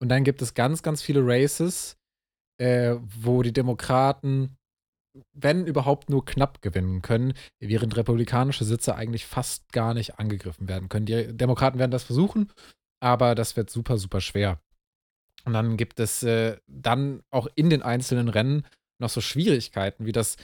Und 0.00 0.08
dann 0.08 0.24
gibt 0.24 0.40
es 0.40 0.54
ganz, 0.54 0.82
ganz 0.82 1.02
viele 1.02 1.20
Races, 1.22 1.96
äh, 2.58 2.94
wo 3.00 3.42
die 3.42 3.52
Demokraten, 3.52 4.56
wenn 5.32 5.66
überhaupt 5.66 6.10
nur 6.10 6.24
knapp 6.24 6.62
gewinnen 6.62 7.02
können, 7.02 7.34
während 7.60 7.96
republikanische 7.96 8.64
Sitze 8.64 8.94
eigentlich 8.94 9.26
fast 9.26 9.72
gar 9.72 9.94
nicht 9.94 10.18
angegriffen 10.18 10.68
werden 10.68 10.88
können. 10.88 11.06
Die 11.06 11.36
Demokraten 11.36 11.78
werden 11.78 11.90
das 11.90 12.04
versuchen, 12.04 12.52
aber 13.00 13.34
das 13.34 13.56
wird 13.56 13.68
super, 13.68 13.98
super 13.98 14.20
schwer. 14.20 14.60
Und 15.44 15.54
dann 15.54 15.76
gibt 15.76 15.98
es 15.98 16.22
äh, 16.22 16.56
dann 16.66 17.22
auch 17.30 17.48
in 17.56 17.68
den 17.68 17.82
einzelnen 17.82 18.28
Rennen 18.28 18.64
noch 19.00 19.10
so 19.10 19.20
Schwierigkeiten, 19.20 20.06
wie 20.06 20.12
das 20.12 20.36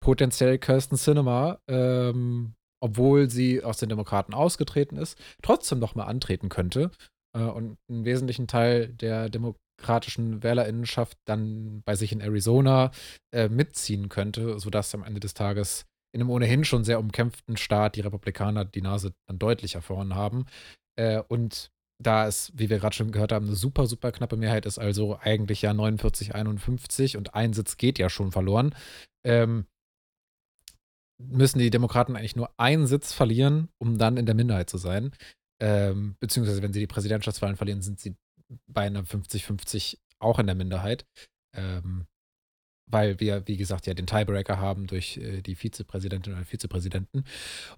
potenziell 0.00 0.58
Kirsten 0.58 0.96
Cinema, 0.96 1.60
ähm, 1.66 2.54
obwohl 2.80 3.30
sie 3.30 3.62
aus 3.62 3.78
den 3.78 3.88
Demokraten 3.88 4.34
ausgetreten 4.34 4.96
ist, 4.96 5.18
trotzdem 5.42 5.78
noch 5.78 5.94
mal 5.94 6.04
antreten 6.04 6.48
könnte 6.48 6.90
äh, 7.34 7.42
und 7.42 7.78
einen 7.88 8.04
wesentlichen 8.04 8.46
Teil 8.46 8.88
der 8.88 9.28
demokratischen 9.28 10.42
Wählerinnenschaft 10.42 11.16
dann 11.24 11.82
bei 11.84 11.94
sich 11.94 12.12
in 12.12 12.20
Arizona 12.20 12.90
äh, 13.32 13.48
mitziehen 13.48 14.08
könnte, 14.08 14.58
sodass 14.58 14.94
am 14.94 15.04
Ende 15.04 15.20
des 15.20 15.34
Tages 15.34 15.86
in 16.14 16.20
einem 16.20 16.30
ohnehin 16.30 16.64
schon 16.64 16.84
sehr 16.84 17.00
umkämpften 17.00 17.56
Staat 17.56 17.96
die 17.96 18.00
Republikaner 18.00 18.64
die 18.64 18.82
Nase 18.82 19.12
dann 19.26 19.38
deutlicher 19.38 19.82
vorn 19.82 20.14
haben. 20.14 20.46
Äh, 20.96 21.22
und 21.28 21.70
da 22.00 22.26
es, 22.26 22.52
wie 22.54 22.70
wir 22.70 22.78
gerade 22.78 22.94
schon 22.94 23.10
gehört 23.10 23.32
haben, 23.32 23.46
eine 23.46 23.56
super, 23.56 23.86
super 23.86 24.12
knappe 24.12 24.36
Mehrheit 24.36 24.66
ist, 24.66 24.78
also 24.78 25.18
eigentlich 25.20 25.62
ja 25.62 25.74
49, 25.74 26.34
51 26.34 27.16
und 27.16 27.34
ein 27.34 27.52
Sitz 27.52 27.76
geht 27.76 27.98
ja 27.98 28.08
schon 28.08 28.30
verloren, 28.30 28.74
ähm, 29.24 29.66
müssen 31.18 31.58
die 31.58 31.70
Demokraten 31.70 32.16
eigentlich 32.16 32.36
nur 32.36 32.50
einen 32.58 32.86
Sitz 32.86 33.12
verlieren, 33.12 33.68
um 33.78 33.98
dann 33.98 34.16
in 34.16 34.26
der 34.26 34.34
Minderheit 34.34 34.70
zu 34.70 34.78
sein. 34.78 35.12
Ähm, 35.60 36.16
beziehungsweise, 36.20 36.62
wenn 36.62 36.72
sie 36.72 36.80
die 36.80 36.86
Präsidentschaftswahlen 36.86 37.56
verlieren, 37.56 37.82
sind 37.82 37.98
sie 37.98 38.16
bei 38.66 38.82
einer 38.82 39.02
50-50 39.02 39.98
auch 40.20 40.38
in 40.38 40.46
der 40.46 40.54
Minderheit. 40.54 41.04
Ähm, 41.54 42.06
weil 42.90 43.20
wir, 43.20 43.46
wie 43.46 43.56
gesagt, 43.56 43.86
ja 43.86 43.94
den 43.94 44.06
Tiebreaker 44.06 44.58
haben 44.58 44.86
durch 44.86 45.18
äh, 45.18 45.42
die 45.42 45.54
Vizepräsidentin 45.54 46.34
oder 46.34 46.44
Vizepräsidenten. 46.44 47.24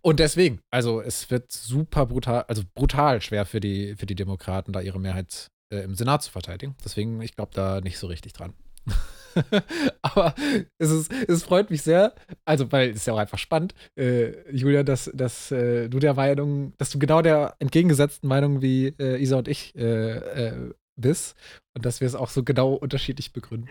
Und 0.02 0.20
deswegen, 0.20 0.60
also 0.70 1.00
es 1.00 1.30
wird 1.30 1.50
super 1.50 2.06
brutal, 2.06 2.44
also 2.48 2.62
brutal 2.74 3.20
schwer 3.20 3.44
für 3.44 3.60
die, 3.60 3.96
für 3.96 4.06
die 4.06 4.14
Demokraten, 4.14 4.72
da 4.72 4.80
ihre 4.80 5.00
Mehrheit 5.00 5.48
äh, 5.72 5.78
im 5.78 5.94
Senat 5.94 6.22
zu 6.22 6.30
verteidigen. 6.30 6.76
Deswegen, 6.84 7.20
ich 7.22 7.34
glaube 7.34 7.52
da 7.54 7.80
nicht 7.80 7.98
so 7.98 8.06
richtig 8.06 8.32
dran. 8.32 8.54
Aber 10.02 10.34
es, 10.78 10.90
ist, 10.90 11.12
es 11.28 11.42
freut 11.42 11.70
mich 11.70 11.82
sehr, 11.82 12.14
also 12.44 12.70
weil 12.72 12.90
es 12.90 12.96
ist 12.96 13.06
ja 13.06 13.14
auch 13.14 13.18
einfach 13.18 13.38
spannend, 13.38 13.74
äh, 13.96 14.50
Julia, 14.50 14.82
dass, 14.82 15.10
dass 15.14 15.50
äh, 15.50 15.88
du 15.88 15.98
der 15.98 16.14
Meinung, 16.14 16.72
dass 16.78 16.90
du 16.90 16.98
genau 16.98 17.22
der 17.22 17.54
entgegengesetzten 17.58 18.28
Meinung 18.28 18.62
wie 18.62 18.94
äh, 18.98 19.20
Isa 19.22 19.38
und 19.38 19.48
ich 19.48 19.74
äh, 19.76 20.16
äh, 20.16 20.72
bist 20.96 21.36
und 21.74 21.84
dass 21.84 22.00
wir 22.00 22.06
es 22.06 22.14
auch 22.14 22.28
so 22.28 22.42
genau 22.42 22.74
unterschiedlich 22.74 23.32
begründen. 23.32 23.68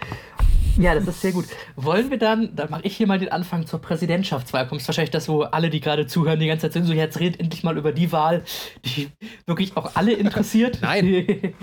Ja, 0.77 0.95
das 0.95 1.07
ist 1.07 1.21
sehr 1.21 1.31
gut. 1.31 1.45
Wollen 1.75 2.09
wir 2.09 2.17
dann, 2.17 2.55
dann 2.55 2.69
mache 2.69 2.83
ich 2.83 2.95
hier 2.95 3.07
mal 3.07 3.19
den 3.19 3.31
Anfang 3.31 3.65
zur 3.65 3.81
Präsidentschaftswahl. 3.81 4.67
Kommt 4.67 4.87
wahrscheinlich 4.87 5.11
das, 5.11 5.27
wo 5.27 5.41
alle, 5.41 5.69
die 5.69 5.81
gerade 5.81 6.07
zuhören, 6.07 6.39
die 6.39 6.47
ganze 6.47 6.67
Zeit 6.67 6.73
sind, 6.73 6.85
so 6.85 6.93
jetzt 6.93 7.19
redet 7.19 7.39
endlich 7.39 7.63
mal 7.63 7.77
über 7.77 7.91
die 7.91 8.11
Wahl, 8.11 8.43
die 8.85 9.09
wirklich 9.45 9.75
auch 9.75 9.95
alle 9.95 10.13
interessiert. 10.13 10.79
nein. 10.81 11.05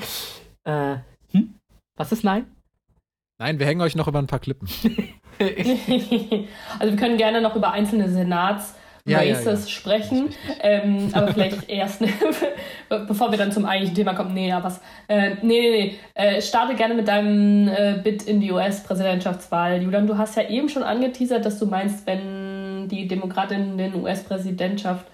äh, 0.64 0.96
hm? 1.32 1.54
Was 1.96 2.12
ist 2.12 2.24
nein? 2.24 2.46
Nein, 3.38 3.58
wir 3.58 3.66
hängen 3.66 3.82
euch 3.82 3.96
noch 3.96 4.08
über 4.08 4.18
ein 4.18 4.26
paar 4.26 4.38
Klippen. 4.38 4.66
also 5.38 6.92
wir 6.92 6.96
können 6.96 7.18
gerne 7.18 7.40
noch 7.42 7.54
über 7.54 7.72
einzelne 7.72 8.08
Senats 8.08 8.74
ja, 9.06 9.18
Races 9.18 9.44
ja, 9.44 9.52
ja. 9.52 9.66
sprechen. 9.66 10.30
Ähm, 10.60 11.10
aber 11.12 11.32
vielleicht 11.32 11.68
erst, 11.68 12.02
bevor 12.88 13.30
wir 13.30 13.38
dann 13.38 13.52
zum 13.52 13.64
eigentlichen 13.64 13.94
Thema 13.94 14.14
kommen. 14.14 14.34
Nee, 14.34 14.48
ja, 14.48 14.62
was? 14.64 14.80
Äh, 15.08 15.36
nee, 15.42 15.60
nee, 15.60 15.70
nee. 15.70 15.98
Äh, 16.14 16.40
starte 16.42 16.74
gerne 16.74 16.94
mit 16.94 17.08
deinem 17.08 17.68
äh, 17.68 18.00
Bit 18.02 18.22
in 18.22 18.40
die 18.40 18.50
US-Präsidentschaftswahl. 18.52 19.82
Julian, 19.82 20.06
du 20.06 20.18
hast 20.18 20.36
ja 20.36 20.48
eben 20.48 20.68
schon 20.68 20.82
angeteasert, 20.82 21.44
dass 21.44 21.58
du 21.58 21.66
meinst, 21.66 22.06
wenn 22.06 22.88
die 22.88 23.06
Demokratinnen 23.06 23.78
den 23.78 23.94
US-Präsidentschaft 23.96 25.06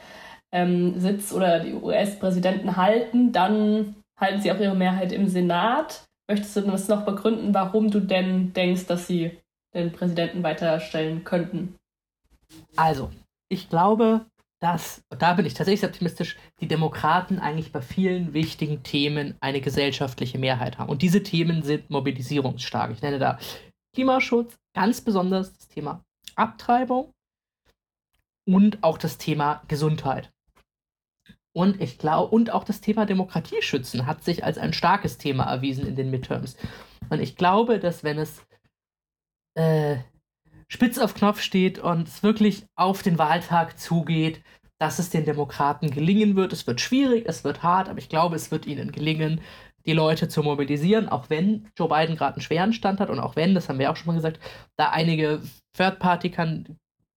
ähm, 0.52 0.98
Sitz 0.98 1.32
oder 1.32 1.60
die 1.60 1.74
US-Präsidenten 1.74 2.76
halten, 2.76 3.32
dann 3.32 3.96
halten 4.18 4.40
sie 4.40 4.52
auch 4.52 4.60
ihre 4.60 4.76
Mehrheit 4.76 5.12
im 5.12 5.26
Senat. 5.26 6.04
Möchtest 6.32 6.56
du 6.56 6.62
das 6.62 6.88
noch 6.88 7.04
begründen, 7.04 7.52
warum 7.52 7.90
du 7.90 8.00
denn 8.00 8.54
denkst, 8.54 8.86
dass 8.86 9.06
sie 9.06 9.38
den 9.74 9.92
Präsidenten 9.92 10.42
weiterstellen 10.42 11.24
könnten? 11.24 11.76
Also, 12.74 13.10
ich 13.50 13.68
glaube, 13.68 14.24
dass, 14.58 15.02
da 15.10 15.34
bin 15.34 15.44
ich 15.44 15.52
tatsächlich 15.52 15.86
optimistisch, 15.86 16.38
die 16.58 16.68
Demokraten 16.68 17.38
eigentlich 17.38 17.70
bei 17.70 17.82
vielen 17.82 18.32
wichtigen 18.32 18.82
Themen 18.82 19.36
eine 19.40 19.60
gesellschaftliche 19.60 20.38
Mehrheit 20.38 20.78
haben. 20.78 20.88
Und 20.88 21.02
diese 21.02 21.22
Themen 21.22 21.62
sind 21.62 21.90
mobilisierungsstark. 21.90 22.92
Ich 22.92 23.02
nenne 23.02 23.18
da 23.18 23.38
Klimaschutz, 23.94 24.56
ganz 24.74 25.02
besonders 25.02 25.52
das 25.52 25.68
Thema 25.68 26.02
Abtreibung 26.34 27.12
und 28.48 28.82
auch 28.82 28.96
das 28.96 29.18
Thema 29.18 29.62
Gesundheit. 29.68 30.31
Und 31.54 31.80
ich 31.80 31.98
glaube, 31.98 32.34
und 32.34 32.50
auch 32.50 32.64
das 32.64 32.80
Thema 32.80 33.04
Demokratieschützen 33.04 34.06
hat 34.06 34.24
sich 34.24 34.44
als 34.44 34.58
ein 34.58 34.72
starkes 34.72 35.18
Thema 35.18 35.44
erwiesen 35.44 35.86
in 35.86 35.96
den 35.96 36.10
Midterms. 36.10 36.56
Und 37.10 37.20
ich 37.20 37.36
glaube, 37.36 37.78
dass 37.78 38.04
wenn 38.04 38.18
es 38.18 38.42
äh, 39.54 39.98
spitz 40.68 40.98
auf 40.98 41.14
Knopf 41.14 41.42
steht 41.42 41.78
und 41.78 42.08
es 42.08 42.22
wirklich 42.22 42.64
auf 42.74 43.02
den 43.02 43.18
Wahltag 43.18 43.78
zugeht, 43.78 44.42
dass 44.78 44.98
es 44.98 45.10
den 45.10 45.24
Demokraten 45.24 45.90
gelingen 45.90 46.34
wird. 46.34 46.52
Es 46.52 46.66
wird 46.66 46.80
schwierig, 46.80 47.24
es 47.28 47.44
wird 47.44 47.62
hart, 47.62 47.88
aber 47.88 47.98
ich 47.98 48.08
glaube, 48.08 48.34
es 48.34 48.50
wird 48.50 48.66
ihnen 48.66 48.90
gelingen, 48.90 49.40
die 49.86 49.92
Leute 49.92 50.28
zu 50.28 50.42
mobilisieren, 50.42 51.08
auch 51.08 51.30
wenn 51.30 51.68
Joe 51.76 51.88
Biden 51.88 52.16
gerade 52.16 52.36
einen 52.36 52.42
schweren 52.42 52.72
Stand 52.72 53.00
hat 53.00 53.10
und 53.10 53.20
auch 53.20 53.36
wenn, 53.36 53.54
das 53.54 53.68
haben 53.68 53.78
wir 53.78 53.90
auch 53.90 53.96
schon 53.96 54.08
mal 54.08 54.14
gesagt, 54.14 54.40
da 54.76 54.90
einige 54.90 55.42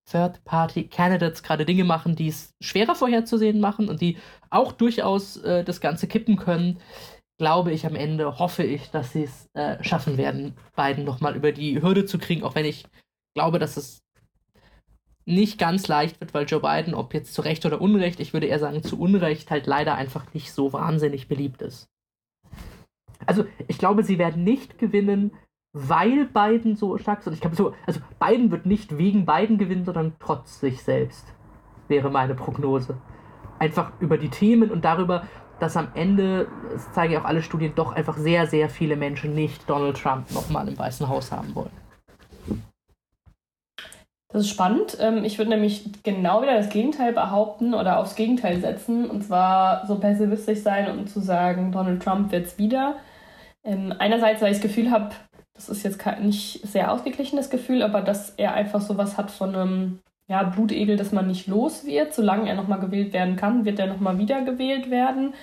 Third-Party-Candidates 0.09 1.41
Third 1.41 1.47
gerade 1.47 1.65
Dinge 1.65 1.83
machen, 1.83 2.15
die 2.15 2.27
es 2.27 2.53
schwerer 2.61 2.95
vorherzusehen 2.95 3.59
machen 3.59 3.89
und 3.89 4.01
die 4.01 4.17
auch 4.49 4.71
durchaus 4.71 5.37
äh, 5.37 5.63
das 5.63 5.81
Ganze 5.81 6.07
kippen 6.07 6.37
können, 6.37 6.79
glaube 7.37 7.71
ich 7.71 7.85
am 7.85 7.95
Ende, 7.95 8.39
hoffe 8.39 8.63
ich, 8.63 8.89
dass 8.91 9.11
sie 9.11 9.23
es 9.23 9.49
äh, 9.53 9.83
schaffen 9.83 10.17
werden, 10.17 10.55
Biden 10.75 11.03
nochmal 11.03 11.35
über 11.35 11.51
die 11.51 11.81
Hürde 11.81 12.05
zu 12.05 12.17
kriegen, 12.17 12.43
auch 12.43 12.55
wenn 12.55 12.65
ich 12.65 12.85
glaube, 13.35 13.59
dass 13.59 13.77
es 13.77 14.01
nicht 15.25 15.57
ganz 15.57 15.87
leicht 15.87 16.19
wird, 16.21 16.33
weil 16.33 16.45
Joe 16.45 16.61
Biden, 16.61 16.93
ob 16.93 17.13
jetzt 17.13 17.33
zu 17.33 17.41
Recht 17.41 17.65
oder 17.65 17.81
Unrecht, 17.81 18.19
ich 18.19 18.33
würde 18.33 18.47
eher 18.47 18.59
sagen 18.59 18.83
zu 18.83 18.99
Unrecht, 18.99 19.49
halt 19.49 19.65
leider 19.65 19.95
einfach 19.95 20.33
nicht 20.33 20.53
so 20.53 20.71
wahnsinnig 20.71 21.27
beliebt 21.27 21.61
ist. 21.61 21.89
Also 23.25 23.45
ich 23.67 23.79
glaube, 23.79 24.03
sie 24.03 24.19
werden 24.19 24.43
nicht 24.43 24.77
gewinnen, 24.77 25.31
weil 25.77 26.25
Biden 26.27 26.77
so 26.77 26.97
stark 26.97 27.19
ist. 27.19 27.27
Und 27.27 27.33
ich 27.33 27.41
glaube 27.41 27.57
so, 27.57 27.73
also 27.85 27.99
Biden 28.17 28.49
wird 28.49 28.65
nicht 28.65 28.97
wegen 28.97 29.25
Biden 29.25 29.57
gewinnen, 29.57 29.83
sondern 29.83 30.13
trotz 30.19 30.61
sich 30.61 30.81
selbst, 30.81 31.25
wäre 31.89 32.09
meine 32.09 32.33
Prognose. 32.33 32.95
Einfach 33.59 33.91
über 33.99 34.17
die 34.17 34.29
Themen 34.29 34.71
und 34.71 34.85
darüber, 34.85 35.23
dass 35.59 35.75
am 35.75 35.89
Ende, 35.93 36.47
das 36.71 36.93
zeigen 36.93 37.13
ja 37.13 37.19
auch 37.19 37.25
alle 37.25 37.43
Studien, 37.43 37.73
doch 37.75 37.91
einfach 37.91 38.15
sehr, 38.15 38.47
sehr 38.47 38.69
viele 38.69 38.95
Menschen 38.95 39.35
nicht 39.35 39.69
Donald 39.69 39.97
Trump 39.97 40.31
nochmal 40.31 40.65
im 40.69 40.79
Weißen 40.79 41.09
Haus 41.09 41.33
haben 41.33 41.53
wollen. 41.53 41.71
Das 44.29 44.43
ist 44.43 44.49
spannend. 44.49 44.97
Ähm, 45.01 45.25
ich 45.25 45.37
würde 45.37 45.51
nämlich 45.51 46.03
genau 46.03 46.41
wieder 46.41 46.55
das 46.55 46.69
Gegenteil 46.69 47.11
behaupten 47.11 47.73
oder 47.73 47.99
aufs 47.99 48.15
Gegenteil 48.15 48.61
setzen. 48.61 49.09
Und 49.09 49.23
zwar 49.25 49.85
so 49.87 49.99
pessimistisch 49.99 50.59
sein 50.59 50.89
und 50.97 51.09
zu 51.09 51.19
sagen, 51.19 51.73
Donald 51.73 52.01
Trump 52.01 52.31
wird 52.31 52.45
es 52.45 52.57
wieder. 52.57 52.95
Ähm, 53.65 53.93
einerseits, 53.99 54.41
weil 54.41 54.51
ich 54.51 54.59
das 54.59 54.67
Gefühl 54.67 54.89
habe, 54.89 55.11
das 55.55 55.69
ist 55.69 55.83
jetzt 55.83 56.05
nicht 56.21 56.67
sehr 56.67 56.91
ausgeglichenes 56.91 57.49
Gefühl, 57.49 57.81
aber 57.81 58.01
dass 58.01 58.31
er 58.31 58.53
einfach 58.53 58.81
sowas 58.81 59.17
hat 59.17 59.31
von 59.31 59.55
einem 59.55 59.99
ja, 60.27 60.43
Blutegel, 60.43 60.97
dass 60.97 61.11
man 61.11 61.27
nicht 61.27 61.47
los 61.47 61.85
wird. 61.85 62.13
Solange 62.13 62.49
er 62.49 62.55
nochmal 62.55 62.79
gewählt 62.79 63.13
werden 63.13 63.35
kann, 63.35 63.65
wird 63.65 63.79
er 63.79 63.87
nochmal 63.87 64.17
wieder 64.17 64.41
gewählt 64.41 64.89
werden. 64.89 65.33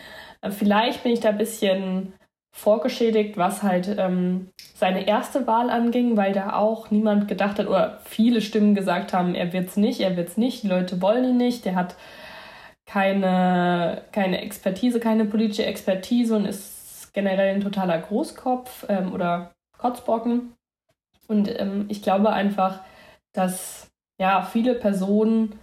Äh, 0.42 0.50
vielleicht 0.50 1.02
bin 1.02 1.12
ich 1.12 1.20
da 1.20 1.30
ein 1.30 1.38
bisschen 1.38 2.12
vorgeschädigt, 2.54 3.38
was 3.38 3.62
halt 3.62 3.94
ähm, 3.98 4.50
seine 4.74 5.06
erste 5.06 5.46
Wahl 5.46 5.70
anging, 5.70 6.18
weil 6.18 6.32
da 6.32 6.54
auch 6.54 6.90
niemand 6.90 7.26
gedacht 7.26 7.58
hat 7.58 7.66
oder 7.66 8.00
viele 8.04 8.42
Stimmen 8.42 8.74
gesagt 8.74 9.14
haben, 9.14 9.34
er 9.34 9.54
wird 9.54 9.70
es 9.70 9.76
nicht, 9.76 10.00
er 10.00 10.16
wird 10.18 10.28
es 10.28 10.36
nicht, 10.36 10.62
die 10.62 10.68
Leute 10.68 11.00
wollen 11.00 11.24
ihn 11.24 11.36
nicht, 11.38 11.64
der 11.64 11.76
hat 11.76 11.96
keine, 12.84 14.02
keine 14.12 14.42
Expertise, 14.42 15.00
keine 15.00 15.24
politische 15.24 15.64
Expertise 15.64 16.36
und 16.36 16.44
ist 16.44 17.14
generell 17.14 17.54
ein 17.54 17.62
totaler 17.62 17.98
Großkopf 17.98 18.84
ähm, 18.90 19.14
oder 19.14 19.52
Kotzbrocken. 19.82 20.54
Und 21.28 21.48
ähm, 21.60 21.86
ich 21.88 22.02
glaube 22.02 22.30
einfach, 22.30 22.80
dass 23.34 23.90
ja 24.20 24.42
viele 24.42 24.74
Personen 24.74 25.58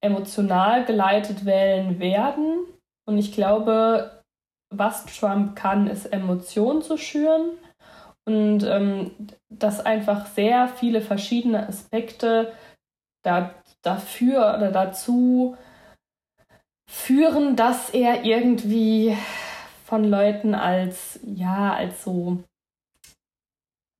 emotional 0.00 0.84
geleitet 0.84 1.44
wählen 1.44 2.00
werden. 2.00 2.66
Und 3.06 3.18
ich 3.18 3.32
glaube, 3.32 4.22
was 4.74 5.06
Trump 5.06 5.56
kann, 5.56 5.86
ist 5.86 6.06
Emotionen 6.06 6.82
zu 6.82 6.96
schüren 6.96 7.50
und 8.28 8.62
ähm, 8.64 9.12
dass 9.48 9.80
einfach 9.80 10.26
sehr 10.26 10.68
viele 10.68 11.00
verschiedene 11.00 11.66
Aspekte 11.66 12.52
da, 13.24 13.54
dafür 13.82 14.54
oder 14.58 14.70
dazu 14.70 15.56
führen, 16.90 17.56
dass 17.56 17.88
er 17.90 18.24
irgendwie 18.24 19.16
von 19.84 20.04
Leuten 20.04 20.54
als 20.54 21.18
ja 21.24 21.72
als 21.72 22.04
so 22.04 22.44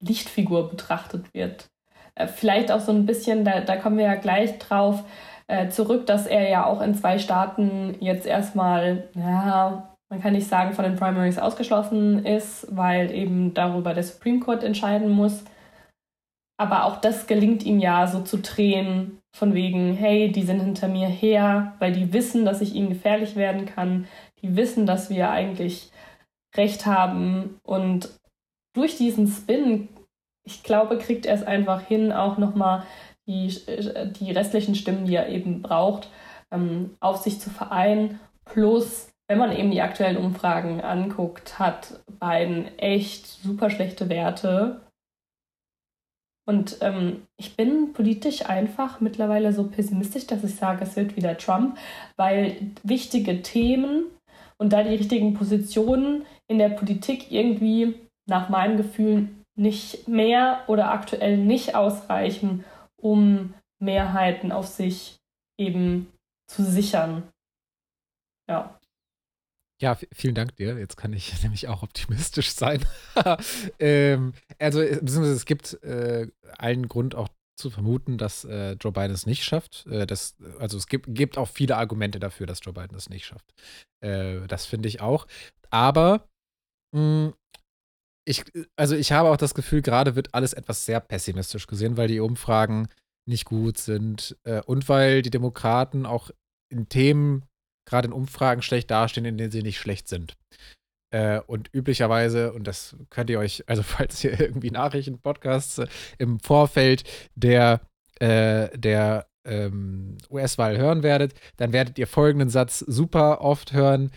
Lichtfigur 0.01 0.69
betrachtet 0.69 1.33
wird. 1.35 1.69
Äh, 2.15 2.27
vielleicht 2.27 2.71
auch 2.73 2.81
so 2.81 2.93
ein 2.93 3.07
bisschen, 3.07 3.45
da, 3.45 3.61
da 3.61 3.77
kommen 3.77 3.99
wir 3.99 4.07
ja 4.07 4.15
gleich 4.17 4.59
drauf 4.59 5.05
äh, 5.47 5.69
zurück, 5.69 6.07
dass 6.07 6.27
er 6.27 6.49
ja 6.49 6.67
auch 6.67 6.81
in 6.81 6.95
zwei 6.95 7.19
Staaten 7.19 7.97
jetzt 8.01 8.27
erstmal, 8.27 9.09
ja, 9.15 9.95
man 10.11 10.21
kann 10.21 10.33
nicht 10.33 10.49
sagen, 10.49 10.73
von 10.73 10.85
den 10.85 10.97
Primaries 10.97 11.39
ausgeschlossen 11.39 12.25
ist, 12.25 12.67
weil 12.71 13.11
eben 13.13 13.55
darüber 13.55 13.95
der 13.95 14.05
Supreme 14.05 14.41
Court 14.41 14.65
entscheiden 14.65 15.11
muss. 15.11 15.45
Aber 16.61 16.85
auch 16.85 16.97
das 16.97 17.27
gelingt 17.27 17.65
ihm 17.65 17.79
ja 17.79 18.07
so 18.07 18.21
zu 18.21 18.39
drehen, 18.39 19.19
von 19.37 19.55
wegen, 19.55 19.95
hey, 19.95 20.33
die 20.33 20.43
sind 20.43 20.61
hinter 20.61 20.89
mir 20.89 21.07
her, 21.07 21.75
weil 21.79 21.93
die 21.93 22.13
wissen, 22.13 22.45
dass 22.45 22.61
ich 22.61 22.75
ihnen 22.75 22.89
gefährlich 22.89 23.37
werden 23.37 23.67
kann. 23.67 24.07
Die 24.43 24.57
wissen, 24.57 24.85
dass 24.85 25.11
wir 25.11 25.31
eigentlich 25.31 25.93
recht 26.57 26.87
haben. 26.87 27.61
Und 27.63 28.18
durch 28.79 28.97
diesen 28.97 29.27
Spin, 29.27 29.89
ich 30.47 30.63
glaube, 30.63 30.99
kriegt 30.99 31.27
er 31.27 31.35
es 31.35 31.43
einfach 31.43 31.83
hin, 31.83 32.13
auch 32.13 32.39
nochmal 32.39 32.85
die, 33.27 33.55
die 34.19 34.33
restlichen 34.33 34.75
Stimmen, 34.75 35.05
die 35.05 35.17
er 35.17 35.29
eben 35.29 35.61
braucht, 35.61 36.09
ähm, 36.51 36.97
auf 37.01 37.19
sich 37.19 37.41
zu 37.41 37.51
vereinen. 37.51 38.21
Plus 38.47 39.11
wenn 39.29 39.39
man 39.39 39.55
eben 39.55 39.71
die 39.71 39.83
aktuellen 39.83 40.17
Umfragen 40.17 40.81
anguckt, 40.81 41.59
hat 41.59 42.01
Biden 42.19 42.67
echt 42.79 43.27
super 43.27 43.69
schlechte 43.69 44.09
Werte. 44.09 44.81
Und 46.47 46.79
ähm, 46.81 47.27
ich 47.37 47.55
bin 47.55 47.93
politisch 47.93 48.47
einfach 48.47 49.03
mittlerweile 49.03 49.53
so 49.53 49.65
pessimistisch, 49.69 50.27
dass 50.27 50.45
ich 50.45 50.55
sage, 50.55 50.83
es 50.85 50.97
wird 50.97 51.15
wieder 51.15 51.37
Trump, 51.37 51.77
weil 52.17 52.73
wichtige 52.83 53.43
Themen 53.43 54.07
und 54.57 54.73
da 54.73 54.83
die 54.83 54.97
richtigen 54.97 55.35
Positionen 55.35 56.25
in 56.47 56.57
der 56.57 56.71
Politik 56.71 57.31
irgendwie 57.31 57.97
nach 58.29 58.49
meinem 58.49 58.77
Gefühl 58.77 59.29
nicht 59.57 60.07
mehr 60.07 60.63
oder 60.69 60.93
aktuell 60.93 61.37
nicht 61.37 61.75
ausreichen, 61.75 62.65
um 62.97 63.55
Mehrheiten 63.81 64.53
auf 64.53 64.67
sich 64.67 65.17
eben 65.59 66.13
zu 66.47 66.65
sichern. 66.65 67.29
Ja. 68.49 68.79
Ja, 69.81 69.97
vielen 70.13 70.35
Dank 70.35 70.57
dir. 70.57 70.77
Jetzt 70.79 70.97
kann 70.97 71.13
ich 71.13 71.33
nämlich 71.43 71.69
auch 71.69 71.83
optimistisch 71.83 72.51
sein. 72.51 72.85
ähm, 73.79 74.35
also, 74.59 74.81
äh, 74.81 74.99
beziehungsweise 75.01 75.35
es 75.35 75.45
gibt 75.45 75.83
äh, 75.85 76.29
allen 76.57 76.89
Grund 76.89 77.15
auch 77.15 77.29
zu 77.57 77.71
vermuten, 77.71 78.19
dass 78.19 78.45
äh, 78.45 78.73
Joe 78.73 78.93
Biden 78.93 79.13
es 79.13 79.27
nicht 79.27 79.45
schafft. 79.45 79.87
Äh, 79.87 80.07
das, 80.07 80.37
also 80.59 80.77
es 80.77 80.87
gibt, 80.87 81.07
gibt 81.09 81.39
auch 81.39 81.49
viele 81.49 81.77
Argumente 81.77 82.19
dafür, 82.19 82.47
dass 82.47 82.61
Joe 82.63 82.73
Biden 82.73 82.97
es 82.97 83.11
nicht 83.11 83.27
schafft. 83.27 83.53
Äh, 84.01 84.47
das 84.47 84.67
finde 84.67 84.89
ich 84.89 85.01
auch. 85.01 85.27
Aber 85.71 86.29
mh, 86.93 87.01
hm, 87.27 87.35
ich, 88.29 88.45
also 88.77 88.95
ich 88.95 89.13
habe 89.13 89.31
auch 89.31 89.37
das 89.37 89.55
Gefühl, 89.55 89.83
gerade 89.83 90.15
wird 90.15 90.35
alles 90.35 90.53
etwas 90.53 90.85
sehr 90.85 91.01
pessimistisch 91.01 91.67
gesehen, 91.67 91.97
weil 91.97 92.09
die 92.09 92.21
Umfragen 92.21 92.89
nicht 93.27 93.45
gut 93.45 93.79
sind 93.79 94.37
äh, 94.45 94.61
und 94.63 94.89
weil 94.89 95.23
die 95.23 95.31
Demokraten 95.31 96.07
auch 96.07 96.31
in 96.71 96.89
Themen 96.89 97.45
gerade 97.87 98.09
in 98.09 98.13
Umfragen 98.13 98.61
schlecht 98.61 98.91
dastehen, 98.91 99.25
in 99.25 99.39
denen 99.39 99.51
sie 99.51 99.63
nicht 99.63 99.79
schlecht 99.79 100.09
sind. 100.09 100.37
Äh, 101.11 101.41
und 101.41 101.71
üblicherweise, 101.75 102.53
und 102.53 102.65
das 102.65 102.97
könnt 103.09 103.31
ihr 103.31 103.39
euch, 103.39 103.65
also 103.67 103.83
falls 103.85 104.23
ihr 104.23 104.39
irgendwie 104.39 104.71
Nachrichtenpodcasts 104.71 105.79
äh, 105.79 105.87
im 106.19 106.39
Vorfeld 106.41 107.05
der, 107.35 107.81
äh, 108.21 108.69
der 108.79 109.27
ähm, 109.47 110.19
US-Wahl 110.29 110.77
hören 110.77 111.03
werdet, 111.03 111.33
dann 111.57 111.73
werdet 111.73 111.99
ihr 111.99 112.07
folgenden 112.07 112.51
Satz 112.51 112.81
super 112.81 113.41
oft 113.41 113.73
hören. 113.73 114.11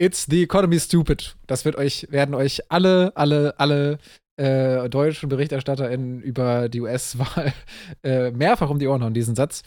It's 0.00 0.26
the 0.30 0.42
economy 0.42 0.78
stupid. 0.78 1.36
Das 1.46 1.64
wird 1.64 1.76
euch, 1.76 2.06
werden 2.10 2.34
euch 2.34 2.70
alle, 2.70 3.12
alle, 3.16 3.58
alle 3.58 3.98
äh, 4.36 4.88
deutschen 4.88 5.28
BerichterstatterInnen 5.28 6.22
über 6.22 6.68
die 6.68 6.80
US-Wahl 6.80 7.52
äh, 8.04 8.30
mehrfach 8.30 8.70
um 8.70 8.78
die 8.78 8.86
Ohren 8.86 9.02
hauen, 9.02 9.14
diesen 9.14 9.34
Satz. 9.34 9.64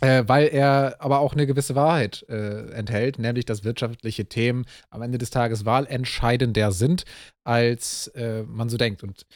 Äh, 0.00 0.24
weil 0.26 0.46
er 0.48 0.96
aber 1.00 1.18
auch 1.18 1.34
eine 1.34 1.46
gewisse 1.46 1.74
Wahrheit 1.74 2.24
äh, 2.28 2.70
enthält, 2.70 3.18
nämlich 3.18 3.44
dass 3.44 3.64
wirtschaftliche 3.64 4.24
Themen 4.26 4.64
am 4.88 5.02
Ende 5.02 5.18
des 5.18 5.28
Tages 5.28 5.66
wahlentscheidender 5.66 6.72
sind, 6.72 7.04
als 7.44 8.06
äh, 8.14 8.44
man 8.44 8.70
so 8.70 8.78
denkt. 8.78 9.02
Und 9.02 9.26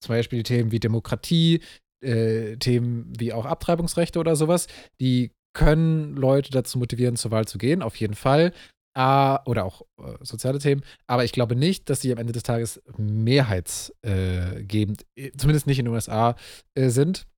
zum 0.00 0.14
Beispiel 0.14 0.42
Themen 0.42 0.72
wie 0.72 0.80
Demokratie, 0.80 1.60
äh, 2.02 2.56
Themen 2.56 3.12
wie 3.16 3.32
auch 3.32 3.46
Abtreibungsrechte 3.46 4.18
oder 4.18 4.34
sowas, 4.34 4.66
die 5.00 5.30
können 5.52 6.16
Leute 6.16 6.50
dazu 6.50 6.78
motivieren, 6.78 7.16
zur 7.16 7.30
Wahl 7.30 7.46
zu 7.46 7.58
gehen, 7.58 7.82
auf 7.82 7.96
jeden 7.96 8.14
Fall. 8.14 8.52
Oder 8.96 9.64
auch 9.64 9.82
äh, 9.98 10.16
soziale 10.22 10.58
Themen. 10.58 10.82
Aber 11.06 11.24
ich 11.24 11.32
glaube 11.32 11.54
nicht, 11.54 11.88
dass 11.88 12.00
sie 12.00 12.10
am 12.10 12.18
Ende 12.18 12.32
des 12.32 12.42
Tages 12.42 12.82
mehrheitsgebend, 12.96 15.06
äh, 15.14 15.30
zumindest 15.36 15.68
nicht 15.68 15.78
in 15.78 15.84
den 15.84 15.94
USA, 15.94 16.34
sind. 16.76 17.28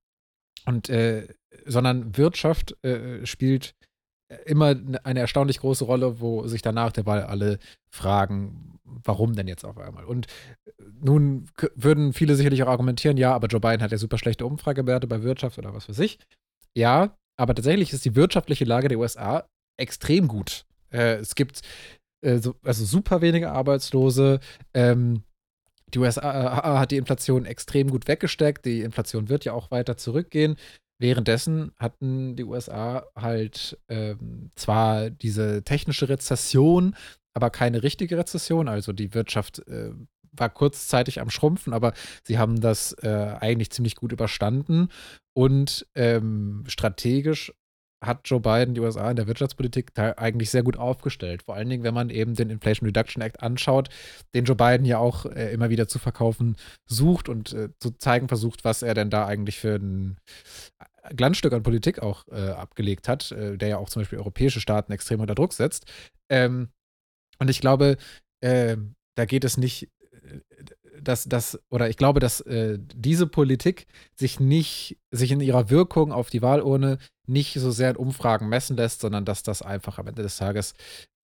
Und 0.65 0.89
äh, 0.89 1.27
sondern 1.65 2.17
Wirtschaft 2.17 2.83
äh, 2.83 3.25
spielt 3.25 3.75
immer 4.45 4.75
eine 5.03 5.19
erstaunlich 5.19 5.59
große 5.59 5.83
Rolle, 5.83 6.19
wo 6.19 6.47
sich 6.47 6.61
danach 6.61 6.91
der 6.91 7.05
Wahl 7.05 7.23
alle 7.23 7.59
fragen, 7.93 8.79
warum 8.83 9.35
denn 9.35 9.47
jetzt 9.47 9.65
auf 9.65 9.77
einmal? 9.77 10.05
Und 10.05 10.27
äh, 10.65 10.71
nun 11.01 11.47
würden 11.75 12.13
viele 12.13 12.35
sicherlich 12.35 12.63
auch 12.63 12.67
argumentieren, 12.67 13.17
ja, 13.17 13.33
aber 13.33 13.47
Joe 13.47 13.59
Biden 13.59 13.81
hat 13.81 13.91
ja 13.91 13.97
super 13.97 14.17
schlechte 14.17 14.45
Umfragewerte 14.45 15.07
bei 15.07 15.23
Wirtschaft 15.23 15.57
oder 15.57 15.73
was 15.73 15.89
weiß 15.89 15.99
ich. 15.99 16.19
Ja, 16.75 17.17
aber 17.37 17.55
tatsächlich 17.55 17.93
ist 17.93 18.05
die 18.05 18.15
wirtschaftliche 18.15 18.65
Lage 18.65 18.87
der 18.87 18.99
USA 18.99 19.45
extrem 19.77 20.27
gut. 20.27 20.65
Äh, 20.91 21.15
es 21.15 21.35
gibt 21.35 21.61
äh, 22.21 22.37
so, 22.37 22.55
also 22.63 22.85
super 22.85 23.21
wenige 23.21 23.51
Arbeitslose. 23.51 24.39
Ähm, 24.73 25.23
die 25.93 25.99
USA 25.99 26.79
hat 26.79 26.91
die 26.91 26.97
Inflation 26.97 27.45
extrem 27.45 27.89
gut 27.89 28.07
weggesteckt. 28.07 28.65
Die 28.65 28.81
Inflation 28.81 29.29
wird 29.29 29.45
ja 29.45 29.53
auch 29.53 29.71
weiter 29.71 29.97
zurückgehen. 29.97 30.55
Währenddessen 30.99 31.71
hatten 31.79 32.35
die 32.35 32.43
USA 32.43 33.05
halt 33.15 33.77
ähm, 33.89 34.51
zwar 34.55 35.09
diese 35.09 35.63
technische 35.63 36.09
Rezession, 36.09 36.95
aber 37.33 37.49
keine 37.49 37.83
richtige 37.83 38.17
Rezession. 38.17 38.67
Also 38.67 38.93
die 38.93 39.13
Wirtschaft 39.13 39.67
äh, 39.67 39.91
war 40.31 40.49
kurzzeitig 40.49 41.19
am 41.19 41.29
Schrumpfen, 41.29 41.73
aber 41.73 41.93
sie 42.23 42.37
haben 42.37 42.61
das 42.61 42.93
äh, 43.01 43.35
eigentlich 43.39 43.71
ziemlich 43.71 43.95
gut 43.95 44.11
überstanden. 44.11 44.89
Und 45.33 45.87
ähm, 45.95 46.63
strategisch 46.67 47.51
hat 48.03 48.21
Joe 48.25 48.39
Biden 48.39 48.73
die 48.73 48.81
USA 48.81 49.09
in 49.11 49.15
der 49.15 49.27
Wirtschaftspolitik 49.27 49.91
eigentlich 49.97 50.49
sehr 50.49 50.63
gut 50.63 50.77
aufgestellt. 50.77 51.43
Vor 51.43 51.55
allen 51.55 51.69
Dingen, 51.69 51.83
wenn 51.83 51.93
man 51.93 52.09
eben 52.09 52.33
den 52.33 52.49
Inflation 52.49 52.87
Reduction 52.87 53.21
Act 53.21 53.43
anschaut, 53.43 53.89
den 54.33 54.45
Joe 54.45 54.55
Biden 54.55 54.85
ja 54.85 54.97
auch 54.97 55.25
äh, 55.25 55.53
immer 55.53 55.69
wieder 55.69 55.87
zu 55.87 55.99
verkaufen 55.99 56.55
sucht 56.87 57.29
und 57.29 57.53
äh, 57.53 57.69
zu 57.79 57.91
zeigen 57.91 58.27
versucht, 58.27 58.63
was 58.63 58.81
er 58.81 58.95
denn 58.95 59.09
da 59.11 59.27
eigentlich 59.27 59.59
für 59.59 59.75
ein 59.75 60.17
Glanzstück 61.15 61.53
an 61.53 61.63
Politik 61.63 61.99
auch 61.99 62.27
äh, 62.29 62.49
abgelegt 62.49 63.07
hat, 63.07 63.31
äh, 63.31 63.57
der 63.57 63.69
ja 63.69 63.77
auch 63.77 63.89
zum 63.89 64.01
Beispiel 64.01 64.19
europäische 64.19 64.61
Staaten 64.61 64.91
extrem 64.91 65.19
unter 65.19 65.35
Druck 65.35 65.53
setzt. 65.53 65.85
Ähm, 66.29 66.69
und 67.39 67.49
ich 67.49 67.61
glaube, 67.61 67.97
ähm, 68.43 68.95
da 69.15 69.25
geht 69.25 69.43
es 69.43 69.57
nicht 69.57 69.89
dass 71.03 71.25
das, 71.25 71.59
oder 71.69 71.89
ich 71.89 71.97
glaube, 71.97 72.19
dass 72.19 72.41
äh, 72.41 72.79
diese 72.79 73.27
Politik 73.27 73.87
sich 74.15 74.39
nicht, 74.39 74.97
sich 75.11 75.31
in 75.31 75.41
ihrer 75.41 75.69
Wirkung 75.69 76.11
auf 76.11 76.29
die 76.29 76.41
Wahlurne 76.41 76.97
nicht 77.27 77.53
so 77.53 77.71
sehr 77.71 77.91
in 77.91 77.95
Umfragen 77.95 78.49
messen 78.49 78.77
lässt, 78.77 79.01
sondern 79.01 79.25
dass 79.25 79.43
das 79.43 79.61
einfach 79.61 79.99
am 79.99 80.07
Ende 80.07 80.23
des 80.23 80.37
Tages, 80.37 80.73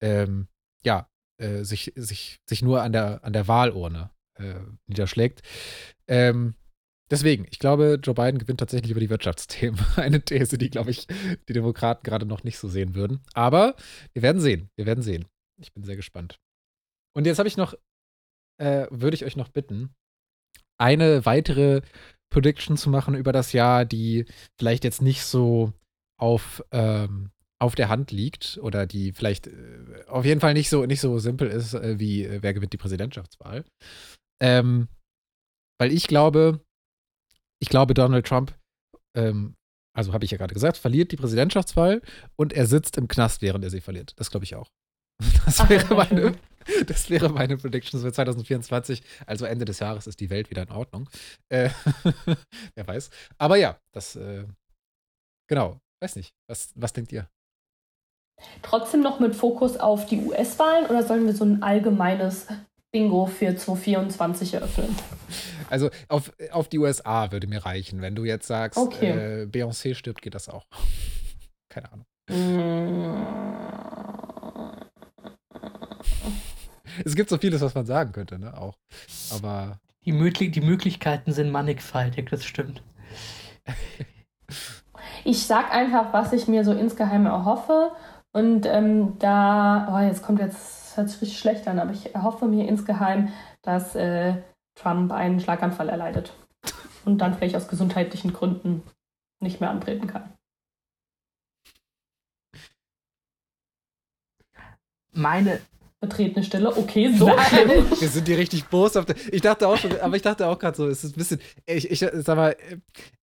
ähm, 0.00 0.48
ja, 0.84 1.08
äh, 1.38 1.64
sich, 1.64 1.92
sich, 1.96 2.40
sich 2.48 2.62
nur 2.62 2.82
an 2.82 2.92
der, 2.92 3.24
an 3.24 3.32
der 3.32 3.48
Wahlurne 3.48 4.10
äh, 4.38 4.54
niederschlägt. 4.86 5.42
Ähm, 6.06 6.54
deswegen, 7.10 7.46
ich 7.50 7.58
glaube, 7.58 7.98
Joe 8.02 8.14
Biden 8.14 8.38
gewinnt 8.38 8.60
tatsächlich 8.60 8.90
über 8.90 9.00
die 9.00 9.10
Wirtschaftsthemen. 9.10 9.78
Eine 9.96 10.24
These, 10.24 10.58
die, 10.58 10.70
glaube 10.70 10.90
ich, 10.90 11.06
die 11.48 11.52
Demokraten 11.52 12.02
gerade 12.02 12.26
noch 12.26 12.44
nicht 12.44 12.58
so 12.58 12.68
sehen 12.68 12.94
würden. 12.94 13.20
Aber 13.34 13.76
wir 14.12 14.22
werden 14.22 14.40
sehen. 14.40 14.70
Wir 14.76 14.86
werden 14.86 15.02
sehen. 15.02 15.26
Ich 15.60 15.72
bin 15.72 15.84
sehr 15.84 15.96
gespannt. 15.96 16.38
Und 17.14 17.26
jetzt 17.26 17.38
habe 17.38 17.48
ich 17.48 17.56
noch, 17.56 17.74
äh, 18.58 18.86
würde 18.90 19.14
ich 19.14 19.24
euch 19.24 19.36
noch 19.36 19.48
bitten, 19.48 19.94
eine 20.78 21.24
weitere 21.26 21.82
Prediction 22.30 22.76
zu 22.76 22.90
machen 22.90 23.14
über 23.14 23.32
das 23.32 23.52
Jahr, 23.52 23.84
die 23.84 24.26
vielleicht 24.58 24.84
jetzt 24.84 25.02
nicht 25.02 25.24
so 25.24 25.72
auf, 26.20 26.62
ähm, 26.72 27.30
auf 27.60 27.74
der 27.74 27.88
Hand 27.88 28.10
liegt 28.10 28.58
oder 28.62 28.86
die 28.86 29.12
vielleicht 29.12 29.46
äh, 29.46 30.04
auf 30.06 30.24
jeden 30.24 30.40
Fall 30.40 30.54
nicht 30.54 30.68
so, 30.68 30.84
nicht 30.86 31.00
so 31.00 31.18
simpel 31.18 31.48
ist, 31.48 31.74
äh, 31.74 31.98
wie 31.98 32.24
äh, 32.24 32.42
wer 32.42 32.54
gewinnt 32.54 32.72
die 32.72 32.78
Präsidentschaftswahl. 32.78 33.64
Ähm, 34.40 34.88
weil 35.80 35.92
ich 35.92 36.06
glaube, 36.06 36.60
ich 37.60 37.68
glaube, 37.68 37.94
Donald 37.94 38.26
Trump, 38.26 38.56
ähm, 39.16 39.54
also 39.96 40.12
habe 40.12 40.24
ich 40.24 40.30
ja 40.30 40.38
gerade 40.38 40.54
gesagt, 40.54 40.76
verliert 40.76 41.10
die 41.12 41.16
Präsidentschaftswahl 41.16 42.02
und 42.36 42.52
er 42.52 42.66
sitzt 42.66 42.98
im 42.98 43.08
Knast, 43.08 43.42
während 43.42 43.64
er 43.64 43.70
sie 43.70 43.80
verliert. 43.80 44.12
Das 44.16 44.30
glaube 44.30 44.44
ich 44.44 44.54
auch. 44.54 44.70
Das 45.44 45.68
wäre, 45.68 45.94
meine, 45.94 46.34
das 46.86 47.10
wäre 47.10 47.28
meine 47.30 47.56
Prediction 47.56 48.00
für 48.00 48.12
2024. 48.12 49.02
Also 49.26 49.46
Ende 49.46 49.64
des 49.64 49.78
Jahres 49.78 50.06
ist 50.06 50.20
die 50.20 50.30
Welt 50.30 50.50
wieder 50.50 50.62
in 50.62 50.70
Ordnung. 50.70 51.08
Äh, 51.48 51.70
wer 52.74 52.86
weiß. 52.86 53.10
Aber 53.38 53.56
ja, 53.56 53.78
das, 53.92 54.16
äh, 54.16 54.44
genau, 55.48 55.80
weiß 56.00 56.16
nicht. 56.16 56.34
Was, 56.48 56.70
was 56.74 56.92
denkt 56.92 57.12
ihr? 57.12 57.28
Trotzdem 58.62 59.00
noch 59.00 59.18
mit 59.18 59.34
Fokus 59.34 59.76
auf 59.76 60.06
die 60.06 60.20
US-Wahlen 60.20 60.86
oder 60.86 61.02
sollen 61.02 61.26
wir 61.26 61.34
so 61.34 61.44
ein 61.44 61.62
allgemeines 61.62 62.46
Bingo 62.92 63.26
für 63.26 63.56
2024 63.56 64.54
eröffnen? 64.54 64.96
Also 65.70 65.90
auf, 66.08 66.32
auf 66.50 66.68
die 66.68 66.78
USA 66.78 67.30
würde 67.30 67.46
mir 67.46 67.66
reichen. 67.66 68.00
Wenn 68.00 68.14
du 68.14 68.24
jetzt 68.24 68.46
sagst, 68.46 68.78
okay. 68.78 69.42
äh, 69.42 69.44
Beyoncé 69.44 69.94
stirbt, 69.94 70.22
geht 70.22 70.34
das 70.34 70.48
auch. 70.48 70.64
Keine 71.68 71.92
Ahnung. 71.92 72.06
Mm. 72.30 74.17
Es 77.04 77.14
gibt 77.14 77.30
so 77.30 77.38
vieles, 77.38 77.60
was 77.60 77.74
man 77.74 77.86
sagen 77.86 78.12
könnte, 78.12 78.38
ne? 78.38 78.56
Auch. 78.56 78.76
Aber. 79.32 79.78
Die, 80.04 80.12
möglich 80.12 80.52
die 80.52 80.60
Möglichkeiten 80.60 81.32
sind 81.32 81.50
mannigfaltig, 81.50 82.30
das 82.30 82.44
stimmt. 82.44 82.82
Ich 85.24 85.46
sag 85.46 85.72
einfach, 85.72 86.12
was 86.12 86.32
ich 86.32 86.48
mir 86.48 86.64
so 86.64 86.72
insgeheim 86.72 87.26
erhoffe. 87.26 87.92
Und 88.32 88.66
ähm, 88.66 89.18
da, 89.18 89.88
oh, 89.92 90.06
jetzt 90.06 90.22
kommt 90.22 90.38
jetzt, 90.38 90.96
hört 90.96 91.10
sich 91.10 91.20
richtig 91.20 91.38
schlecht 91.38 91.66
an, 91.66 91.78
aber 91.78 91.92
ich 91.92 92.14
erhoffe 92.14 92.46
mir 92.46 92.68
insgeheim, 92.68 93.32
dass 93.62 93.94
äh, 93.94 94.34
Trump 94.74 95.12
einen 95.12 95.40
Schlaganfall 95.40 95.88
erleidet 95.88 96.32
und 97.04 97.18
dann 97.18 97.34
vielleicht 97.34 97.56
aus 97.56 97.68
gesundheitlichen 97.68 98.32
Gründen 98.32 98.82
nicht 99.40 99.60
mehr 99.60 99.70
antreten 99.70 100.06
kann. 100.06 100.32
Meine 105.12 105.60
betretene 106.00 106.44
Stille. 106.44 106.76
Okay, 106.76 107.12
so 107.12 107.30
schlimm. 107.48 107.90
Wir 108.00 108.08
sind 108.08 108.28
die 108.28 108.34
richtig 108.34 108.66
boshaft. 108.66 109.14
Ich 109.32 109.42
dachte 109.42 109.68
auch 109.68 109.76
schon, 109.76 109.98
aber 110.00 110.16
ich 110.16 110.22
dachte 110.22 110.46
auch 110.46 110.58
gerade 110.58 110.76
so, 110.76 110.86
es 110.86 111.04
ist 111.04 111.16
ein 111.16 111.18
bisschen, 111.18 111.40
ich, 111.66 111.90
ich 111.90 111.98
sag 111.98 112.36
mal, 112.36 112.56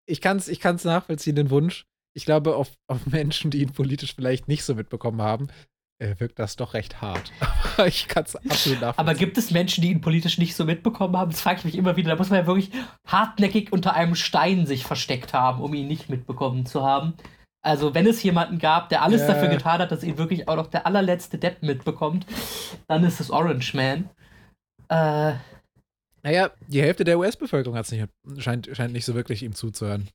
ich 0.06 0.20
kann 0.20 0.36
es 0.36 0.48
ich 0.48 0.60
kann's 0.60 0.84
nachvollziehen, 0.84 1.36
den 1.36 1.50
Wunsch. 1.50 1.86
Ich 2.16 2.24
glaube, 2.24 2.56
auf, 2.56 2.70
auf 2.86 3.06
Menschen, 3.06 3.50
die 3.50 3.60
ihn 3.62 3.72
politisch 3.72 4.14
vielleicht 4.14 4.48
nicht 4.48 4.64
so 4.64 4.74
mitbekommen 4.74 5.20
haben, 5.20 5.48
äh, 5.98 6.14
wirkt 6.18 6.38
das 6.38 6.56
doch 6.56 6.74
recht 6.74 7.00
hart. 7.00 7.32
Aber 7.76 7.86
ich 7.86 8.08
kann 8.08 8.24
es 8.24 8.36
absolut 8.36 8.80
nachvollziehen. 8.80 9.08
Aber 9.08 9.14
gibt 9.14 9.38
es 9.38 9.50
Menschen, 9.50 9.82
die 9.82 9.90
ihn 9.90 10.00
politisch 10.00 10.38
nicht 10.38 10.54
so 10.54 10.64
mitbekommen 10.64 11.16
haben? 11.16 11.30
Das 11.30 11.40
frage 11.40 11.58
ich 11.58 11.64
mich 11.64 11.76
immer 11.76 11.96
wieder. 11.96 12.10
Da 12.10 12.16
muss 12.16 12.30
man 12.30 12.40
ja 12.40 12.46
wirklich 12.46 12.70
hartnäckig 13.06 13.72
unter 13.72 13.94
einem 13.94 14.14
Stein 14.14 14.66
sich 14.66 14.84
versteckt 14.84 15.32
haben, 15.32 15.62
um 15.62 15.74
ihn 15.74 15.88
nicht 15.88 16.08
mitbekommen 16.10 16.66
zu 16.66 16.82
haben. 16.82 17.14
Also, 17.64 17.94
wenn 17.94 18.06
es 18.06 18.22
jemanden 18.22 18.58
gab, 18.58 18.90
der 18.90 19.02
alles 19.02 19.22
äh. 19.22 19.26
dafür 19.26 19.48
getan 19.48 19.78
hat, 19.78 19.90
dass 19.90 20.04
ihn 20.04 20.18
wirklich 20.18 20.48
auch 20.48 20.56
noch 20.56 20.66
der 20.66 20.86
allerletzte 20.86 21.38
Depp 21.38 21.62
mitbekommt, 21.62 22.26
dann 22.88 23.02
ist 23.04 23.20
es 23.20 23.30
Orange 23.30 23.74
Man. 23.74 24.10
Äh. 24.88 25.36
Naja, 26.22 26.50
die 26.68 26.82
Hälfte 26.82 27.04
der 27.04 27.18
US-Bevölkerung 27.18 27.82
scheint, 28.38 28.70
scheint 28.72 28.92
nicht 28.92 29.04
so 29.04 29.14
wirklich 29.14 29.42
ihm 29.42 29.54
zuzuhören. 29.54 30.08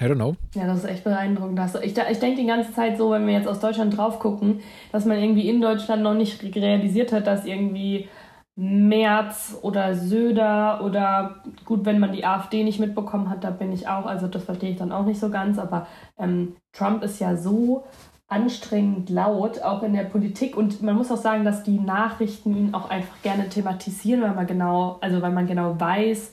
I 0.00 0.04
don't 0.04 0.16
know. 0.16 0.36
Ja, 0.54 0.66
das 0.66 0.78
ist 0.78 0.90
echt 0.90 1.04
beeindruckend. 1.04 1.60
Ich, 1.82 1.96
ich 1.96 2.18
denke 2.18 2.40
die 2.40 2.46
ganze 2.46 2.72
Zeit 2.72 2.98
so, 2.98 3.12
wenn 3.12 3.26
wir 3.26 3.34
jetzt 3.34 3.46
aus 3.46 3.60
Deutschland 3.60 3.96
drauf 3.96 4.18
gucken, 4.18 4.60
dass 4.90 5.04
man 5.04 5.18
irgendwie 5.18 5.48
in 5.48 5.60
Deutschland 5.60 6.02
noch 6.02 6.14
nicht 6.14 6.42
realisiert 6.42 7.12
hat, 7.12 7.28
dass 7.28 7.46
irgendwie 7.46 8.08
Merz 8.56 9.58
oder 9.62 9.94
Söder 9.96 10.80
oder 10.84 11.42
gut, 11.64 11.84
wenn 11.84 11.98
man 11.98 12.12
die 12.12 12.24
AfD 12.24 12.62
nicht 12.62 12.78
mitbekommen 12.78 13.28
hat, 13.28 13.42
da 13.42 13.50
bin 13.50 13.72
ich 13.72 13.88
auch, 13.88 14.06
also 14.06 14.28
das 14.28 14.44
verstehe 14.44 14.70
ich 14.70 14.76
dann 14.76 14.92
auch 14.92 15.04
nicht 15.04 15.18
so 15.18 15.28
ganz, 15.28 15.58
aber 15.58 15.88
ähm, 16.18 16.54
Trump 16.72 17.02
ist 17.02 17.18
ja 17.18 17.36
so 17.36 17.84
anstrengend 18.28 19.10
laut, 19.10 19.60
auch 19.60 19.82
in 19.82 19.92
der 19.92 20.04
Politik 20.04 20.56
und 20.56 20.82
man 20.82 20.96
muss 20.96 21.10
auch 21.10 21.16
sagen, 21.16 21.44
dass 21.44 21.64
die 21.64 21.78
Nachrichten 21.78 22.56
ihn 22.56 22.74
auch 22.74 22.90
einfach 22.90 23.20
gerne 23.22 23.48
thematisieren, 23.48 24.22
weil 24.22 24.34
man 24.34 24.46
genau, 24.46 24.98
also 25.00 25.20
weil 25.20 25.32
man 25.32 25.46
genau 25.46 25.78
weiß, 25.78 26.30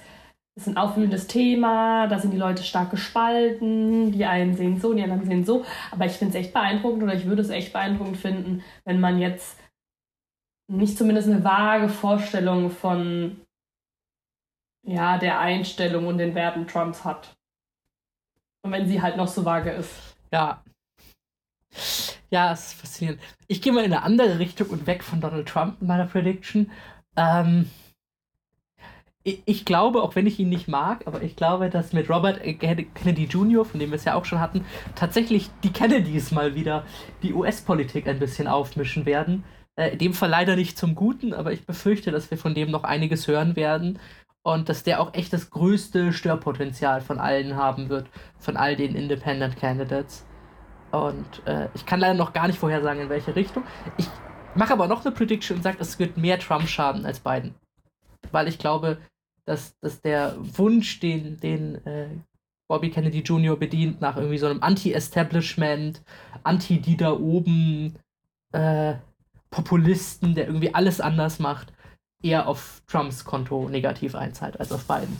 es 0.56 0.68
ist 0.68 0.68
ein 0.68 0.78
aufwühlendes 0.78 1.28
Thema, 1.28 2.08
da 2.08 2.20
sind 2.20 2.32
die 2.32 2.38
Leute 2.38 2.64
stark 2.64 2.92
gespalten, 2.92 4.12
die 4.12 4.26
einen 4.26 4.56
sehen 4.56 4.80
so, 4.80 4.94
die 4.94 5.04
anderen 5.04 5.26
sehen 5.26 5.46
so, 5.46 5.64
aber 5.92 6.06
ich 6.06 6.14
finde 6.14 6.38
es 6.38 6.44
echt 6.44 6.54
beeindruckend 6.54 7.04
oder 7.04 7.16
ich 7.16 7.26
würde 7.26 7.42
es 7.42 7.50
echt 7.50 7.74
beeindruckend 7.74 8.18
finden, 8.18 8.62
wenn 8.86 9.00
man 9.00 9.18
jetzt 9.18 9.58
nicht 10.72 10.98
zumindest 10.98 11.28
eine 11.28 11.44
vage 11.44 11.90
Vorstellung 11.90 12.72
von 12.72 13.42
ja, 14.84 15.18
der 15.18 15.40
Einstellung 15.40 16.08
und 16.08 16.18
den 16.18 16.34
Werten 16.34 16.66
Trumps 16.66 17.04
hat. 17.04 17.36
Und 18.64 18.72
wenn 18.72 18.88
sie 18.88 19.02
halt 19.02 19.18
noch 19.18 19.28
so 19.28 19.46
vage 19.46 19.72
ist. 19.72 20.16
Ja. 20.32 20.64
Ja, 22.30 22.54
es 22.54 22.68
ist 22.68 22.74
faszinierend. 22.74 23.22
Ich 23.48 23.62
gehe 23.62 23.74
mal 23.74 23.84
in 23.84 23.94
eine 23.94 24.04
andere 24.04 24.40
Richtung 24.40 24.70
und 24.70 24.88
weg 24.88 25.04
von 25.04 25.20
Donald 25.20 25.48
Trump 25.48 25.82
in 25.82 25.88
meiner 25.88 26.06
Prediction. 26.06 26.72
Ähm, 27.18 27.70
ich, 29.24 29.42
ich, 29.46 29.66
glaube, 29.66 30.02
auch 30.02 30.16
wenn 30.16 30.26
ich 30.26 30.40
ihn 30.40 30.50
nicht 30.50 30.68
mag, 30.68 31.06
aber 31.06 31.22
ich 31.22 31.36
glaube, 31.36 31.70
dass 31.70 31.94
mit 31.94 32.10
Robert 32.10 32.42
Kennedy 32.42 33.26
Jr., 33.26 33.66
von 33.66 33.80
dem 33.80 33.92
wir 33.92 33.98
es 33.98 34.06
ja 34.06 34.16
auch 34.16 34.26
schon 34.26 34.40
hatten, 34.40 34.66
tatsächlich 34.96 35.50
die 35.64 35.74
Kennedys 35.74 36.32
mal 36.32 36.56
wieder 36.56 36.86
die 37.22 37.34
US-Politik 37.34 38.08
ein 38.08 38.20
bisschen 38.20 38.48
aufmischen 38.48 39.06
werden. 39.06 39.44
Äh, 39.76 39.94
in 39.94 40.00
dem 40.00 40.14
Fall 40.14 40.30
leider 40.30 40.56
nicht 40.56 40.78
zum 40.78 40.96
Guten, 40.96 41.34
aber 41.34 41.54
ich 41.54 41.66
befürchte, 41.66 42.12
dass 42.12 42.30
wir 42.32 42.38
von 42.38 42.54
dem 42.54 42.72
noch 42.72 42.84
einiges 42.84 43.28
hören 43.28 43.56
werden 43.56 44.00
und 44.44 44.70
dass 44.70 44.84
der 44.84 45.00
auch 45.00 45.14
echt 45.14 45.34
das 45.34 45.50
größte 45.50 46.14
Störpotenzial 46.14 47.02
von 47.02 47.20
allen 47.20 47.56
haben 47.56 47.90
wird, 47.90 48.08
von 48.40 48.58
all 48.58 48.76
den 48.76 48.96
Independent 48.96 49.56
Candidates. 49.58 50.26
Und 50.92 51.46
äh, 51.46 51.70
ich 51.74 51.86
kann 51.86 52.00
leider 52.00 52.16
noch 52.16 52.34
gar 52.34 52.48
nicht 52.48 52.60
vorhersagen, 52.60 53.04
in 53.04 53.10
welche 53.10 53.36
Richtung. 53.36 53.64
Ich 53.98 54.08
mache 54.56 54.74
aber 54.74 54.88
noch 54.88 55.06
eine 55.06 55.14
Prediction 55.14 55.58
und 55.58 55.64
sage, 55.64 55.78
es 55.80 56.00
wird 56.00 56.18
mehr 56.18 56.40
Trump 56.40 56.68
schaden 56.68 57.06
als 57.06 57.20
Biden. 57.20 57.56
Weil 58.32 58.48
ich 58.48 58.58
glaube, 58.58 58.98
dass, 59.46 59.78
dass 59.80 60.02
der 60.02 60.36
Wunsch, 60.38 61.00
den, 61.00 61.38
den 61.40 61.86
äh, 61.86 62.10
Bobby 62.68 62.90
Kennedy 62.90 63.20
Jr. 63.20 63.58
bedient, 63.58 64.02
nach 64.02 64.18
irgendwie 64.18 64.38
so 64.38 64.48
einem 64.48 64.62
Anti-Establishment, 64.62 66.02
Anti-die 66.44 66.98
da 66.98 67.12
oben, 67.14 67.96
äh, 68.52 68.96
Populisten, 69.52 70.34
der 70.34 70.48
irgendwie 70.48 70.74
alles 70.74 71.00
anders 71.00 71.40
macht, 71.40 71.72
eher 72.24 72.48
auf 72.48 72.82
Trumps 72.88 73.26
Konto 73.26 73.70
negativ 73.70 74.16
einzahlt 74.16 74.60
als 74.60 74.72
auf 74.72 74.86
Biden. 74.86 75.20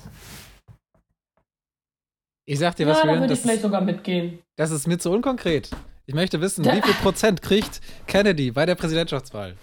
Ich 2.46 2.60
sag 2.60 2.76
dir 2.76 2.88
was, 2.88 2.98
ja, 2.98 3.04
Julian, 3.04 3.16
da 3.16 3.22
würde 3.22 3.34
ich 3.34 3.40
vielleicht 3.40 3.62
sogar 3.62 3.82
mitgehen. 3.82 4.40
Das 4.56 4.72
ist 4.72 4.88
mir 4.88 4.98
zu 4.98 5.12
unkonkret. 5.12 5.70
Ich 6.06 6.16
möchte 6.16 6.42
wissen, 6.42 6.66
wie 6.66 6.82
viel 6.82 6.94
Prozent 6.96 7.42
kriegt 7.42 7.82
Kennedy 8.08 8.52
bei 8.52 8.66
der 8.66 8.76
Präsidentschaftswahl? 8.76 9.56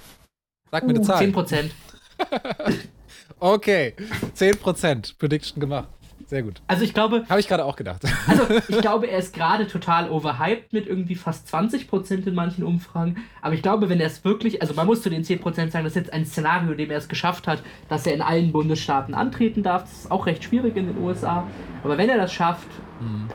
Sag 0.71 0.85
mir 0.85 0.93
uh, 0.93 0.97
eine 0.97 1.05
Zahl. 1.05 1.19
10 1.19 1.33
Prozent. 1.33 1.73
okay, 3.41 3.95
10 4.35 4.59
Prozent. 4.59 5.19
Prediction 5.19 5.61
gemacht. 5.61 5.89
Sehr 6.27 6.43
gut. 6.43 6.61
Also 6.67 6.85
ich 6.85 6.93
glaube. 6.93 7.25
Habe 7.29 7.41
ich 7.41 7.49
gerade 7.49 7.65
auch 7.65 7.77
gedacht. 7.77 8.03
Also 8.27 8.45
ich 8.69 8.81
glaube, 8.81 9.07
er 9.07 9.19
ist 9.19 9.35
gerade 9.35 9.67
total 9.67 10.11
overhyped 10.11 10.73
mit 10.73 10.87
irgendwie 10.87 11.15
fast 11.15 11.53
20% 11.53 12.27
in 12.27 12.35
manchen 12.35 12.65
Umfragen. 12.65 13.25
Aber 13.41 13.55
ich 13.55 13.63
glaube, 13.63 13.89
wenn 13.89 14.01
er 14.01 14.07
es 14.07 14.25
wirklich, 14.25 14.61
also 14.61 14.75
man 14.75 14.87
muss 14.87 15.03
zu 15.03 15.11
den 15.11 15.25
10% 15.25 15.71
sagen, 15.71 15.85
das 15.85 15.93
ist 15.93 15.97
jetzt 15.97 16.13
ein 16.13 16.27
Szenario, 16.27 16.73
in 16.73 16.79
dem 16.79 16.91
er 16.91 16.99
es 16.99 17.09
geschafft 17.09 17.47
hat, 17.47 17.63
dass 17.89 18.07
er 18.07 18.15
in 18.15 18.23
allen 18.23 18.53
Bundesstaaten 18.53 19.15
antreten 19.15 19.63
darf. 19.63 19.83
Das 19.83 19.93
ist 19.93 20.11
auch 20.11 20.27
recht 20.27 20.45
schwierig 20.45 20.77
in 20.77 20.89
den 20.89 20.99
USA. 20.99 21.47
Aber 21.83 21.97
wenn 21.97 22.09
er 22.09 22.19
das 22.19 22.33
schafft, 22.33 22.69
mhm. 23.01 23.29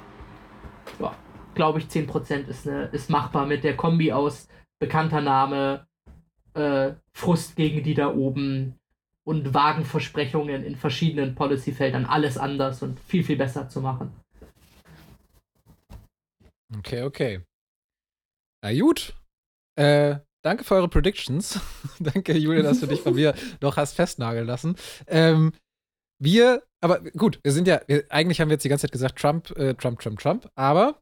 ja, 0.99 1.13
glaube 1.55 1.79
ich, 1.79 1.85
10% 1.85 2.47
ist, 2.47 2.67
eine, 2.67 2.85
ist 2.85 3.09
machbar 3.09 3.45
mit 3.45 3.63
der 3.63 3.75
Kombi 3.75 4.11
aus 4.11 4.47
bekannter 4.79 5.21
Name, 5.21 5.87
äh, 6.53 6.91
Frust 7.13 7.55
gegen 7.55 7.83
die 7.83 7.93
da 7.93 8.13
oben, 8.13 8.75
und 9.25 9.53
vagen 9.53 9.85
Versprechungen 9.85 10.63
in 10.63 10.75
verschiedenen 10.75 11.35
Policyfeldern 11.35 12.05
alles 12.05 12.37
anders 12.37 12.81
und 12.81 12.99
viel, 12.99 13.23
viel 13.23 13.37
besser 13.37 13.69
zu 13.69 13.81
machen. 13.81 14.11
Okay, 16.77 17.03
okay. 17.03 17.41
Na 18.63 18.73
gut. 18.77 19.13
Äh, 19.75 20.19
danke 20.43 20.63
für 20.63 20.75
eure 20.75 20.89
Predictions. 20.89 21.59
danke, 21.99 22.37
Julia, 22.37 22.63
dass 22.63 22.79
du 22.79 22.87
dich 22.87 23.01
von 23.01 23.15
mir 23.15 23.33
noch 23.61 23.77
hast 23.77 23.95
festnageln 23.95 24.47
lassen. 24.47 24.75
Ähm, 25.07 25.53
wir, 26.19 26.63
aber 26.81 27.01
gut, 27.01 27.39
wir 27.43 27.51
sind 27.51 27.67
ja, 27.67 27.81
wir, 27.87 28.05
eigentlich 28.09 28.39
haben 28.39 28.49
wir 28.49 28.55
jetzt 28.55 28.63
die 28.63 28.69
ganze 28.69 28.83
Zeit 28.83 28.91
gesagt, 28.91 29.19
Trump, 29.19 29.51
äh, 29.57 29.73
Trump, 29.75 29.99
Trump, 29.99 30.19
Trump, 30.19 30.49
aber 30.55 31.01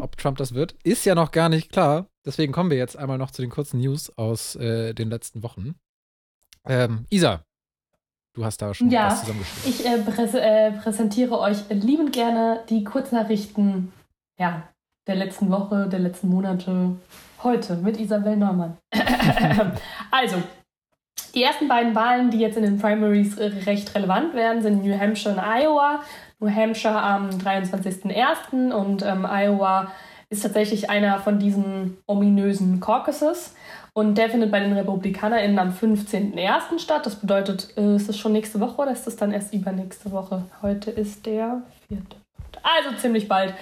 ob 0.00 0.16
Trump 0.16 0.36
das 0.38 0.54
wird, 0.54 0.76
ist 0.84 1.04
ja 1.06 1.14
noch 1.14 1.30
gar 1.30 1.48
nicht 1.48 1.72
klar. 1.72 2.08
Deswegen 2.24 2.52
kommen 2.52 2.70
wir 2.70 2.76
jetzt 2.76 2.96
einmal 2.96 3.18
noch 3.18 3.30
zu 3.30 3.42
den 3.42 3.50
kurzen 3.50 3.80
News 3.80 4.10
aus 4.16 4.56
äh, 4.56 4.92
den 4.92 5.08
letzten 5.08 5.42
Wochen. 5.42 5.76
Ähm, 6.68 7.06
Isa, 7.10 7.40
du 8.34 8.44
hast 8.44 8.60
da 8.60 8.74
schon 8.74 8.90
ja, 8.90 9.06
was 9.06 9.20
zusammengeschrieben. 9.20 9.70
Ich 9.70 9.86
äh, 9.86 9.98
präs 9.98 10.34
äh, 10.34 10.72
präsentiere 10.72 11.38
euch 11.38 11.68
liebend 11.70 12.12
gerne 12.12 12.60
die 12.68 12.84
Kurznachrichten 12.84 13.92
ja, 14.38 14.62
der 15.06 15.16
letzten 15.16 15.50
Woche, 15.50 15.88
der 15.88 16.00
letzten 16.00 16.28
Monate, 16.28 16.96
heute 17.42 17.76
mit 17.76 17.98
Isabel 17.98 18.36
Neumann. 18.36 18.76
also, 20.10 20.42
die 21.34 21.42
ersten 21.42 21.68
beiden 21.68 21.94
Wahlen, 21.94 22.30
die 22.30 22.38
jetzt 22.38 22.56
in 22.56 22.62
den 22.62 22.78
Primaries 22.78 23.38
recht 23.38 23.94
relevant 23.94 24.34
werden, 24.34 24.62
sind 24.62 24.84
New 24.84 24.98
Hampshire 24.98 25.34
und 25.34 25.40
Iowa. 25.40 26.02
New 26.38 26.50
Hampshire 26.50 27.00
am 27.00 27.30
23.01. 27.30 28.72
und 28.72 29.02
ähm, 29.02 29.26
Iowa 29.26 29.92
ist 30.28 30.42
tatsächlich 30.42 30.90
einer 30.90 31.20
von 31.20 31.38
diesen 31.38 31.98
ominösen 32.06 32.80
Caucuses. 32.80 33.54
Und 33.96 34.18
der 34.18 34.28
findet 34.28 34.50
bei 34.50 34.60
den 34.60 34.74
RepublikanerInnen 34.74 35.58
am 35.58 35.70
15.01. 35.70 36.78
statt. 36.78 37.06
Das 37.06 37.16
bedeutet, 37.16 37.72
äh, 37.78 37.96
ist 37.96 38.10
es 38.10 38.18
schon 38.18 38.32
nächste 38.32 38.60
Woche 38.60 38.82
oder 38.82 38.90
ist 38.90 39.06
es 39.06 39.16
dann 39.16 39.32
erst 39.32 39.54
übernächste 39.54 40.12
Woche? 40.12 40.42
Heute 40.60 40.90
ist 40.90 41.24
der 41.24 41.62
vierte. 41.88 42.16
Also 42.62 42.94
ziemlich 42.98 43.26
bald. 43.26 43.54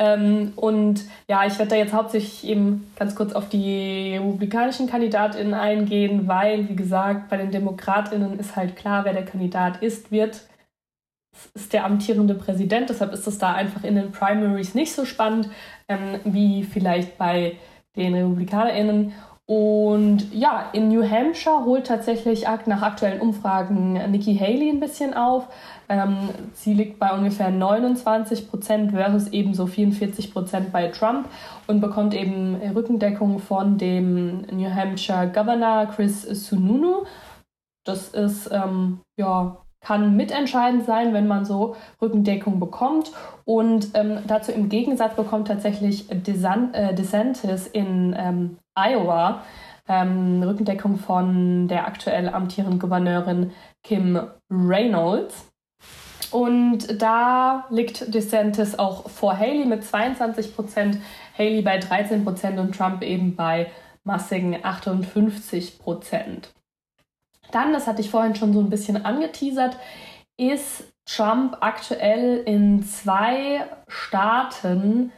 Ähm, 0.00 0.54
und 0.56 1.04
ja, 1.28 1.46
ich 1.46 1.56
werde 1.60 1.70
da 1.70 1.76
jetzt 1.76 1.92
hauptsächlich 1.92 2.50
eben 2.50 2.90
ganz 2.98 3.14
kurz 3.14 3.32
auf 3.32 3.48
die 3.48 4.16
republikanischen 4.16 4.88
KandidatInnen 4.88 5.54
eingehen, 5.54 6.26
weil, 6.26 6.68
wie 6.68 6.74
gesagt, 6.74 7.28
bei 7.28 7.36
den 7.36 7.52
DemokratInnen 7.52 8.40
ist 8.40 8.56
halt 8.56 8.74
klar, 8.74 9.04
wer 9.04 9.12
der 9.12 9.24
Kandidat 9.24 9.84
ist, 9.84 10.10
wird 10.10 10.40
ist 11.54 11.72
der 11.72 11.84
amtierende 11.84 12.34
Präsident. 12.34 12.90
Deshalb 12.90 13.12
ist 13.12 13.28
es 13.28 13.38
da 13.38 13.54
einfach 13.54 13.84
in 13.84 13.94
den 13.94 14.10
Primaries 14.10 14.74
nicht 14.74 14.92
so 14.92 15.04
spannend 15.04 15.48
ähm, 15.86 16.18
wie 16.24 16.64
vielleicht 16.64 17.18
bei 17.18 17.56
den 17.94 18.14
RepublikanerInnen. 18.16 19.12
Und 19.48 20.34
ja, 20.34 20.70
in 20.72 20.88
New 20.88 21.08
Hampshire 21.08 21.64
holt 21.64 21.86
tatsächlich 21.86 22.46
nach 22.66 22.82
aktuellen 22.82 23.20
Umfragen 23.20 23.92
Nikki 24.10 24.36
Haley 24.36 24.70
ein 24.70 24.80
bisschen 24.80 25.14
auf. 25.14 25.46
Ähm, 25.88 26.30
sie 26.52 26.74
liegt 26.74 26.98
bei 26.98 27.12
ungefähr 27.16 27.50
29 27.50 28.50
Prozent 28.50 28.90
versus 28.90 29.28
ebenso 29.28 29.68
44 29.68 30.32
Prozent 30.32 30.72
bei 30.72 30.88
Trump 30.88 31.28
und 31.68 31.80
bekommt 31.80 32.12
eben 32.14 32.56
Rückendeckung 32.56 33.38
von 33.38 33.78
dem 33.78 34.40
New 34.50 34.68
Hampshire 34.68 35.30
Governor 35.32 35.86
Chris 35.94 36.22
Sununu. 36.22 37.04
Das 37.84 38.08
ist 38.08 38.50
ähm, 38.50 39.00
ja 39.16 39.58
kann 39.86 40.16
mitentscheidend 40.16 40.84
sein, 40.84 41.14
wenn 41.14 41.28
man 41.28 41.44
so 41.44 41.76
Rückendeckung 42.02 42.58
bekommt. 42.58 43.12
Und 43.44 43.90
ähm, 43.94 44.18
dazu 44.26 44.50
im 44.50 44.68
Gegensatz 44.68 45.14
bekommt 45.14 45.46
tatsächlich 45.46 46.08
Desan 46.08 46.74
äh, 46.74 46.92
DeSantis 46.92 47.68
in 47.68 48.12
ähm, 48.18 48.58
Iowa 48.74 49.42
ähm, 49.88 50.42
Rückendeckung 50.42 50.98
von 50.98 51.68
der 51.68 51.86
aktuell 51.86 52.28
amtierenden 52.28 52.80
Gouverneurin 52.80 53.52
Kim 53.84 54.20
Reynolds. 54.50 55.52
Und 56.32 57.00
da 57.00 57.66
liegt 57.70 58.12
DeSantis 58.12 58.76
auch 58.80 59.08
vor 59.08 59.38
Haley 59.38 59.66
mit 59.66 59.84
22 59.84 60.56
Prozent, 60.56 60.98
Haley 61.38 61.62
bei 61.62 61.78
13 61.78 62.24
Prozent 62.24 62.58
und 62.58 62.76
Trump 62.76 63.04
eben 63.04 63.36
bei 63.36 63.70
massigen 64.02 64.64
58 64.64 65.78
Prozent. 65.78 66.55
Dann, 67.50 67.72
das 67.72 67.86
hatte 67.86 68.00
ich 68.00 68.10
vorhin 68.10 68.34
schon 68.34 68.52
so 68.52 68.60
ein 68.60 68.70
bisschen 68.70 69.04
angeteasert, 69.04 69.76
ist 70.38 70.84
Trump 71.06 71.58
aktuell 71.60 72.42
in 72.44 72.82
zwei 72.84 73.66
Staaten 73.88 75.12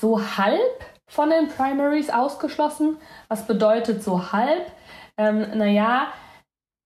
so 0.00 0.20
halb 0.36 0.84
von 1.08 1.30
den 1.30 1.48
Primaries 1.48 2.10
ausgeschlossen. 2.10 2.96
Was 3.28 3.46
bedeutet 3.46 4.02
so 4.02 4.32
halb? 4.32 4.70
Ähm, 5.16 5.46
naja, 5.56 6.08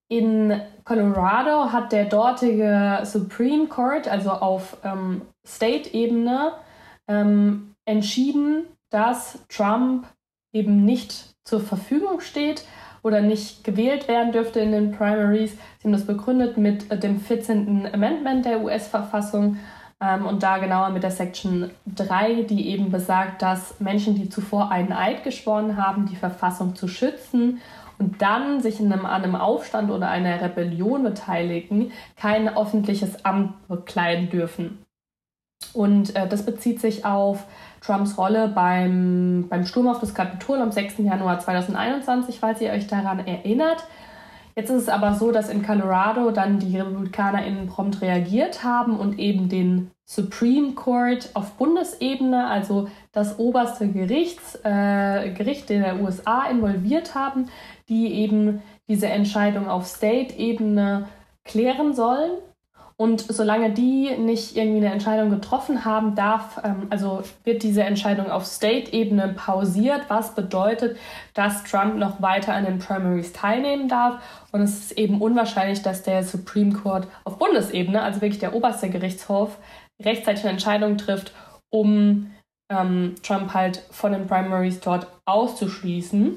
in 0.08 0.60
Colorado 0.84 1.72
hat 1.72 1.92
der 1.92 2.04
dortige 2.04 3.00
Supreme 3.04 3.68
Court, 3.68 4.08
also 4.08 4.30
auf 4.30 4.76
ähm, 4.84 5.22
State-Ebene, 5.46 6.52
ähm, 7.08 7.74
entschieden, 7.84 8.66
dass 8.90 9.38
Trump 9.48 10.06
eben 10.52 10.84
nicht 10.84 11.32
zur 11.44 11.60
Verfügung 11.60 12.20
steht 12.20 12.64
oder 13.02 13.20
nicht 13.20 13.64
gewählt 13.64 14.08
werden 14.08 14.32
dürfte 14.32 14.60
in 14.60 14.72
den 14.72 14.92
Primaries. 14.92 15.52
Sie 15.52 15.84
haben 15.84 15.92
das 15.92 16.06
begründet 16.06 16.56
mit 16.56 17.02
dem 17.02 17.20
14. 17.20 17.88
Amendment 17.92 18.44
der 18.44 18.62
US-Verfassung 18.62 19.56
ähm, 20.00 20.26
und 20.26 20.42
da 20.42 20.58
genauer 20.58 20.90
mit 20.90 21.02
der 21.02 21.10
Section 21.10 21.70
3, 21.94 22.42
die 22.42 22.68
eben 22.68 22.90
besagt, 22.90 23.42
dass 23.42 23.78
Menschen, 23.80 24.14
die 24.14 24.28
zuvor 24.28 24.70
einen 24.70 24.92
Eid 24.92 25.24
geschworen 25.24 25.76
haben, 25.76 26.06
die 26.06 26.16
Verfassung 26.16 26.74
zu 26.74 26.88
schützen 26.88 27.60
und 27.98 28.22
dann 28.22 28.60
sich 28.60 28.80
in 28.80 28.92
einem, 28.92 29.04
an 29.04 29.22
einem 29.22 29.36
Aufstand 29.36 29.90
oder 29.90 30.08
einer 30.08 30.40
Rebellion 30.40 31.02
beteiligen, 31.02 31.92
kein 32.16 32.48
öffentliches 32.56 33.24
Amt 33.24 33.68
bekleiden 33.68 34.30
dürfen. 34.30 34.84
Und 35.74 36.16
äh, 36.16 36.26
das 36.26 36.46
bezieht 36.46 36.80
sich 36.80 37.04
auf 37.04 37.44
Trumps 37.80 38.18
Rolle 38.18 38.48
beim, 38.48 39.46
beim 39.48 39.64
Sturm 39.64 39.88
auf 39.88 40.00
das 40.00 40.14
Kapitol 40.14 40.58
am 40.58 40.72
6. 40.72 40.98
Januar 40.98 41.40
2021, 41.40 42.38
falls 42.38 42.60
ihr 42.60 42.72
euch 42.72 42.86
daran 42.86 43.26
erinnert. 43.26 43.84
Jetzt 44.56 44.70
ist 44.70 44.82
es 44.82 44.88
aber 44.88 45.14
so, 45.14 45.30
dass 45.32 45.48
in 45.48 45.62
Colorado 45.62 46.30
dann 46.32 46.58
die 46.58 46.76
RepublikanerInnen 46.76 47.66
prompt 47.66 48.02
reagiert 48.02 48.64
haben 48.64 48.98
und 48.98 49.18
eben 49.18 49.48
den 49.48 49.90
Supreme 50.04 50.72
Court 50.72 51.30
auf 51.34 51.52
Bundesebene, 51.52 52.46
also 52.46 52.88
das 53.12 53.38
oberste 53.38 53.88
Gerichts, 53.88 54.56
äh, 54.64 55.30
Gericht 55.30 55.70
der 55.70 56.00
USA 56.02 56.46
involviert 56.46 57.14
haben, 57.14 57.46
die 57.88 58.12
eben 58.12 58.60
diese 58.88 59.06
Entscheidung 59.06 59.68
auf 59.68 59.86
State-Ebene 59.86 61.06
klären 61.44 61.94
sollen. 61.94 62.32
Und 63.00 63.22
solange 63.32 63.70
die 63.70 64.14
nicht 64.18 64.58
irgendwie 64.58 64.84
eine 64.84 64.92
Entscheidung 64.92 65.30
getroffen 65.30 65.86
haben, 65.86 66.14
darf, 66.14 66.60
ähm, 66.62 66.86
also 66.90 67.22
wird 67.44 67.62
diese 67.62 67.82
Entscheidung 67.82 68.30
auf 68.30 68.44
State-Ebene 68.44 69.28
pausiert, 69.28 70.02
was 70.08 70.34
bedeutet, 70.34 70.98
dass 71.32 71.64
Trump 71.64 71.96
noch 71.96 72.20
weiter 72.20 72.52
an 72.52 72.66
den 72.66 72.78
Primaries 72.78 73.32
teilnehmen 73.32 73.88
darf. 73.88 74.22
Und 74.52 74.60
es 74.60 74.78
ist 74.80 74.98
eben 74.98 75.22
unwahrscheinlich, 75.22 75.80
dass 75.80 76.02
der 76.02 76.22
Supreme 76.24 76.74
Court 76.74 77.08
auf 77.24 77.38
Bundesebene, 77.38 78.02
also 78.02 78.20
wirklich 78.20 78.40
der 78.40 78.54
oberste 78.54 78.90
Gerichtshof, 78.90 79.56
rechtzeitig 80.02 80.42
eine 80.42 80.52
Entscheidung 80.52 80.98
trifft, 80.98 81.32
um 81.70 82.30
ähm, 82.70 83.14
Trump 83.22 83.54
halt 83.54 83.78
von 83.90 84.12
den 84.12 84.26
Primaries 84.26 84.80
dort 84.80 85.06
auszuschließen. 85.24 86.34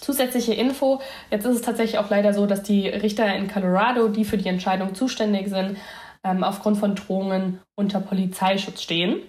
Zusätzliche 0.00 0.54
Info, 0.54 1.00
jetzt 1.30 1.44
ist 1.44 1.56
es 1.56 1.62
tatsächlich 1.62 1.98
auch 1.98 2.10
leider 2.10 2.32
so, 2.32 2.46
dass 2.46 2.62
die 2.62 2.88
Richter 2.88 3.34
in 3.34 3.48
Colorado, 3.48 4.08
die 4.08 4.24
für 4.24 4.38
die 4.38 4.48
Entscheidung 4.48 4.94
zuständig 4.94 5.48
sind, 5.48 5.76
ähm, 6.24 6.44
aufgrund 6.44 6.78
von 6.78 6.94
Drohungen 6.94 7.60
unter 7.74 8.00
Polizeischutz 8.00 8.82
stehen. 8.82 9.20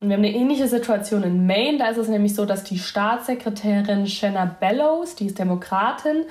Und 0.00 0.10
wir 0.10 0.16
haben 0.16 0.24
eine 0.24 0.34
ähnliche 0.34 0.68
Situation 0.68 1.22
in 1.22 1.46
Maine. 1.46 1.78
Da 1.78 1.88
ist 1.88 1.96
es 1.96 2.08
nämlich 2.08 2.34
so, 2.34 2.44
dass 2.44 2.62
die 2.64 2.78
Staatssekretärin 2.78 4.06
Shanna 4.06 4.44
Bellows, 4.44 5.14
die 5.14 5.26
ist 5.26 5.38
Demokratin, 5.38 6.24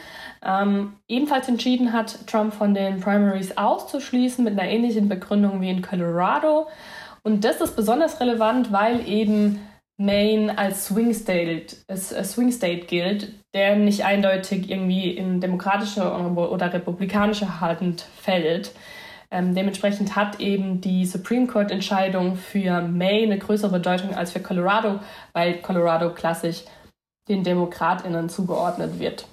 ähm, 0.45 0.93
ebenfalls 1.07 1.47
entschieden 1.47 1.91
hat, 1.91 2.27
Trump 2.27 2.53
von 2.53 2.75
den 2.75 2.99
Primaries 2.99 3.57
auszuschließen 3.57 4.43
mit 4.43 4.59
einer 4.59 4.69
ähnlichen 4.69 5.09
Begründung 5.09 5.59
wie 5.61 5.71
in 5.71 5.81
Colorado. 5.81 6.67
Und 7.23 7.45
das 7.45 7.61
ist 7.61 7.75
besonders 7.75 8.19
relevant, 8.19 8.71
weil 8.71 9.07
eben 9.07 9.59
Maine 9.97 10.57
als 10.57 10.87
Swing 10.87 11.13
State, 11.13 11.75
als 11.87 12.09
Swing 12.31 12.51
State 12.51 12.87
gilt, 12.87 13.33
der 13.53 13.75
nicht 13.75 14.03
eindeutig 14.03 14.69
irgendwie 14.69 15.11
in 15.11 15.39
demokratische 15.39 16.11
oder 16.11 16.73
republikanische 16.73 17.61
Hand 17.61 18.01
fällt. 18.01 18.73
Ähm, 19.29 19.55
dementsprechend 19.55 20.15
hat 20.15 20.39
eben 20.39 20.81
die 20.81 21.05
Supreme 21.05 21.47
Court 21.47 21.71
Entscheidung 21.71 22.35
für 22.35 22.81
Maine 22.81 23.33
eine 23.33 23.37
größere 23.39 23.71
Bedeutung 23.71 24.13
als 24.13 24.31
für 24.31 24.39
Colorado, 24.39 24.99
weil 25.33 25.61
Colorado 25.61 26.13
klassisch 26.13 26.63
den 27.27 27.43
DemokratInnen 27.43 28.29
zugeordnet 28.29 28.99
wird. 28.99 29.25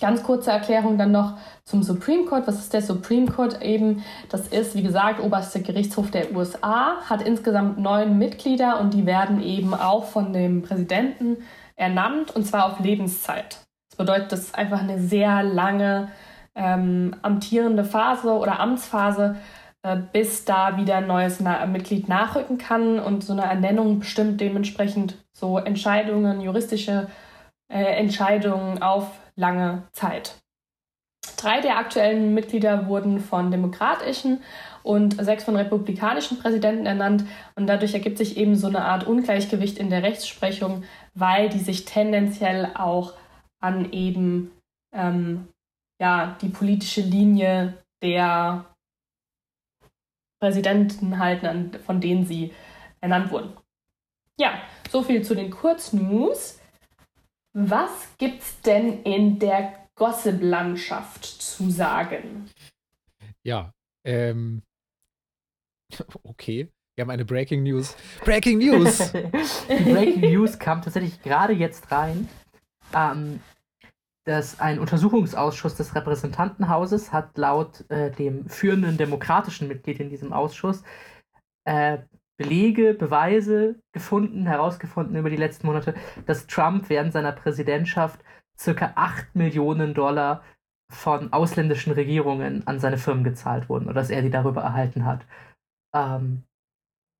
Ganz 0.00 0.22
kurze 0.22 0.50
Erklärung 0.50 0.98
dann 0.98 1.12
noch 1.12 1.38
zum 1.64 1.82
Supreme 1.82 2.24
Court. 2.24 2.46
Was 2.46 2.58
ist 2.58 2.72
der 2.72 2.82
Supreme 2.82 3.26
Court 3.26 3.62
eben? 3.62 4.02
Das 4.28 4.48
ist, 4.48 4.74
wie 4.74 4.82
gesagt, 4.82 5.20
oberster 5.20 5.60
Gerichtshof 5.60 6.10
der 6.10 6.34
USA, 6.34 6.96
hat 7.08 7.22
insgesamt 7.22 7.78
neun 7.78 8.18
Mitglieder 8.18 8.80
und 8.80 8.92
die 8.92 9.06
werden 9.06 9.40
eben 9.40 9.72
auch 9.72 10.04
von 10.04 10.32
dem 10.32 10.62
Präsidenten 10.62 11.38
ernannt 11.76 12.34
und 12.34 12.46
zwar 12.46 12.66
auf 12.66 12.80
Lebenszeit. 12.80 13.58
Das 13.90 13.96
bedeutet, 13.96 14.32
das 14.32 14.40
ist 14.40 14.54
einfach 14.56 14.80
eine 14.80 14.98
sehr 14.98 15.42
lange 15.44 16.08
ähm, 16.56 17.14
amtierende 17.22 17.84
Phase 17.84 18.32
oder 18.32 18.58
Amtsphase, 18.58 19.36
äh, 19.82 19.96
bis 20.12 20.44
da 20.44 20.76
wieder 20.76 20.96
ein 20.96 21.06
neues 21.06 21.40
Na 21.40 21.64
Mitglied 21.66 22.08
nachrücken 22.08 22.58
kann. 22.58 22.98
Und 22.98 23.22
so 23.22 23.32
eine 23.32 23.42
Ernennung 23.42 24.00
bestimmt 24.00 24.40
dementsprechend 24.40 25.24
so 25.32 25.58
Entscheidungen, 25.58 26.40
juristische 26.40 27.08
äh, 27.68 27.84
Entscheidungen 27.84 28.82
auf 28.82 29.06
lange 29.36 29.88
Zeit. 29.92 30.40
Drei 31.36 31.60
der 31.60 31.78
aktuellen 31.78 32.34
Mitglieder 32.34 32.88
wurden 32.88 33.20
von 33.20 33.50
demokratischen 33.50 34.42
und 34.82 35.22
sechs 35.24 35.44
von 35.44 35.56
republikanischen 35.56 36.38
Präsidenten 36.38 36.86
ernannt. 36.86 37.24
Und 37.56 37.66
dadurch 37.66 37.94
ergibt 37.94 38.18
sich 38.18 38.36
eben 38.36 38.56
so 38.56 38.66
eine 38.66 38.84
Art 38.84 39.06
Ungleichgewicht 39.06 39.78
in 39.78 39.90
der 39.90 40.02
Rechtsprechung, 40.02 40.84
weil 41.14 41.48
die 41.48 41.58
sich 41.58 41.86
tendenziell 41.86 42.70
auch 42.74 43.14
an 43.60 43.92
eben 43.92 44.52
ähm, 44.92 45.48
ja, 46.00 46.36
die 46.42 46.50
politische 46.50 47.00
Linie 47.00 47.78
der 48.02 48.66
Präsidenten 50.40 51.18
halten, 51.18 51.72
von 51.86 52.00
denen 52.00 52.26
sie 52.26 52.52
ernannt 53.00 53.30
wurden. 53.30 53.54
Ja, 54.38 54.60
so 54.90 55.02
viel 55.02 55.22
zu 55.22 55.34
den 55.34 55.50
Kurznews. 55.50 56.60
Was 57.56 58.08
gibt's 58.18 58.60
denn 58.62 59.04
in 59.04 59.38
der 59.38 59.88
Gossip-Landschaft 59.94 61.24
zu 61.24 61.70
sagen? 61.70 62.50
Ja, 63.44 63.72
ähm, 64.04 64.62
okay. 66.24 66.68
Wir 66.96 67.02
haben 67.02 67.10
eine 67.10 67.24
Breaking 67.24 67.62
News. 67.62 67.96
Breaking 68.24 68.58
News! 68.58 69.12
Die 69.12 69.20
Breaking 69.92 70.32
News 70.32 70.58
kam 70.58 70.82
tatsächlich 70.82 71.22
gerade 71.22 71.52
jetzt 71.52 71.90
rein. 71.90 72.28
Ähm, 72.92 73.40
dass 74.24 74.58
ein 74.58 74.78
Untersuchungsausschuss 74.78 75.76
des 75.76 75.94
Repräsentantenhauses 75.94 77.12
hat 77.12 77.36
laut 77.36 77.88
äh, 77.90 78.10
dem 78.10 78.48
führenden 78.48 78.96
demokratischen 78.96 79.68
Mitglied 79.68 80.00
in 80.00 80.08
diesem 80.08 80.32
Ausschuss 80.32 80.82
äh, 81.64 81.98
Belege, 82.36 82.94
Beweise 82.94 83.76
gefunden, 83.92 84.46
herausgefunden 84.46 85.16
über 85.16 85.30
die 85.30 85.36
letzten 85.36 85.66
Monate, 85.66 85.94
dass 86.26 86.46
Trump 86.46 86.88
während 86.88 87.12
seiner 87.12 87.32
Präsidentschaft 87.32 88.20
circa 88.58 88.92
8 88.96 89.34
Millionen 89.34 89.94
Dollar 89.94 90.42
von 90.90 91.32
ausländischen 91.32 91.92
Regierungen 91.92 92.66
an 92.66 92.78
seine 92.78 92.98
Firmen 92.98 93.24
gezahlt 93.24 93.68
wurden 93.68 93.86
oder 93.86 93.94
dass 93.94 94.10
er 94.10 94.22
die 94.22 94.30
darüber 94.30 94.62
erhalten 94.62 95.04
hat. 95.04 95.26
Ähm, 95.94 96.44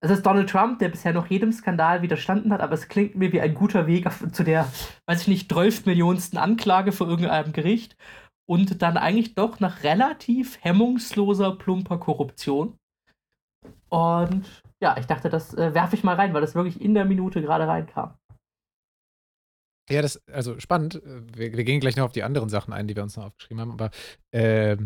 es 0.00 0.10
ist 0.10 0.26
Donald 0.26 0.50
Trump, 0.50 0.80
der 0.80 0.90
bisher 0.90 1.14
noch 1.14 1.28
jedem 1.28 1.50
Skandal 1.50 2.02
widerstanden 2.02 2.52
hat, 2.52 2.60
aber 2.60 2.74
es 2.74 2.88
klingt 2.88 3.14
mir 3.14 3.32
wie 3.32 3.40
ein 3.40 3.54
guter 3.54 3.86
Weg 3.86 4.06
zu 4.32 4.44
der, 4.44 4.70
weiß 5.06 5.22
ich 5.22 5.28
nicht, 5.28 5.50
12 5.50 5.86
Millionsten 5.86 6.36
Anklage 6.36 6.92
vor 6.92 7.08
irgendeinem 7.08 7.52
Gericht 7.52 7.96
und 8.46 8.82
dann 8.82 8.98
eigentlich 8.98 9.34
doch 9.34 9.60
nach 9.60 9.82
relativ 9.82 10.62
hemmungsloser, 10.62 11.56
plumper 11.56 11.98
Korruption. 11.98 12.76
Und 13.88 14.62
ja, 14.82 14.96
ich 14.98 15.06
dachte, 15.06 15.30
das 15.30 15.54
äh, 15.54 15.74
werfe 15.74 15.96
ich 15.96 16.04
mal 16.04 16.16
rein, 16.16 16.34
weil 16.34 16.40
das 16.40 16.54
wirklich 16.54 16.80
in 16.80 16.94
der 16.94 17.04
Minute 17.04 17.40
gerade 17.40 17.66
reinkam. 17.66 18.16
Ja, 19.90 20.00
das, 20.00 20.26
also 20.28 20.58
spannend. 20.60 21.02
Wir, 21.04 21.52
wir, 21.56 21.64
gehen 21.64 21.80
gleich 21.80 21.96
noch 21.96 22.06
auf 22.06 22.12
die 22.12 22.22
anderen 22.22 22.48
Sachen 22.48 22.72
ein, 22.72 22.88
die 22.88 22.96
wir 22.96 23.02
uns 23.02 23.16
noch 23.16 23.26
aufgeschrieben 23.26 23.60
haben, 23.60 23.72
aber 23.72 23.90
äh, 24.32 24.76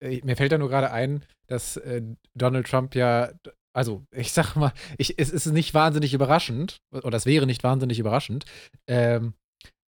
mir 0.00 0.36
fällt 0.36 0.52
da 0.52 0.58
nur 0.58 0.68
gerade 0.68 0.90
ein, 0.90 1.24
dass 1.46 1.76
äh, 1.76 2.02
Donald 2.34 2.66
Trump 2.66 2.94
ja, 2.94 3.30
also 3.74 4.04
ich 4.10 4.32
sag 4.32 4.56
mal, 4.56 4.72
ich, 4.98 5.18
es 5.18 5.30
ist 5.30 5.46
nicht 5.46 5.74
wahnsinnig 5.74 6.14
überraschend, 6.14 6.80
oder 6.90 7.16
es 7.16 7.26
wäre 7.26 7.46
nicht 7.46 7.62
wahnsinnig 7.62 7.98
überraschend. 7.98 8.46
Ähm, 8.86 9.34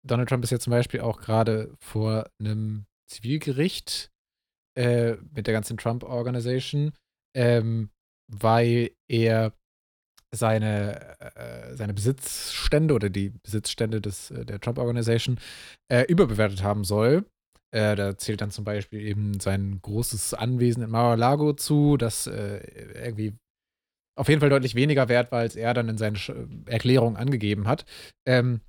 Donald 0.05 0.27
Trump 0.27 0.43
ist 0.43 0.51
ja 0.51 0.59
zum 0.59 0.71
Beispiel 0.71 0.99
auch 0.99 1.19
gerade 1.21 1.73
vor 1.79 2.29
einem 2.39 2.85
Zivilgericht 3.09 4.11
äh, 4.77 5.15
mit 5.33 5.47
der 5.47 5.53
ganzen 5.53 5.77
Trump 5.77 6.03
Organization, 6.03 6.91
ähm, 7.35 7.89
weil 8.27 8.91
er 9.07 9.53
seine, 10.33 11.19
äh, 11.19 11.75
seine 11.75 11.93
Besitzstände 11.93 12.93
oder 12.93 13.09
die 13.09 13.29
Besitzstände 13.29 14.01
des, 14.01 14.31
äh, 14.31 14.45
der 14.45 14.59
Trump 14.59 14.79
Organization 14.79 15.39
äh, 15.91 16.03
überbewertet 16.03 16.63
haben 16.63 16.83
soll. 16.83 17.25
Äh, 17.71 17.95
da 17.95 18.17
zählt 18.17 18.41
dann 18.41 18.51
zum 18.51 18.65
Beispiel 18.65 19.01
eben 19.01 19.39
sein 19.39 19.79
großes 19.81 20.33
Anwesen 20.33 20.83
in 20.83 20.89
Mar-a-Lago 20.89 21.53
zu, 21.53 21.97
das 21.97 22.27
äh, 22.27 22.59
irgendwie 23.05 23.33
auf 24.15 24.29
jeden 24.29 24.41
Fall 24.41 24.49
deutlich 24.49 24.75
weniger 24.75 25.09
wert 25.09 25.31
war, 25.31 25.39
als 25.39 25.55
er 25.55 25.73
dann 25.73 25.89
in 25.89 25.97
seinen 25.97 26.17
Erklärungen 26.67 27.17
angegeben 27.17 27.67
hat. 27.67 27.85
Ähm, 28.27 28.61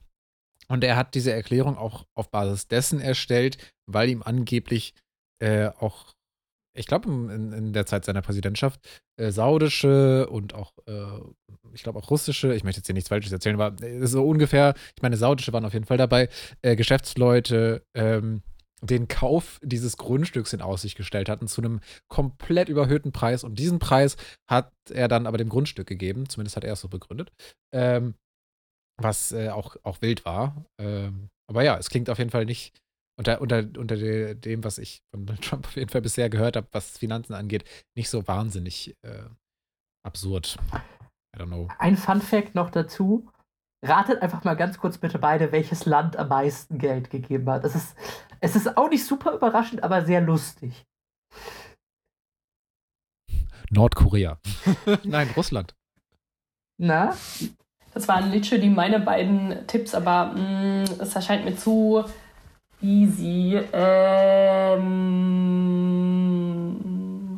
und 0.68 0.82
er 0.84 0.96
hat 0.96 1.14
diese 1.14 1.32
Erklärung 1.32 1.76
auch 1.76 2.06
auf 2.14 2.30
Basis 2.30 2.68
dessen 2.68 3.00
erstellt, 3.00 3.58
weil 3.86 4.08
ihm 4.08 4.22
angeblich 4.22 4.94
äh, 5.42 5.66
auch 5.66 6.14
ich 6.74 6.86
glaube, 6.86 7.08
in, 7.08 7.52
in, 7.52 7.72
der 7.72 7.86
Zeit 7.86 8.04
seiner 8.04 8.22
Präsidentschaft, 8.22 8.80
äh, 9.16 9.30
saudische 9.30 10.28
und 10.28 10.54
auch, 10.54 10.72
äh, 10.86 11.20
ich 11.72 11.82
glaube 11.82 11.98
auch 11.98 12.10
russische, 12.10 12.54
ich 12.54 12.64
möchte 12.64 12.80
jetzt 12.80 12.86
hier 12.86 12.94
nichts 12.94 13.08
Falsches 13.08 13.32
erzählen, 13.32 13.60
aber 13.60 13.82
äh, 13.82 14.06
so 14.06 14.26
ungefähr, 14.26 14.74
ich 14.96 15.02
meine, 15.02 15.16
saudische 15.16 15.52
waren 15.52 15.64
auf 15.64 15.72
jeden 15.72 15.86
Fall 15.86 15.98
dabei, 15.98 16.28
äh, 16.62 16.76
Geschäftsleute 16.76 17.84
ähm, 17.94 18.42
den 18.82 19.08
Kauf 19.08 19.60
dieses 19.62 19.96
Grundstücks 19.96 20.52
in 20.52 20.60
Aussicht 20.60 20.96
gestellt 20.96 21.28
hatten 21.28 21.48
zu 21.48 21.62
einem 21.62 21.80
komplett 22.08 22.68
überhöhten 22.68 23.12
Preis. 23.12 23.44
Und 23.44 23.58
diesen 23.58 23.78
Preis 23.78 24.16
hat 24.46 24.72
er 24.90 25.08
dann 25.08 25.26
aber 25.26 25.38
dem 25.38 25.48
Grundstück 25.48 25.86
gegeben, 25.86 26.28
zumindest 26.28 26.56
hat 26.56 26.64
er 26.64 26.74
es 26.74 26.80
so 26.80 26.88
begründet, 26.88 27.32
ähm, 27.72 28.14
was 29.00 29.32
äh, 29.32 29.48
auch, 29.48 29.76
auch 29.82 30.02
wild 30.02 30.24
war. 30.24 30.66
Ähm, 30.78 31.30
aber 31.46 31.62
ja, 31.62 31.78
es 31.78 31.88
klingt 31.88 32.10
auf 32.10 32.18
jeden 32.18 32.30
Fall 32.30 32.44
nicht 32.44 32.74
unter, 33.16 33.40
unter, 33.40 33.64
unter 33.78 34.34
dem, 34.34 34.64
was 34.64 34.78
ich 34.78 35.02
von 35.10 35.26
Trump 35.40 35.66
auf 35.66 35.76
jeden 35.76 35.90
Fall 35.90 36.02
bisher 36.02 36.28
gehört 36.28 36.56
habe, 36.56 36.68
was 36.72 36.98
Finanzen 36.98 37.34
angeht, 37.34 37.64
nicht 37.96 38.10
so 38.10 38.26
wahnsinnig 38.26 38.96
äh, 39.02 39.24
absurd. 40.04 40.58
I 41.34 41.38
don't 41.38 41.46
know. 41.46 41.68
Ein 41.78 41.96
Fun 41.96 42.20
Fact 42.20 42.54
noch 42.54 42.70
dazu. 42.70 43.28
Ratet 43.84 44.22
einfach 44.22 44.44
mal 44.44 44.54
ganz 44.54 44.78
kurz 44.78 44.98
bitte 44.98 45.18
beide, 45.18 45.52
welches 45.52 45.84
Land 45.84 46.16
am 46.16 46.28
meisten 46.28 46.78
Geld 46.78 47.10
gegeben 47.10 47.48
hat. 47.50 47.64
Es 47.64 47.74
ist, 47.74 47.96
es 48.40 48.56
ist 48.56 48.76
auch 48.76 48.88
nicht 48.88 49.04
super 49.04 49.32
überraschend, 49.34 49.82
aber 49.82 50.04
sehr 50.04 50.20
lustig. 50.20 50.84
Nordkorea. 53.70 54.38
Nein, 55.04 55.28
Russland. 55.36 55.74
Na? 56.78 57.14
Das 57.92 58.08
waren 58.08 58.30
literally 58.30 58.70
meine 58.70 59.00
beiden 59.00 59.66
Tipps, 59.66 59.94
aber 59.94 60.32
mh, 60.32 60.40
mm, 60.40 61.00
es 61.00 61.14
erscheint 61.14 61.44
mir 61.44 61.56
zu 61.56 62.04
Easy. 62.84 63.58
Ähm, 63.72 64.86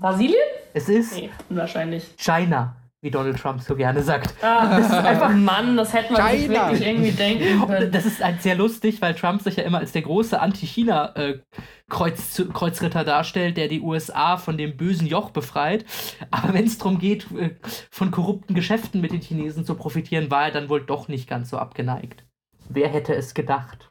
Brasilien? 0.00 0.34
Es 0.74 0.88
ist 0.88 1.14
nee, 1.14 1.30
unwahrscheinlich. 1.48 2.04
China, 2.16 2.74
wie 3.00 3.12
Donald 3.12 3.38
Trump 3.38 3.62
so 3.62 3.76
gerne 3.76 4.02
sagt. 4.02 4.34
Ah, 4.42 4.76
das 4.76 4.86
ist 4.86 4.92
einfach 4.92 5.30
Mann, 5.30 5.76
das 5.76 5.92
hätte 5.92 6.12
man 6.12 6.32
sich 6.32 6.48
wirklich 6.48 6.84
irgendwie 6.84 7.12
denken 7.12 7.64
können. 7.64 7.92
Das 7.92 8.06
ist 8.06 8.24
halt 8.24 8.42
sehr 8.42 8.56
lustig, 8.56 9.00
weil 9.00 9.14
Trump 9.14 9.40
sich 9.40 9.54
ja 9.54 9.62
immer 9.62 9.78
als 9.78 9.92
der 9.92 10.02
große 10.02 10.40
Anti-China-Kreuzritter 10.40 13.04
darstellt, 13.04 13.56
der 13.56 13.68
die 13.68 13.82
USA 13.82 14.38
von 14.38 14.58
dem 14.58 14.76
bösen 14.76 15.06
Joch 15.06 15.30
befreit. 15.30 15.84
Aber 16.32 16.54
wenn 16.54 16.66
es 16.66 16.78
darum 16.78 16.98
geht, 16.98 17.28
äh, 17.38 17.50
von 17.92 18.10
korrupten 18.10 18.56
Geschäften 18.56 19.00
mit 19.00 19.12
den 19.12 19.20
Chinesen 19.20 19.64
zu 19.64 19.76
profitieren, 19.76 20.28
war 20.28 20.46
er 20.46 20.50
dann 20.50 20.68
wohl 20.68 20.84
doch 20.84 21.06
nicht 21.06 21.28
ganz 21.28 21.50
so 21.50 21.58
abgeneigt. 21.58 22.24
Wer 22.68 22.88
hätte 22.88 23.14
es 23.14 23.32
gedacht? 23.32 23.85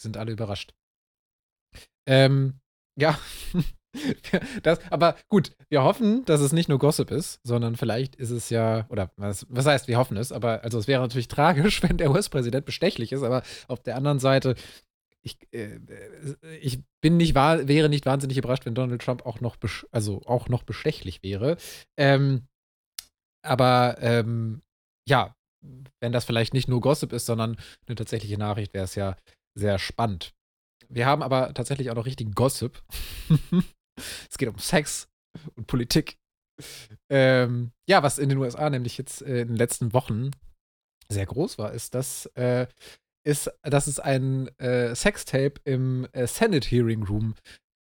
Sind 0.00 0.16
alle 0.16 0.32
überrascht. 0.32 0.74
Ähm, 2.06 2.60
ja. 2.98 3.18
das, 4.62 4.80
aber 4.90 5.16
gut, 5.28 5.52
wir 5.68 5.82
hoffen, 5.82 6.24
dass 6.24 6.40
es 6.40 6.52
nicht 6.52 6.68
nur 6.68 6.78
Gossip 6.78 7.10
ist, 7.10 7.40
sondern 7.42 7.76
vielleicht 7.76 8.16
ist 8.16 8.30
es 8.30 8.50
ja, 8.50 8.86
oder 8.90 9.10
was, 9.16 9.46
was 9.48 9.66
heißt, 9.66 9.88
wir 9.88 9.98
hoffen 9.98 10.16
es, 10.16 10.32
aber 10.32 10.62
also 10.62 10.78
es 10.78 10.88
wäre 10.88 11.02
natürlich 11.02 11.28
tragisch, 11.28 11.82
wenn 11.82 11.96
der 11.96 12.10
US-Präsident 12.10 12.66
bestechlich 12.66 13.12
ist, 13.12 13.22
aber 13.22 13.42
auf 13.66 13.82
der 13.82 13.96
anderen 13.96 14.18
Seite, 14.18 14.54
ich, 15.22 15.36
äh, 15.52 15.78
ich 16.60 16.80
bin 17.00 17.16
nicht 17.16 17.34
wäre 17.34 17.88
nicht 17.88 18.06
wahnsinnig 18.06 18.38
überrascht, 18.38 18.66
wenn 18.66 18.74
Donald 18.74 19.02
Trump 19.02 19.26
auch 19.26 19.40
noch, 19.40 19.56
also 19.90 20.22
auch 20.26 20.48
noch 20.48 20.62
bestechlich 20.62 21.22
wäre. 21.22 21.56
Ähm, 21.96 22.46
aber 23.42 23.96
ähm, 24.00 24.62
ja, 25.08 25.34
wenn 26.00 26.12
das 26.12 26.24
vielleicht 26.24 26.54
nicht 26.54 26.68
nur 26.68 26.80
Gossip 26.80 27.12
ist, 27.12 27.26
sondern 27.26 27.56
eine 27.86 27.96
tatsächliche 27.96 28.38
Nachricht, 28.38 28.74
wäre 28.74 28.84
es 28.84 28.94
ja 28.94 29.16
sehr 29.54 29.78
spannend. 29.78 30.34
Wir 30.88 31.06
haben 31.06 31.22
aber 31.22 31.52
tatsächlich 31.54 31.90
auch 31.90 31.94
noch 31.94 32.06
richtigen 32.06 32.32
Gossip. 32.32 32.82
es 34.30 34.38
geht 34.38 34.48
um 34.48 34.58
Sex 34.58 35.08
und 35.54 35.66
Politik. 35.66 36.18
Ähm, 37.10 37.72
ja, 37.88 38.02
was 38.02 38.18
in 38.18 38.28
den 38.28 38.38
USA 38.38 38.68
nämlich 38.70 38.98
jetzt 38.98 39.22
äh, 39.22 39.42
in 39.42 39.48
den 39.48 39.56
letzten 39.56 39.92
Wochen 39.92 40.30
sehr 41.08 41.26
groß 41.26 41.58
war, 41.58 41.72
ist, 41.72 41.94
dass, 41.94 42.26
äh, 42.34 42.66
ist, 43.24 43.50
dass 43.62 43.86
es 43.86 44.00
ein 44.00 44.48
äh, 44.58 44.94
Sextape 44.94 45.54
im 45.64 46.06
äh, 46.12 46.26
Senate 46.26 46.68
Hearing 46.68 47.04
Room 47.04 47.34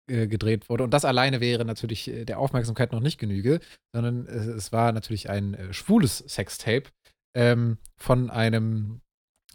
äh, 0.09 0.27
gedreht 0.27 0.69
wurde. 0.69 0.85
Und 0.85 0.93
das 0.93 1.05
alleine 1.05 1.41
wäre 1.41 1.65
natürlich 1.65 2.09
äh, 2.09 2.25
der 2.25 2.39
Aufmerksamkeit 2.39 2.93
noch 2.93 3.01
nicht 3.01 3.19
genüge, 3.19 3.61
sondern 3.93 4.27
es 4.27 4.73
war 4.73 4.93
natürlich 4.93 5.29
ein 5.29 5.73
schwules 5.73 6.19
Sextape 6.19 6.91
ähm, 7.35 7.79
von 7.97 8.31
einem 8.31 9.01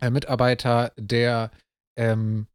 Mitarbeiter 0.02 0.92
der 0.98 1.52
ähm, 1.96 2.48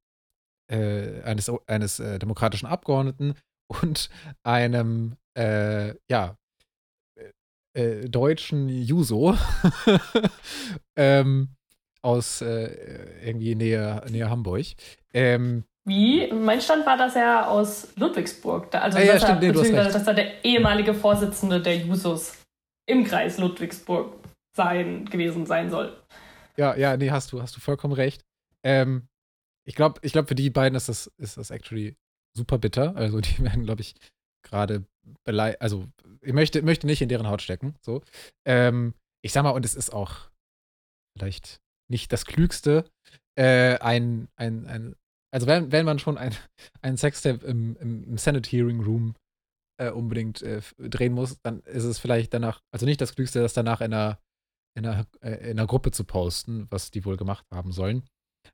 äh, 0.71 1.23
eines, 1.23 1.51
eines 1.67 2.01
äh, 2.01 2.19
demokratischen 2.19 2.67
Abgeordneten 2.67 3.35
und 3.69 4.11
einem, 4.43 5.17
äh, 5.37 5.95
ja, 6.09 6.37
äh, 7.73 8.09
deutschen 8.09 8.69
Juso 8.69 9.37
ähm, 10.97 11.51
aus 12.03 12.41
äh, 12.41 13.25
irgendwie 13.25 13.55
Nähe, 13.55 14.03
Nähe 14.11 14.29
Hamburg. 14.29 14.67
Ähm, 15.13 15.65
Wie? 15.85 16.33
Mein 16.33 16.61
Stand 16.61 16.85
war, 16.87 16.97
dass 16.97 17.15
er 17.15 17.49
aus 17.49 17.89
Ludwigsburg, 17.97 18.75
also 18.75 18.99
Ah, 18.99 19.03
ja, 19.03 19.13
dass, 19.15 19.23
stimmt, 19.23 19.41
nee, 19.43 19.49
er, 19.49 19.85
recht. 19.85 19.95
dass 19.95 20.07
er 20.07 20.15
der 20.15 20.45
ehemalige 20.45 20.95
Vorsitzende 20.95 21.61
der 21.61 21.77
Jusos 21.77 22.39
im 22.87 23.05
Kreis 23.05 23.39
Ludwigsburg 23.39 24.15
sein, 24.57 25.05
gewesen 25.07 25.47
sein 25.47 25.71
soll. 25.71 25.97
Ja, 26.57 26.75
ja, 26.75 26.97
nee, 26.97 27.11
hast 27.11 27.33
du, 27.33 27.41
hast 27.41 27.57
du 27.57 27.61
vollkommen 27.61 27.95
recht. 27.95 28.25
Ähm, 28.65 29.09
ich 29.67 29.75
glaube, 29.75 30.01
ich 30.03 30.13
glaub, 30.13 30.29
für 30.29 30.35
die 30.35 30.51
beiden 30.51 30.77
ist 30.77 30.89
das, 30.89 31.07
ist 31.19 31.37
das 31.37 31.51
actually 31.51 31.97
super 32.37 32.59
bitter. 32.59 32.97
Also 32.97 33.21
die 33.21 33.39
werden, 33.45 33.65
glaube 33.65 33.83
ich, 33.83 33.95
gerade 34.43 34.85
beleidigt. 35.25 35.61
Also 35.61 35.89
ich 36.23 36.33
möchte, 36.33 36.63
möchte 36.63 36.87
nicht 36.87 37.03
in 37.03 37.09
deren 37.09 37.29
Haut 37.29 37.43
stecken. 37.43 37.75
So. 37.81 38.03
Ähm, 38.47 38.95
ich 39.23 39.33
sag 39.33 39.43
mal, 39.43 39.51
und 39.51 39.65
es 39.65 39.75
ist 39.75 39.93
auch 39.93 40.31
vielleicht 41.17 41.61
nicht 41.91 42.13
das 42.13 42.25
Klügste, 42.25 42.85
äh, 43.37 43.79
ein, 43.79 44.29
ein, 44.37 44.67
ein, 44.67 44.97
also 45.33 45.47
wenn, 45.47 45.73
wenn 45.73 45.85
man 45.85 45.99
schon 45.99 46.19
ein, 46.19 46.35
ein 46.83 46.97
Sextape 46.97 47.45
im, 47.47 47.77
im, 47.77 48.05
im 48.05 48.19
Senate 48.19 48.49
Hearing 48.49 48.83
Room 48.83 49.15
äh, 49.81 49.91
unbedingt 49.91 50.43
äh, 50.43 50.61
drehen 50.79 51.13
muss, 51.13 51.41
dann 51.43 51.61
ist 51.61 51.85
es 51.85 51.99
vielleicht 51.99 52.33
danach, 52.35 52.63
also 52.73 52.87
nicht 52.87 53.01
das 53.01 53.15
Klügste, 53.15 53.41
das 53.41 53.55
danach 53.55 53.81
in 53.81 53.93
einer, 53.93 54.19
in 54.77 54.87
einer, 54.87 55.07
äh, 55.21 55.51
in 55.51 55.59
einer 55.59 55.67
Gruppe 55.67 55.91
zu 55.91 56.05
posten, 56.05 56.67
was 56.71 56.91
die 56.91 57.05
wohl 57.05 57.17
gemacht 57.17 57.45
haben 57.53 57.73
sollen. 57.73 58.05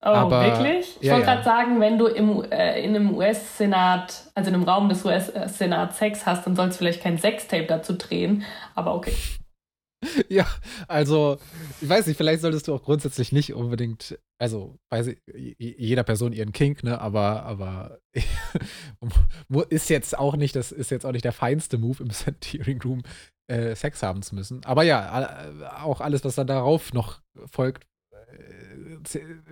Oh, 0.02 0.08
Aber- 0.08 0.44
wirklich? 0.44 0.96
Ich 1.00 1.06
ja, 1.06 1.14
wollte 1.14 1.26
ja. 1.26 1.32
gerade 1.34 1.44
sagen, 1.44 1.80
wenn 1.80 1.98
du 1.98 2.06
im, 2.06 2.44
äh, 2.50 2.80
in 2.82 2.94
einem 2.94 3.14
US-Senat, 3.14 4.30
also 4.34 4.48
in 4.50 4.54
einem 4.54 4.64
Raum 4.64 4.88
des 4.88 5.04
US-Senats 5.04 5.98
Sex 5.98 6.26
hast, 6.26 6.46
dann 6.46 6.54
sollst 6.54 6.76
du 6.76 6.78
vielleicht 6.84 7.02
kein 7.02 7.18
Sextape 7.18 7.64
dazu 7.66 7.94
drehen. 7.94 8.44
Aber 8.74 8.94
okay. 8.94 9.12
Ja, 10.28 10.46
also, 10.88 11.38
ich 11.80 11.88
weiß 11.88 12.06
nicht, 12.06 12.18
vielleicht 12.18 12.42
solltest 12.42 12.68
du 12.68 12.74
auch 12.74 12.82
grundsätzlich 12.82 13.32
nicht 13.32 13.54
unbedingt, 13.54 14.16
also, 14.38 14.76
weiß 14.90 15.06
ich, 15.08 15.18
jeder 15.58 16.04
Person 16.04 16.32
ihren 16.34 16.52
Kink, 16.52 16.84
ne, 16.84 17.00
aber, 17.00 17.42
aber 17.44 17.98
ist 19.70 19.88
jetzt 19.90 20.16
auch 20.16 20.36
nicht, 20.36 20.54
das 20.54 20.70
ist 20.70 20.90
jetzt 20.90 21.06
auch 21.06 21.12
nicht 21.12 21.24
der 21.24 21.32
feinste 21.32 21.78
Move 21.78 22.02
im 22.04 22.10
Hearing 22.44 22.80
Room, 22.82 23.02
äh, 23.50 23.74
Sex 23.74 24.02
haben 24.02 24.22
zu 24.22 24.34
müssen. 24.34 24.64
Aber 24.64 24.82
ja, 24.82 25.00
a- 25.00 25.82
auch 25.84 26.00
alles, 26.00 26.24
was 26.24 26.34
dann 26.34 26.46
darauf 26.46 26.92
noch 26.92 27.20
folgt, 27.50 27.84
äh, 27.84 27.86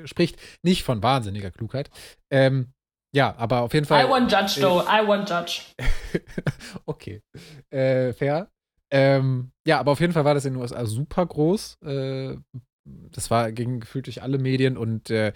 spricht 0.04 0.38
nicht 0.62 0.82
von 0.82 1.02
wahnsinniger 1.02 1.50
Klugheit. 1.50 1.90
Ähm, 2.30 2.72
ja, 3.14 3.34
aber 3.36 3.60
auf 3.60 3.72
jeden 3.74 3.86
Fall. 3.86 4.04
I 4.04 4.08
want 4.08 4.30
judge, 4.30 4.60
though. 4.60 4.82
I 4.82 5.06
want 5.06 5.30
judge. 5.30 5.62
okay. 6.86 7.22
Äh, 7.70 8.12
fair. 8.12 8.50
Ähm, 8.90 9.52
ja, 9.66 9.78
aber 9.78 9.92
auf 9.92 10.00
jeden 10.00 10.12
Fall 10.12 10.24
war 10.24 10.34
das 10.34 10.44
in 10.44 10.54
den 10.54 10.62
USA 10.62 10.84
super 10.84 11.24
groß. 11.24 11.78
Äh, 11.82 12.36
das 12.84 13.30
war 13.30 13.52
ging 13.52 13.80
gefühlt 13.80 14.06
durch 14.06 14.22
alle 14.22 14.38
Medien 14.38 14.76
und 14.76 15.10
äh, 15.10 15.32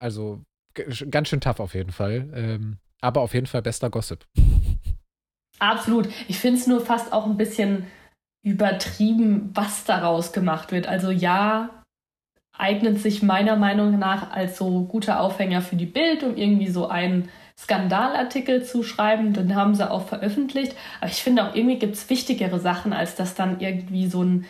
also 0.00 0.42
ganz 1.10 1.28
schön 1.28 1.40
tough 1.40 1.60
auf 1.60 1.74
jeden 1.74 1.92
Fall. 1.92 2.30
Ähm, 2.34 2.78
aber 3.00 3.20
auf 3.20 3.34
jeden 3.34 3.46
Fall 3.46 3.62
bester 3.62 3.90
Gossip. 3.90 4.24
Absolut. 5.58 6.08
Ich 6.26 6.38
finde 6.38 6.58
es 6.58 6.66
nur 6.66 6.80
fast 6.80 7.12
auch 7.12 7.26
ein 7.26 7.36
bisschen 7.36 7.86
übertrieben, 8.44 9.50
was 9.54 9.84
daraus 9.84 10.32
gemacht 10.32 10.72
wird. 10.72 10.86
Also 10.86 11.10
ja, 11.10 11.83
eignet 12.58 13.00
sich 13.00 13.22
meiner 13.22 13.56
Meinung 13.56 13.98
nach 13.98 14.30
als 14.32 14.58
so 14.58 14.82
guter 14.84 15.20
Aufhänger 15.20 15.60
für 15.62 15.76
die 15.76 15.86
Bild, 15.86 16.22
um 16.22 16.36
irgendwie 16.36 16.68
so 16.68 16.88
einen 16.88 17.28
Skandalartikel 17.58 18.64
zu 18.64 18.82
schreiben. 18.82 19.32
Den 19.32 19.54
haben 19.56 19.74
sie 19.74 19.88
auch 19.90 20.06
veröffentlicht. 20.06 20.74
Aber 21.00 21.10
ich 21.10 21.22
finde 21.22 21.44
auch 21.48 21.54
irgendwie 21.54 21.78
gibt 21.78 21.94
es 21.94 22.10
wichtigere 22.10 22.58
Sachen, 22.60 22.92
als 22.92 23.14
dass 23.16 23.34
dann 23.34 23.60
irgendwie 23.60 24.06
so 24.06 24.22
ein 24.22 24.46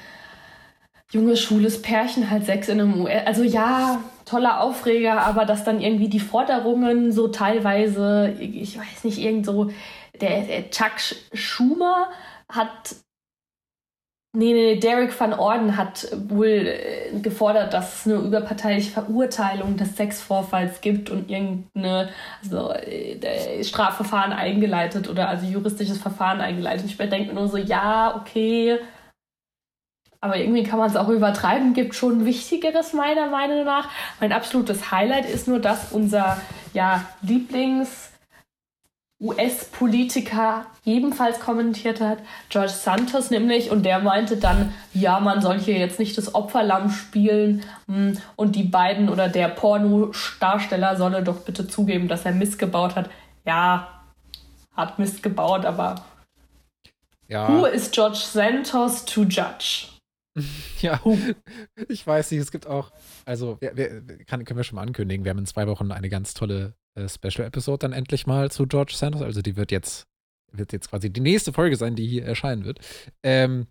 junges, 1.12 1.40
schwules 1.40 1.80
Pärchen 1.82 2.30
halt 2.30 2.44
Sex 2.46 2.68
in 2.68 2.80
einem 2.80 3.00
US. 3.02 3.26
Also 3.26 3.42
ja, 3.42 4.00
toller 4.24 4.60
Aufreger, 4.60 5.20
aber 5.22 5.44
dass 5.44 5.64
dann 5.64 5.80
irgendwie 5.80 6.08
die 6.08 6.20
Forderungen 6.20 7.12
so 7.12 7.28
teilweise, 7.28 8.34
ich 8.40 8.78
weiß 8.78 9.04
nicht, 9.04 9.18
irgend 9.18 9.46
so, 9.46 9.70
der, 10.20 10.42
der 10.42 10.70
Chuck 10.70 10.92
Sch- 10.98 11.16
Schumer 11.34 12.08
hat. 12.48 12.96
Nee, 14.36 14.52
nee, 14.52 14.80
Derek 14.80 15.18
Van 15.18 15.32
Orden 15.32 15.76
hat 15.76 16.08
wohl 16.28 16.66
äh, 16.66 17.20
gefordert, 17.20 17.72
dass 17.72 18.00
es 18.00 18.06
eine 18.06 18.16
überparteiliche 18.16 18.90
Verurteilung 18.90 19.76
des 19.76 19.96
Sexvorfalls 19.96 20.80
gibt 20.80 21.08
und 21.08 21.30
irgendeine 21.30 22.08
also, 22.42 22.72
äh, 22.72 23.62
Strafverfahren 23.62 24.32
eingeleitet 24.32 25.08
oder 25.08 25.28
also 25.28 25.46
juristisches 25.46 25.98
Verfahren 25.98 26.40
eingeleitet. 26.40 26.86
Ich 26.86 26.96
denke 26.96 27.32
nur 27.32 27.46
so, 27.46 27.58
ja, 27.58 28.16
okay, 28.16 28.80
aber 30.20 30.38
irgendwie 30.38 30.64
kann 30.64 30.80
man 30.80 30.90
es 30.90 30.96
auch 30.96 31.10
übertreiben, 31.10 31.72
gibt 31.74 31.94
schon 31.94 32.24
Wichtigeres 32.24 32.92
meiner 32.92 33.28
Meinung 33.28 33.64
nach. 33.64 33.88
Mein 34.20 34.32
absolutes 34.32 34.90
Highlight 34.90 35.28
ist 35.28 35.46
nur, 35.46 35.60
dass 35.60 35.92
unser 35.92 36.40
ja, 36.72 37.04
Lieblings- 37.22 38.13
US-Politiker 39.24 40.66
ebenfalls 40.84 41.40
kommentiert 41.40 42.00
hat, 42.00 42.18
George 42.50 42.72
Santos 42.72 43.30
nämlich, 43.30 43.70
und 43.70 43.84
der 43.84 44.00
meinte 44.00 44.36
dann, 44.36 44.74
ja, 44.92 45.18
man 45.18 45.40
soll 45.40 45.58
hier 45.58 45.78
jetzt 45.78 45.98
nicht 45.98 46.18
das 46.18 46.34
Opferlamm 46.34 46.90
spielen 46.90 47.64
hm, 47.86 48.18
und 48.36 48.54
die 48.54 48.64
beiden 48.64 49.08
oder 49.08 49.28
der 49.28 49.48
Porno-Darsteller 49.48 50.96
solle 50.96 51.22
doch 51.22 51.40
bitte 51.40 51.66
zugeben, 51.66 52.06
dass 52.06 52.26
er 52.26 52.32
Mist 52.32 52.58
gebaut 52.58 52.94
hat. 52.96 53.08
Ja, 53.46 54.02
hat 54.76 54.98
Mist 54.98 55.22
gebaut, 55.22 55.64
aber 55.64 56.04
Ja. 57.28 57.48
who 57.48 57.64
is 57.64 57.90
George 57.90 58.18
Santos 58.18 59.04
to 59.04 59.22
judge? 59.22 59.86
Ja, 60.82 61.00
ich 61.88 62.06
weiß 62.06 62.32
nicht, 62.32 62.40
es 62.40 62.50
gibt 62.50 62.66
auch, 62.66 62.90
also 63.24 63.56
wir, 63.60 63.76
wir, 63.76 64.02
kann, 64.26 64.44
können 64.44 64.58
wir 64.58 64.64
schon 64.64 64.76
mal 64.76 64.82
ankündigen, 64.82 65.24
wir 65.24 65.30
haben 65.30 65.38
in 65.38 65.46
zwei 65.46 65.66
Wochen 65.66 65.92
eine 65.92 66.10
ganz 66.10 66.34
tolle 66.34 66.74
äh, 66.96 67.08
Special-Episode 67.08 67.78
dann 67.78 67.92
endlich 67.92 68.26
mal 68.26 68.50
zu 68.50 68.66
George 68.66 68.94
Santos, 68.94 69.22
also 69.22 69.42
die 69.42 69.56
wird 69.56 69.70
jetzt, 69.70 70.06
wird 70.52 70.72
jetzt 70.72 70.90
quasi 70.90 71.10
die 71.10 71.20
nächste 71.20 71.52
Folge 71.52 71.76
sein, 71.76 71.96
die 71.96 72.06
hier 72.06 72.24
erscheinen 72.24 72.64
wird. 72.64 72.80
Ähm, 73.22 73.66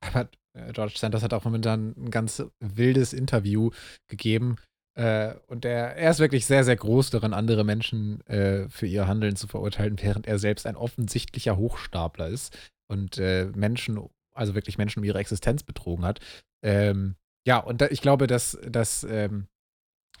aber 0.00 0.28
äh, 0.56 0.72
George 0.72 0.94
Santos 0.96 1.22
hat 1.22 1.34
auch 1.34 1.44
momentan 1.44 1.94
ein 1.96 2.10
ganz 2.10 2.42
wildes 2.60 3.12
Interview 3.12 3.70
gegeben 4.08 4.56
äh, 4.96 5.34
und 5.48 5.64
der, 5.64 5.96
er 5.96 6.10
ist 6.10 6.20
wirklich 6.20 6.46
sehr, 6.46 6.64
sehr 6.64 6.76
groß 6.76 7.10
darin, 7.10 7.34
andere 7.34 7.64
Menschen 7.64 8.24
äh, 8.26 8.68
für 8.68 8.86
ihr 8.86 9.08
Handeln 9.08 9.36
zu 9.36 9.48
verurteilen, 9.48 10.00
während 10.00 10.26
er 10.26 10.38
selbst 10.38 10.66
ein 10.66 10.76
offensichtlicher 10.76 11.56
Hochstapler 11.56 12.28
ist 12.28 12.56
und 12.88 13.18
äh, 13.18 13.46
Menschen 13.54 13.98
also 14.34 14.54
wirklich 14.54 14.78
Menschen 14.78 15.00
um 15.00 15.04
ihre 15.04 15.18
Existenz 15.18 15.62
betrogen 15.62 16.04
hat. 16.04 16.20
Ähm, 16.64 17.16
ja, 17.46 17.58
und 17.58 17.80
da, 17.80 17.88
ich 17.88 18.00
glaube, 18.00 18.26
dass 18.26 18.58
das 18.68 19.04
ähm, 19.04 19.46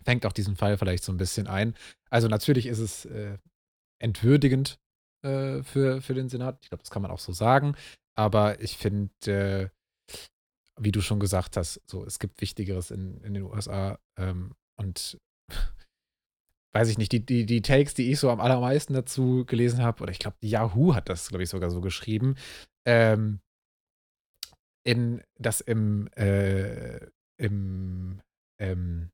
fängt 0.04 0.26
auch 0.26 0.32
diesen 0.32 0.56
Fall 0.56 0.78
vielleicht 0.78 1.04
so 1.04 1.12
ein 1.12 1.16
bisschen 1.16 1.46
ein. 1.46 1.74
Also 2.10 2.28
natürlich 2.28 2.66
ist 2.66 2.78
es 2.78 3.04
äh, 3.06 3.38
entwürdigend 3.98 4.78
äh, 5.22 5.62
für, 5.62 6.02
für 6.02 6.14
den 6.14 6.28
Senat. 6.28 6.58
Ich 6.62 6.68
glaube, 6.68 6.82
das 6.82 6.90
kann 6.90 7.02
man 7.02 7.10
auch 7.10 7.18
so 7.18 7.32
sagen. 7.32 7.74
Aber 8.16 8.60
ich 8.60 8.76
finde, 8.76 9.10
äh, 9.26 9.68
wie 10.78 10.92
du 10.92 11.00
schon 11.00 11.20
gesagt 11.20 11.56
hast, 11.56 11.80
so 11.86 12.04
es 12.04 12.18
gibt 12.18 12.40
Wichtigeres 12.40 12.90
in, 12.90 13.20
in 13.22 13.34
den 13.34 13.44
USA. 13.44 13.98
Ähm, 14.16 14.54
und 14.76 15.18
weiß 16.74 16.88
ich 16.88 16.98
nicht, 16.98 17.12
die, 17.12 17.24
die, 17.24 17.46
die 17.46 17.62
Takes, 17.62 17.94
die 17.94 18.10
ich 18.10 18.18
so 18.18 18.30
am 18.30 18.40
allermeisten 18.40 18.94
dazu 18.94 19.44
gelesen 19.46 19.82
habe, 19.82 20.02
oder 20.02 20.12
ich 20.12 20.18
glaube, 20.18 20.36
Yahoo 20.40 20.94
hat 20.94 21.08
das, 21.08 21.28
glaube 21.28 21.44
ich, 21.44 21.50
sogar 21.50 21.70
so 21.70 21.80
geschrieben, 21.80 22.36
ähm, 22.86 23.40
in 24.84 25.22
das 25.38 25.60
im, 25.60 26.08
äh, 26.12 27.06
im, 27.38 28.20
ähm, 28.58 29.10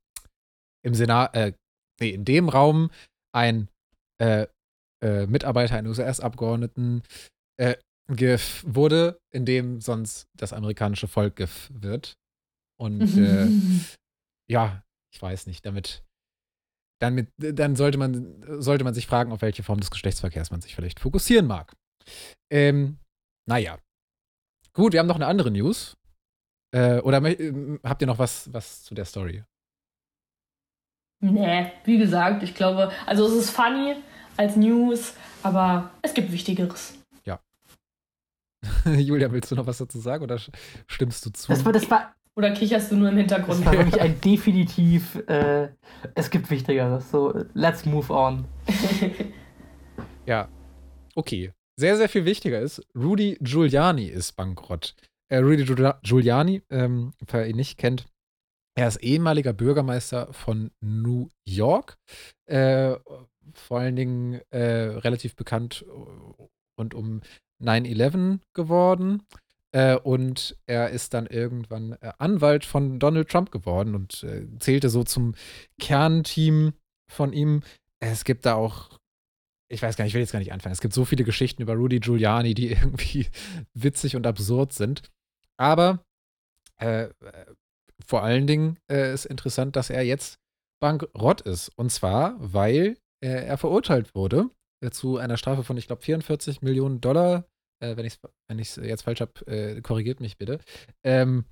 im 0.83 0.93
Senat, 0.93 1.35
äh, 1.35 1.53
nee, 1.99 2.09
in 2.09 2.25
dem 2.25 2.49
Raum 2.49 2.91
ein 3.33 3.69
äh, 4.19 4.47
äh, 5.03 5.25
Mitarbeiter 5.27 5.75
eines 5.75 5.97
US-Abgeordneten 5.97 7.03
äh, 7.57 7.75
gef 8.07 8.63
wurde, 8.67 9.19
in 9.31 9.45
dem 9.45 9.81
sonst 9.81 10.27
das 10.35 10.53
amerikanische 10.53 11.07
Volk 11.07 11.35
gef 11.37 11.69
wird. 11.73 12.17
Und 12.79 13.17
äh, 13.17 13.47
ja, 14.49 14.83
ich 15.13 15.21
weiß 15.21 15.47
nicht, 15.47 15.65
damit, 15.65 16.03
damit, 16.99 17.29
dann 17.37 17.75
sollte 17.75 17.97
man, 17.97 18.61
sollte 18.61 18.83
man 18.83 18.93
sich 18.93 19.07
fragen, 19.07 19.31
auf 19.31 19.41
welche 19.41 19.63
Form 19.63 19.79
des 19.79 19.91
Geschlechtsverkehrs 19.91 20.51
man 20.51 20.61
sich 20.61 20.75
vielleicht 20.75 20.99
fokussieren 20.99 21.47
mag. 21.47 21.75
Ähm, 22.51 22.97
naja. 23.47 23.79
Gut, 24.73 24.93
wir 24.93 24.99
haben 24.99 25.07
noch 25.07 25.15
eine 25.15 25.27
andere 25.27 25.51
News. 25.51 25.97
Äh, 26.73 26.99
oder 26.99 27.23
ähm, 27.39 27.79
habt 27.83 28.01
ihr 28.01 28.07
noch 28.07 28.19
was, 28.19 28.51
was 28.53 28.83
zu 28.83 28.95
der 28.95 29.05
Story? 29.05 29.43
Nee, 31.21 31.71
wie 31.85 31.97
gesagt, 31.97 32.43
ich 32.43 32.55
glaube, 32.55 32.91
also 33.05 33.25
es 33.27 33.33
ist 33.33 33.49
funny 33.51 33.95
als 34.37 34.55
News, 34.55 35.13
aber 35.43 35.91
es 36.01 36.13
gibt 36.13 36.31
Wichtigeres. 36.31 36.95
Julia, 38.85 39.31
willst 39.31 39.51
du 39.51 39.55
noch 39.55 39.67
was 39.67 39.77
dazu 39.77 39.99
sagen 39.99 40.23
oder 40.23 40.39
stimmst 40.87 41.25
du 41.25 41.31
zu? 41.31 41.51
Das 41.51 41.65
war, 41.65 41.73
das 41.73 41.89
war, 41.89 42.13
Oder 42.35 42.51
kicherst 42.51 42.91
du 42.91 42.95
nur 42.95 43.09
im 43.09 43.17
Hintergrund? 43.17 43.59
Das 43.59 43.65
war 43.65 43.73
wirklich 43.73 44.01
ein 44.01 44.19
definitiv, 44.21 45.15
äh, 45.27 45.69
es 46.15 46.29
gibt 46.29 46.49
Wichtigeres. 46.49 47.09
So, 47.11 47.33
let's 47.53 47.85
move 47.85 48.11
on. 48.13 48.45
ja, 50.25 50.47
okay. 51.15 51.51
Sehr, 51.77 51.97
sehr 51.97 52.09
viel 52.09 52.25
wichtiger 52.25 52.59
ist, 52.59 52.85
Rudy 52.95 53.37
Giuliani 53.41 54.05
ist 54.05 54.33
bankrott. 54.33 54.93
Äh, 55.29 55.37
Rudy 55.37 55.65
Giuliani, 56.03 56.61
ähm, 56.69 57.13
wer 57.25 57.47
ihn 57.47 57.55
nicht 57.55 57.77
kennt, 57.79 58.05
er 58.75 58.87
ist 58.87 58.97
ehemaliger 58.97 59.53
Bürgermeister 59.53 60.31
von 60.33 60.71
New 60.81 61.29
York. 61.45 61.97
Äh, 62.45 62.95
vor 63.53 63.79
allen 63.79 63.95
Dingen 63.95 64.41
äh, 64.49 64.61
relativ 64.61 65.35
bekannt 65.35 65.85
rund 66.77 66.93
um 66.93 67.21
9-11 67.61 68.39
geworden. 68.53 69.23
Äh, 69.73 69.95
und 69.95 70.57
er 70.65 70.89
ist 70.89 71.13
dann 71.13 71.27
irgendwann 71.27 71.93
äh, 72.01 72.11
Anwalt 72.17 72.65
von 72.65 72.99
Donald 72.99 73.29
Trump 73.29 73.51
geworden 73.51 73.95
und 73.95 74.23
äh, 74.23 74.45
zählte 74.59 74.89
so 74.89 75.03
zum 75.03 75.33
Kernteam 75.79 76.73
von 77.09 77.31
ihm. 77.31 77.63
Es 77.99 78.25
gibt 78.25 78.45
da 78.45 78.55
auch, 78.55 78.99
ich 79.69 79.81
weiß 79.81 79.95
gar 79.95 80.03
nicht, 80.03 80.11
ich 80.11 80.15
will 80.15 80.21
jetzt 80.21 80.33
gar 80.33 80.39
nicht 80.39 80.51
anfangen. 80.51 80.73
Es 80.73 80.81
gibt 80.81 80.93
so 80.93 81.05
viele 81.05 81.23
Geschichten 81.23 81.61
über 81.61 81.75
Rudy 81.75 81.99
Giuliani, 81.99 82.53
die 82.53 82.67
irgendwie 82.71 83.27
witzig 83.73 84.15
und 84.15 84.27
absurd 84.27 84.73
sind. 84.73 85.03
Aber 85.57 86.03
äh, 86.77 87.09
vor 88.05 88.23
allen 88.23 88.47
Dingen 88.47 88.77
äh, 88.91 89.13
ist 89.13 89.25
interessant, 89.25 89.75
dass 89.75 89.89
er 89.89 90.03
jetzt 90.03 90.39
bankrott 90.81 91.41
ist. 91.41 91.69
Und 91.77 91.91
zwar, 91.91 92.35
weil 92.39 92.97
er 93.23 93.59
verurteilt 93.59 94.15
wurde 94.15 94.49
zu 94.89 95.17
einer 95.17 95.37
Strafe 95.37 95.63
von, 95.63 95.77
ich 95.77 95.85
glaube, 95.85 96.01
44 96.01 96.63
Millionen 96.63 97.01
Dollar. 97.01 97.45
Äh, 97.81 97.97
wenn 97.97 98.05
ich 98.05 98.13
es 98.13 98.77
wenn 98.77 98.87
jetzt 98.87 99.03
falsch 99.03 99.21
habe, 99.21 99.45
äh, 99.45 99.81
korrigiert 99.81 100.19
mich 100.19 100.37
bitte, 100.37 100.59
ähm, 101.03 101.45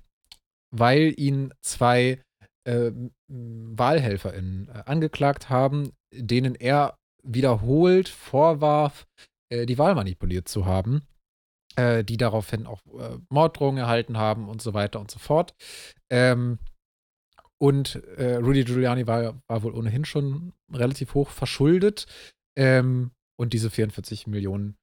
weil 0.74 1.14
ihn 1.16 1.52
zwei 1.60 2.20
äh, 2.64 2.92
WahlhelferInnen 3.28 4.68
äh, 4.68 4.82
angeklagt 4.86 5.48
haben, 5.48 5.92
denen 6.12 6.54
er 6.54 6.98
wiederholt 7.22 8.08
vorwarf, 8.08 9.06
äh, 9.50 9.66
die 9.66 9.78
Wahl 9.78 9.94
manipuliert 9.94 10.48
zu 10.48 10.66
haben, 10.66 11.02
äh, 11.76 12.04
die 12.04 12.16
daraufhin 12.16 12.66
auch 12.66 12.82
Morddrohungen 13.28 13.78
erhalten 13.78 14.18
haben 14.18 14.48
und 14.48 14.62
so 14.62 14.74
weiter 14.74 15.00
und 15.00 15.10
so 15.10 15.18
fort. 15.18 15.54
Ähm, 16.10 16.58
und 17.58 18.02
Rudy 18.18 18.64
Giuliani 18.64 19.06
war, 19.06 19.42
war 19.46 19.62
wohl 19.62 19.74
ohnehin 19.74 20.06
schon 20.06 20.54
relativ 20.72 21.12
hoch 21.12 21.28
verschuldet. 21.28 22.06
Ähm, 22.56 23.10
und 23.38 23.52
diese 23.52 23.68
44 23.68 24.26
Millionen 24.26 24.76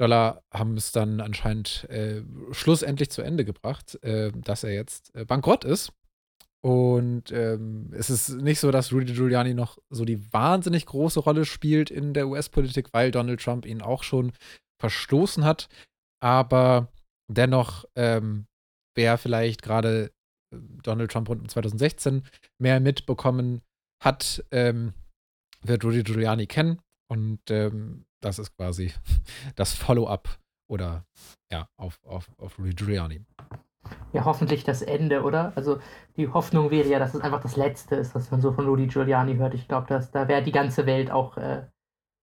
Dollar 0.00 0.42
haben 0.50 0.76
es 0.78 0.92
dann 0.92 1.20
anscheinend 1.20 1.84
äh, 1.90 2.22
schlussendlich 2.52 3.10
zu 3.10 3.20
Ende 3.20 3.44
gebracht, 3.44 4.02
äh, 4.02 4.32
dass 4.32 4.64
er 4.64 4.72
jetzt 4.72 5.14
äh, 5.14 5.26
bankrott 5.26 5.64
ist. 5.64 5.92
Und 6.62 7.30
ähm, 7.32 7.90
es 7.92 8.08
ist 8.10 8.30
nicht 8.30 8.60
so, 8.60 8.70
dass 8.70 8.92
Rudy 8.92 9.12
Giuliani 9.12 9.54
noch 9.54 9.78
so 9.90 10.04
die 10.04 10.32
wahnsinnig 10.32 10.86
große 10.86 11.20
Rolle 11.20 11.44
spielt 11.44 11.90
in 11.90 12.14
der 12.14 12.28
US-Politik, 12.28 12.88
weil 12.92 13.10
Donald 13.10 13.40
Trump 13.40 13.66
ihn 13.66 13.82
auch 13.82 14.02
schon 14.02 14.32
verstoßen 14.80 15.44
hat. 15.44 15.68
Aber 16.22 16.88
dennoch, 17.28 17.84
ähm, 17.96 18.46
wer 18.94 19.18
vielleicht 19.18 19.62
gerade 19.62 20.12
äh, 20.52 20.58
Donald 20.82 21.10
Trump 21.10 21.28
rund 21.28 21.42
um 21.42 21.48
2016 21.48 22.24
mehr 22.58 22.80
mitbekommen 22.80 23.62
hat, 24.02 24.44
ähm, 24.50 24.94
wird 25.62 25.84
Rudy 25.84 26.02
Giuliani 26.02 26.46
kennen. 26.46 26.80
Und 27.08 27.50
ähm, 27.50 28.04
das 28.22 28.38
ist 28.38 28.56
quasi 28.56 28.92
das 29.56 29.74
Follow-up 29.74 30.38
oder 30.70 31.04
ja, 31.50 31.68
auf, 31.76 31.98
auf, 32.04 32.30
auf 32.38 32.58
Rudy 32.58 32.74
Giuliani. 32.74 33.24
Ja, 34.12 34.24
hoffentlich 34.24 34.64
das 34.64 34.82
Ende, 34.82 35.22
oder? 35.22 35.52
Also 35.56 35.80
die 36.16 36.28
Hoffnung 36.28 36.70
wäre 36.70 36.88
ja, 36.88 36.98
dass 36.98 37.14
es 37.14 37.22
einfach 37.22 37.40
das 37.40 37.56
Letzte 37.56 37.96
ist, 37.96 38.14
was 38.14 38.30
man 38.30 38.40
so 38.40 38.52
von 38.52 38.66
Rudy 38.66 38.86
Giuliani 38.86 39.36
hört. 39.36 39.54
Ich 39.54 39.68
glaube, 39.68 39.86
dass 39.86 40.10
da 40.10 40.28
wäre 40.28 40.42
die 40.42 40.52
ganze 40.52 40.86
Welt 40.86 41.10
auch 41.10 41.36
äh, 41.38 41.66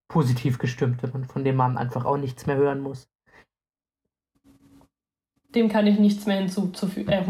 positiv 0.07 0.59
gestimmt, 0.59 1.01
wenn 1.03 1.11
man 1.11 1.25
von 1.25 1.43
dem 1.43 1.55
Mann 1.55 1.77
einfach 1.77 2.05
auch 2.05 2.17
nichts 2.17 2.45
mehr 2.45 2.57
hören 2.57 2.79
muss. 2.79 3.09
Dem 5.55 5.69
kann 5.69 5.87
ich 5.87 5.97
nichts 5.97 6.25
mehr 6.25 6.37
hinzuzufügen. 6.37 7.11
Äh, 7.11 7.23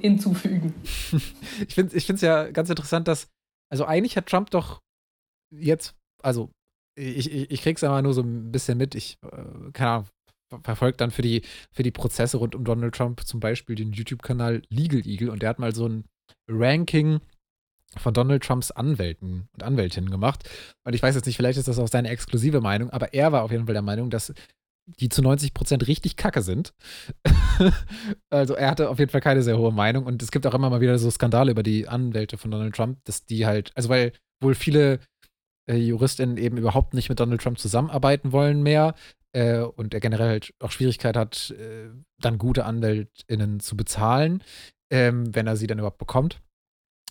hinzufügen. 0.00 0.74
ich 1.60 1.74
finde 1.74 1.96
es 1.96 2.20
ja 2.20 2.50
ganz 2.50 2.70
interessant, 2.70 3.06
dass, 3.08 3.28
also 3.70 3.84
eigentlich 3.84 4.16
hat 4.16 4.26
Trump 4.26 4.50
doch 4.50 4.80
jetzt, 5.50 5.94
also 6.22 6.50
ich, 6.96 7.32
ich, 7.32 7.50
ich 7.50 7.62
krieg's 7.62 7.84
aber 7.84 8.02
nur 8.02 8.14
so 8.14 8.22
ein 8.22 8.50
bisschen 8.50 8.78
mit. 8.78 8.94
Ich, 8.94 9.16
äh, 9.22 9.70
keine 9.72 9.90
Ahnung, 9.90 10.06
verfolge 10.62 10.96
dann 10.96 11.10
für 11.10 11.22
die, 11.22 11.42
für 11.70 11.82
die 11.82 11.90
Prozesse 11.90 12.38
rund 12.38 12.54
um 12.54 12.64
Donald 12.64 12.94
Trump 12.94 13.20
zum 13.24 13.40
Beispiel 13.40 13.76
den 13.76 13.92
YouTube-Kanal 13.92 14.62
Legal 14.70 15.06
Eagle 15.06 15.30
und 15.30 15.42
der 15.42 15.50
hat 15.50 15.58
mal 15.58 15.74
so 15.74 15.86
ein 15.86 16.04
Ranking 16.50 17.20
von 17.96 18.14
Donald 18.14 18.42
Trumps 18.42 18.70
Anwälten 18.70 19.48
und 19.52 19.62
Anwältinnen 19.62 20.10
gemacht. 20.10 20.48
Und 20.84 20.94
ich 20.94 21.02
weiß 21.02 21.14
jetzt 21.14 21.26
nicht, 21.26 21.36
vielleicht 21.36 21.58
ist 21.58 21.68
das 21.68 21.78
auch 21.78 21.88
seine 21.88 22.08
exklusive 22.08 22.60
Meinung, 22.60 22.90
aber 22.90 23.14
er 23.14 23.32
war 23.32 23.42
auf 23.42 23.50
jeden 23.50 23.66
Fall 23.66 23.74
der 23.74 23.82
Meinung, 23.82 24.10
dass 24.10 24.32
die 25.00 25.08
zu 25.08 25.22
90 25.22 25.54
Prozent 25.54 25.86
richtig 25.86 26.16
kacke 26.16 26.42
sind. 26.42 26.72
also 28.30 28.54
er 28.54 28.70
hatte 28.70 28.88
auf 28.88 28.98
jeden 28.98 29.10
Fall 29.10 29.20
keine 29.20 29.42
sehr 29.42 29.58
hohe 29.58 29.72
Meinung 29.72 30.06
und 30.06 30.22
es 30.22 30.30
gibt 30.30 30.46
auch 30.46 30.54
immer 30.54 30.70
mal 30.70 30.80
wieder 30.80 30.98
so 30.98 31.10
Skandale 31.10 31.50
über 31.50 31.62
die 31.62 31.88
Anwälte 31.88 32.38
von 32.38 32.50
Donald 32.50 32.74
Trump, 32.74 32.98
dass 33.04 33.24
die 33.24 33.46
halt, 33.46 33.72
also 33.74 33.88
weil 33.88 34.12
wohl 34.40 34.54
viele 34.54 35.00
äh, 35.68 35.76
JuristInnen 35.76 36.38
eben 36.38 36.56
überhaupt 36.56 36.94
nicht 36.94 37.08
mit 37.08 37.20
Donald 37.20 37.42
Trump 37.42 37.58
zusammenarbeiten 37.58 38.32
wollen 38.32 38.62
mehr 38.62 38.94
äh, 39.32 39.60
und 39.60 39.94
er 39.94 40.00
generell 40.00 40.28
halt 40.28 40.54
auch 40.60 40.70
Schwierigkeit 40.70 41.16
hat, 41.16 41.50
äh, 41.50 41.90
dann 42.20 42.38
gute 42.38 42.64
AnwältInnen 42.64 43.60
zu 43.60 43.76
bezahlen, 43.76 44.42
ähm, 44.90 45.34
wenn 45.34 45.46
er 45.46 45.56
sie 45.56 45.66
dann 45.66 45.78
überhaupt 45.78 45.98
bekommt. 45.98 46.40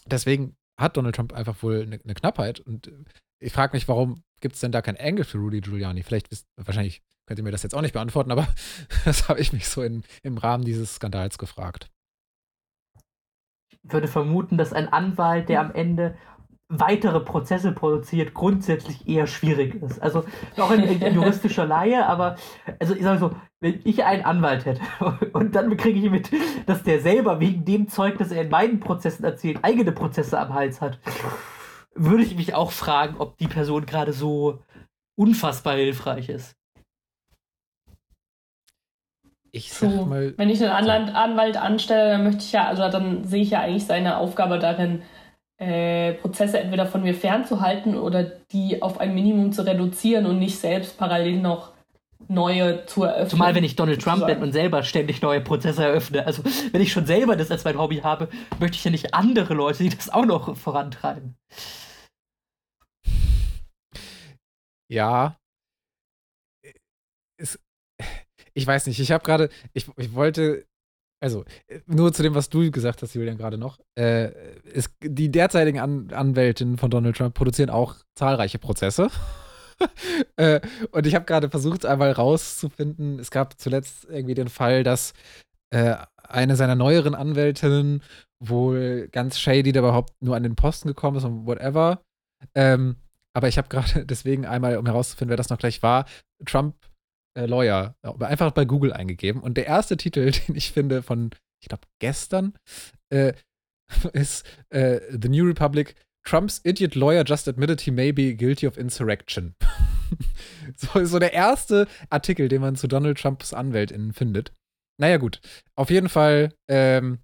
Deswegen 0.06 0.56
hat 0.80 0.98
Donald 0.98 1.16
Trump 1.16 1.34
einfach 1.34 1.62
wohl 1.64 1.82
eine, 1.82 2.00
eine 2.04 2.14
Knappheit 2.14 2.60
und 2.60 2.92
ich 3.40 3.54
frage 3.54 3.76
mich, 3.76 3.88
warum 3.88 4.24
gibt 4.42 4.56
es 4.56 4.62
denn 4.62 4.72
da 4.72 4.82
kein 4.82 4.98
Angle 4.98 5.26
für 5.26 5.38
Rudy 5.38 5.62
Giuliani? 5.62 6.04
Vielleicht 6.04 6.32
wisst, 6.32 6.48
wahrscheinlich 6.56 7.02
könnt 7.28 7.40
ihr 7.40 7.44
mir 7.44 7.52
das 7.52 7.64
jetzt 7.64 7.76
auch 7.76 7.82
nicht 7.82 7.94
beantworten, 7.94 8.32
aber 8.32 8.48
das 9.06 9.30
habe 9.30 9.40
ich 9.40 9.54
mich 9.54 9.68
so 9.68 9.84
in, 9.84 10.04
im 10.24 10.38
Rahmen 10.38 10.64
dieses 10.64 10.96
Skandals 10.96 11.38
gefragt. 11.38 11.92
Ich 13.70 13.94
würde 13.94 14.08
vermuten, 14.08 14.58
dass 14.58 14.74
ein 14.74 14.92
Anwalt, 14.92 15.50
der 15.50 15.62
am 15.62 15.72
Ende 15.74 16.18
weitere 16.70 17.22
Prozesse 17.22 17.72
produziert, 17.72 18.34
grundsätzlich 18.34 19.08
eher 19.08 19.26
schwierig 19.28 19.82
ist. 19.82 20.02
Also 20.02 20.26
auch 20.58 20.72
in, 20.72 20.84
in 20.84 21.14
juristischer 21.14 21.66
Laie, 21.66 22.06
aber 22.06 22.36
also 22.80 22.94
ich 22.94 23.04
sage 23.04 23.20
so, 23.20 23.36
wenn 23.62 23.80
ich 23.86 24.04
einen 24.04 24.26
Anwalt 24.26 24.66
hätte 24.66 24.82
und 25.34 25.56
dann 25.56 25.76
kriege 25.78 26.00
ich 26.00 26.12
mit, 26.12 26.30
dass 26.66 26.84
der 26.84 27.00
selber 27.00 27.40
wegen 27.40 27.64
dem 27.64 27.88
Zeug, 27.88 28.18
das 28.18 28.32
er 28.32 28.42
in 28.42 28.50
meinen 28.50 28.80
Prozessen 28.82 29.24
erzählt, 29.24 29.60
eigene 29.62 29.94
Prozesse 29.94 30.40
am 30.40 30.54
Hals 30.54 30.82
hat, 30.82 31.00
würde 31.96 32.24
ich 32.24 32.36
mich 32.36 32.54
auch 32.54 32.72
fragen, 32.72 33.16
ob 33.18 33.38
die 33.38 33.48
Person 33.48 33.86
gerade 33.86 34.12
so 34.12 34.60
unfassbar 35.16 35.76
hilfreich 35.76 36.28
ist. 36.30 36.58
Ich 39.52 39.74
sag 39.74 39.92
so, 39.92 40.06
mal, 40.06 40.34
wenn 40.38 40.50
ich 40.50 40.64
einen 40.64 41.10
Anwalt 41.10 41.58
anstelle, 41.58 42.12
dann 42.12 42.24
möchte 42.24 42.44
ich 42.44 42.52
ja, 42.52 42.68
also 42.68 42.90
dann 42.90 43.24
sehe 43.24 43.42
ich 43.42 43.52
ja 43.52 43.62
eigentlich 43.62 43.86
seine 43.86 44.18
Aufgabe 44.18 44.60
darin, 44.60 45.02
äh, 45.58 46.14
Prozesse 46.14 46.60
entweder 46.60 46.86
von 46.86 47.02
mir 47.02 47.16
fernzuhalten 47.16 47.98
oder 47.98 48.24
die 48.24 48.82
auf 48.82 49.00
ein 49.00 49.16
Minimum 49.16 49.52
zu 49.52 49.66
reduzieren 49.66 50.26
und 50.28 50.38
nicht 50.38 50.60
selbst 50.60 50.98
parallel 50.98 51.40
noch 51.40 51.74
neue 52.28 52.86
zu 52.86 53.04
eröffnen. 53.04 53.30
Zumal 53.30 53.56
wenn 53.56 53.64
ich 53.64 53.76
Donald 53.76 54.02
Trump 54.02 54.26
bin 54.26 54.42
und 54.42 54.52
selber 54.52 54.84
ständig 54.84 55.22
neue 55.22 55.42
Prozesse 55.42 55.84
eröffne. 55.86 56.26
Also 56.26 56.44
wenn 56.72 56.82
ich 56.82 56.92
schon 56.92 57.06
selber 57.06 57.36
das 57.36 57.52
als 57.52 57.64
mein 57.64 57.78
Hobby 57.78 57.98
habe, 57.98 58.30
möchte 58.60 58.78
ich 58.78 58.84
ja 58.84 58.92
nicht 58.92 59.14
andere 59.14 59.54
Leute, 59.54 59.84
die 59.84 59.90
das 59.90 60.10
auch 60.10 60.26
noch 60.26 60.56
vorantreiben. 60.56 61.36
Ja. 64.90 65.38
Es, 67.40 67.60
ich 68.58 68.66
weiß 68.66 68.88
nicht, 68.88 69.00
ich 69.00 69.12
habe 69.12 69.24
gerade, 69.24 69.50
ich, 69.74 69.88
ich 69.98 70.16
wollte 70.16 70.66
also 71.20 71.46
nur 71.86 72.14
zu 72.14 72.24
dem, 72.24 72.36
was 72.36 72.50
du 72.50 72.70
gesagt 72.72 73.02
hast, 73.02 73.14
Julian, 73.14 73.38
gerade 73.38 73.58
noch. 73.58 73.80
Äh, 73.98 74.32
ist, 74.64 74.92
die 75.02 75.32
derzeitigen 75.32 75.80
An 75.80 76.12
Anwältinnen 76.12 76.78
von 76.78 76.92
Donald 76.92 77.18
Trump 77.18 77.34
produzieren 77.34 77.70
auch 77.70 77.96
zahlreiche 78.16 78.60
Prozesse. 78.60 79.10
äh, 80.36 80.60
und 80.92 81.08
ich 81.08 81.16
habe 81.16 81.26
gerade 81.26 81.50
versucht, 81.50 81.86
einmal 81.86 82.12
rauszufinden. 82.12 83.20
Es 83.20 83.32
gab 83.32 83.60
zuletzt 83.60 84.06
irgendwie 84.10 84.36
den 84.36 84.50
Fall, 84.50 84.84
dass 84.84 85.14
äh, 85.72 85.96
eine 86.24 86.56
seiner 86.56 86.76
neueren 86.76 87.16
Anwältinnen 87.16 88.04
wohl 88.40 89.08
ganz 89.12 89.40
shady 89.40 89.72
da 89.72 89.80
überhaupt 89.80 90.14
nur 90.22 90.36
an 90.36 90.44
den 90.44 90.56
Posten 90.56 90.88
gekommen 90.88 91.18
ist 91.18 91.24
und 91.24 91.48
whatever. 91.48 92.02
Ähm, 92.54 92.98
aber 93.34 93.48
ich 93.48 93.58
habe 93.58 93.70
gerade 93.70 94.06
deswegen 94.08 94.46
einmal, 94.46 94.78
um 94.78 94.86
herauszufinden, 94.86 95.30
wer 95.30 95.38
das 95.38 95.50
noch 95.50 95.60
gleich 95.60 95.82
war, 95.82 96.06
Trump 96.46 96.76
äh, 97.38 97.46
Lawyer 97.46 97.96
einfach 98.02 98.52
bei 98.52 98.66
Google 98.66 98.92
eingegeben. 98.92 99.42
Und 99.42 99.58
der 99.58 99.68
erste 99.68 99.96
Titel, 99.96 100.32
den 100.48 100.56
ich 100.56 100.72
finde 100.72 101.04
von, 101.04 101.30
ich 101.62 101.70
glaube, 101.70 101.84
gestern, 102.00 102.58
äh, 103.10 103.34
ist 104.14 104.46
äh, 104.70 105.00
The 105.10 105.30
New 105.30 105.46
Republic. 105.46 105.96
Trump's 106.26 106.60
idiot 106.66 106.96
lawyer 106.96 107.24
just 107.24 107.48
admitted 107.48 107.80
he 107.80 107.92
may 107.92 108.12
be 108.12 108.36
guilty 108.36 108.68
of 108.68 108.78
insurrection. 108.78 109.56
so, 110.76 111.06
so 111.06 111.20
der 111.20 111.32
erste 111.32 111.88
Artikel, 112.10 112.50
den 112.50 112.60
man 112.60 112.76
zu 112.76 112.88
Donald 112.88 113.18
Trumps 113.18 113.54
AnwältInnen 113.54 114.12
findet. 114.12 114.52
naja, 115.00 115.18
gut. 115.18 115.40
Auf 115.76 115.90
jeden 115.90 116.10
Fall, 116.10 116.54
ähm, 116.68 117.20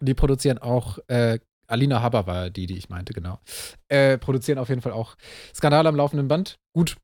die 0.00 0.12
produzieren 0.12 0.58
auch, 0.58 0.98
äh, 1.06 1.38
Alina 1.66 2.02
Haber 2.02 2.26
war 2.26 2.50
die, 2.50 2.66
die 2.66 2.76
ich 2.76 2.90
meinte, 2.90 3.14
genau. 3.14 3.40
Äh, 3.88 4.18
produzieren 4.18 4.58
auf 4.58 4.68
jeden 4.68 4.82
Fall 4.82 4.92
auch 4.92 5.16
Skandale 5.54 5.88
am 5.88 5.96
laufenden 5.96 6.28
Band. 6.28 6.58
Gut, 6.74 6.96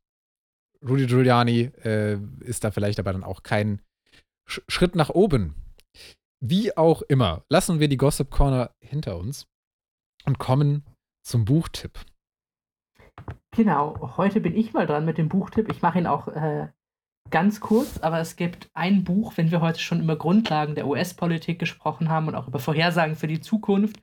Rudy 0.87 1.07
Giuliani 1.07 1.71
äh, 1.85 2.19
ist 2.41 2.65
da 2.65 2.71
vielleicht 2.71 2.99
aber 2.99 3.13
dann 3.13 3.25
auch 3.25 3.43
kein 3.43 3.83
Sch 4.47 4.63
Schritt 4.69 4.95
nach 4.95 5.11
oben. 5.11 5.55
Wie 6.43 6.77
auch 6.77 7.03
immer, 7.03 7.45
lassen 7.51 7.81
wir 7.81 7.89
die 7.89 7.99
Gossip 7.99 8.31
Corner 8.31 8.75
hinter 8.81 9.19
uns 9.19 9.47
und 10.25 10.39
kommen 10.39 10.85
zum 11.23 11.45
Buchtipp. 11.45 11.99
Genau, 13.55 14.17
heute 14.17 14.41
bin 14.41 14.57
ich 14.57 14.73
mal 14.73 14.87
dran 14.87 15.05
mit 15.05 15.19
dem 15.19 15.29
Buchtipp. 15.29 15.71
Ich 15.71 15.83
mache 15.83 15.99
ihn 15.99 16.07
auch 16.07 16.29
äh, 16.29 16.69
ganz 17.31 17.61
kurz, 17.61 17.99
aber 17.99 18.21
es 18.21 18.37
gibt 18.37 18.71
ein 18.75 19.05
Buch, 19.05 19.35
wenn 19.37 19.51
wir 19.51 19.61
heute 19.61 19.81
schon 19.81 20.03
über 20.03 20.17
Grundlagen 20.17 20.75
der 20.75 20.87
US-Politik 20.87 21.59
gesprochen 21.59 22.09
haben 22.09 22.29
und 22.29 22.35
auch 22.35 22.49
über 22.49 22.59
Vorhersagen 22.59 23.17
für 23.17 23.27
die 23.27 23.41
Zukunft, 23.41 24.01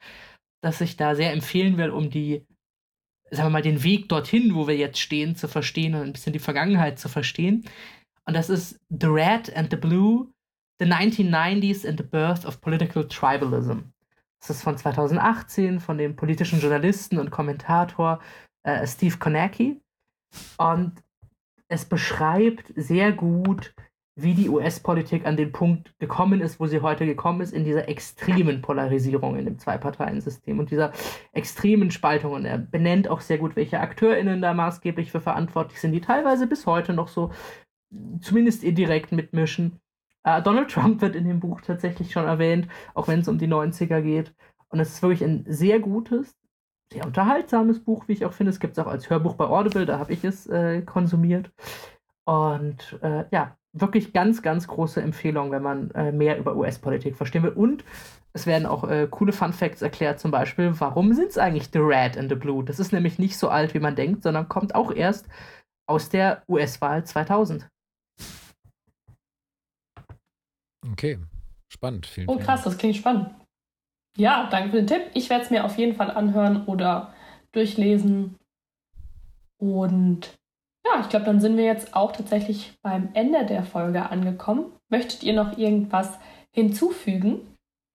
das 0.61 0.81
ich 0.81 0.97
da 0.97 1.15
sehr 1.15 1.33
empfehlen 1.33 1.77
will, 1.77 1.89
um 1.89 2.09
die, 2.09 2.45
sagen 3.31 3.47
wir 3.47 3.51
mal, 3.51 3.61
den 3.61 3.83
Weg 3.83 4.09
dorthin, 4.09 4.55
wo 4.55 4.67
wir 4.67 4.75
jetzt 4.77 4.99
stehen, 4.99 5.35
zu 5.35 5.47
verstehen 5.47 5.95
und 5.95 6.01
ein 6.01 6.13
bisschen 6.13 6.33
die 6.33 6.39
Vergangenheit 6.39 6.99
zu 6.99 7.09
verstehen. 7.09 7.65
Und 8.25 8.35
das 8.35 8.49
ist 8.49 8.79
The 8.89 9.07
Red 9.07 9.55
and 9.55 9.69
the 9.71 9.77
Blue, 9.77 10.27
The 10.79 10.85
1990s 10.85 11.87
and 11.87 11.99
the 11.99 12.05
Birth 12.05 12.45
of 12.45 12.61
Political 12.61 13.07
Tribalism. 13.07 13.79
Das 14.39 14.51
ist 14.51 14.63
von 14.63 14.77
2018 14.77 15.79
von 15.79 15.97
dem 15.97 16.15
politischen 16.15 16.59
Journalisten 16.59 17.17
und 17.17 17.31
Kommentator 17.31 18.19
äh, 18.63 18.85
Steve 18.85 19.17
Konecki. 19.17 19.81
Und 20.57 21.03
es 21.67 21.85
beschreibt 21.85 22.71
sehr 22.75 23.11
gut, 23.11 23.73
wie 24.19 24.33
die 24.33 24.49
US-Politik 24.49 25.27
an 25.27 25.37
den 25.37 25.51
Punkt 25.51 25.93
gekommen 25.99 26.41
ist, 26.41 26.59
wo 26.59 26.65
sie 26.65 26.81
heute 26.81 27.05
gekommen 27.05 27.41
ist, 27.41 27.53
in 27.53 27.63
dieser 27.63 27.87
extremen 27.87 28.63
Polarisierung 28.63 29.37
in 29.37 29.45
dem 29.45 29.59
Zwei-Parteien-System 29.59 30.57
und 30.57 30.71
dieser 30.71 30.91
extremen 31.33 31.91
Spaltung. 31.91 32.33
Und 32.33 32.45
er 32.45 32.57
benennt 32.57 33.07
auch 33.09 33.21
sehr 33.21 33.37
gut, 33.37 33.55
welche 33.55 33.79
AkteurInnen 33.79 34.41
da 34.41 34.55
maßgeblich 34.55 35.11
für 35.11 35.21
verantwortlich 35.21 35.79
sind, 35.79 35.91
die 35.91 36.01
teilweise 36.01 36.47
bis 36.47 36.65
heute 36.65 36.93
noch 36.93 37.09
so 37.09 37.31
zumindest 38.19 38.63
indirekt 38.63 39.11
mitmischen. 39.11 39.79
Uh, 40.27 40.41
Donald 40.41 40.71
Trump 40.71 40.99
wird 41.01 41.15
in 41.15 41.25
dem 41.25 41.39
Buch 41.39 41.61
tatsächlich 41.61 42.11
schon 42.11 42.25
erwähnt, 42.25 42.67
auch 42.95 43.07
wenn 43.07 43.19
es 43.19 43.27
um 43.27 43.37
die 43.37 43.47
90er 43.47 44.01
geht. 44.01 44.33
Und 44.69 44.79
es 44.79 44.95
ist 44.95 45.01
wirklich 45.03 45.23
ein 45.23 45.45
sehr 45.47 45.79
gutes, 45.79 46.35
sehr 46.91 47.05
unterhaltsames 47.05 47.83
Buch, 47.83 48.07
wie 48.07 48.13
ich 48.13 48.25
auch 48.25 48.33
finde. 48.33 48.49
Es 48.49 48.59
gibt 48.59 48.77
es 48.77 48.83
auch 48.83 48.89
als 48.89 49.11
Hörbuch 49.11 49.35
bei 49.35 49.45
Audible, 49.45 49.85
da 49.85 49.99
habe 49.99 50.11
ich 50.11 50.23
es 50.23 50.47
äh, 50.47 50.81
konsumiert. 50.81 51.51
Und 52.27 52.99
äh, 53.01 53.23
ja, 53.31 53.55
wirklich 53.71 54.11
ganz, 54.11 54.41
ganz 54.41 54.67
große 54.67 55.01
Empfehlung, 55.01 55.51
wenn 55.51 55.63
man 55.63 55.91
äh, 55.91 56.11
mehr 56.11 56.37
über 56.37 56.57
US-Politik 56.57 57.15
verstehen 57.15 57.43
will. 57.43 57.51
Und 57.51 57.85
es 58.33 58.45
werden 58.45 58.65
auch 58.65 58.83
äh, 58.83 59.07
coole 59.09 59.31
Fun 59.31 59.53
Facts 59.53 59.81
erklärt, 59.81 60.19
zum 60.19 60.31
Beispiel, 60.31 60.77
warum 60.77 61.13
sind 61.13 61.29
es 61.29 61.37
eigentlich 61.37 61.69
The 61.71 61.79
Red 61.79 62.17
and 62.17 62.29
the 62.29 62.35
Blue? 62.35 62.65
Das 62.65 62.79
ist 62.79 62.91
nämlich 62.91 63.17
nicht 63.17 63.37
so 63.37 63.47
alt, 63.47 63.73
wie 63.73 63.79
man 63.79 63.95
denkt, 63.95 64.23
sondern 64.23 64.49
kommt 64.49 64.75
auch 64.75 64.91
erst 64.91 65.29
aus 65.87 66.09
der 66.09 66.43
US-Wahl 66.49 67.05
2000. 67.05 67.69
Okay, 70.91 71.19
spannend. 71.71 72.07
Vielen, 72.07 72.27
oh, 72.27 72.37
krass, 72.37 72.63
das 72.63 72.77
klingt 72.77 72.97
spannend. 72.97 73.33
Ja, 74.17 74.49
danke 74.51 74.71
für 74.71 74.77
den 74.77 74.87
Tipp. 74.87 75.11
Ich 75.13 75.29
werde 75.29 75.45
es 75.45 75.49
mir 75.49 75.63
auf 75.63 75.77
jeden 75.77 75.95
Fall 75.95 76.11
anhören 76.11 76.65
oder 76.65 77.13
durchlesen. 77.53 78.35
Und 79.59 80.37
ja, 80.87 81.01
ich 81.01 81.09
glaube, 81.09 81.25
dann 81.25 81.39
sind 81.39 81.57
wir 81.57 81.65
jetzt 81.65 81.95
auch 81.95 82.11
tatsächlich 82.11 82.73
beim 82.81 83.09
Ende 83.13 83.45
der 83.45 83.63
Folge 83.63 84.09
angekommen. 84.09 84.71
Möchtet 84.89 85.23
ihr 85.23 85.33
noch 85.33 85.57
irgendwas 85.57 86.17
hinzufügen? 86.51 87.41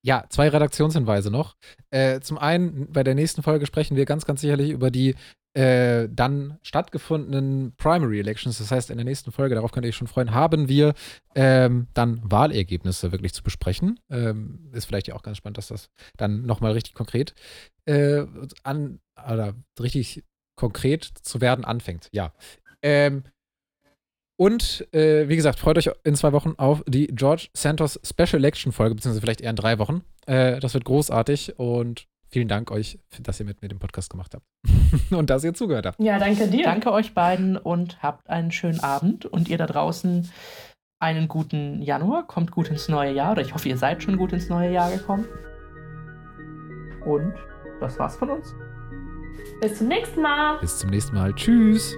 Ja, 0.05 0.24
zwei 0.28 0.48
Redaktionshinweise 0.48 1.31
noch. 1.31 1.55
Äh, 1.90 2.20
zum 2.20 2.36
einen, 2.39 2.90
bei 2.93 3.05
der 3.05 3.14
nächsten 3.14 3.43
Folge 3.43 3.66
sprechen 3.66 3.97
wir 3.97 4.05
ganz, 4.05 4.27
ganz 4.27 4.40
sicherlich 4.40 4.70
über 4.70 4.90
die 4.90 5.14
äh, 5.55 6.09
dann 6.10 6.59
stattgefundenen 6.62 7.74
Primary 7.77 8.19
Elections. 8.19 8.59
Das 8.59 8.70
heißt, 8.70 8.90
in 8.90 8.97
der 8.97 9.05
nächsten 9.05 9.32
Folge, 9.32 9.55
darauf 9.55 9.70
könnt 9.70 9.85
ihr 9.86 9.90
euch 9.90 9.97
schon 9.97 10.09
freuen, 10.09 10.35
haben 10.35 10.69
wir 10.69 10.94
ähm, 11.35 11.86
dann 11.94 12.20
Wahlergebnisse 12.24 13.12
wirklich 13.12 13.32
zu 13.32 13.43
besprechen. 13.43 14.01
Ähm, 14.10 14.70
ist 14.73 14.86
vielleicht 14.86 15.09
ja 15.09 15.14
auch 15.14 15.23
ganz 15.23 15.36
spannend, 15.36 15.59
dass 15.59 15.69
das 15.69 15.90
dann 16.16 16.47
nochmal 16.47 16.73
richtig 16.73 16.94
konkret 16.94 17.35
äh, 17.85 18.24
an, 18.64 18.98
oder 19.14 19.55
richtig 19.78 20.24
konkret 20.56 21.05
zu 21.05 21.40
werden 21.40 21.64
anfängt. 21.64 22.09
Ja. 22.12 22.32
Ähm, 22.82 23.24
und 24.36 24.88
äh, 24.92 25.28
wie 25.28 25.36
gesagt, 25.36 25.59
freut 25.59 25.78
euch 25.78 25.90
in 26.04 26.16
zwei 26.16 26.32
Wochen 26.32 26.54
auf 26.56 26.82
die 26.86 27.06
George 27.09 27.48
Santos 27.54 28.00
Special 28.02 28.40
Election 28.40 28.72
Folge, 28.72 28.94
beziehungsweise 28.94 29.20
vielleicht 29.20 29.40
eher 29.40 29.50
in 29.50 29.56
drei 29.56 29.78
Wochen. 29.78 30.02
Äh, 30.26 30.59
das 30.59 30.74
wird 30.74 30.84
großartig 30.84 31.59
und 31.59 32.06
vielen 32.28 32.48
Dank 32.48 32.70
euch, 32.70 32.98
dass 33.20 33.38
ihr 33.38 33.46
mit 33.46 33.62
mir 33.62 33.68
den 33.68 33.78
Podcast 33.78 34.10
gemacht 34.10 34.34
habt 34.34 34.46
und 35.12 35.30
dass 35.30 35.44
ihr 35.44 35.54
zugehört 35.54 35.86
habt. 35.86 36.00
Ja, 36.00 36.18
danke 36.18 36.48
dir. 36.48 36.64
Danke 36.64 36.90
euch 36.92 37.14
beiden 37.14 37.56
und 37.56 38.02
habt 38.02 38.28
einen 38.28 38.50
schönen 38.50 38.80
Abend 38.80 39.26
und 39.26 39.48
ihr 39.48 39.59
da 39.59 39.66
draußen 39.66 40.28
einen 40.98 41.28
guten 41.28 41.82
Januar. 41.82 42.26
Kommt 42.26 42.50
gut 42.50 42.68
ins 42.68 42.88
neue 42.88 43.12
Jahr 43.12 43.32
oder 43.32 43.42
ich 43.42 43.54
hoffe, 43.54 43.68
ihr 43.68 43.76
seid 43.76 44.02
schon 44.02 44.16
gut 44.16 44.32
ins 44.32 44.48
neue 44.48 44.72
Jahr 44.72 44.90
gekommen. 44.90 45.26
Und 47.04 47.34
das 47.80 47.98
war's 47.98 48.16
von 48.16 48.30
uns. 48.30 48.54
Bis 49.60 49.78
zum 49.78 49.88
nächsten 49.88 50.22
Mal. 50.22 50.59
Bis 50.60 50.78
zum 50.78 50.90
nächsten 50.90 51.14
Mal. 51.14 51.32
Tschüss. 51.34 51.94